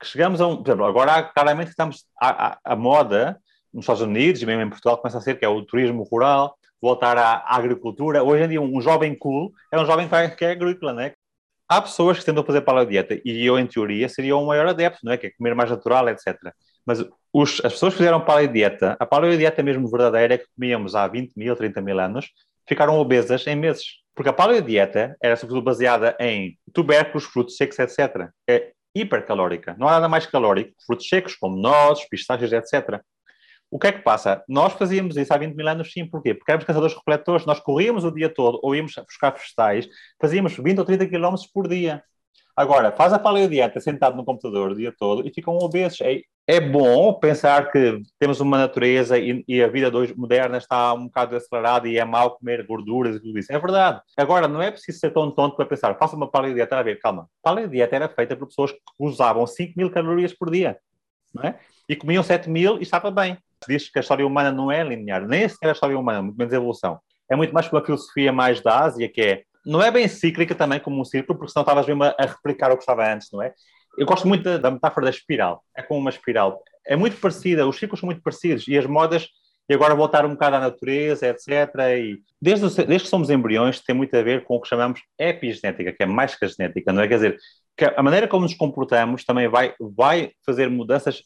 que 0.00 0.06
chegamos 0.06 0.40
a 0.40 0.46
um. 0.46 0.56
Por 0.56 0.68
exemplo, 0.68 0.86
agora 0.86 1.22
claramente 1.22 1.70
estamos. 1.70 2.04
A, 2.20 2.48
a, 2.48 2.58
a 2.64 2.76
moda 2.76 3.38
nos 3.72 3.84
Estados 3.84 4.02
Unidos 4.02 4.40
e 4.42 4.46
mesmo 4.46 4.62
em 4.62 4.68
Portugal 4.68 4.98
começa 4.98 5.18
a 5.18 5.20
ser, 5.20 5.38
que 5.38 5.44
é 5.44 5.48
o 5.48 5.62
turismo 5.62 6.02
rural, 6.02 6.56
voltar 6.80 7.16
à, 7.18 7.34
à 7.34 7.56
agricultura. 7.56 8.22
Hoje 8.24 8.44
em 8.44 8.48
dia, 8.48 8.60
um, 8.60 8.78
um, 8.78 8.80
jovem 8.80 9.14
cool 9.14 9.52
é 9.70 9.78
um 9.78 9.86
jovem 9.86 10.08
que, 10.08 10.36
que 10.36 10.44
é 10.44 10.52
agrícola, 10.52 10.92
né? 10.92 11.12
Há 11.68 11.80
pessoas 11.80 12.18
que 12.18 12.24
tentam 12.24 12.42
fazer 12.42 12.62
paleodieta 12.62 13.20
e 13.24 13.46
eu, 13.46 13.56
em 13.56 13.66
teoria, 13.66 14.08
seria 14.08 14.36
um 14.36 14.46
maior 14.46 14.66
adepto, 14.66 15.00
não 15.04 15.12
é? 15.12 15.16
Que 15.16 15.28
é 15.28 15.30
comer 15.30 15.54
mais 15.54 15.70
natural, 15.70 16.08
etc. 16.08 16.36
Mas 16.84 17.04
os, 17.32 17.64
as 17.64 17.72
pessoas 17.74 17.92
que 17.92 17.98
fizeram 17.98 18.20
paleodieta, 18.20 18.96
a 18.98 19.06
paleodieta 19.06 19.62
mesmo 19.62 19.88
verdadeira, 19.88 20.36
que 20.36 20.46
comíamos 20.56 20.96
há 20.96 21.06
20 21.06 21.32
mil, 21.36 21.54
30 21.54 21.80
mil 21.80 22.00
anos, 22.00 22.32
ficaram 22.68 22.98
obesas 22.98 23.46
em 23.46 23.56
meses. 23.56 24.00
Porque 24.14 24.28
a 24.28 24.32
paleodieta 24.32 25.16
era 25.22 25.36
sobretudo 25.36 25.64
baseada 25.64 26.16
em 26.20 26.58
tubérculos, 26.72 27.24
frutos 27.24 27.56
secos, 27.56 27.78
etc. 27.78 28.28
É 28.48 28.72
hipercalórica. 28.94 29.76
Não 29.78 29.88
há 29.88 29.92
nada 29.92 30.08
mais 30.08 30.26
calórico 30.26 30.70
que 30.70 30.84
frutos 30.84 31.08
secos, 31.08 31.36
como 31.36 31.56
nozes, 31.56 32.08
pistaches, 32.08 32.52
etc. 32.52 33.00
O 33.70 33.78
que 33.78 33.86
é 33.86 33.92
que 33.92 34.02
passa? 34.02 34.42
Nós 34.48 34.72
fazíamos 34.72 35.16
isso 35.16 35.32
há 35.32 35.38
20 35.38 35.54
mil 35.54 35.68
anos, 35.68 35.92
sim, 35.92 36.04
porquê? 36.04 36.34
Porque 36.34 36.50
éramos 36.50 36.66
caçadores 36.66 36.94
recoletores, 36.94 37.46
nós 37.46 37.60
corríamos 37.60 38.04
o 38.04 38.10
dia 38.10 38.28
todo, 38.28 38.58
ou 38.62 38.74
íamos 38.74 38.94
buscar 38.96 39.30
vegetais, 39.30 39.88
fazíamos 40.20 40.56
20 40.56 40.80
ou 40.80 40.84
30 40.84 41.06
quilómetros 41.06 41.46
por 41.46 41.68
dia. 41.68 42.02
Agora, 42.56 42.90
faz 42.90 43.12
a 43.12 43.18
paleodieta 43.18 43.80
sentado 43.80 44.16
no 44.16 44.24
computador 44.24 44.72
o 44.72 44.74
dia 44.74 44.92
todo 44.98 45.26
e 45.26 45.32
ficam 45.32 45.56
obesos. 45.56 46.00
É, 46.00 46.20
é 46.56 46.60
bom 46.60 47.14
pensar 47.14 47.70
que 47.70 48.02
temos 48.18 48.40
uma 48.40 48.58
natureza 48.58 49.18
e, 49.18 49.44
e, 49.46 49.62
a 49.62 49.68
vida 49.68 49.96
hoje 49.96 50.14
moderna 50.16 50.58
está 50.58 50.92
um 50.92 51.04
bocado 51.06 51.36
acelerada 51.36 51.88
e 51.88 51.96
é 51.96 52.04
mau 52.04 52.36
comer 52.36 52.66
gorduras 52.66 53.16
e 53.16 53.20
tudo 53.20 53.38
isso. 53.38 53.52
É 53.52 53.58
verdade. 53.58 54.00
Agora, 54.16 54.48
não 54.48 54.60
é 54.60 54.70
preciso 54.70 54.98
ser 54.98 55.12
tão 55.12 55.30
tonto 55.30 55.56
para 55.56 55.66
pensar, 55.66 55.96
faça 55.96 56.16
uma 56.16 56.30
paleodieta 56.30 56.76
a 56.76 56.82
ver, 56.82 56.98
calma. 56.98 57.28
Paleodieta 57.42 57.94
era 57.96 58.08
feita 58.08 58.36
por 58.36 58.48
pessoas 58.48 58.72
que 58.72 58.78
usavam 58.98 59.46
5 59.46 59.74
mil 59.76 59.90
calorias 59.90 60.32
por 60.32 60.50
dia, 60.50 60.78
é? 61.42 61.54
E 61.88 61.94
comiam 61.94 62.22
7 62.22 62.50
mil 62.50 62.78
e 62.78 62.82
estava 62.82 63.10
bem 63.10 63.38
diz 63.68 63.90
que 63.90 63.98
a 63.98 64.00
história 64.00 64.26
humana 64.26 64.50
não 64.50 64.70
é 64.70 64.82
linear, 64.82 65.26
nem 65.26 65.48
sequer 65.48 65.70
a 65.70 65.72
história 65.72 65.98
humana, 65.98 66.22
muito 66.22 66.36
menos 66.36 66.52
a 66.52 66.56
evolução. 66.56 67.00
É 67.28 67.36
muito 67.36 67.52
mais 67.52 67.68
pela 67.68 67.84
filosofia 67.84 68.32
mais 68.32 68.60
da 68.60 68.80
Ásia, 68.80 69.08
que 69.08 69.20
é, 69.20 69.42
não 69.64 69.82
é 69.82 69.90
bem 69.90 70.08
cíclica 70.08 70.54
também 70.54 70.80
como 70.80 71.00
um 71.00 71.04
círculo, 71.04 71.38
porque 71.38 71.52
senão 71.52 71.62
estavas 71.62 71.86
mesmo 71.86 72.04
a, 72.04 72.14
a 72.18 72.26
replicar 72.26 72.70
o 72.70 72.76
que 72.76 72.82
estava 72.82 73.06
antes, 73.12 73.28
não 73.32 73.42
é? 73.42 73.52
Eu 73.98 74.06
gosto 74.06 74.26
muito 74.26 74.44
da, 74.44 74.58
da, 74.58 74.70
metáfora 74.70 75.04
da 75.04 75.10
espiral, 75.10 75.62
é 75.76 75.82
como 75.82 76.00
uma 76.00 76.10
espiral. 76.10 76.62
É 76.86 76.96
muito 76.96 77.16
parecida, 77.18 77.66
os 77.66 77.78
ciclos 77.78 78.00
são 78.00 78.06
muito 78.06 78.22
parecidos, 78.22 78.66
e 78.68 78.76
as 78.76 78.86
modas, 78.86 79.28
e 79.68 79.74
agora 79.74 79.94
voltar 79.94 80.24
um 80.24 80.30
bocado 80.30 80.56
à 80.56 80.60
natureza, 80.60 81.26
etc. 81.26 81.48
E 81.98 82.18
desde, 82.40 82.66
desde 82.84 83.04
que 83.04 83.10
somos 83.10 83.30
embriões, 83.30 83.80
tem 83.80 83.94
muito 83.94 84.16
a 84.16 84.22
ver 84.22 84.44
com 84.44 84.56
o 84.56 84.60
que 84.60 84.68
chamamos 84.68 85.00
epigenética, 85.18 85.92
que 85.92 86.02
é 86.02 86.06
mais 86.06 86.34
que 86.34 86.44
a 86.44 86.48
genética, 86.48 86.92
não 86.92 87.02
é? 87.02 87.08
Quer 87.08 87.14
dizer, 87.14 87.38
que 87.76 87.84
a 87.84 88.02
maneira 88.02 88.26
como 88.26 88.42
nos 88.42 88.54
comportamos 88.54 89.24
também 89.24 89.48
vai, 89.48 89.74
vai 89.80 90.32
fazer 90.44 90.68
mudanças 90.68 91.22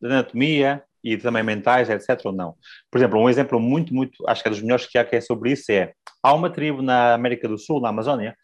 de 0.00 0.08
anatomia, 0.08 0.82
e 1.02 1.16
também 1.16 1.42
mentais, 1.42 1.88
etc. 1.88 2.20
ou 2.26 2.32
não. 2.32 2.54
Por 2.90 2.98
exemplo, 2.98 3.18
um 3.18 3.28
exemplo 3.28 3.58
muito, 3.58 3.94
muito, 3.94 4.22
acho 4.28 4.42
que 4.42 4.48
é 4.48 4.50
dos 4.50 4.60
melhores 4.60 4.86
que 4.86 4.98
há 4.98 5.04
que 5.04 5.16
é 5.16 5.20
sobre 5.20 5.52
isso 5.52 5.72
é, 5.72 5.92
há 6.22 6.34
uma 6.34 6.50
tribo 6.50 6.82
na 6.82 7.14
América 7.14 7.48
do 7.48 7.58
Sul, 7.58 7.80
na 7.80 7.88
Amazónia, 7.88 8.36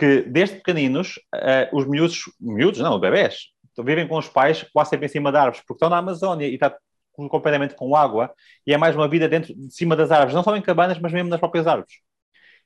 que 0.00 0.22
desde 0.22 0.56
pequeninos, 0.56 1.20
uh, 1.34 1.76
os 1.76 1.86
miúdos, 1.86 2.22
miúdos 2.40 2.80
não, 2.80 2.98
bebés, 2.98 3.50
vivem 3.84 4.08
com 4.08 4.16
os 4.16 4.26
pais 4.26 4.64
quase 4.72 4.90
sempre 4.90 5.04
em 5.04 5.10
cima 5.10 5.30
de 5.30 5.36
árvores, 5.36 5.60
porque 5.60 5.74
estão 5.74 5.90
na 5.90 5.98
Amazónia 5.98 6.48
e 6.48 6.54
está 6.54 6.74
completamente 7.14 7.74
com 7.74 7.94
água, 7.94 8.32
e 8.66 8.72
é 8.72 8.78
mais 8.78 8.96
uma 8.96 9.06
vida 9.06 9.28
dentro, 9.28 9.54
de 9.54 9.74
cima 9.74 9.94
das 9.94 10.10
árvores, 10.10 10.34
não 10.34 10.42
só 10.42 10.56
em 10.56 10.62
cabanas, 10.62 10.98
mas 10.98 11.12
mesmo 11.12 11.28
nas 11.28 11.38
próprias 11.38 11.66
árvores. 11.66 11.92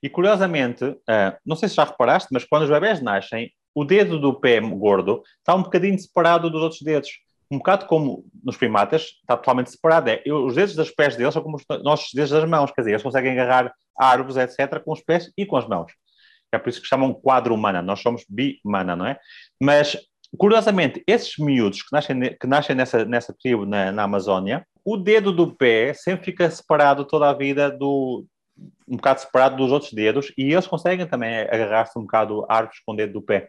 E 0.01 0.09
curiosamente, 0.09 0.85
uh, 0.85 1.37
não 1.45 1.57
sei 1.57 1.68
se 1.68 1.74
já 1.74 1.82
reparaste, 1.82 2.28
mas 2.30 2.45
quando 2.45 2.62
os 2.62 2.70
bebés 2.70 3.03
nascem, 3.03 3.51
o 3.74 3.85
dedo 3.85 4.20
do 4.20 4.39
pé 4.39 4.61
gordo 4.61 5.24
está 5.39 5.57
um 5.57 5.62
bocadinho 5.64 5.99
separado 5.99 6.49
dos 6.49 6.62
outros 6.62 6.82
dedos 6.82 7.11
um 7.51 7.59
bocado 7.59 7.87
como 7.87 8.24
nos 8.43 8.57
primatas, 8.57 9.03
está 9.03 9.37
totalmente 9.37 9.70
separado. 9.70 10.11
É, 10.11 10.22
os 10.26 10.55
dedos 10.55 10.74
dos 10.74 10.91
pés 10.91 11.16
deles 11.16 11.32
são 11.35 11.43
como 11.43 11.57
os 11.57 11.64
nossos 11.82 12.12
dedos 12.12 12.30
das 12.30 12.49
mãos, 12.49 12.70
quer 12.70 12.82
dizer, 12.82 12.93
eles 12.93 13.03
conseguem 13.03 13.32
agarrar 13.32 13.72
árvores, 13.99 14.37
etc., 14.37 14.82
com 14.82 14.93
os 14.93 15.01
pés 15.01 15.30
e 15.37 15.47
com 15.47 15.57
as 15.57 15.66
mãos. 15.66 15.93
É 16.55 16.59
por 16.59 16.68
isso 16.68 16.80
que 16.80 16.88
chamam 16.88 17.12
quadro 17.12 17.55
humana, 17.55 17.82
nós 17.82 18.00
somos 18.00 18.24
bimana, 18.28 18.96
não 18.96 19.07
é? 19.07 19.18
Mas, 19.61 19.96
curiosamente, 20.38 21.02
esses 21.07 21.36
miúdos 21.38 21.82
que 21.82 21.88
nascem, 21.92 22.36
que 22.40 22.46
nascem 22.46 22.76
nessa, 22.76 23.05
nessa 23.05 23.34
tribo 23.34 23.66
na, 23.66 23.92
na 23.92 24.02
Amazónia, 24.05 24.66
o 24.84 24.96
dedo 24.96 25.32
do 25.32 25.55
pé 25.55 25.94
sempre 25.94 26.26
fica 26.26 26.50
separado 26.50 27.05
toda 27.05 27.28
a 27.28 27.32
vida 27.32 27.70
do, 27.70 28.26
um 28.88 28.96
bocado 28.96 29.20
separado 29.20 29.57
dos 29.57 29.72
outros 29.72 29.92
dedos 29.92 30.32
e 30.36 30.52
eles 30.52 30.66
conseguem 30.66 31.07
também 31.07 31.36
agarrar-se 31.40 31.98
um 31.98 32.02
bocado 32.02 32.44
árvores 32.48 32.78
com 32.84 32.92
o 32.92 32.96
dedo 32.96 33.14
do 33.14 33.22
pé. 33.22 33.48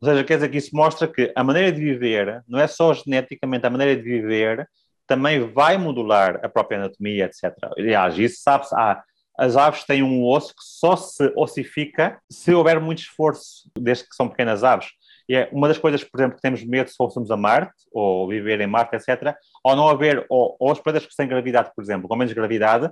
Ou 0.00 0.08
seja, 0.08 0.24
quer 0.24 0.36
dizer 0.36 0.48
que 0.48 0.56
isso 0.56 0.74
mostra 0.74 1.06
que 1.06 1.30
a 1.36 1.44
maneira 1.44 1.70
de 1.70 1.80
viver, 1.80 2.42
não 2.48 2.58
é 2.58 2.66
só 2.66 2.92
geneticamente, 2.94 3.66
a 3.66 3.70
maneira 3.70 3.94
de 3.94 4.02
viver 4.02 4.66
também 5.06 5.40
vai 5.52 5.76
modular 5.76 6.40
a 6.42 6.48
própria 6.48 6.78
anatomia, 6.78 7.26
etc. 7.26 7.52
Aliás, 7.76 8.18
isso 8.18 8.40
sabe-se, 8.42 8.74
ah, 8.74 9.02
as 9.40 9.56
aves 9.56 9.84
têm 9.84 10.02
um 10.02 10.22
osso 10.22 10.48
que 10.48 10.62
só 10.62 10.94
se 10.96 11.32
ossifica 11.34 12.20
se 12.30 12.52
houver 12.52 12.78
muito 12.78 12.98
esforço, 12.98 13.70
desde 13.74 14.06
que 14.06 14.14
são 14.14 14.28
pequenas 14.28 14.62
aves. 14.62 14.88
E 15.26 15.34
é 15.34 15.48
uma 15.50 15.66
das 15.66 15.78
coisas, 15.78 16.04
por 16.04 16.20
exemplo, 16.20 16.36
que 16.36 16.42
temos 16.42 16.62
medo 16.62 16.90
se 16.90 16.96
fôssemos 16.96 17.30
a 17.30 17.38
Marte, 17.38 17.72
ou 17.90 18.28
viver 18.28 18.60
em 18.60 18.66
Marte, 18.66 18.96
etc., 18.96 19.34
ou 19.64 19.74
não 19.74 19.88
haver, 19.88 20.26
ou, 20.28 20.56
ou 20.60 20.70
as 20.70 20.78
plantas 20.78 21.06
têm 21.16 21.26
gravidade, 21.26 21.70
por 21.74 21.82
exemplo, 21.82 22.06
com 22.06 22.16
menos 22.16 22.34
gravidade, 22.34 22.90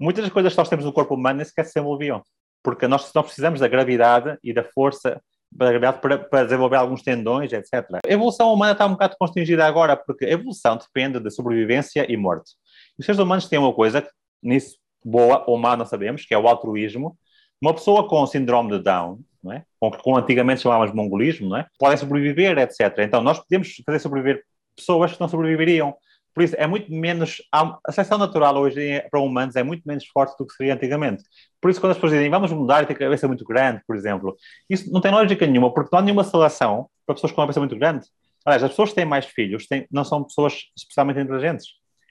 muitas 0.00 0.24
das 0.24 0.32
coisas 0.32 0.54
que 0.54 0.58
nós 0.58 0.68
temos 0.70 0.86
no 0.86 0.94
corpo 0.94 1.14
humano 1.14 1.36
nem 1.36 1.44
sequer 1.44 1.66
se 1.66 1.78
envolviam. 1.78 2.22
Porque 2.62 2.88
nós, 2.88 3.12
nós 3.14 3.26
precisamos 3.26 3.60
da 3.60 3.68
gravidade 3.68 4.38
e 4.42 4.54
da 4.54 4.64
força 4.64 5.20
para, 5.58 6.18
para, 6.18 6.44
desenvolver 6.44 6.76
alguns 6.76 7.02
tendões, 7.02 7.52
etc. 7.52 7.84
A 8.02 8.10
evolução 8.10 8.50
humana 8.50 8.72
está 8.72 8.86
um 8.86 8.92
bocado 8.92 9.14
constringida 9.18 9.66
agora, 9.66 9.94
porque 9.94 10.24
a 10.24 10.30
evolução 10.30 10.78
depende 10.78 11.20
de 11.20 11.30
sobrevivência 11.30 12.10
e 12.10 12.16
morte. 12.16 12.52
Os 12.98 13.04
seres 13.04 13.18
humanos 13.18 13.46
têm 13.46 13.58
uma 13.58 13.74
coisa, 13.74 14.08
nisso 14.42 14.80
boa 15.04 15.44
ou 15.46 15.58
má 15.58 15.76
não 15.76 15.86
sabemos, 15.86 16.24
que 16.24 16.34
é 16.34 16.38
o 16.38 16.48
altruísmo. 16.48 17.16
Uma 17.60 17.74
pessoa 17.74 18.08
com 18.08 18.26
síndrome 18.26 18.72
de 18.72 18.78
Down, 18.80 19.20
não 19.42 19.52
é? 19.52 19.64
com, 19.78 19.90
com 19.90 20.16
antigamente 20.16 20.62
chamávamos 20.62 20.94
mongolismo, 20.94 21.48
não 21.48 21.56
é? 21.56 21.66
podem 21.78 21.96
sobreviver, 21.96 22.58
etc. 22.58 22.98
Então 22.98 23.22
nós 23.22 23.38
podemos 23.38 23.74
fazer 23.84 23.98
sobreviver 23.98 24.42
pessoas 24.76 25.12
que 25.12 25.20
não 25.20 25.28
sobreviveriam. 25.28 25.94
Por 26.34 26.42
isso, 26.42 26.54
é 26.56 26.66
muito 26.66 26.90
menos. 26.90 27.42
A 27.52 27.92
seleção 27.92 28.16
natural 28.16 28.56
hoje 28.56 29.02
para 29.10 29.20
humanos 29.20 29.54
é 29.54 29.62
muito 29.62 29.82
menos 29.86 30.06
forte 30.06 30.36
do 30.38 30.46
que 30.46 30.54
seria 30.54 30.74
antigamente. 30.74 31.22
Por 31.60 31.70
isso, 31.70 31.80
quando 31.80 31.90
as 31.90 31.98
pessoas 31.98 32.12
dizem 32.12 32.30
vamos 32.30 32.50
mudar 32.52 32.82
e 32.82 32.86
tem 32.86 32.96
a 32.96 32.98
cabeça 32.98 33.28
muito 33.28 33.44
grande, 33.44 33.82
por 33.86 33.94
exemplo, 33.94 34.34
isso 34.68 34.90
não 34.90 35.00
tem 35.00 35.12
lógica 35.12 35.46
nenhuma, 35.46 35.72
porque 35.72 35.90
não 35.92 35.98
há 35.98 36.02
nenhuma 36.02 36.24
seleção 36.24 36.88
para 37.06 37.14
pessoas 37.14 37.32
com 37.32 37.40
uma 37.40 37.46
cabeça 37.46 37.60
muito 37.60 37.76
grande. 37.76 38.06
Aliás, 38.44 38.64
as 38.64 38.70
pessoas 38.70 38.88
que 38.90 38.96
têm 38.96 39.04
mais 39.04 39.26
filhos 39.26 39.66
têm, 39.66 39.86
não 39.90 40.04
são 40.04 40.24
pessoas 40.24 40.64
especialmente 40.76 41.20
inteligentes, 41.20 41.66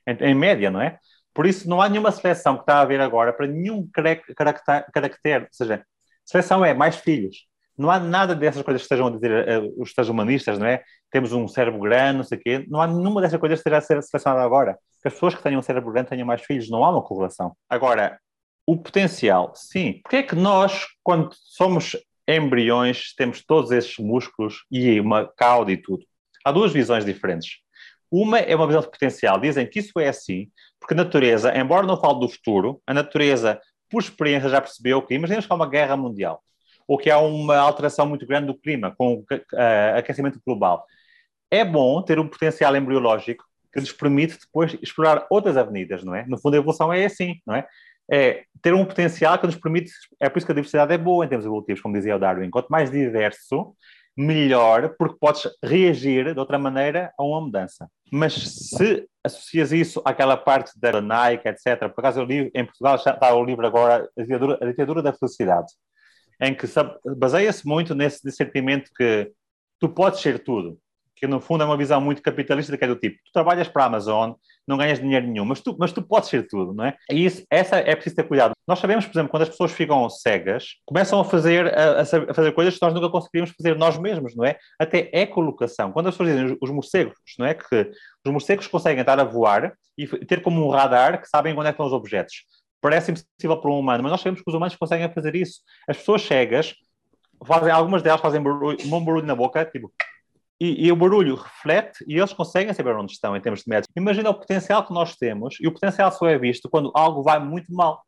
em, 0.07 0.13
em, 0.23 0.35
média, 0.35 0.69
não 0.69 0.81
é? 0.81 0.99
Por 1.34 1.45
isso, 1.45 1.69
não 1.69 1.82
há 1.82 1.88
nenhuma 1.88 2.11
seleção 2.11 2.55
que 2.55 2.63
está 2.63 2.75
a 2.75 2.82
haver 2.82 2.99
agora 2.99 3.32
para 3.32 3.47
nenhum 3.47 3.88
caractere. 3.91 5.43
Ou 5.43 5.49
seja, 5.51 5.86
seleção 6.25 6.63
é 6.63 6.73
mais 6.73 6.97
filhos. 6.97 7.47
Não 7.77 7.89
há 7.89 7.99
nada 7.99 8.36
dessas 8.36 8.61
coisas 8.61 8.82
que 8.82 8.86
estejam 8.86 9.07
a 9.07 9.11
dizer 9.11 9.63
uh, 9.63 9.82
os 9.82 10.09
humanistas, 10.09 10.59
não 10.59 10.67
é? 10.67 10.84
Temos 11.09 11.32
um 11.32 11.47
cérebro 11.47 11.79
grande, 11.79 12.17
não 12.17 12.23
sei 12.23 12.38
o 12.38 12.41
quê. 12.41 12.65
Não 12.67 12.82
há 12.82 12.88
nenhuma 12.88 13.21
dessas 13.21 13.39
coisas 13.39 13.57
que 13.57 13.61
esteja 13.61 13.77
a 13.77 13.82
ser 13.82 14.03
selecionada 14.03 14.43
agora. 14.43 14.77
Que 15.01 15.07
as 15.07 15.13
pessoas 15.13 15.34
que 15.34 15.41
tenham 15.41 15.59
um 15.59 15.63
cérebro 15.63 15.91
grande 15.91 16.09
tenham 16.09 16.27
mais 16.27 16.41
filhos. 16.41 16.69
Não 16.69 16.84
há 16.84 16.89
uma 16.89 17.01
correlação. 17.01 17.55
Agora, 17.69 18.19
o 18.67 18.77
potencial, 18.77 19.53
sim. 19.55 19.99
Porque 20.03 20.17
é 20.17 20.23
que 20.23 20.36
nós, 20.36 20.88
quando 21.01 21.29
somos 21.34 21.97
embriões, 22.27 23.13
temos 23.15 23.43
todos 23.43 23.71
esses 23.71 23.97
músculos 23.97 24.65
e 24.69 24.99
uma 24.99 25.25
cauda 25.36 25.71
e 25.71 25.77
tudo? 25.77 26.03
Há 26.45 26.51
duas 26.51 26.71
visões 26.71 27.05
diferentes. 27.05 27.61
Uma 28.12 28.39
é 28.39 28.55
uma 28.55 28.68
visão 28.68 28.82
de 28.82 28.91
potencial. 28.91 29.39
Dizem 29.39 29.66
que 29.66 29.80
isso 29.80 29.97
é 29.99 30.09
assim, 30.09 30.49
porque 30.80 30.93
a 30.93 30.97
natureza, 30.97 31.57
embora 31.57 31.88
não 31.88 31.99
fale 31.99 32.20
do 32.20 32.28
futuro, 32.28 32.82
a 32.86 32.93
natureza, 32.93 33.59
por 33.89 34.01
experiência, 34.01 34.49
já 34.49 34.59
percebeu 34.59 35.01
que, 35.01 35.14
imaginemos 35.14 35.45
que 35.45 35.53
há 35.53 35.55
uma 35.55 35.70
guerra 35.70 35.95
mundial 35.95 36.43
ou 36.88 36.97
que 36.97 37.09
há 37.09 37.20
uma 37.20 37.57
alteração 37.57 38.05
muito 38.05 38.26
grande 38.28 38.47
do 38.47 38.57
clima, 38.57 38.93
com 38.97 39.16
o 39.16 39.26
aquecimento 39.95 40.41
global. 40.45 40.86
É 41.49 41.64
bom 41.64 42.01
ter 42.01 42.20
um 42.20 42.28
potencial 42.28 42.76
embriológico 42.76 43.45
que 43.72 43.80
nos 43.80 43.93
permite 43.93 44.38
depois 44.38 44.78
explorar 44.82 45.26
outras 45.30 45.55
avenidas, 45.55 46.03
não 46.03 46.14
é? 46.14 46.26
No 46.28 46.38
fundo, 46.38 46.55
a 46.55 46.57
evolução 46.57 46.91
é 46.91 47.05
assim, 47.05 47.39
não 47.47 47.55
é? 47.55 47.66
É 48.12 48.43
ter 48.62 48.74
um 48.74 48.84
potencial 48.84 49.39
que 49.39 49.45
nos 49.45 49.55
permite. 49.55 49.91
É 50.20 50.28
por 50.28 50.38
isso 50.38 50.45
que 50.45 50.51
a 50.51 50.55
diversidade 50.55 50.93
é 50.93 50.97
boa 50.97 51.24
em 51.24 51.30
termos 51.30 51.45
evolutivos, 51.45 51.82
como 51.82 51.95
dizia 51.95 52.16
o 52.16 52.20
Darwin. 52.20 52.49
Quanto 52.49 52.68
mais 52.68 52.91
diverso, 52.91 53.74
melhor, 54.18 54.95
porque 54.97 55.18
podes 55.20 55.49
reagir 55.64 56.34
de 56.34 56.39
outra 56.39 56.57
maneira 56.57 57.14
a 57.18 57.24
uma 57.24 57.41
mudança. 57.41 57.89
Mas 58.12 58.34
se 58.34 59.07
associas 59.24 59.72
isso 59.72 60.01
àquela 60.03 60.36
parte 60.36 60.72
da 60.80 61.01
Nike, 61.01 61.47
etc., 61.47 61.89
por 61.89 61.99
acaso 61.99 62.20
eu 62.20 62.26
li, 62.26 62.51
em 62.53 62.66
Portugal 62.66 62.95
está 62.95 63.34
o 63.34 63.43
livro 63.43 63.66
agora, 63.66 64.09
A 64.18 64.22
Ditadura, 64.22 64.57
a 64.62 64.66
Ditadura 64.66 65.01
da 65.01 65.14
Felicidade, 65.14 65.72
em 66.41 66.53
que 66.53 66.66
baseia-se 67.18 67.66
muito 67.66 67.95
nesse, 67.95 68.32
sentimento 68.32 68.91
que 68.95 69.32
tu 69.80 69.88
podes 69.88 70.20
ser 70.20 70.39
tudo, 70.39 70.78
que 71.22 71.28
no 71.28 71.39
fundo 71.39 71.63
é 71.63 71.67
uma 71.67 71.78
visão 71.78 72.01
muito 72.01 72.19
capitalista 72.19 72.76
que 72.76 72.84
é 72.84 72.88
do 72.88 72.95
tipo, 72.95 73.17
tu 73.24 73.32
trabalhas 73.32 73.67
para 73.67 73.84
a 73.84 73.86
Amazon, 73.86 74.32
não 74.67 74.76
ganhas 74.76 74.99
dinheiro 74.99 75.28
nenhum, 75.28 75.45
mas 75.45 75.61
tu, 75.61 75.76
mas 75.80 75.91
tu 75.93 76.01
podes 76.01 76.30
ser 76.30 76.47
tudo, 76.47 76.74
não 76.74 76.84
é? 76.84 76.97
E 77.11 77.24
isso, 77.24 77.43
essa 77.47 77.78
é 77.78 77.93
preciso 77.93 78.15
ter 78.15 78.24
cuidado. 78.24 78.53
Nós 78.67 78.80
sabemos, 78.80 79.05
por 79.05 79.11
exemplo, 79.11 79.30
quando 79.30 79.43
as 79.43 79.49
pessoas 79.49 79.72
ficam 79.72 80.09
cegas, 80.09 80.78
começam 80.84 81.19
a 81.19 81.24
fazer, 81.24 81.72
a, 81.78 82.01
a 82.01 82.34
fazer 82.34 82.51
coisas 82.53 82.74
que 82.74 82.82
nós 82.82 82.91
nunca 82.91 83.07
conseguiríamos 83.07 83.53
fazer 83.55 83.78
nós 83.78 83.99
mesmos, 83.99 84.36
não 84.36 84.43
é? 84.43 84.57
Até 84.80 85.11
ecolocação. 85.13 85.91
Quando 85.91 86.07
as 86.07 86.15
pessoas 86.15 86.36
dizem 86.36 86.45
os, 86.53 86.57
os 86.59 86.72
morcegos, 86.72 87.15
não 87.38 87.45
é? 87.45 87.53
Que 87.53 87.91
os 88.26 88.32
morcegos 88.32 88.65
conseguem 88.65 89.01
estar 89.01 89.19
a 89.19 89.24
voar 89.24 89.74
e 89.95 90.07
ter 90.07 90.41
como 90.41 90.65
um 90.65 90.69
radar 90.69 91.22
que 91.22 91.28
sabem 91.28 91.53
onde 91.55 91.67
é 91.67 91.69
estão 91.69 91.86
os 91.86 91.93
objetos 91.93 92.45
parece 92.82 93.11
impossível 93.11 93.61
para 93.61 93.69
um 93.69 93.78
humano, 93.78 94.01
mas 94.01 94.11
nós 94.11 94.22
sabemos 94.22 94.41
que 94.41 94.49
os 94.49 94.55
humanos 94.55 94.76
conseguem 94.76 95.07
fazer 95.13 95.36
isso. 95.36 95.61
As 95.88 95.97
pessoas 95.97 96.24
cegas, 96.24 96.74
fazem, 97.45 97.72
algumas 97.72 98.01
delas 98.01 98.19
fazem 98.19 98.41
barulho, 98.41 98.78
um 98.84 99.05
barulho 99.05 99.26
na 99.26 99.36
boca, 99.36 99.63
tipo, 99.65 99.93
e, 100.64 100.86
e, 100.86 100.91
o 100.91 100.95
barulho 100.95 101.34
reflete 101.34 102.05
e 102.07 102.20
eles 102.20 102.34
conseguem 102.34 102.72
saber 102.72 102.95
onde 102.95 103.14
estão 103.14 103.36
em 103.36 103.41
termos 103.41 103.64
de 103.64 103.70
métodos. 103.70 103.91
Imagina 103.97 104.30
o 104.30 104.36
potencial 104.36 104.86
que 104.86 104.93
nós 104.93 105.16
temos, 105.16 105.57
e 105.59 105.68
o 105.68 105.72
potencial 105.72 106.12
só 106.12 106.28
é 106.28 106.38
visto 106.38 106.70
quando 106.70 106.91
algo 106.93 107.24
vai 107.24 107.39
muito 107.39 107.74
mal. 107.74 108.03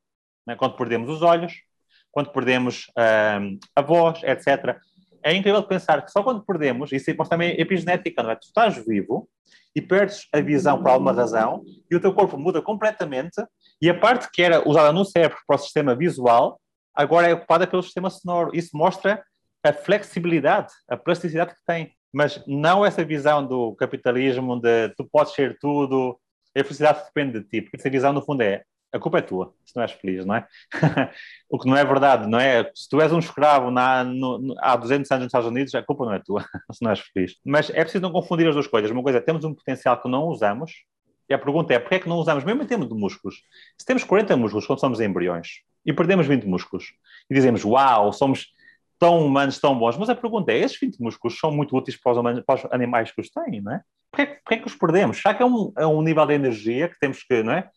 Né? 0.46 0.56
Quando 0.56 0.76
perdemos 0.76 1.10
os 1.10 1.24
olhos, 1.24 1.54
quando 2.12 2.32
perdemos 2.32 2.86
a 3.76 3.82
voz, 3.82 4.22
etc. 4.22 4.78
É 5.24 5.34
incrível 5.34 5.64
pensar 5.64 6.06
que 6.06 6.12
só 6.12 6.22
quando 6.22 6.46
perdemos, 6.46 6.92
isso 6.92 7.10
é 7.10 7.16
também 7.28 7.60
epigenética, 7.60 8.22
não 8.22 8.30
é? 8.30 8.36
Tu 8.36 8.46
estás 8.46 8.78
vivo 8.86 9.28
e 9.76 9.82
perdes 9.82 10.28
a 10.32 10.40
visão 10.40 10.80
por 10.80 10.92
alguma 10.92 11.12
razão 11.12 11.64
e 11.90 11.96
o 11.96 12.00
teu 12.00 12.14
corpo 12.14 12.38
muda 12.38 12.62
completamente 12.62 13.44
e 13.82 13.90
a 13.90 14.00
parte 14.00 14.30
que 14.32 14.44
era 14.44 14.68
usada 14.70 14.92
no 14.92 15.04
cérebro 15.04 15.40
para 15.48 15.56
o 15.56 15.60
sistema 15.60 15.96
visual, 15.96 16.62
agora 16.94 17.28
é 17.28 17.34
ocupada 17.34 17.66
pelo 17.66 17.82
sistema 17.82 18.12
sonoro. 18.12 18.52
Isso 18.54 18.78
mostra 18.78 19.24
a 19.64 19.74
flexibilidade, 19.74 20.72
a 20.88 20.96
plasticidade 20.96 21.56
que 21.56 21.66
tem. 21.66 21.96
Mas 22.14 22.44
não 22.46 22.86
essa 22.86 23.04
visão 23.04 23.46
do 23.46 23.76
capitalismo 23.76 24.60
de 24.60 24.90
tu 24.90 25.04
podes 25.04 25.34
ser 25.34 25.58
tudo, 25.60 26.18
a 26.56 26.64
felicidade 26.64 27.04
depende 27.06 27.40
de 27.40 27.46
ti, 27.46 27.62
porque 27.62 27.78
essa 27.78 27.90
visão, 27.90 28.14
no 28.14 28.22
fundo, 28.22 28.42
é 28.42 28.64
a 28.94 29.00
culpa 29.00 29.18
é 29.18 29.22
tua, 29.22 29.52
se 29.66 29.76
não 29.76 29.82
és 29.82 29.92
feliz, 29.92 30.24
não 30.24 30.36
é? 30.36 30.48
o 31.50 31.58
que 31.58 31.68
não 31.68 31.76
é 31.76 31.84
verdade, 31.84 32.28
não 32.28 32.40
é? 32.40 32.70
Se 32.76 32.88
tu 32.88 33.02
és 33.02 33.12
um 33.12 33.18
escravo 33.18 33.72
na, 33.72 34.04
no, 34.04 34.38
no, 34.38 34.56
há 34.60 34.76
200 34.76 35.10
anos 35.10 35.24
nos 35.24 35.30
Estados 35.30 35.50
Unidos, 35.50 35.74
a 35.74 35.82
culpa 35.82 36.06
não 36.06 36.14
é 36.14 36.20
tua, 36.20 36.44
se 36.72 36.84
não 36.84 36.92
és 36.92 37.00
feliz. 37.00 37.36
Mas 37.44 37.72
é 37.72 37.82
preciso 37.82 38.04
não 38.04 38.12
confundir 38.12 38.48
as 38.48 38.54
duas 38.54 38.68
coisas. 38.68 38.92
Uma 38.92 39.02
coisa 39.02 39.18
é, 39.18 39.22
temos 39.22 39.44
um 39.44 39.54
potencial 39.54 40.00
que 40.00 40.08
não 40.08 40.26
usamos, 40.26 40.84
e 41.28 41.34
a 41.34 41.40
pergunta 41.40 41.74
é, 41.74 41.80
porquê 41.80 41.96
é 41.96 42.00
que 42.00 42.08
não 42.08 42.18
usamos, 42.18 42.44
mesmo 42.44 42.62
em 42.62 42.68
termos 42.68 42.88
de 42.88 42.94
músculos, 42.94 43.42
se 43.80 43.86
temos 43.86 44.04
40 44.04 44.38
músculos 44.38 44.68
quando 44.68 44.80
somos 44.80 45.00
embriões 45.00 45.64
e 45.84 45.92
perdemos 45.92 46.28
20 46.28 46.46
músculos 46.46 46.94
e 47.30 47.34
dizemos, 47.34 47.66
uau, 47.66 48.14
somos 48.14 48.54
tão 49.04 49.20
humanos, 49.20 49.60
tão 49.60 49.78
bons, 49.78 49.98
mas 49.98 50.10
a 50.10 50.16
pergunta 50.16 50.54
é, 50.54 50.60
esses 50.60 50.80
20 50.80 50.98
músculos 51.02 51.38
são 51.38 51.52
muito 51.52 51.76
úteis 51.76 52.00
para 52.00 52.14
os, 52.14 52.18
humanos, 52.18 52.44
para 52.48 52.56
os 52.56 52.72
animais 52.72 53.12
que 53.12 53.20
os 53.20 53.30
têm, 53.30 53.60
não 53.60 53.74
é? 53.74 53.82
Porquê, 54.10 54.40
porquê 54.46 54.58
que 54.62 54.68
os 54.68 54.76
perdemos? 54.76 55.18
Será 55.18 55.36
que 55.36 55.44
é 55.44 55.46
um, 55.46 55.74
é 55.78 55.86
um 55.86 56.02
nível 56.02 56.26
de 56.26 56.34
energia 56.34 56.88
que 56.88 56.98
temos 57.02 57.22
que, 57.22 57.44
não 57.44 57.52
é? 57.52 57.70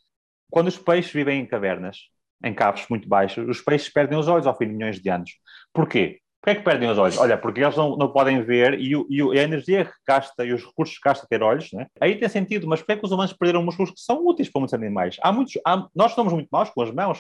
Quando 0.49 0.69
os 0.69 0.79
peixes 0.79 1.11
vivem 1.11 1.41
em 1.41 1.45
cavernas, 1.45 1.99
em 2.45 2.55
caves 2.55 2.87
muito 2.89 3.09
baixos, 3.09 3.45
os 3.49 3.61
peixes 3.61 3.89
perdem 3.89 4.17
os 4.17 4.29
olhos 4.29 4.47
ao 4.47 4.57
fim 4.57 4.69
de 4.69 4.75
milhões 4.75 5.01
de 5.01 5.11
anos. 5.11 5.33
Porquê? 5.73 6.21
Porquê 6.41 6.61
que 6.61 6.65
perdem 6.65 6.89
os 6.89 6.97
olhos? 6.97 7.19
Olha, 7.19 7.37
porque 7.37 7.61
eles 7.61 7.77
não, 7.77 7.97
não 7.97 8.13
podem 8.13 8.41
ver 8.43 8.79
e, 8.79 8.93
e, 9.11 9.21
a 9.37 9.43
energia 9.43 9.85
que 9.85 9.93
gasta 10.07 10.45
e 10.45 10.53
os 10.53 10.65
recursos 10.65 10.95
que 10.97 11.09
gasta 11.09 11.27
ter 11.29 11.43
olhos, 11.43 11.73
né? 11.73 11.89
aí 12.01 12.15
tem 12.15 12.29
sentido, 12.29 12.69
mas 12.69 12.79
porquê 12.79 12.93
é 12.93 12.97
que 12.99 13.05
os 13.05 13.11
humanos 13.11 13.33
perderam 13.33 13.65
músculos 13.65 13.91
que 13.91 14.01
são 14.01 14.25
úteis 14.25 14.49
para 14.49 14.61
muitos 14.61 14.75
animais? 14.75 15.17
Há 15.21 15.33
muitos, 15.33 15.59
há, 15.67 15.89
nós 15.93 16.13
somos 16.13 16.33
muito 16.33 16.49
maus 16.53 16.71
com 16.71 16.83
as 16.83 16.93
mãos. 16.93 17.19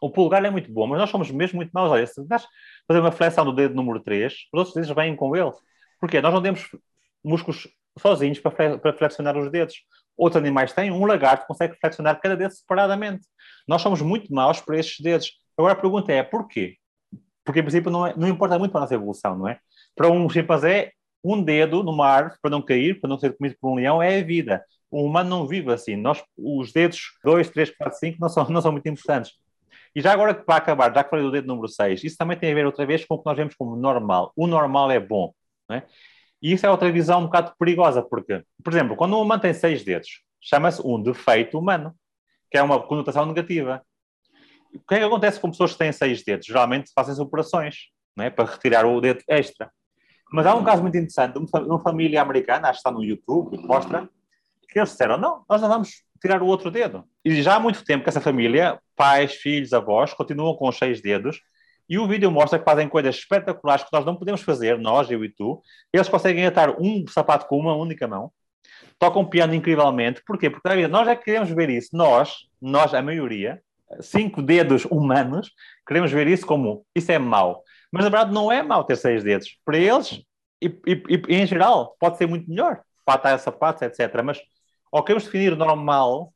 O 0.00 0.10
pulgar 0.10 0.44
é 0.44 0.50
muito 0.50 0.70
bom, 0.70 0.86
mas 0.86 0.98
nós 0.98 1.10
somos 1.10 1.30
mesmo 1.30 1.56
muito 1.56 1.70
maus. 1.72 1.90
Olha, 1.90 2.06
se 2.06 2.20
estás 2.20 2.46
fazer 2.86 3.00
uma 3.00 3.12
flexão 3.12 3.44
do 3.44 3.52
dedo 3.52 3.74
número 3.74 4.00
3, 4.00 4.32
os 4.52 4.58
outros 4.58 4.74
dedos 4.74 4.90
vêm 4.90 5.16
com 5.16 5.34
ele. 5.34 5.52
Porquê? 6.00 6.20
Nós 6.20 6.32
não 6.32 6.42
temos 6.42 6.68
músculos 7.24 7.68
sozinhos 7.98 8.38
para 8.38 8.92
flexionar 8.92 9.36
os 9.36 9.50
dedos. 9.50 9.74
Outros 10.16 10.40
animais 10.40 10.72
têm, 10.72 10.90
um 10.90 11.04
lagarto 11.04 11.46
consegue 11.46 11.76
flexionar 11.78 12.20
cada 12.20 12.36
dedo 12.36 12.50
separadamente. 12.52 13.26
Nós 13.66 13.82
somos 13.82 14.00
muito 14.00 14.32
maus 14.32 14.60
para 14.60 14.78
estes 14.78 15.00
dedos. 15.02 15.32
Agora 15.56 15.72
a 15.74 15.76
pergunta 15.76 16.12
é, 16.12 16.22
porquê? 16.22 16.76
Porque, 17.44 17.60
em 17.60 17.62
princípio, 17.62 17.90
não, 17.90 18.06
é, 18.06 18.14
não 18.16 18.28
importa 18.28 18.58
muito 18.58 18.72
para 18.72 18.80
a 18.80 18.82
nossa 18.82 18.94
evolução, 18.94 19.38
não 19.38 19.48
é? 19.48 19.58
Para 19.94 20.10
um 20.10 20.28
chimpanzé, 20.28 20.92
um 21.22 21.42
dedo 21.42 21.82
numa 21.82 22.06
árvore 22.06 22.38
para 22.42 22.50
não 22.50 22.62
cair, 22.62 23.00
para 23.00 23.08
não 23.08 23.18
ser 23.18 23.36
comido 23.36 23.56
por 23.60 23.70
um 23.70 23.76
leão, 23.76 24.02
é 24.02 24.18
a 24.18 24.24
vida. 24.24 24.64
O 24.90 25.04
humano 25.04 25.30
não 25.30 25.46
vive 25.46 25.72
assim. 25.72 25.96
Nós, 25.96 26.22
os 26.36 26.72
dedos 26.72 27.18
2, 27.24 27.50
3, 27.50 27.76
4, 27.76 27.98
5 27.98 28.18
não 28.20 28.28
são, 28.28 28.48
não 28.48 28.60
são 28.60 28.72
muito 28.72 28.88
importantes. 28.88 29.32
E 29.96 30.00
já 30.00 30.12
agora, 30.12 30.34
para 30.34 30.56
acabar, 30.56 30.94
já 30.94 31.02
que 31.02 31.10
falei 31.10 31.24
do 31.24 31.32
dedo 31.32 31.48
número 31.48 31.68
6, 31.68 32.04
isso 32.04 32.16
também 32.16 32.38
tem 32.38 32.52
a 32.52 32.54
ver 32.54 32.66
outra 32.66 32.86
vez 32.86 33.04
com 33.04 33.14
o 33.14 33.18
que 33.18 33.26
nós 33.26 33.36
vemos 33.36 33.54
como 33.54 33.74
normal. 33.74 34.32
O 34.36 34.46
normal 34.46 34.90
é 34.90 35.00
bom. 35.00 35.32
É? 35.72 35.82
E 36.40 36.52
isso 36.52 36.66
é 36.66 36.70
outra 36.70 36.92
visão 36.92 37.20
um 37.20 37.24
bocado 37.24 37.52
perigosa, 37.58 38.02
porque, 38.02 38.44
por 38.62 38.72
exemplo, 38.72 38.94
quando 38.94 39.16
um 39.16 39.22
humano 39.22 39.40
tem 39.42 39.54
seis 39.54 39.82
dedos, 39.82 40.22
chama-se 40.40 40.80
um 40.86 41.02
defeito 41.02 41.58
humano, 41.58 41.94
que 42.50 42.58
é 42.58 42.62
uma 42.62 42.80
conotação 42.80 43.26
negativa 43.26 43.82
o 44.76 44.86
que 44.86 44.94
é 44.94 44.98
que 44.98 45.04
acontece 45.04 45.40
com 45.40 45.50
pessoas 45.50 45.72
que 45.72 45.78
têm 45.78 45.92
seis 45.92 46.22
dedos? 46.22 46.46
Geralmente 46.46 46.92
fazem-se 46.94 47.20
operações 47.20 47.88
é? 48.18 48.30
para 48.30 48.44
retirar 48.44 48.86
o 48.86 49.00
dedo 49.00 49.22
extra. 49.28 49.70
Mas 50.32 50.46
há 50.46 50.54
um 50.54 50.64
caso 50.64 50.82
muito 50.82 50.96
interessante 50.96 51.38
uma 51.38 51.80
família 51.80 52.20
americana, 52.20 52.68
acho 52.68 52.82
que 52.82 52.88
está 52.88 52.90
no 52.90 53.04
YouTube, 53.04 53.56
mostra 53.58 54.02
que 54.02 54.08
eles 54.78 54.90
disseram: 54.90 55.16
não, 55.16 55.44
nós 55.48 55.60
não 55.60 55.68
vamos 55.68 56.02
tirar 56.20 56.42
o 56.42 56.46
outro 56.46 56.70
dedo. 56.70 57.04
E 57.24 57.42
já 57.42 57.56
há 57.56 57.60
muito 57.60 57.84
tempo 57.84 58.02
que 58.02 58.08
essa 58.08 58.20
família, 58.20 58.78
pais, 58.96 59.34
filhos, 59.34 59.72
avós, 59.72 60.12
continuam 60.14 60.54
com 60.56 60.68
os 60.68 60.76
seis 60.76 61.00
dedos. 61.00 61.40
E 61.88 61.98
o 61.98 62.08
vídeo 62.08 62.30
mostra 62.30 62.58
que 62.58 62.64
fazem 62.64 62.88
coisas 62.88 63.14
espetaculares 63.14 63.84
que 63.84 63.92
nós 63.92 64.04
não 64.04 64.16
podemos 64.16 64.42
fazer, 64.42 64.76
nós, 64.78 65.10
eu 65.10 65.24
e 65.24 65.28
tu. 65.28 65.62
Eles 65.92 66.08
conseguem 66.08 66.44
atar 66.44 66.80
um 66.80 67.06
sapato 67.06 67.46
com 67.46 67.58
uma 67.58 67.76
única 67.76 68.08
mão, 68.08 68.32
tocam 68.98 69.24
piano 69.24 69.54
incrivelmente. 69.54 70.20
Porquê? 70.26 70.50
Porque 70.50 70.88
nós 70.88 71.06
é 71.06 71.14
que 71.14 71.24
queremos 71.24 71.50
ver 71.50 71.70
isso. 71.70 71.90
Nós, 71.92 72.48
nós, 72.60 72.92
a 72.92 73.00
maioria, 73.00 73.62
cinco 74.00 74.42
dedos 74.42 74.84
humanos, 74.86 75.52
queremos 75.86 76.10
ver 76.10 76.26
isso 76.26 76.44
como 76.44 76.84
isso 76.94 77.12
é 77.12 77.18
mau. 77.18 77.62
Mas 77.92 78.04
na 78.04 78.10
verdade 78.10 78.34
não 78.34 78.50
é 78.50 78.62
mau 78.62 78.84
ter 78.84 78.96
seis 78.96 79.22
dedos. 79.22 79.56
Para 79.64 79.78
eles, 79.78 80.22
e, 80.60 80.66
e, 80.86 81.22
e 81.28 81.36
em 81.36 81.46
geral, 81.46 81.96
pode 82.00 82.18
ser 82.18 82.26
muito 82.26 82.48
melhor 82.48 82.80
para 83.04 83.14
atar 83.14 83.38
sapatos, 83.38 83.82
etc. 83.82 84.22
Mas 84.24 84.40
ao 84.92 85.04
queremos 85.04 85.24
definir 85.24 85.56
normal, 85.56 86.32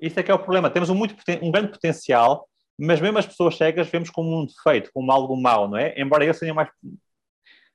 isso 0.00 0.18
é 0.18 0.22
que 0.22 0.30
é 0.30 0.34
o 0.34 0.38
problema. 0.38 0.70
Temos 0.70 0.90
um, 0.90 0.94
muito, 0.94 1.14
um 1.42 1.50
grande 1.50 1.68
potencial, 1.68 2.48
mas 2.78 3.00
mesmo 3.00 3.18
as 3.18 3.26
pessoas 3.26 3.56
cegas 3.56 3.88
vemos 3.88 4.10
como 4.10 4.40
um 4.40 4.46
defeito, 4.46 4.90
como 4.92 5.10
algo 5.10 5.36
mau, 5.40 5.68
não 5.68 5.78
é? 5.78 5.94
Embora 5.96 6.24
eles 6.24 6.38
tenham 6.38 6.54
mais, 6.54 6.68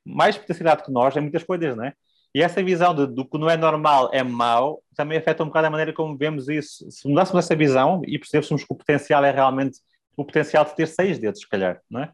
mais 0.05 0.37
potencialidade 0.37 0.83
que 0.83 0.91
nós 0.91 1.15
em 1.15 1.21
muitas 1.21 1.43
coisas, 1.43 1.75
não 1.75 1.85
é? 1.85 1.93
E 2.33 2.43
essa 2.43 2.61
visão 2.61 2.93
de, 2.93 3.07
do 3.07 3.25
que 3.25 3.37
não 3.39 3.49
é 3.49 3.57
normal 3.57 4.11
é 4.13 4.21
mau 4.21 4.83
também 4.95 5.17
afeta 5.17 5.43
um 5.43 5.47
bocado 5.47 5.67
a 5.67 5.69
maneira 5.69 5.93
como 5.93 6.15
vemos 6.15 6.47
isso. 6.47 6.89
Se 6.91 7.07
mudássemos 7.07 7.43
essa 7.43 7.55
visão 7.55 8.01
e 8.05 8.19
percebêssemos 8.19 8.63
que 8.63 8.71
o 8.71 8.75
potencial 8.75 9.23
é 9.25 9.31
realmente 9.31 9.79
o 10.15 10.23
potencial 10.23 10.65
de 10.65 10.75
ter 10.75 10.87
seis 10.87 11.17
dedos, 11.17 11.41
se 11.41 11.49
calhar, 11.49 11.81
não 11.89 12.01
é? 12.01 12.11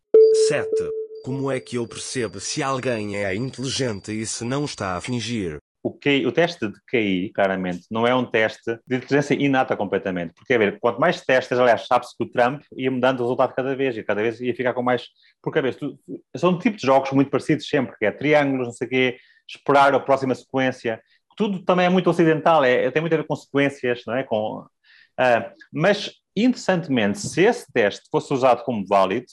7. 0.48 0.70
Como 1.24 1.52
é 1.52 1.60
que 1.60 1.78
eu 1.78 1.88
percebo 1.88 2.40
se 2.40 2.62
alguém 2.62 3.18
é 3.18 3.34
inteligente 3.34 4.12
e 4.12 4.26
se 4.26 4.46
não 4.46 4.64
está 4.64 4.96
a 4.96 5.02
fingir? 5.02 5.58
O, 5.86 5.92
QI, 5.92 6.26
o 6.26 6.32
teste 6.32 6.68
de 6.68 6.80
QI, 6.90 7.32
claramente, 7.32 7.86
não 7.92 8.08
é 8.08 8.16
um 8.16 8.26
teste 8.26 8.80
de 8.88 8.96
inteligência 8.96 9.36
inata 9.36 9.78
completamente. 9.78 10.34
Porque, 10.34 10.56
a 10.56 10.58
ver, 10.58 10.80
quanto 10.80 11.00
mais 11.00 11.22
testes, 11.22 11.60
aliás, 11.60 11.86
sabe-se 11.86 12.18
que 12.18 12.24
o 12.24 12.28
Trump 12.28 12.64
ia 12.76 12.90
mudando 12.90 13.20
o 13.20 13.22
resultado 13.22 13.54
cada 13.54 13.76
vez, 13.76 13.96
e 13.96 14.04
cada 14.04 14.20
vez 14.20 14.42
ia 14.42 14.56
ficar 14.56 14.74
com 14.74 14.82
mais. 14.82 15.06
Porque, 15.44 15.60
a 15.60 15.62
ver, 15.62 15.76
tu, 15.76 15.96
são 16.36 16.54
um 16.54 16.58
tipo 16.58 16.76
de 16.76 16.88
jogos 16.88 17.12
muito 17.12 17.30
parecidos 17.30 17.70
sempre, 17.70 17.96
que 18.00 18.06
é 18.08 18.12
triângulos, 18.12 18.66
não 18.66 18.74
sei 18.74 18.88
o 18.88 18.90
quê, 18.90 19.18
esperar 19.48 19.94
a 19.94 20.00
próxima 20.00 20.34
sequência. 20.34 21.00
Tudo 21.38 21.64
também 21.64 21.86
é 21.86 21.90
muito 21.90 22.10
ocidental, 22.10 22.64
é, 22.64 22.90
tem 22.90 23.00
muito 23.00 23.14
a 23.14 23.18
ver 23.18 23.28
com 23.28 23.36
sequências, 23.36 24.02
não 24.08 24.16
é? 24.16 24.24
Com, 24.24 24.62
uh, 24.62 25.52
mas, 25.72 26.14
interessantemente, 26.36 27.20
se 27.20 27.44
esse 27.44 27.72
teste 27.72 28.10
fosse 28.10 28.34
usado 28.34 28.64
como 28.64 28.84
válido, 28.88 29.28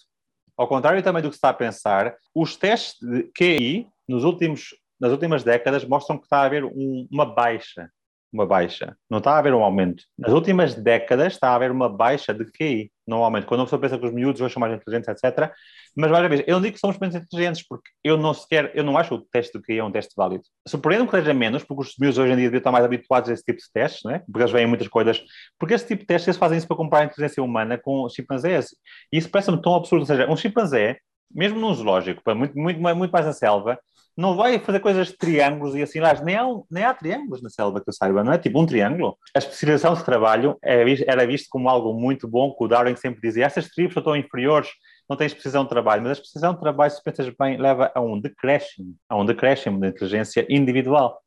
ao 0.55 0.69
contrário 0.69 1.03
também 1.03 1.23
do 1.23 1.31
que 1.31 1.35
se 1.35 1.39
está 1.39 1.49
a 1.49 1.55
pensar, 1.55 2.15
os 2.35 2.57
testes 2.57 3.01
de 3.01 3.23
QI 3.33 3.89
nos 4.07 4.23
últimos, 4.23 4.75
nas 5.03 5.11
últimas 5.11 5.43
décadas 5.43 5.85
mostram 5.85 6.17
que 6.17 6.25
está 6.27 6.39
a 6.39 6.45
haver 6.45 6.65
um, 6.65 7.09
uma 7.11 7.27
baixa. 7.27 7.91
Uma 8.33 8.47
baixa. 8.47 8.97
Não 9.11 9.19
está 9.19 9.33
a 9.33 9.39
haver 9.39 9.53
um 9.53 9.63
aumento. 9.63 10.05
Nas 10.17 10.33
últimas 10.33 10.77
décadas 10.77 11.33
está 11.33 11.51
a 11.51 11.57
haver 11.57 11.73
uma 11.73 11.89
baixa 11.89 12.33
de 12.33 12.45
QI, 12.45 12.91
não 13.05 13.25
aumento. 13.25 13.47
Quando 13.47 13.61
uma 13.61 13.67
pessoa 13.67 13.81
pensa 13.81 13.99
que 13.99 14.07
os 14.07 14.13
miúdos 14.13 14.41
hoje 14.41 14.55
são 14.55 14.61
mais 14.61 14.73
inteligentes, 14.73 15.09
etc., 15.09 15.51
mas, 15.97 16.09
mais 16.11 16.23
uma 16.23 16.29
vez, 16.29 16.45
eu 16.47 16.55
não 16.55 16.63
digo 16.63 16.75
que 16.75 16.81
somos 16.81 16.99
menos 16.99 17.17
inteligentes, 17.17 17.67
porque 17.67 17.91
eu 18.03 18.17
não 18.17 18.33
sequer, 18.33 18.71
eu 18.75 18.85
não 18.85 18.97
acho 18.97 19.17
o 19.17 19.21
teste 19.21 19.53
do 19.53 19.61
QI 19.61 19.79
é 19.79 19.85
um 19.85 19.91
teste 19.91 20.15
válido. 20.17 20.45
Surpreendo 20.67 21.05
que 21.05 21.17
seja 21.19 21.35
menos, 21.35 21.65
porque 21.65 21.83
os 21.83 21.95
miúdos 21.99 22.17
hoje 22.17 22.33
em 22.33 22.37
dia 22.37 22.45
deviam 22.45 22.59
estar 22.59 22.73
mais 22.73 22.85
habituados 22.85 23.29
a 23.29 23.33
esse 23.33 23.43
tipo 23.43 23.59
de 23.59 23.71
testes, 23.73 24.03
né? 24.05 24.21
porque 24.21 24.39
eles 24.39 24.53
veem 24.53 24.67
muitas 24.69 24.87
coisas. 24.87 25.21
Porque 25.59 25.75
esse 25.75 25.87
tipo 25.87 26.03
de 26.03 26.07
testes, 26.07 26.29
eles 26.29 26.39
fazem 26.39 26.57
isso 26.57 26.69
para 26.69 26.77
comparar 26.77 27.03
a 27.03 27.07
inteligência 27.07 27.43
humana 27.43 27.77
com 27.77 28.09
chimpanzés. 28.09 28.69
E 29.13 29.19
isso 29.19 29.29
parece-me 29.29 29.61
tão 29.61 29.75
absurdo. 29.75 30.03
Ou 30.03 30.07
seja, 30.07 30.31
um 30.31 30.37
chimpanzé, 30.37 30.99
mesmo 31.29 31.59
num 31.61 31.75
zoológico, 31.75 32.23
muito, 32.35 32.57
muito, 32.57 32.81
muito 32.81 33.11
mais 33.11 33.27
na 33.27 33.33
selva, 33.33 33.79
não 34.17 34.37
vai 34.37 34.59
fazer 34.59 34.81
coisas 34.81 35.09
de 35.09 35.17
triângulos 35.17 35.75
e 35.75 35.83
assim 35.83 36.01
lá. 36.01 36.13
Nem 36.23 36.37
há, 36.37 36.45
nem 36.71 36.85
há 36.85 36.93
triângulos 36.95 37.43
na 37.43 37.49
selva 37.49 37.81
que 37.81 37.89
eu 37.89 37.93
saiba, 37.95 38.23
não 38.23 38.33
é? 38.33 38.39
Tipo 38.39 38.61
um 38.61 38.67
triângulo. 38.67 39.17
A 39.35 39.39
especialização 39.39 39.95
de 39.95 40.05
trabalho 40.05 40.57
é 40.63 40.85
era 41.07 41.27
visto 41.27 41.49
como 41.51 41.69
algo 41.69 41.95
muito 41.95 42.29
bom, 42.29 42.55
que 42.55 42.65
o 42.65 42.69
Darwin 42.69 42.97
sempre 42.97 43.21
dizia: 43.21 43.47
essas 43.47 43.69
tribos 43.69 43.95
são 43.95 44.03
tão 44.03 44.17
inferiores 44.17 44.71
não 45.13 45.17
tens 45.17 45.35
precisão 45.35 45.65
de 45.65 45.69
trabalho, 45.69 46.03
mas 46.03 46.19
a 46.19 46.21
precisão 46.21 46.55
de 46.55 46.61
trabalho, 46.61 46.91
se 46.91 47.03
pensas 47.03 47.29
bem, 47.39 47.59
leva 47.59 47.93
a 47.95 48.01
um 48.01 48.19
decréscimo, 48.19 48.97
a 49.09 49.17
um 49.17 49.27
decréscimo 49.27 49.79
da 49.79 49.89
inteligência 49.89 50.47
individual. 50.49 51.21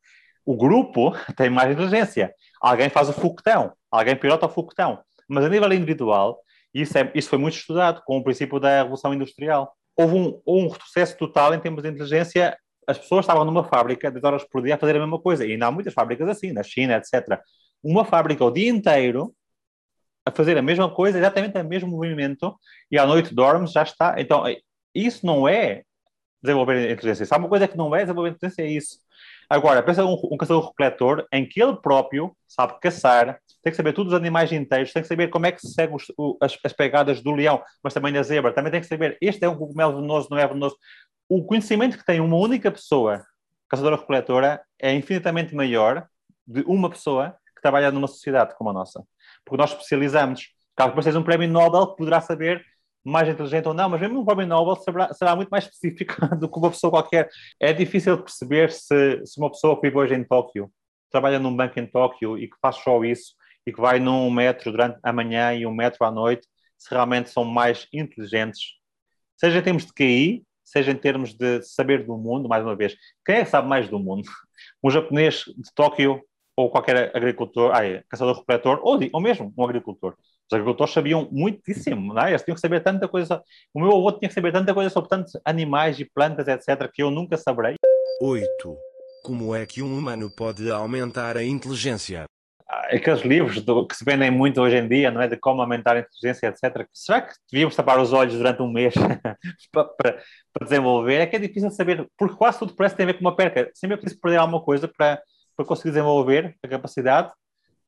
O 0.44 0.56
grupo 0.56 1.12
tem 1.36 1.50
mais 1.50 1.70
inteligência. 1.70 2.34
Alguém 2.60 2.88
faz 2.88 3.08
o 3.08 3.12
foguetão, 3.12 3.72
alguém 3.90 4.16
pilota 4.16 4.46
o 4.46 4.48
foguetão. 4.48 5.00
Mas 5.28 5.44
a 5.44 5.48
nível 5.48 5.72
individual, 5.72 6.38
isso, 6.74 6.96
é, 6.98 7.10
isso 7.14 7.28
foi 7.28 7.38
muito 7.38 7.56
estudado 7.56 8.02
com 8.04 8.18
o 8.18 8.24
princípio 8.24 8.58
da 8.58 8.78
Revolução 8.78 9.14
Industrial. 9.14 9.72
Houve 9.96 10.14
um, 10.14 10.42
um 10.46 10.68
retrocesso 10.68 11.16
total 11.16 11.54
em 11.54 11.60
termos 11.60 11.82
de 11.82 11.88
inteligência. 11.88 12.56
As 12.86 12.98
pessoas 12.98 13.24
estavam 13.24 13.44
numa 13.44 13.64
fábrica 13.64 14.10
10 14.10 14.24
horas 14.24 14.44
por 14.44 14.62
dia 14.62 14.74
a 14.74 14.78
fazer 14.78 14.96
a 14.96 15.00
mesma 15.00 15.20
coisa. 15.20 15.44
E 15.44 15.52
ainda 15.52 15.66
há 15.66 15.70
muitas 15.70 15.92
fábricas 15.92 16.28
assim, 16.28 16.52
na 16.52 16.62
China, 16.62 16.96
etc. 16.96 17.40
Uma 17.82 18.04
fábrica 18.04 18.44
o 18.44 18.50
dia 18.50 18.70
inteiro 18.70 19.34
a 20.24 20.30
fazer 20.30 20.58
a 20.58 20.62
mesma 20.62 20.92
coisa, 20.92 21.18
exatamente 21.18 21.56
o 21.56 21.64
mesmo 21.64 21.88
movimento, 21.88 22.58
e 22.90 22.98
à 22.98 23.06
noite 23.06 23.34
dormes, 23.34 23.72
já 23.72 23.84
está. 23.84 24.14
Então, 24.18 24.42
isso 24.94 25.24
não 25.24 25.48
é 25.48 25.82
desenvolver 26.42 26.90
inteligência. 26.90 27.26
Sabe 27.26 27.44
uma 27.44 27.48
coisa 27.48 27.68
que 27.68 27.76
não 27.76 27.94
é 27.94 28.00
desenvolver 28.00 28.30
inteligência? 28.30 28.62
É 28.62 28.66
isso. 28.66 28.98
Agora, 29.48 29.82
pensa 29.82 30.04
um, 30.04 30.18
um 30.32 30.36
caçador-recoletor 30.36 31.24
em 31.32 31.48
que 31.48 31.62
ele 31.62 31.76
próprio 31.76 32.36
sabe 32.48 32.74
caçar, 32.80 33.38
tem 33.62 33.70
que 33.70 33.76
saber 33.76 33.92
todos 33.92 34.12
os 34.12 34.18
animais 34.18 34.50
inteiros, 34.50 34.92
tem 34.92 35.02
que 35.02 35.08
saber 35.08 35.28
como 35.28 35.46
é 35.46 35.52
que 35.52 35.60
se 35.60 35.72
segue 35.72 35.94
os, 35.94 36.12
o, 36.18 36.36
as, 36.40 36.58
as, 36.64 36.72
pegadas 36.72 37.22
do 37.22 37.32
leão, 37.32 37.62
mas 37.82 37.94
também 37.94 38.12
da 38.12 38.22
zebra, 38.22 38.52
também 38.52 38.72
tem 38.72 38.80
que 38.80 38.86
saber 38.88 39.16
este 39.20 39.44
é 39.44 39.48
um 39.48 39.56
cogumelo 39.56 39.96
venenoso, 39.96 40.28
não 40.30 40.38
é 40.38 40.46
venenoso. 40.46 40.76
O 41.28 41.44
conhecimento 41.44 41.98
que 41.98 42.04
tem 42.04 42.20
uma 42.20 42.36
única 42.36 42.70
pessoa, 42.70 43.24
caçadora-recoletora, 43.68 44.62
é 44.78 44.94
infinitamente 44.94 45.54
maior 45.54 46.06
de 46.46 46.62
uma 46.62 46.88
pessoa 46.88 47.36
que 47.54 47.62
trabalha 47.62 47.90
numa 47.90 48.06
sociedade 48.06 48.54
como 48.56 48.70
a 48.70 48.72
nossa 48.72 49.04
porque 49.46 49.62
nós 49.62 49.70
especializamos. 49.70 50.48
Depois 50.76 51.04
seja 51.04 51.18
um 51.18 51.22
prémio 51.22 51.48
Nobel 51.48 51.86
que 51.88 51.96
poderá 51.96 52.20
saber 52.20 52.62
mais 53.02 53.28
inteligente 53.28 53.68
ou 53.68 53.72
não, 53.72 53.88
mas 53.88 54.00
mesmo 54.00 54.20
um 54.20 54.24
prémio 54.24 54.46
Nobel 54.46 54.76
será, 54.82 55.14
será 55.14 55.36
muito 55.36 55.48
mais 55.48 55.64
específico 55.64 56.14
do 56.36 56.50
que 56.50 56.58
uma 56.58 56.70
pessoa 56.70 56.90
qualquer. 56.90 57.30
É 57.60 57.72
difícil 57.72 58.18
perceber 58.18 58.72
se, 58.72 59.24
se 59.24 59.40
uma 59.40 59.50
pessoa 59.50 59.76
que 59.76 59.82
vive 59.82 59.96
hoje 59.96 60.14
em 60.14 60.24
Tóquio, 60.24 60.70
trabalha 61.10 61.38
num 61.38 61.54
banco 61.54 61.78
em 61.78 61.86
Tóquio 61.86 62.36
e 62.36 62.48
que 62.48 62.56
faz 62.60 62.76
só 62.76 63.02
isso 63.04 63.34
e 63.64 63.72
que 63.72 63.80
vai 63.80 64.00
num 64.00 64.28
metro 64.30 64.70
durante 64.70 64.98
a 65.02 65.12
manhã 65.12 65.54
e 65.54 65.64
um 65.64 65.74
metro 65.74 66.04
à 66.04 66.10
noite, 66.10 66.46
se 66.76 66.90
realmente 66.90 67.30
são 67.30 67.44
mais 67.44 67.86
inteligentes, 67.92 68.74
seja 69.36 69.58
em 69.58 69.62
termos 69.62 69.86
de 69.86 69.92
QI, 69.92 70.44
seja 70.66 70.90
em 70.90 70.96
termos 70.96 71.32
de 71.32 71.62
saber 71.62 72.04
do 72.04 72.18
mundo, 72.18 72.48
mais 72.48 72.64
uma 72.64 72.74
vez. 72.74 72.94
Quem 73.24 73.36
é 73.36 73.44
que 73.44 73.50
sabe 73.50 73.68
mais 73.68 73.88
do 73.88 73.98
mundo? 73.98 74.22
Um 74.82 74.90
japonês 74.90 75.44
de 75.46 75.72
Tóquio 75.74 76.20
ou 76.56 76.70
qualquer 76.70 77.14
agricultor, 77.14 77.70
ai, 77.74 78.02
caçador-recoletor, 78.08 78.80
ou, 78.82 78.98
ou 79.12 79.20
mesmo 79.20 79.52
um 79.56 79.64
agricultor. 79.64 80.14
Os 80.50 80.52
agricultores 80.52 80.94
sabiam 80.94 81.28
muitíssimo, 81.30 82.14
não 82.14 82.22
é? 82.22 82.30
Eles 82.30 82.42
tinham 82.42 82.54
que 82.54 82.60
saber 82.60 82.82
tanta 82.82 83.06
coisa. 83.06 83.42
O 83.74 83.80
meu 83.80 83.90
avô 83.90 84.12
tinha 84.12 84.28
que 84.28 84.34
saber 84.34 84.52
tanta 84.52 84.72
coisa 84.72 84.88
sobre 84.88 85.10
tantos 85.10 85.32
animais 85.44 86.00
e 86.00 86.04
plantas, 86.04 86.48
etc., 86.48 86.90
que 86.92 87.02
eu 87.02 87.10
nunca 87.10 87.36
saberei. 87.36 87.74
8. 88.20 88.46
Como 89.22 89.54
é 89.54 89.66
que 89.66 89.82
um 89.82 89.98
humano 89.98 90.30
pode 90.34 90.70
aumentar 90.70 91.36
a 91.36 91.44
inteligência? 91.44 92.24
Aqueles 92.68 93.22
livros 93.22 93.62
do, 93.62 93.86
que 93.86 93.96
se 93.96 94.04
vendem 94.04 94.30
muito 94.30 94.60
hoje 94.60 94.76
em 94.76 94.88
dia, 94.88 95.10
não 95.10 95.20
é? 95.20 95.28
De 95.28 95.36
como 95.36 95.60
aumentar 95.60 95.96
a 95.96 96.00
inteligência, 96.00 96.48
etc. 96.48 96.86
Será 96.92 97.22
que 97.22 97.32
devíamos 97.50 97.76
tapar 97.76 98.00
os 98.00 98.12
olhos 98.12 98.34
durante 98.34 98.60
um 98.60 98.70
mês 98.70 98.92
para, 99.72 99.84
para, 99.84 100.22
para, 100.52 100.64
desenvolver? 100.64 101.20
É 101.20 101.26
que 101.26 101.36
é 101.36 101.38
difícil 101.38 101.70
saber, 101.70 102.08
porque 102.18 102.34
quase 102.34 102.58
tudo 102.58 102.74
parece 102.74 102.96
ter 102.96 103.04
a 103.04 103.06
ver 103.06 103.14
com 103.14 103.20
uma 103.20 103.36
perca. 103.36 103.70
Sempre 103.72 103.94
é 103.94 103.96
preciso 103.98 104.20
perder 104.20 104.38
alguma 104.38 104.60
coisa 104.60 104.88
para 104.88 105.20
para 105.56 105.64
conseguir 105.64 105.90
desenvolver 105.90 106.54
a 106.62 106.68
capacidade, 106.68 107.32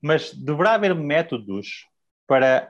mas 0.01 0.33
deverá 0.33 0.73
haver 0.73 0.95
métodos 0.95 1.85
para 2.27 2.69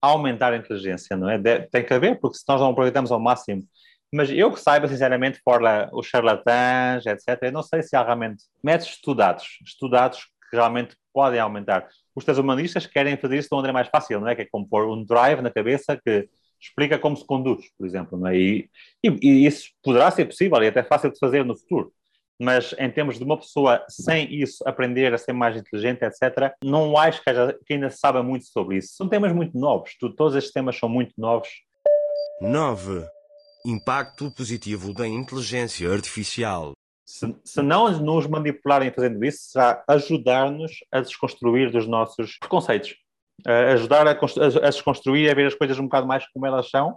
aumentar 0.00 0.52
a 0.52 0.56
inteligência, 0.56 1.16
não 1.16 1.30
é? 1.30 1.38
tem 1.60 1.84
que 1.84 1.94
haver, 1.94 2.18
porque 2.18 2.38
se 2.38 2.44
nós 2.48 2.60
não 2.60 2.70
aproveitamos 2.70 3.12
ao 3.12 3.20
máximo. 3.20 3.62
Mas 4.12 4.30
eu 4.30 4.52
que 4.52 4.60
saiba, 4.60 4.88
sinceramente, 4.88 5.40
fora 5.42 5.88
os 5.92 6.06
charlatãs, 6.06 7.06
etc., 7.06 7.38
eu 7.42 7.52
não 7.52 7.62
sei 7.62 7.82
se 7.82 7.96
há 7.96 8.02
realmente 8.02 8.44
métodos 8.62 8.94
estudados, 8.94 9.58
estudados 9.64 10.28
que 10.52 10.56
realmente 10.56 10.94
podem 11.14 11.40
aumentar. 11.40 11.88
Os 12.14 12.24
transhumanistas 12.24 12.86
querem 12.86 13.16
fazer 13.16 13.38
isso 13.38 13.48
de 13.48 13.54
uma 13.54 13.62
maneira 13.62 13.72
mais 13.72 13.88
fácil, 13.88 14.20
não 14.20 14.28
é? 14.28 14.34
Que 14.34 14.42
é 14.42 14.44
como 14.44 14.68
pôr 14.68 14.86
um 14.86 15.02
drive 15.02 15.40
na 15.40 15.50
cabeça 15.50 15.98
que 16.04 16.28
explica 16.60 16.98
como 16.98 17.16
se 17.16 17.26
conduz, 17.26 17.64
por 17.78 17.86
exemplo, 17.86 18.18
não 18.18 18.28
é? 18.28 18.36
E, 18.36 18.70
e, 19.02 19.08
e 19.22 19.46
isso 19.46 19.70
poderá 19.82 20.10
ser 20.10 20.26
possível 20.26 20.62
e 20.62 20.68
até 20.68 20.82
fácil 20.82 21.10
de 21.10 21.18
fazer 21.18 21.42
no 21.44 21.56
futuro 21.56 21.90
mas 22.42 22.74
em 22.76 22.90
termos 22.90 23.18
de 23.18 23.24
uma 23.24 23.38
pessoa 23.38 23.84
sem 23.88 24.34
isso 24.34 24.66
aprender 24.66 25.14
a 25.14 25.18
ser 25.18 25.32
mais 25.32 25.56
inteligente, 25.56 26.02
etc., 26.02 26.52
não 26.64 26.98
acho 26.98 27.22
que, 27.22 27.30
haja, 27.30 27.56
que 27.64 27.74
ainda 27.74 27.88
saiba 27.88 28.20
muito 28.20 28.46
sobre 28.46 28.78
isso. 28.78 28.94
São 28.96 29.08
temas 29.08 29.32
muito 29.32 29.56
novos, 29.56 29.96
todos 30.16 30.34
estes 30.34 30.52
temas 30.52 30.76
são 30.76 30.88
muito 30.88 31.12
novos. 31.16 31.48
9. 32.40 33.06
Impacto 33.64 34.28
positivo 34.34 34.92
da 34.92 35.06
inteligência 35.06 35.88
artificial. 35.88 36.72
Se, 37.12 37.36
se 37.44 37.60
não 37.60 37.90
nos 38.00 38.26
manipularem 38.26 38.90
fazendo 38.90 39.22
isso, 39.22 39.50
será 39.50 39.84
ajudar-nos 39.86 40.72
a 40.90 41.00
desconstruir 41.00 41.70
dos 41.70 41.86
nossos 41.86 42.38
preconceitos. 42.38 42.94
ajudar 43.74 44.06
a, 44.06 44.12
a, 44.12 44.66
a 44.66 44.70
desconstruir, 44.70 45.30
a 45.30 45.34
ver 45.34 45.46
as 45.46 45.54
coisas 45.54 45.78
um 45.78 45.82
bocado 45.82 46.06
mais 46.06 46.26
como 46.32 46.46
elas 46.46 46.70
são 46.70 46.96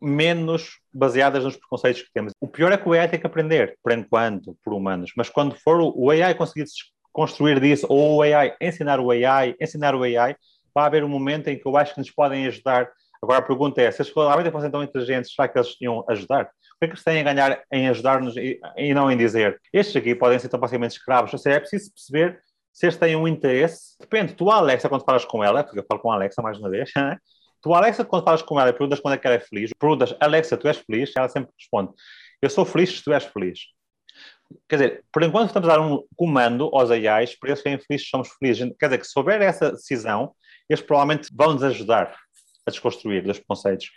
menos 0.00 0.78
baseadas 0.92 1.42
nos 1.42 1.56
preconceitos 1.56 2.02
que 2.02 2.12
temos. 2.14 2.32
O 2.40 2.46
pior 2.46 2.70
é 2.70 2.76
que 2.76 2.88
o 2.88 2.92
AI 2.92 3.08
tem 3.08 3.18
que 3.18 3.26
aprender, 3.26 3.76
por 3.82 3.90
enquanto, 3.90 4.56
por 4.64 4.72
humanos, 4.72 5.10
mas 5.16 5.28
quando 5.28 5.56
for 5.56 5.80
o 5.80 6.10
AI 6.10 6.32
conseguir 6.36 6.66
construir 7.12 7.58
disso, 7.58 7.86
ou 7.88 8.18
o 8.18 8.22
AI 8.22 8.54
ensinar 8.60 9.00
o 9.00 9.10
AI, 9.10 9.56
ensinar 9.60 9.96
o 9.96 10.04
AI, 10.04 10.36
vai 10.72 10.86
haver 10.86 11.02
um 11.02 11.08
momento 11.08 11.48
em 11.48 11.58
que 11.58 11.66
eu 11.66 11.76
acho 11.76 11.92
que 11.94 11.98
nos 11.98 12.10
podem 12.12 12.46
ajudar. 12.46 12.88
Agora 13.20 13.40
a 13.40 13.42
pergunta 13.42 13.82
é, 13.82 13.90
se 13.90 14.00
as 14.00 14.14
realmente 14.14 14.52
fossem 14.52 14.70
tão 14.70 14.84
inteligentes, 14.84 15.34
será 15.34 15.48
que 15.48 15.58
eles 15.58 15.74
iam 15.80 16.04
ajudar? 16.08 16.48
Que 16.80 16.86
é 16.86 16.88
que 16.88 16.94
eles 16.94 17.04
têm 17.04 17.20
a 17.20 17.22
ganhar 17.22 17.62
em 17.70 17.88
ajudar-nos 17.88 18.36
e, 18.36 18.58
e, 18.76 18.94
não 18.94 19.10
em 19.10 19.16
dizer, 19.16 19.60
estes 19.72 19.94
aqui 19.96 20.14
podem 20.14 20.38
ser 20.38 20.48
tão 20.48 20.58
facilmente 20.58 20.96
escravos? 20.96 21.32
Ou 21.32 21.38
seja, 21.38 21.56
é 21.56 21.60
preciso 21.60 21.92
perceber 21.92 22.40
se 22.72 22.86
eles 22.86 22.96
têm 22.96 23.14
um 23.16 23.28
interesse. 23.28 23.98
Depende, 24.00 24.32
tu, 24.32 24.50
Alexa, 24.50 24.88
quando 24.88 25.04
falas 25.04 25.24
com 25.24 25.44
ela, 25.44 25.62
porque 25.62 25.78
eu 25.80 25.84
falo 25.86 26.00
com 26.00 26.10
a 26.10 26.14
Alexa 26.14 26.40
mais 26.40 26.58
uma 26.58 26.70
vez, 26.70 26.90
Tu, 27.62 27.74
Alexa, 27.74 28.04
quando 28.04 28.24
falas 28.24 28.42
com 28.42 28.58
ela 28.58 28.70
e 28.70 28.72
perguntas 28.72 29.00
quando 29.00 29.14
é 29.14 29.18
que 29.18 29.26
ela 29.26 29.36
é 29.36 29.40
feliz, 29.40 29.70
perguntas, 29.78 30.14
Alexa, 30.18 30.56
tu 30.56 30.66
és 30.66 30.78
feliz? 30.78 31.12
Ela 31.14 31.28
sempre 31.28 31.52
responde, 31.58 31.92
eu 32.40 32.48
sou 32.48 32.64
feliz 32.64 32.96
se 32.96 33.04
tu 33.04 33.12
és 33.12 33.24
feliz. 33.24 33.58
Quer 34.68 34.76
dizer, 34.76 35.04
por 35.12 35.22
enquanto 35.22 35.48
estamos 35.48 35.68
a 35.68 35.72
dar 35.72 35.80
um 35.80 36.02
comando 36.16 36.70
aos 36.72 36.90
AIs 36.90 37.38
para 37.38 37.50
eles 37.50 37.60
serem 37.60 37.78
felizes, 37.78 38.08
somos 38.08 38.28
felizes. 38.30 38.72
Quer 38.78 38.86
dizer, 38.86 38.98
que 38.98 39.06
se 39.06 39.12
houver 39.16 39.42
essa 39.42 39.72
decisão, 39.72 40.34
eles 40.68 40.82
provavelmente 40.82 41.28
vão 41.32 41.52
nos 41.52 41.62
ajudar 41.62 42.16
a 42.66 42.70
desconstruir 42.70 43.28
os 43.28 43.38
conceitos. 43.40 43.90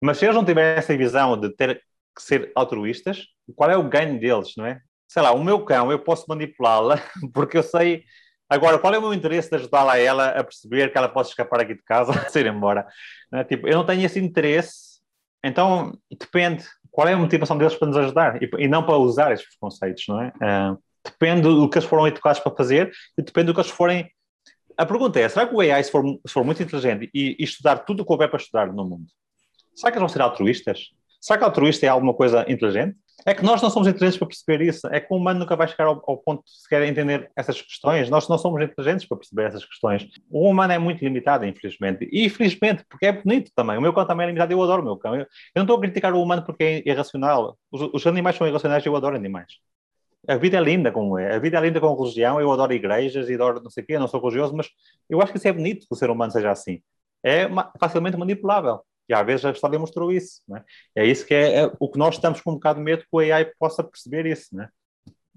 Mas 0.00 0.18
se 0.18 0.26
eles 0.26 0.36
não 0.36 0.44
tiverem 0.44 0.78
essa 0.78 0.96
visão 0.96 1.40
de 1.40 1.50
ter 1.56 1.82
ser 2.22 2.52
altruístas, 2.54 3.26
qual 3.54 3.70
é 3.70 3.76
o 3.76 3.88
ganho 3.88 4.18
deles, 4.18 4.52
não 4.56 4.66
é? 4.66 4.80
sei 5.08 5.22
lá, 5.22 5.32
o 5.32 5.42
meu 5.42 5.64
cão, 5.64 5.90
eu 5.90 5.98
posso 5.98 6.26
manipulá-la, 6.28 7.00
porque 7.32 7.56
eu 7.56 7.62
sei. 7.62 8.04
Agora, 8.48 8.78
qual 8.78 8.94
é 8.94 8.98
o 8.98 9.02
meu 9.02 9.14
interesse 9.14 9.50
de 9.50 9.56
ajudá-la 9.56 9.94
a 9.94 9.98
ela 9.98 10.28
a 10.28 10.44
perceber 10.44 10.92
que 10.92 10.98
ela 10.98 11.08
pode 11.08 11.28
escapar 11.28 11.60
aqui 11.60 11.74
de 11.74 11.82
casa, 11.82 12.12
sair 12.30 12.46
embora? 12.46 12.86
É? 13.32 13.44
Tipo, 13.44 13.66
eu 13.66 13.76
não 13.76 13.86
tenho 13.86 14.04
esse 14.04 14.18
interesse, 14.20 15.00
então 15.42 15.96
depende 16.10 16.64
qual 16.90 17.08
é 17.08 17.12
a 17.12 17.16
motivação 17.16 17.58
deles 17.58 17.74
para 17.74 17.88
nos 17.88 17.96
ajudar 17.96 18.42
e, 18.42 18.48
e 18.58 18.68
não 18.68 18.84
para 18.84 18.96
usar 18.96 19.32
estes 19.32 19.56
conceitos, 19.58 20.04
não 20.08 20.22
é? 20.22 20.28
Uh, 20.28 20.78
depende 21.04 21.42
do 21.42 21.68
que 21.68 21.78
eles 21.78 21.88
foram 21.88 22.06
educados 22.06 22.40
para 22.40 22.54
fazer 22.54 22.90
e 23.18 23.22
depende 23.22 23.46
do 23.48 23.54
que 23.54 23.60
eles 23.60 23.70
forem. 23.70 24.10
A 24.78 24.86
pergunta 24.86 25.18
é: 25.18 25.28
será 25.28 25.46
que 25.46 25.54
o 25.54 25.60
AI, 25.60 25.82
se 25.82 25.90
for, 25.90 26.04
se 26.26 26.32
for 26.32 26.44
muito 26.44 26.62
inteligente 26.62 27.10
e, 27.12 27.36
e 27.38 27.44
estudar 27.44 27.78
tudo 27.78 28.02
o 28.02 28.06
que 28.06 28.12
houver 28.12 28.28
para 28.28 28.40
estudar 28.40 28.72
no 28.72 28.84
mundo, 28.84 29.06
será 29.74 29.90
que 29.90 29.98
eles 29.98 30.02
vão 30.02 30.08
ser 30.08 30.22
altruístas? 30.22 30.90
Será 31.26 31.38
que 31.40 31.44
altruísta 31.44 31.84
é 31.84 31.88
alguma 31.88 32.14
coisa 32.14 32.46
inteligente? 32.48 32.96
É 33.26 33.34
que 33.34 33.44
nós 33.44 33.60
não 33.60 33.68
somos 33.68 33.88
inteligentes 33.88 34.16
para 34.16 34.28
perceber 34.28 34.60
isso. 34.60 34.86
É 34.92 35.00
que 35.00 35.12
o 35.12 35.16
humano 35.16 35.40
nunca 35.40 35.56
vai 35.56 35.66
chegar 35.66 35.86
ao, 35.86 36.00
ao 36.06 36.18
ponto 36.18 36.44
de 36.44 36.52
sequer 36.62 36.82
entender 36.82 37.28
essas 37.34 37.60
questões. 37.60 38.08
Nós 38.08 38.28
não 38.28 38.38
somos 38.38 38.62
inteligentes 38.62 39.08
para 39.08 39.16
perceber 39.16 39.46
essas 39.46 39.64
questões. 39.64 40.06
O 40.30 40.48
humano 40.48 40.72
é 40.72 40.78
muito 40.78 41.02
limitado, 41.02 41.44
infelizmente. 41.44 42.08
E 42.12 42.26
infelizmente, 42.26 42.84
porque 42.88 43.06
é 43.06 43.12
bonito 43.12 43.50
também. 43.56 43.76
O 43.76 43.80
meu 43.80 43.92
cão 43.92 44.06
também 44.06 44.22
é 44.22 44.26
limitado. 44.28 44.52
Eu 44.52 44.62
adoro 44.62 44.82
o 44.82 44.84
meu 44.84 44.96
cão. 44.96 45.16
Eu, 45.16 45.22
eu 45.22 45.26
não 45.56 45.62
estou 45.62 45.76
a 45.76 45.80
criticar 45.80 46.14
o 46.14 46.22
humano 46.22 46.44
porque 46.46 46.62
é 46.62 46.88
irracional. 46.88 47.58
Os, 47.72 47.82
os 47.92 48.06
animais 48.06 48.36
são 48.36 48.46
irracionais 48.46 48.86
e 48.86 48.88
eu 48.88 48.94
adoro 48.94 49.16
animais. 49.16 49.54
A 50.28 50.36
vida 50.36 50.58
é 50.58 50.60
linda 50.60 50.92
como 50.92 51.18
é. 51.18 51.34
A 51.34 51.40
vida 51.40 51.58
é 51.58 51.60
linda 51.60 51.80
com 51.80 51.92
religião. 51.92 52.40
Eu 52.40 52.52
adoro 52.52 52.72
igrejas 52.72 53.28
e 53.28 53.34
adoro 53.34 53.60
não 53.60 53.70
sei 53.70 53.82
o 53.82 53.86
quê. 53.88 53.94
Eu 53.94 54.00
não 54.00 54.06
sou 54.06 54.20
religioso, 54.20 54.54
mas 54.54 54.68
eu 55.10 55.20
acho 55.20 55.32
que 55.32 55.38
isso 55.38 55.48
é 55.48 55.52
bonito 55.52 55.88
que 55.88 55.92
o 55.92 55.96
ser 55.96 56.08
humano 56.08 56.30
seja 56.30 56.52
assim. 56.52 56.80
É 57.24 57.48
facilmente 57.80 58.16
manipulável. 58.16 58.80
E 59.08 59.14
às 59.14 59.24
vezes 59.24 59.44
a 59.44 59.50
história 59.50 59.78
mostrou 59.78 60.12
isso. 60.12 60.42
Né? 60.48 60.64
É 60.94 61.04
isso 61.04 61.24
que 61.24 61.34
é, 61.34 61.60
é, 61.60 61.72
o 61.78 61.88
que 61.88 61.98
nós 61.98 62.16
estamos 62.16 62.40
com 62.40 62.52
um 62.52 62.54
bocado 62.54 62.78
de 62.78 62.84
medo 62.84 63.02
que 63.02 63.08
o 63.12 63.18
AI 63.18 63.44
possa 63.58 63.84
perceber 63.84 64.26
isso. 64.26 64.54
Né? 64.54 64.68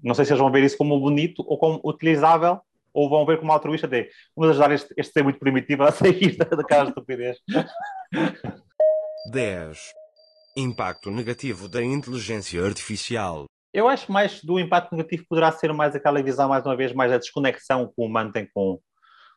Não 0.02 0.14
sei 0.14 0.24
se 0.24 0.32
eles 0.32 0.40
vão 0.40 0.50
ver 0.50 0.64
isso 0.64 0.76
como 0.76 0.98
bonito 0.98 1.44
ou 1.46 1.58
como 1.58 1.80
utilizável 1.84 2.60
ou 2.92 3.08
vão 3.08 3.24
ver 3.24 3.38
como 3.38 3.52
altruísta 3.52 3.86
de 3.86 4.10
vamos 4.36 4.50
ajudar 4.50 4.72
este, 4.72 4.92
este 4.96 5.12
ser 5.12 5.22
muito 5.22 5.38
primitivo 5.38 5.84
a 5.84 5.92
sair 5.92 6.36
daquela 6.36 6.88
estupidez. 6.88 7.38
10. 9.30 9.78
Impacto 10.56 11.10
negativo 11.10 11.68
da 11.68 11.82
inteligência 11.82 12.64
artificial. 12.64 13.44
Eu 13.72 13.86
acho 13.86 14.10
mais 14.10 14.42
do 14.42 14.58
impacto 14.58 14.96
negativo 14.96 15.24
poderá 15.28 15.52
ser 15.52 15.72
mais 15.72 15.94
aquela 15.94 16.20
visão, 16.20 16.48
mais 16.48 16.66
uma 16.66 16.76
vez, 16.76 16.92
mais 16.92 17.12
a 17.12 17.18
desconexão 17.18 17.86
que 17.86 17.94
o 17.96 18.06
humano 18.06 18.32
tem 18.32 18.48
com, 18.52 18.80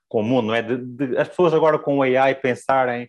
com 0.09 0.21
o 0.21 0.23
mundo, 0.23 0.47
não 0.47 0.55
é? 0.55 0.61
De, 0.63 0.77
de, 0.77 1.17
as 1.17 1.27
pessoas 1.27 1.53
agora 1.53 1.77
com 1.77 1.99
o 1.99 2.01
AI 2.01 2.33
pensarem 2.33 3.07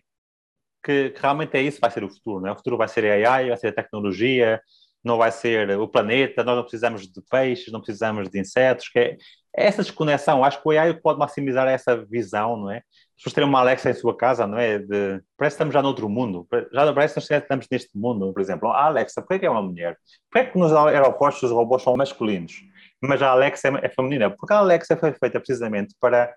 que, 0.85 1.09
que, 1.09 1.21
realmente 1.21 1.57
é 1.57 1.61
isso 1.61 1.79
vai 1.81 1.89
ser 1.89 2.03
o 2.03 2.09
futuro, 2.09 2.41
não 2.41 2.49
é? 2.49 2.51
O 2.51 2.55
futuro 2.55 2.77
vai 2.77 2.87
ser 2.87 3.05
a 3.05 3.33
AI, 3.33 3.49
vai 3.49 3.57
ser 3.57 3.69
a 3.69 3.73
tecnologia, 3.73 4.61
não 5.03 5.17
vai 5.17 5.31
ser 5.31 5.77
o 5.79 5.87
planeta, 5.87 6.43
nós 6.43 6.55
não 6.55 6.63
precisamos 6.63 7.07
de 7.07 7.21
peixes, 7.29 7.71
não 7.71 7.79
precisamos 7.81 8.29
de 8.29 8.39
insetos, 8.39 8.89
que 8.89 8.99
é, 8.99 9.17
essa 9.53 9.81
desconexão, 9.83 10.43
acho 10.43 10.61
que 10.61 10.67
o 10.67 10.71
AI 10.71 10.93
pode 10.93 11.19
maximizar 11.19 11.67
essa 11.67 11.95
visão, 12.05 12.57
não 12.57 12.71
é? 12.71 12.77
As 12.77 12.83
pessoas 13.17 13.33
terem 13.33 13.49
uma 13.49 13.59
Alexa 13.59 13.89
em 13.89 13.93
sua 13.93 14.15
casa, 14.15 14.45
não 14.45 14.57
é? 14.57 14.79
De, 14.79 15.21
parece 15.37 15.55
que 15.55 15.63
estamos 15.63 15.73
já 15.73 15.81
noutro 15.81 16.09
mundo, 16.09 16.47
já 16.71 16.93
parece 16.93 17.15
que 17.15 17.33
estamos 17.33 17.67
neste 17.71 17.97
mundo, 17.97 18.33
por 18.33 18.41
exemplo. 18.41 18.69
A 18.69 18.85
Alexa, 18.85 19.21
por 19.21 19.39
que 19.39 19.45
é 19.45 19.49
uma 19.49 19.61
mulher? 19.61 19.97
Por 20.29 20.45
que 20.45 20.57
nos 20.57 20.73
aeroportos 20.73 21.41
os 21.43 21.51
robôs 21.51 21.81
são 21.83 21.95
masculinos, 21.95 22.53
mas 23.01 23.21
a 23.21 23.29
Alexa 23.29 23.69
é, 23.69 23.85
é 23.85 23.89
feminina? 23.89 24.29
Porque 24.29 24.53
a 24.53 24.57
Alexa 24.57 24.97
foi 24.97 25.13
feita 25.13 25.39
precisamente 25.39 25.95
para 25.99 26.35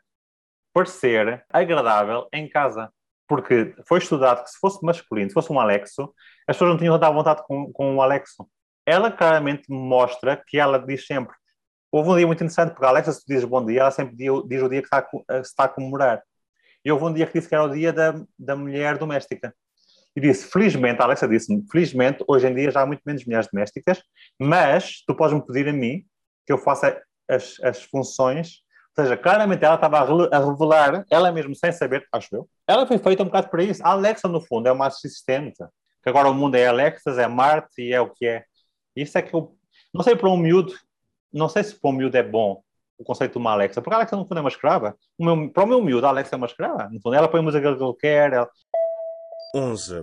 parecer 0.73 1.45
agradável 1.51 2.29
em 2.33 2.49
casa 2.49 2.91
porque 3.29 3.75
foi 3.87 3.99
estudado 3.99 4.43
que 4.43 4.51
se 4.51 4.59
fosse 4.59 4.85
masculino, 4.85 5.29
se 5.29 5.35
fosse 5.35 5.53
um 5.53 5.61
Alexo, 5.61 6.13
as 6.47 6.57
pessoas 6.57 6.71
não 6.71 6.79
tinham 6.79 6.99
tanta 6.99 7.13
vontade 7.13 7.43
com, 7.47 7.97
o 7.97 8.03
Alexo. 8.03 8.49
Ela 8.87 9.13
claramente 9.13 9.71
mostra 9.71 10.43
que 10.47 10.59
ela 10.59 10.79
diz 10.79 11.07
sempre. 11.07 11.37
Houve 11.93 12.09
um 12.09 12.17
dia 12.17 12.27
muito 12.27 12.39
interessante, 12.39 12.71
porque 12.71 12.87
a 12.87 12.89
Alexa, 12.89 13.13
se 13.13 13.21
tu 13.21 13.29
dizes 13.29 13.45
bom 13.45 13.65
dia, 13.65 13.83
ela 13.83 13.91
sempre 13.91 14.17
diz, 14.17 14.31
o 14.31 14.69
dia 14.69 14.81
que 14.81 14.87
está, 14.87 15.03
se 15.03 15.51
está 15.51 15.65
a 15.65 15.69
comemorar. 15.69 16.23
E 16.83 16.91
houve 16.91 17.05
um 17.05 17.13
dia 17.13 17.27
que 17.27 17.35
disse 17.35 17.49
que 17.49 17.55
era 17.55 17.65
o 17.65 17.73
dia 17.73 17.93
da, 17.93 18.15
da 18.39 18.57
mulher 18.57 18.97
doméstica. 18.97 19.55
E 20.17 20.21
disse, 20.21 20.51
felizmente, 20.51 21.01
a 21.01 21.05
Alexa 21.05 21.29
disse-me, 21.29 21.65
felizmente, 21.71 22.25
hoje 22.27 22.49
em 22.49 22.55
dia 22.55 22.71
já 22.71 22.81
há 22.81 22.87
muito 22.87 23.03
menos 23.05 23.25
mulheres 23.27 23.47
domésticas, 23.53 24.03
mas 24.39 25.03
tu 25.07 25.15
podes-me 25.15 25.45
pedir 25.47 25.69
a 25.69 25.73
mim 25.73 26.05
que 26.47 26.53
eu 26.53 26.59
faça 26.59 27.01
as, 27.29 27.61
as 27.63 27.83
funções 27.85 28.63
ou 28.99 29.05
seja, 29.05 29.17
claramente 29.17 29.65
ela 29.65 29.77
estava 29.77 30.01
a 30.01 30.39
revelar, 30.39 31.05
ela 31.09 31.31
mesmo 31.31 31.55
sem 31.55 31.71
saber, 31.71 32.05
acho 32.13 32.35
eu, 32.35 32.49
ela 32.67 32.85
foi 32.85 32.99
feita 32.99 33.23
um 33.23 33.27
bocado 33.27 33.49
para 33.49 33.63
isso. 33.63 33.81
A 33.85 33.91
Alexa, 33.91 34.27
no 34.27 34.41
fundo, 34.41 34.69
é 34.69 34.73
uma 34.73 34.89
assistente. 34.89 35.65
Que 36.03 36.09
agora 36.09 36.29
o 36.29 36.35
mundo 36.35 36.57
é 36.57 36.67
Alexa, 36.67 37.11
é 37.11 37.29
Marte 37.29 37.81
e 37.83 37.93
é 37.93 38.01
o 38.01 38.11
que 38.11 38.27
é. 38.27 38.45
Isso 38.97 39.17
é 39.17 39.23
que 39.23 39.33
eu. 39.33 39.57
Não 39.95 40.03
sei 40.03 40.17
para 40.17 40.29
um 40.29 40.37
miúdo, 40.37 40.75
não 41.33 41.49
sei 41.49 41.63
se 41.63 41.75
para 41.79 41.91
um 41.91 41.93
miúdo 41.93 42.17
é 42.17 42.23
bom 42.23 42.61
o 42.99 43.05
conceito 43.05 43.33
de 43.33 43.39
uma 43.39 43.53
Alexa, 43.53 43.81
porque 43.81 43.95
a 43.95 43.99
Alexa, 43.99 44.17
no 44.17 44.27
fundo, 44.27 44.39
é 44.39 44.41
uma 44.41 44.49
escrava. 44.49 44.97
O 45.17 45.25
meu, 45.25 45.49
para 45.51 45.63
o 45.63 45.67
meu 45.67 45.81
miúdo, 45.81 46.05
a 46.05 46.11
Alexa 46.11 46.35
é 46.35 46.37
uma 46.37 46.47
escrava. 46.47 46.89
No 46.91 47.01
fundo, 47.01 47.15
ela 47.15 47.29
põe 47.29 47.39
a 47.39 47.43
música 47.45 47.77
que 47.77 47.83
ele 47.83 47.95
quer. 47.95 48.33
Ela... 48.33 48.51
11. 49.55 50.03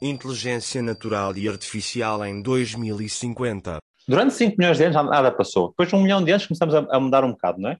Inteligência 0.00 0.80
natural 0.80 1.36
e 1.36 1.48
artificial 1.48 2.24
em 2.24 2.40
2050. 2.40 3.78
Durante 4.06 4.34
5 4.34 4.54
milhões 4.56 4.78
de 4.78 4.84
anos 4.84 5.10
nada 5.10 5.32
passou. 5.32 5.70
Depois 5.70 5.88
de 5.88 5.96
um 5.96 6.02
milhão 6.02 6.22
de 6.22 6.30
anos 6.30 6.46
começamos 6.46 6.74
a, 6.76 6.86
a 6.90 7.00
mudar 7.00 7.24
um 7.24 7.32
bocado, 7.32 7.60
não 7.60 7.70
é? 7.70 7.76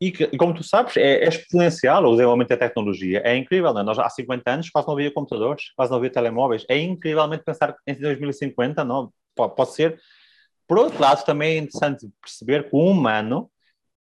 E, 0.00 0.12
que, 0.12 0.26
como 0.36 0.52
tu 0.52 0.62
sabes, 0.62 0.96
é, 0.96 1.24
é, 1.24 1.28
exponencial 1.28 2.04
o 2.04 2.10
desenvolvimento 2.10 2.50
da 2.50 2.56
tecnologia. 2.56 3.22
É 3.24 3.34
incrível, 3.34 3.72
não 3.72 3.80
é? 3.80 3.84
Nós 3.84 3.98
há 3.98 4.08
50 4.08 4.50
anos 4.50 4.70
quase 4.70 4.86
não 4.86 4.94
havia 4.94 5.10
computadores, 5.10 5.72
quase 5.74 5.90
não 5.90 5.98
havia 5.98 6.10
telemóveis. 6.10 6.64
É 6.68 6.78
incrivelmente 6.78 7.44
pensar 7.44 7.74
em 7.86 7.94
2050, 7.94 8.84
não, 8.84 9.10
pode, 9.34 9.72
ser. 9.72 9.98
Por 10.68 10.78
outro 10.78 11.00
lado, 11.00 11.24
também 11.24 11.56
é 11.56 11.58
interessante 11.58 12.08
perceber 12.20 12.68
que 12.68 12.76
o 12.76 12.80
humano 12.80 13.50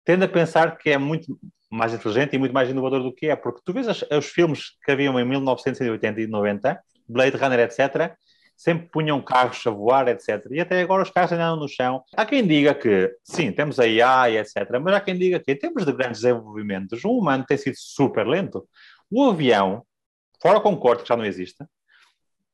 tende 0.03 0.25
a 0.25 0.27
pensar 0.27 0.77
que 0.77 0.89
é 0.89 0.97
muito 0.97 1.39
mais 1.69 1.93
inteligente 1.93 2.33
e 2.33 2.39
muito 2.39 2.53
mais 2.53 2.69
inovador 2.69 3.03
do 3.03 3.13
que 3.13 3.27
é, 3.27 3.35
porque 3.35 3.61
tu 3.63 3.73
vês 3.73 3.87
os 3.87 4.25
filmes 4.27 4.77
que 4.83 4.91
haviam 4.91 5.19
em 5.19 5.25
1980 5.25 6.21
e 6.21 6.27
90, 6.27 6.81
Blade 7.07 7.37
Runner, 7.37 7.59
etc., 7.59 8.15
sempre 8.57 8.89
punham 8.89 9.21
carros 9.21 9.65
a 9.67 9.69
voar, 9.69 10.07
etc. 10.07 10.47
E 10.49 10.59
até 10.59 10.81
agora 10.81 11.03
os 11.03 11.11
carros 11.11 11.31
andam 11.31 11.55
no 11.55 11.69
chão. 11.69 12.03
Há 12.15 12.25
quem 12.25 12.45
diga 12.45 12.73
que, 12.73 13.15
sim, 13.23 13.51
temos 13.51 13.79
a 13.79 13.83
AI, 13.83 14.37
etc. 14.37 14.67
Mas 14.81 14.95
há 14.95 14.99
quem 14.99 15.15
diga 15.15 15.39
que, 15.39 15.51
em 15.51 15.55
termos 15.55 15.85
de 15.85 15.93
grandes 15.93 16.21
desenvolvimentos, 16.21 17.05
o 17.05 17.11
humano 17.11 17.45
tem 17.47 17.55
sido 17.55 17.75
super 17.77 18.25
lento. 18.25 18.67
O 19.11 19.25
avião, 19.25 19.83
fora 20.41 20.57
o 20.57 20.61
Concorde, 20.61 21.03
que 21.03 21.09
já 21.09 21.15
não 21.15 21.23
existe, 21.23 21.63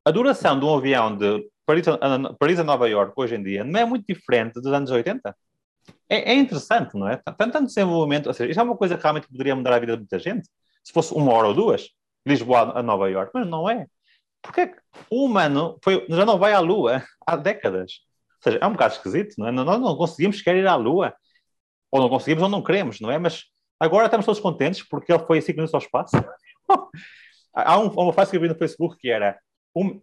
a 0.05 0.11
duração 0.11 0.59
de 0.59 0.65
um 0.65 0.75
avião 0.75 1.17
de 1.17 1.49
Paris 1.65 1.87
a, 1.87 2.33
Paris 2.37 2.59
a 2.59 2.63
Nova 2.63 2.89
York 2.89 3.13
hoje 3.15 3.35
em 3.35 3.43
dia 3.43 3.63
não 3.63 3.79
é 3.79 3.85
muito 3.85 4.05
diferente 4.05 4.55
dos 4.55 4.71
anos 4.73 4.91
80. 4.91 5.33
É, 6.09 6.33
é 6.33 6.35
interessante, 6.35 6.95
não 6.95 7.07
é? 7.07 7.15
Tanto, 7.17 7.51
tanto 7.51 7.67
desenvolvimento, 7.67 8.27
ou 8.27 8.33
seja, 8.33 8.51
isto 8.51 8.59
é 8.59 8.63
uma 8.63 8.75
coisa 8.75 8.97
que 8.97 9.03
realmente 9.03 9.27
poderia 9.29 9.55
mudar 9.55 9.73
a 9.73 9.79
vida 9.79 9.93
de 9.93 9.99
muita 9.99 10.19
gente, 10.19 10.49
se 10.83 10.91
fosse 10.91 11.13
uma 11.13 11.31
hora 11.33 11.47
ou 11.47 11.53
duas, 11.53 11.89
Lisboa 12.25 12.77
a 12.77 12.83
Nova 12.83 13.09
York, 13.09 13.31
mas 13.33 13.47
não 13.47 13.69
é. 13.69 13.87
Porque 14.43 14.75
o 15.09 15.25
humano 15.25 15.79
foi, 15.83 16.05
já 16.09 16.25
não 16.25 16.37
vai 16.37 16.53
à 16.53 16.59
Lua 16.59 17.01
há 17.25 17.35
décadas. 17.35 17.93
Ou 18.35 18.43
seja, 18.43 18.59
é 18.61 18.67
um 18.67 18.73
bocado 18.73 18.95
esquisito, 18.95 19.35
não 19.37 19.47
é? 19.47 19.51
Nós 19.51 19.79
não 19.79 19.95
conseguimos 19.95 20.37
sequer 20.37 20.57
ir 20.57 20.67
à 20.67 20.75
Lua. 20.75 21.15
Ou 21.89 22.01
não 22.01 22.09
conseguimos 22.09 22.43
ou 22.43 22.49
não 22.49 22.61
queremos, 22.61 22.99
não 22.99 23.09
é? 23.09 23.17
Mas 23.17 23.45
agora 23.79 24.05
estamos 24.05 24.25
todos 24.25 24.41
contentes 24.41 24.83
porque 24.87 25.13
ele 25.13 25.25
foi 25.25 25.41
5 25.41 25.55
minutos 25.55 25.73
ao 25.73 25.79
espaço. 25.79 26.11
há 27.55 27.79
um, 27.79 27.87
uma 27.87 28.13
frase 28.13 28.31
que 28.31 28.37
eu 28.37 28.41
vi 28.41 28.49
no 28.49 28.55
Facebook 28.55 28.97
que 28.97 29.09
era 29.09 29.37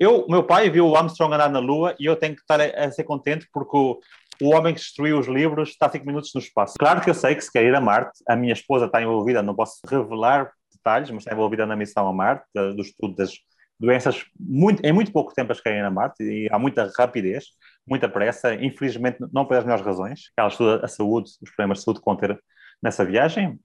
eu, 0.00 0.26
meu 0.28 0.42
pai 0.42 0.68
viu 0.68 0.88
o 0.88 0.96
Armstrong 0.96 1.32
andar 1.32 1.48
na 1.48 1.60
Lua 1.60 1.94
e 1.98 2.06
eu 2.06 2.16
tenho 2.16 2.34
que 2.34 2.40
estar 2.40 2.60
a, 2.60 2.86
a 2.86 2.90
ser 2.90 3.04
contente 3.04 3.48
porque 3.52 3.76
o, 3.76 4.00
o 4.42 4.54
homem 4.54 4.74
que 4.74 4.80
destruiu 4.80 5.18
os 5.18 5.28
livros 5.28 5.70
está 5.70 5.88
5 5.88 6.04
minutos 6.04 6.32
no 6.34 6.40
espaço. 6.40 6.74
Claro 6.78 7.00
que 7.00 7.08
eu 7.08 7.14
sei 7.14 7.34
que 7.34 7.42
se 7.42 7.52
quer 7.52 7.64
ir 7.64 7.74
a 7.74 7.80
Marte, 7.80 8.18
a 8.28 8.34
minha 8.34 8.52
esposa 8.52 8.86
está 8.86 9.00
envolvida, 9.00 9.42
não 9.42 9.54
posso 9.54 9.80
revelar 9.86 10.50
detalhes, 10.72 11.10
mas 11.10 11.22
está 11.22 11.32
envolvida 11.32 11.66
na 11.66 11.76
missão 11.76 12.08
a 12.08 12.12
Marte, 12.12 12.44
do 12.54 12.82
estudo 12.82 13.14
das, 13.14 13.32
doenças 13.80 14.24
muito, 14.38 14.84
em 14.84 14.92
muito 14.92 15.10
pouco 15.10 15.34
tempo 15.34 15.50
a 15.50 15.54
chegarem 15.54 15.82
na 15.82 15.90
Marte 15.90 16.22
e 16.22 16.48
há 16.52 16.58
muita 16.58 16.92
rapidez, 16.96 17.46
muita 17.86 18.08
pressa, 18.08 18.54
infelizmente 18.54 19.18
não 19.32 19.46
pelas 19.46 19.64
melhores 19.64 19.84
razões, 19.84 20.30
ela 20.36 20.48
estuda 20.48 20.84
a 20.84 20.88
saúde, 20.88 21.30
os 21.42 21.50
problemas 21.50 21.78
de 21.78 21.84
saúde 21.84 22.00
que 22.00 22.04
vão 22.04 22.16
ter 22.16 22.38
nessa 22.82 23.04
viagem, 23.04 23.58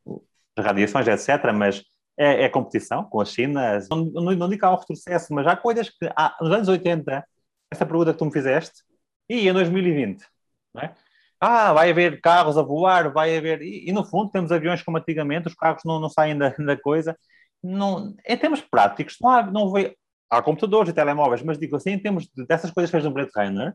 as 0.57 0.65
radiações, 0.65 1.07
etc., 1.07 1.51
mas 1.53 1.83
é, 2.17 2.43
é 2.43 2.49
competição 2.49 3.03
com 3.03 3.19
a 3.19 3.25
China, 3.25 3.77
não, 3.91 4.05
não, 4.05 4.35
não 4.35 4.49
digo 4.49 4.59
que 4.59 4.65
há 4.65 4.71
um 4.71 4.77
retrocesso, 4.77 5.33
mas 5.33 5.45
há 5.45 5.55
coisas 5.55 5.89
que 5.89 6.09
há, 6.15 6.35
nos 6.39 6.51
anos 6.51 6.67
80, 6.69 7.25
essa 7.69 7.85
pergunta 7.85 8.13
que 8.13 8.19
tu 8.19 8.25
me 8.25 8.31
fizeste, 8.31 8.83
e 9.29 9.49
em 9.49 9.53
2020, 9.53 10.25
não 10.73 10.81
é? 10.83 10.95
Ah, 11.39 11.73
vai 11.73 11.91
haver 11.91 12.21
carros 12.21 12.57
a 12.57 12.61
voar, 12.61 13.11
vai 13.11 13.37
haver. 13.37 13.61
E, 13.61 13.89
e, 13.89 13.91
no 13.91 14.05
fundo 14.05 14.31
temos 14.31 14.51
aviões 14.51 14.81
como 14.81 14.97
antigamente, 14.97 15.47
os 15.47 15.53
carros 15.53 15.83
não, 15.85 15.99
não 15.99 16.09
saem 16.09 16.37
da, 16.37 16.49
da 16.57 16.77
coisa. 16.77 17.17
Não, 17.61 18.15
em 18.25 18.37
termos 18.37 18.61
práticos, 18.61 19.17
não, 19.21 19.29
há, 19.29 19.43
não, 19.43 19.71
veio, 19.71 19.95
há 20.29 20.41
computadores 20.41 20.89
e 20.89 20.93
telemóveis, 20.93 21.41
mas 21.41 21.57
digo 21.57 21.75
assim, 21.75 21.91
em 21.91 21.99
termos 21.99 22.27
de, 22.27 22.45
dessas 22.45 22.71
coisas 22.71 22.89
que 22.89 22.97
fez 22.97 23.03
no 23.03 23.11
Blade 23.11 23.31
Runner, 23.35 23.73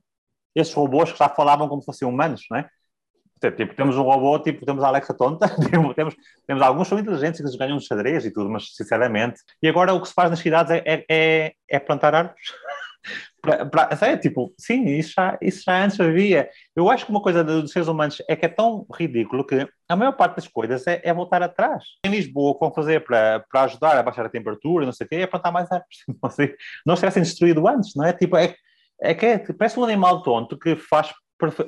esses 0.54 0.74
robôs 0.74 1.12
que 1.12 1.18
já 1.18 1.28
falavam 1.28 1.68
como 1.68 1.80
se 1.80 1.86
fossem 1.86 2.06
humanos, 2.06 2.44
não 2.50 2.58
é? 2.58 2.68
Tipo, 3.56 3.74
temos 3.74 3.96
um 3.96 4.02
robô, 4.02 4.38
tipo, 4.38 4.66
temos 4.66 4.84
a 4.84 4.88
Alexa 4.88 5.14
tonta, 5.14 5.48
temos, 5.96 6.14
temos 6.46 6.62
alguns 6.62 6.88
são 6.88 6.98
inteligentes 6.98 7.40
que 7.40 7.56
ganham 7.56 7.78
de 7.78 7.86
xadrez 7.86 8.26
e 8.26 8.30
tudo, 8.30 8.50
mas 8.50 8.74
sinceramente. 8.74 9.40
E 9.62 9.68
agora 9.68 9.94
o 9.94 10.02
que 10.02 10.08
se 10.08 10.14
faz 10.14 10.28
nas 10.28 10.40
cidades 10.40 10.70
é, 10.70 11.04
é, 11.08 11.54
é 11.66 11.78
plantar 11.78 12.14
árvores. 12.14 12.42
Pra, 13.40 13.64
pra, 13.64 14.16
tipo, 14.18 14.52
sim, 14.58 14.84
isso 14.84 15.14
já, 15.16 15.38
isso 15.40 15.62
já 15.64 15.84
antes 15.84 15.98
havia. 15.98 16.48
Eu 16.76 16.90
acho 16.90 17.06
que 17.06 17.10
uma 17.10 17.22
coisa 17.22 17.42
dos 17.42 17.72
seres 17.72 17.88
humanos 17.88 18.22
é 18.28 18.36
que 18.36 18.44
é 18.44 18.48
tão 18.48 18.86
ridículo 18.94 19.46
que 19.46 19.66
a 19.88 19.96
maior 19.96 20.12
parte 20.12 20.36
das 20.36 20.46
coisas 20.46 20.86
é, 20.86 21.00
é 21.02 21.12
voltar 21.12 21.42
atrás. 21.42 21.84
Em 22.04 22.10
Lisboa, 22.10 22.50
o 22.50 22.54
que 22.54 22.74
fazer 22.74 23.02
para, 23.02 23.44
ajudar 23.54 23.96
a 23.96 24.02
baixar 24.02 24.26
a 24.26 24.30
temperatura, 24.30 24.84
não 24.84 24.92
sei 24.92 25.06
o 25.06 25.08
quê, 25.08 25.16
é 25.16 25.26
plantar 25.26 25.50
mais 25.50 25.70
árvores. 25.72 25.98
Não, 26.22 26.30
sei, 26.30 26.54
não 26.84 26.96
destruído 27.22 27.66
antes, 27.66 27.94
não 27.94 28.04
é? 28.04 28.12
Tipo, 28.12 28.36
é, 28.36 28.54
é 29.00 29.14
que 29.14 29.26
é, 29.26 29.38
parece 29.38 29.78
um 29.78 29.84
animal 29.84 30.22
tonto 30.22 30.58
que 30.58 30.76
faz, 30.76 31.12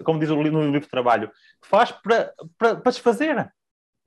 como 0.04 0.18
diz 0.18 0.30
no 0.52 0.62
livro 0.64 0.80
de 0.80 0.88
trabalho, 0.88 1.30
faz 1.64 1.90
para, 1.90 2.32
para 2.58 2.90
desfazer. 2.90 3.50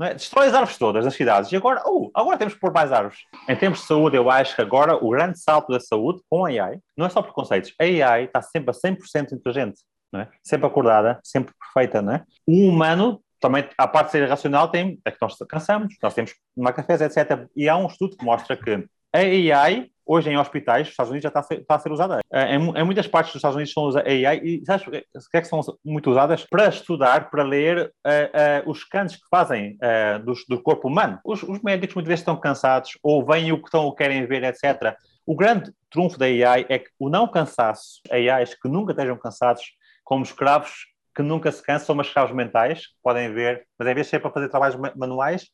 É? 0.01 0.13
Destrói 0.13 0.47
as 0.47 0.53
árvores 0.53 0.77
todas 0.77 1.05
nas 1.05 1.15
cidades 1.15 1.51
e 1.51 1.55
agora, 1.55 1.81
oh, 1.85 2.11
agora 2.13 2.37
temos 2.37 2.53
que 2.53 2.59
pôr 2.59 2.73
mais 2.73 2.91
árvores. 2.91 3.19
Em 3.47 3.55
termos 3.55 3.79
de 3.79 3.85
saúde, 3.85 4.17
eu 4.17 4.29
acho 4.29 4.55
que 4.55 4.61
agora 4.61 4.95
o 4.95 5.09
grande 5.09 5.39
salto 5.39 5.71
da 5.71 5.79
saúde 5.79 6.21
com 6.29 6.45
a 6.45 6.49
AI 6.49 6.79
não 6.97 7.05
é 7.05 7.09
só 7.09 7.21
preconceitos. 7.21 7.73
A 7.79 7.83
AI 7.83 8.25
está 8.25 8.41
sempre 8.41 8.71
a 8.71 8.73
100% 8.73 9.31
inteligente, 9.31 9.79
não 10.11 10.19
é? 10.19 10.29
sempre 10.43 10.67
acordada, 10.67 11.19
sempre 11.23 11.53
perfeita. 11.59 12.01
Não 12.01 12.13
é? 12.13 12.23
O 12.45 12.67
humano, 12.67 13.21
também, 13.39 13.69
a 13.77 13.87
parte 13.87 14.07
de 14.07 14.11
ser 14.13 14.29
racional, 14.29 14.69
tem, 14.69 14.99
é 15.05 15.11
que 15.11 15.17
nós 15.21 15.37
cansamos, 15.47 15.95
nós 16.03 16.13
temos 16.13 16.33
uma 16.55 16.73
cafés, 16.73 16.99
etc. 16.99 17.47
E 17.55 17.69
há 17.69 17.77
um 17.77 17.87
estudo 17.87 18.17
que 18.17 18.25
mostra 18.25 18.57
que 18.57 18.85
a 19.13 19.19
AI 19.19 19.89
hoje 20.05 20.29
em 20.29 20.37
hospitais, 20.37 20.81
nos 20.81 20.89
Estados 20.89 21.09
Unidos 21.09 21.23
já 21.23 21.29
está 21.29 21.39
a 21.39 21.43
ser, 21.43 21.59
está 21.61 21.75
a 21.75 21.79
ser 21.79 21.91
usada. 21.91 22.19
Em, 22.31 22.55
em, 22.55 22.83
muitas 22.83 23.07
partes 23.07 23.33
dos 23.33 23.39
Estados 23.39 23.55
Unidos 23.55 23.73
são 23.73 23.83
usadas 23.83 24.07
AI 24.07 24.39
e 24.43 24.63
sabes 24.65 24.87
o 24.87 24.91
que 24.91 25.37
é 25.37 25.41
que 25.41 25.47
são 25.47 25.61
muito 25.83 26.11
usadas? 26.11 26.45
Para 26.45 26.67
estudar, 26.67 27.29
para 27.29 27.43
ler 27.43 27.91
uh, 28.05 28.67
uh, 28.67 28.69
os 28.69 28.81
scans 28.81 29.15
que 29.15 29.27
fazem 29.29 29.77
uh, 29.77 30.23
do, 30.23 30.33
do, 30.47 30.61
corpo 30.61 30.87
humano. 30.87 31.19
Os, 31.25 31.41
os, 31.43 31.61
médicos 31.61 31.95
muitas 31.95 32.09
vezes 32.09 32.21
estão 32.21 32.37
cansados 32.37 32.97
ou 33.01 33.25
veem 33.25 33.51
o 33.51 33.57
que 33.57 33.67
estão 33.67 33.85
ou 33.85 33.95
querem 33.95 34.25
ver, 34.25 34.43
etc. 34.43 34.95
O 35.25 35.35
grande 35.35 35.71
trunfo 35.89 36.19
da 36.19 36.25
AI 36.25 36.65
é 36.69 36.79
que 36.79 36.89
o 36.99 37.09
não 37.09 37.27
cansaço, 37.27 38.01
AIs 38.11 38.53
que 38.53 38.69
nunca 38.69 38.91
estejam 38.91 39.17
cansados, 39.17 39.63
como 40.03 40.23
escravos 40.23 40.71
que 41.15 41.23
nunca 41.23 41.49
se 41.51 41.63
cansam, 41.63 41.93
umas 41.93 42.07
escravos 42.07 42.35
mentais, 42.35 42.87
podem 43.01 43.33
ver, 43.33 43.65
mas 43.79 43.87
em 43.87 43.93
vez 43.93 44.07
de 44.07 44.11
ser 44.11 44.19
para 44.19 44.31
fazer 44.31 44.49
trabalhos 44.49 44.77
manuais, 44.97 45.47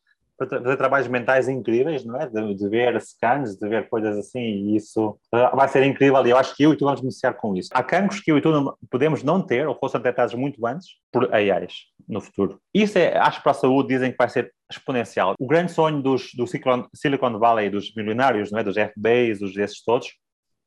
fazer 0.48 0.78
trabalhos 0.78 1.08
mentais 1.08 1.48
incríveis, 1.48 2.04
não 2.04 2.20
é? 2.20 2.28
De, 2.28 2.56
de, 2.56 2.70
ver 2.70 3.00
scans, 3.02 3.56
de 3.56 3.68
ver 3.68 3.90
coisas 3.90 4.18
assim, 4.18 4.40
e 4.40 4.76
isso 4.76 5.20
vai 5.32 5.68
ser 5.68 5.84
incrível. 5.84 6.26
E 6.26 6.30
eu 6.30 6.38
acho 6.38 6.56
que 6.56 6.64
eu 6.64 6.74
e 6.74 6.78
tu 6.78 6.86
vamos 6.86 7.02
iniciar 7.02 7.34
com 7.34 7.56
isso. 7.56 7.70
Há 7.74 7.84
cancros 7.84 8.20
que 8.20 8.32
eu 8.32 8.38
e 8.38 8.42
tu 8.42 8.52
não, 8.52 8.76
podemos 8.90 9.24
não 9.24 9.42
ter, 9.42 9.68
ou 9.68 9.76
fossem 9.76 10.00
detectados 10.00 10.34
muito 10.34 10.66
antes, 10.66 10.88
por 11.12 11.34
AIs 11.34 11.86
no 12.08 12.20
futuro. 12.22 12.60
Isso 12.74 12.98
é, 12.98 13.18
acho 13.18 13.38
que 13.38 13.44
para 13.44 13.52
a 13.52 13.56
saúde 13.56 13.90
dizem 13.90 14.12
que 14.12 14.18
vai 14.18 14.30
ser 14.30 14.54
exponencial. 14.70 15.36
O 15.40 15.48
grande 15.48 15.72
sonho 15.72 16.02
dos, 16.02 16.32
do 16.34 16.46
Silicon 16.48 17.40
Valley, 17.40 17.70
dos 17.70 17.94
milionários, 17.96 18.52
não 18.52 18.60
é? 18.60 18.64
dos 18.64 18.76
FBAs, 18.76 19.40
dos 19.40 19.54
desses 19.54 19.84
todos, 19.84 20.14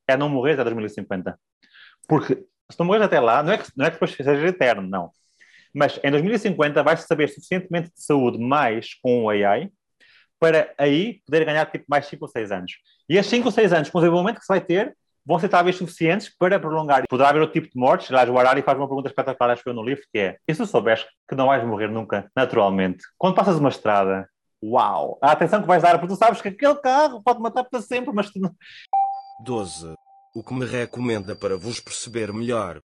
é 0.07 0.15
não 0.15 0.29
morrer 0.29 0.53
até 0.53 0.63
2050. 0.63 1.37
Porque 2.07 2.35
se 2.71 2.79
não 2.79 2.85
morrer 2.85 3.03
até 3.03 3.19
lá, 3.19 3.43
não 3.43 3.53
é 3.53 3.57
que, 3.57 3.65
não 3.75 3.85
é 3.85 3.89
que 3.89 3.95
depois 3.95 4.11
seja 4.11 4.47
eterno, 4.47 4.87
não 4.87 5.11
mas 5.75 5.99
em 6.01 6.09
2050 6.09 6.81
vais 6.81 7.01
saber 7.01 7.27
suficientemente 7.27 7.89
de 7.93 8.01
saúde 8.01 8.39
mais 8.39 8.93
com 8.95 9.25
o 9.25 9.29
AI 9.29 9.69
para 10.39 10.73
aí 10.77 11.21
poder 11.25 11.45
ganhar 11.45 11.65
tipo, 11.65 11.85
mais 11.87 12.05
5 12.05 12.23
ou 12.23 12.29
6 12.29 12.51
anos. 12.51 12.71
E 13.09 13.17
esses 13.17 13.29
5 13.29 13.45
ou 13.45 13.51
6 13.51 13.73
anos, 13.73 13.89
com 13.89 13.97
o 13.97 14.01
desenvolvimento 14.01 14.39
que 14.39 14.45
se 14.45 14.53
vai 14.53 14.61
ter, 14.61 14.95
vão 15.25 15.37
ser 15.37 15.49
talvez 15.49 15.75
suficientes 15.75 16.29
para 16.29 16.59
prolongar. 16.59 17.03
Poderá 17.09 17.29
haver 17.29 17.41
outro 17.41 17.59
tipo 17.59 17.73
de 17.73 17.79
mortes. 17.79 18.09
Aliás, 18.09 18.29
o 18.29 18.37
Harari 18.37 18.61
faz 18.61 18.77
uma 18.77 18.87
pergunta 18.87 19.09
espetacular, 19.09 19.51
acho 19.51 19.63
que 19.63 19.69
eu 19.69 19.73
no 19.73 19.83
livro, 19.83 20.03
que 20.13 20.19
é: 20.19 20.37
e 20.47 20.55
se 20.55 20.65
souberes 20.65 21.05
que 21.27 21.35
não 21.35 21.47
vais 21.47 21.63
morrer 21.65 21.89
nunca, 21.89 22.29
naturalmente? 22.35 23.03
Quando 23.17 23.35
passas 23.35 23.57
uma 23.57 23.69
estrada, 23.69 24.29
uau! 24.63 25.17
A 25.21 25.31
atenção 25.31 25.61
que 25.61 25.67
vais 25.67 25.81
dar, 25.81 25.99
porque 25.99 26.13
tu 26.13 26.17
sabes 26.17 26.41
que 26.41 26.49
aquele 26.49 26.75
carro 26.75 27.21
pode 27.21 27.39
matar 27.39 27.63
para 27.63 27.81
sempre, 27.81 28.13
mas 28.13 28.29
tu 28.29 28.39
não. 28.39 28.51
12. 29.43 29.93
O 30.33 30.43
que 30.43 30.53
me 30.53 30.65
recomenda 30.65 31.35
para 31.35 31.57
vos 31.57 31.79
perceber 31.79 32.31
melhor 32.31 32.81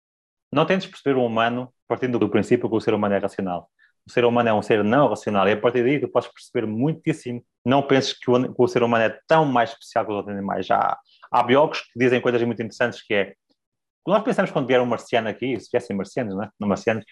não 0.51 0.65
tentes 0.65 0.87
perceber 0.87 1.17
o 1.17 1.25
humano 1.25 1.71
partindo 1.87 2.19
do 2.19 2.29
princípio 2.29 2.69
que 2.69 2.75
o 2.75 2.81
ser 2.81 2.93
humano 2.93 3.15
é 3.15 3.17
racional. 3.17 3.69
O 4.05 4.11
ser 4.11 4.23
humano 4.23 4.49
é 4.49 4.53
um 4.53 4.61
ser 4.61 4.83
não 4.83 5.09
racional 5.09 5.47
e 5.49 5.51
a 5.51 5.57
partir 5.57 5.83
daí 5.83 5.99
tu 5.99 6.07
podes 6.07 6.29
perceber 6.31 6.65
muitíssimo. 6.65 7.43
Não 7.65 7.81
penses 7.81 8.13
que 8.13 8.31
o, 8.31 8.53
que 8.53 8.61
o 8.61 8.67
ser 8.67 8.81
humano 8.81 9.03
é 9.03 9.19
tão 9.27 9.43
mais 9.45 9.71
especial 9.71 10.05
que 10.05 10.11
os 10.11 10.17
outros 10.17 10.35
animais. 10.35 10.65
Já 10.65 10.97
há, 11.31 11.43
biólogos 11.43 11.81
que 11.81 11.99
dizem 11.99 12.21
coisas 12.21 12.41
muito 12.43 12.61
interessantes 12.61 13.01
que 13.01 13.13
é 13.13 13.33
nós 14.07 14.23
pensamos 14.23 14.51
quando 14.51 14.67
vier 14.67 14.79
um 14.79 14.85
marciano 14.85 15.27
aqui, 15.27 15.59
se 15.59 15.67
viessem 15.69 15.93
marcianos, 15.93 16.33
não 16.33 16.43
é? 16.43 16.49
Não 16.57 16.67
marcianos, 16.69 17.03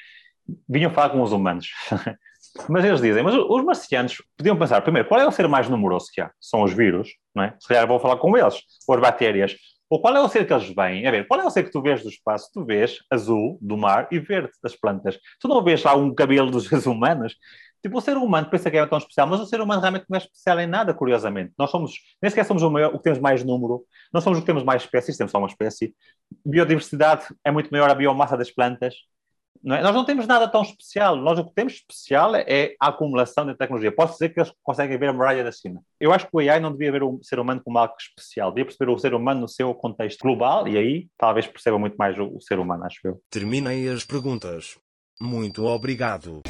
vinham 0.67 0.89
falar 0.91 1.09
com 1.09 1.21
os 1.21 1.33
humanos. 1.33 1.67
mas 2.69 2.85
eles 2.85 3.01
dizem, 3.01 3.21
mas 3.21 3.35
os 3.35 3.63
marcianos 3.65 4.23
podiam 4.37 4.57
pensar, 4.57 4.81
primeiro, 4.81 5.05
qual 5.07 5.19
é 5.19 5.27
o 5.27 5.31
ser 5.31 5.45
mais 5.49 5.67
numeroso 5.67 6.07
que 6.13 6.21
há? 6.21 6.31
São 6.39 6.63
os 6.63 6.71
vírus, 6.71 7.09
não 7.35 7.43
é? 7.43 7.55
Se 7.59 7.67
calhar 7.67 7.85
vou 7.85 7.99
falar 7.99 8.15
com 8.15 8.37
eles, 8.37 8.61
ou 8.87 8.95
as 8.95 9.01
bactérias. 9.01 9.57
Ou 9.95 10.01
qual 10.01 10.13
é 10.13 10.19
o 10.19 10.27
ser 10.27 10.45
que 10.45 10.51
eles 10.51 10.75
veem? 10.75 11.07
A 11.07 11.11
ver, 11.11 11.25
qual 11.25 11.39
é 11.39 11.45
o 11.45 11.49
ser 11.49 11.63
que 11.63 11.71
tu 11.71 11.81
vês 11.81 12.03
do 12.03 12.09
espaço? 12.09 12.51
Tu 12.53 12.65
vês 12.65 12.99
azul 13.09 13.57
do 13.61 13.77
mar 13.77 14.09
e 14.11 14.19
verde 14.19 14.51
das 14.61 14.75
plantas. 14.75 15.17
Tu 15.39 15.47
não 15.47 15.63
vês 15.63 15.81
lá 15.83 15.95
um 15.95 16.13
cabelo 16.13 16.51
dos 16.51 16.67
seres 16.67 16.85
humanos? 16.85 17.37
Tipo, 17.81 17.99
o 17.99 18.01
ser 18.01 18.17
humano 18.17 18.49
pensa 18.49 18.69
que 18.69 18.75
é 18.75 18.85
tão 18.85 18.97
especial, 18.97 19.25
mas 19.25 19.39
o 19.39 19.45
ser 19.45 19.61
humano 19.61 19.79
realmente 19.79 20.03
não 20.09 20.17
é 20.17 20.21
especial 20.21 20.59
em 20.59 20.67
nada, 20.67 20.93
curiosamente. 20.93 21.53
Nós 21.57 21.71
somos, 21.71 21.93
nem 22.21 22.29
sequer 22.29 22.43
somos 22.43 22.61
o, 22.61 22.69
maior, 22.69 22.93
o 22.93 22.97
que 22.97 23.05
temos 23.05 23.19
mais 23.19 23.41
número, 23.45 23.85
não 24.13 24.19
somos 24.19 24.37
o 24.37 24.41
que 24.41 24.47
temos 24.47 24.65
mais 24.65 24.83
espécies, 24.83 25.15
temos 25.15 25.31
só 25.31 25.37
uma 25.37 25.47
espécie. 25.47 25.95
Biodiversidade 26.45 27.27
é 27.41 27.49
muito 27.49 27.69
maior 27.71 27.89
a 27.89 27.95
biomassa 27.95 28.35
das 28.35 28.51
plantas. 28.51 28.95
Não 29.65 29.75
é? 29.75 29.81
Nós 29.81 29.95
não 29.95 30.05
temos 30.05 30.27
nada 30.27 30.47
tão 30.47 30.61
especial. 30.61 31.15
Nós 31.15 31.39
o 31.39 31.43
que 31.43 31.55
temos 31.55 31.73
especial 31.73 32.35
é 32.35 32.75
a 32.79 32.89
acumulação 32.89 33.47
de 33.47 33.55
tecnologia. 33.55 33.91
Posso 33.91 34.13
dizer 34.13 34.29
que 34.29 34.39
eles 34.39 34.53
conseguem 34.61 34.95
ver 34.95 35.09
a 35.09 35.13
muralha 35.13 35.43
da 35.43 35.51
cima. 35.51 35.81
Eu 35.99 36.13
acho 36.13 36.25
que 36.27 36.31
o 36.33 36.39
AI 36.39 36.59
não 36.59 36.71
devia 36.71 36.91
ver 36.91 37.01
o 37.01 37.19
ser 37.23 37.39
humano 37.39 37.61
como 37.65 37.79
algo 37.79 37.95
especial. 37.99 38.51
Devia 38.51 38.65
perceber 38.65 38.91
o 38.91 38.99
ser 38.99 39.15
humano 39.15 39.41
no 39.41 39.47
seu 39.47 39.73
contexto 39.73 40.21
global 40.21 40.67
e 40.67 40.77
aí 40.77 41.07
talvez 41.17 41.47
perceba 41.47 41.79
muito 41.79 41.95
mais 41.95 42.15
o, 42.19 42.35
o 42.35 42.41
ser 42.41 42.59
humano, 42.59 42.85
acho 42.85 42.99
eu. 43.03 43.19
Terminei 43.31 43.89
as 43.89 44.05
perguntas. 44.05 44.77
Muito 45.19 45.65
obrigado. 45.65 46.43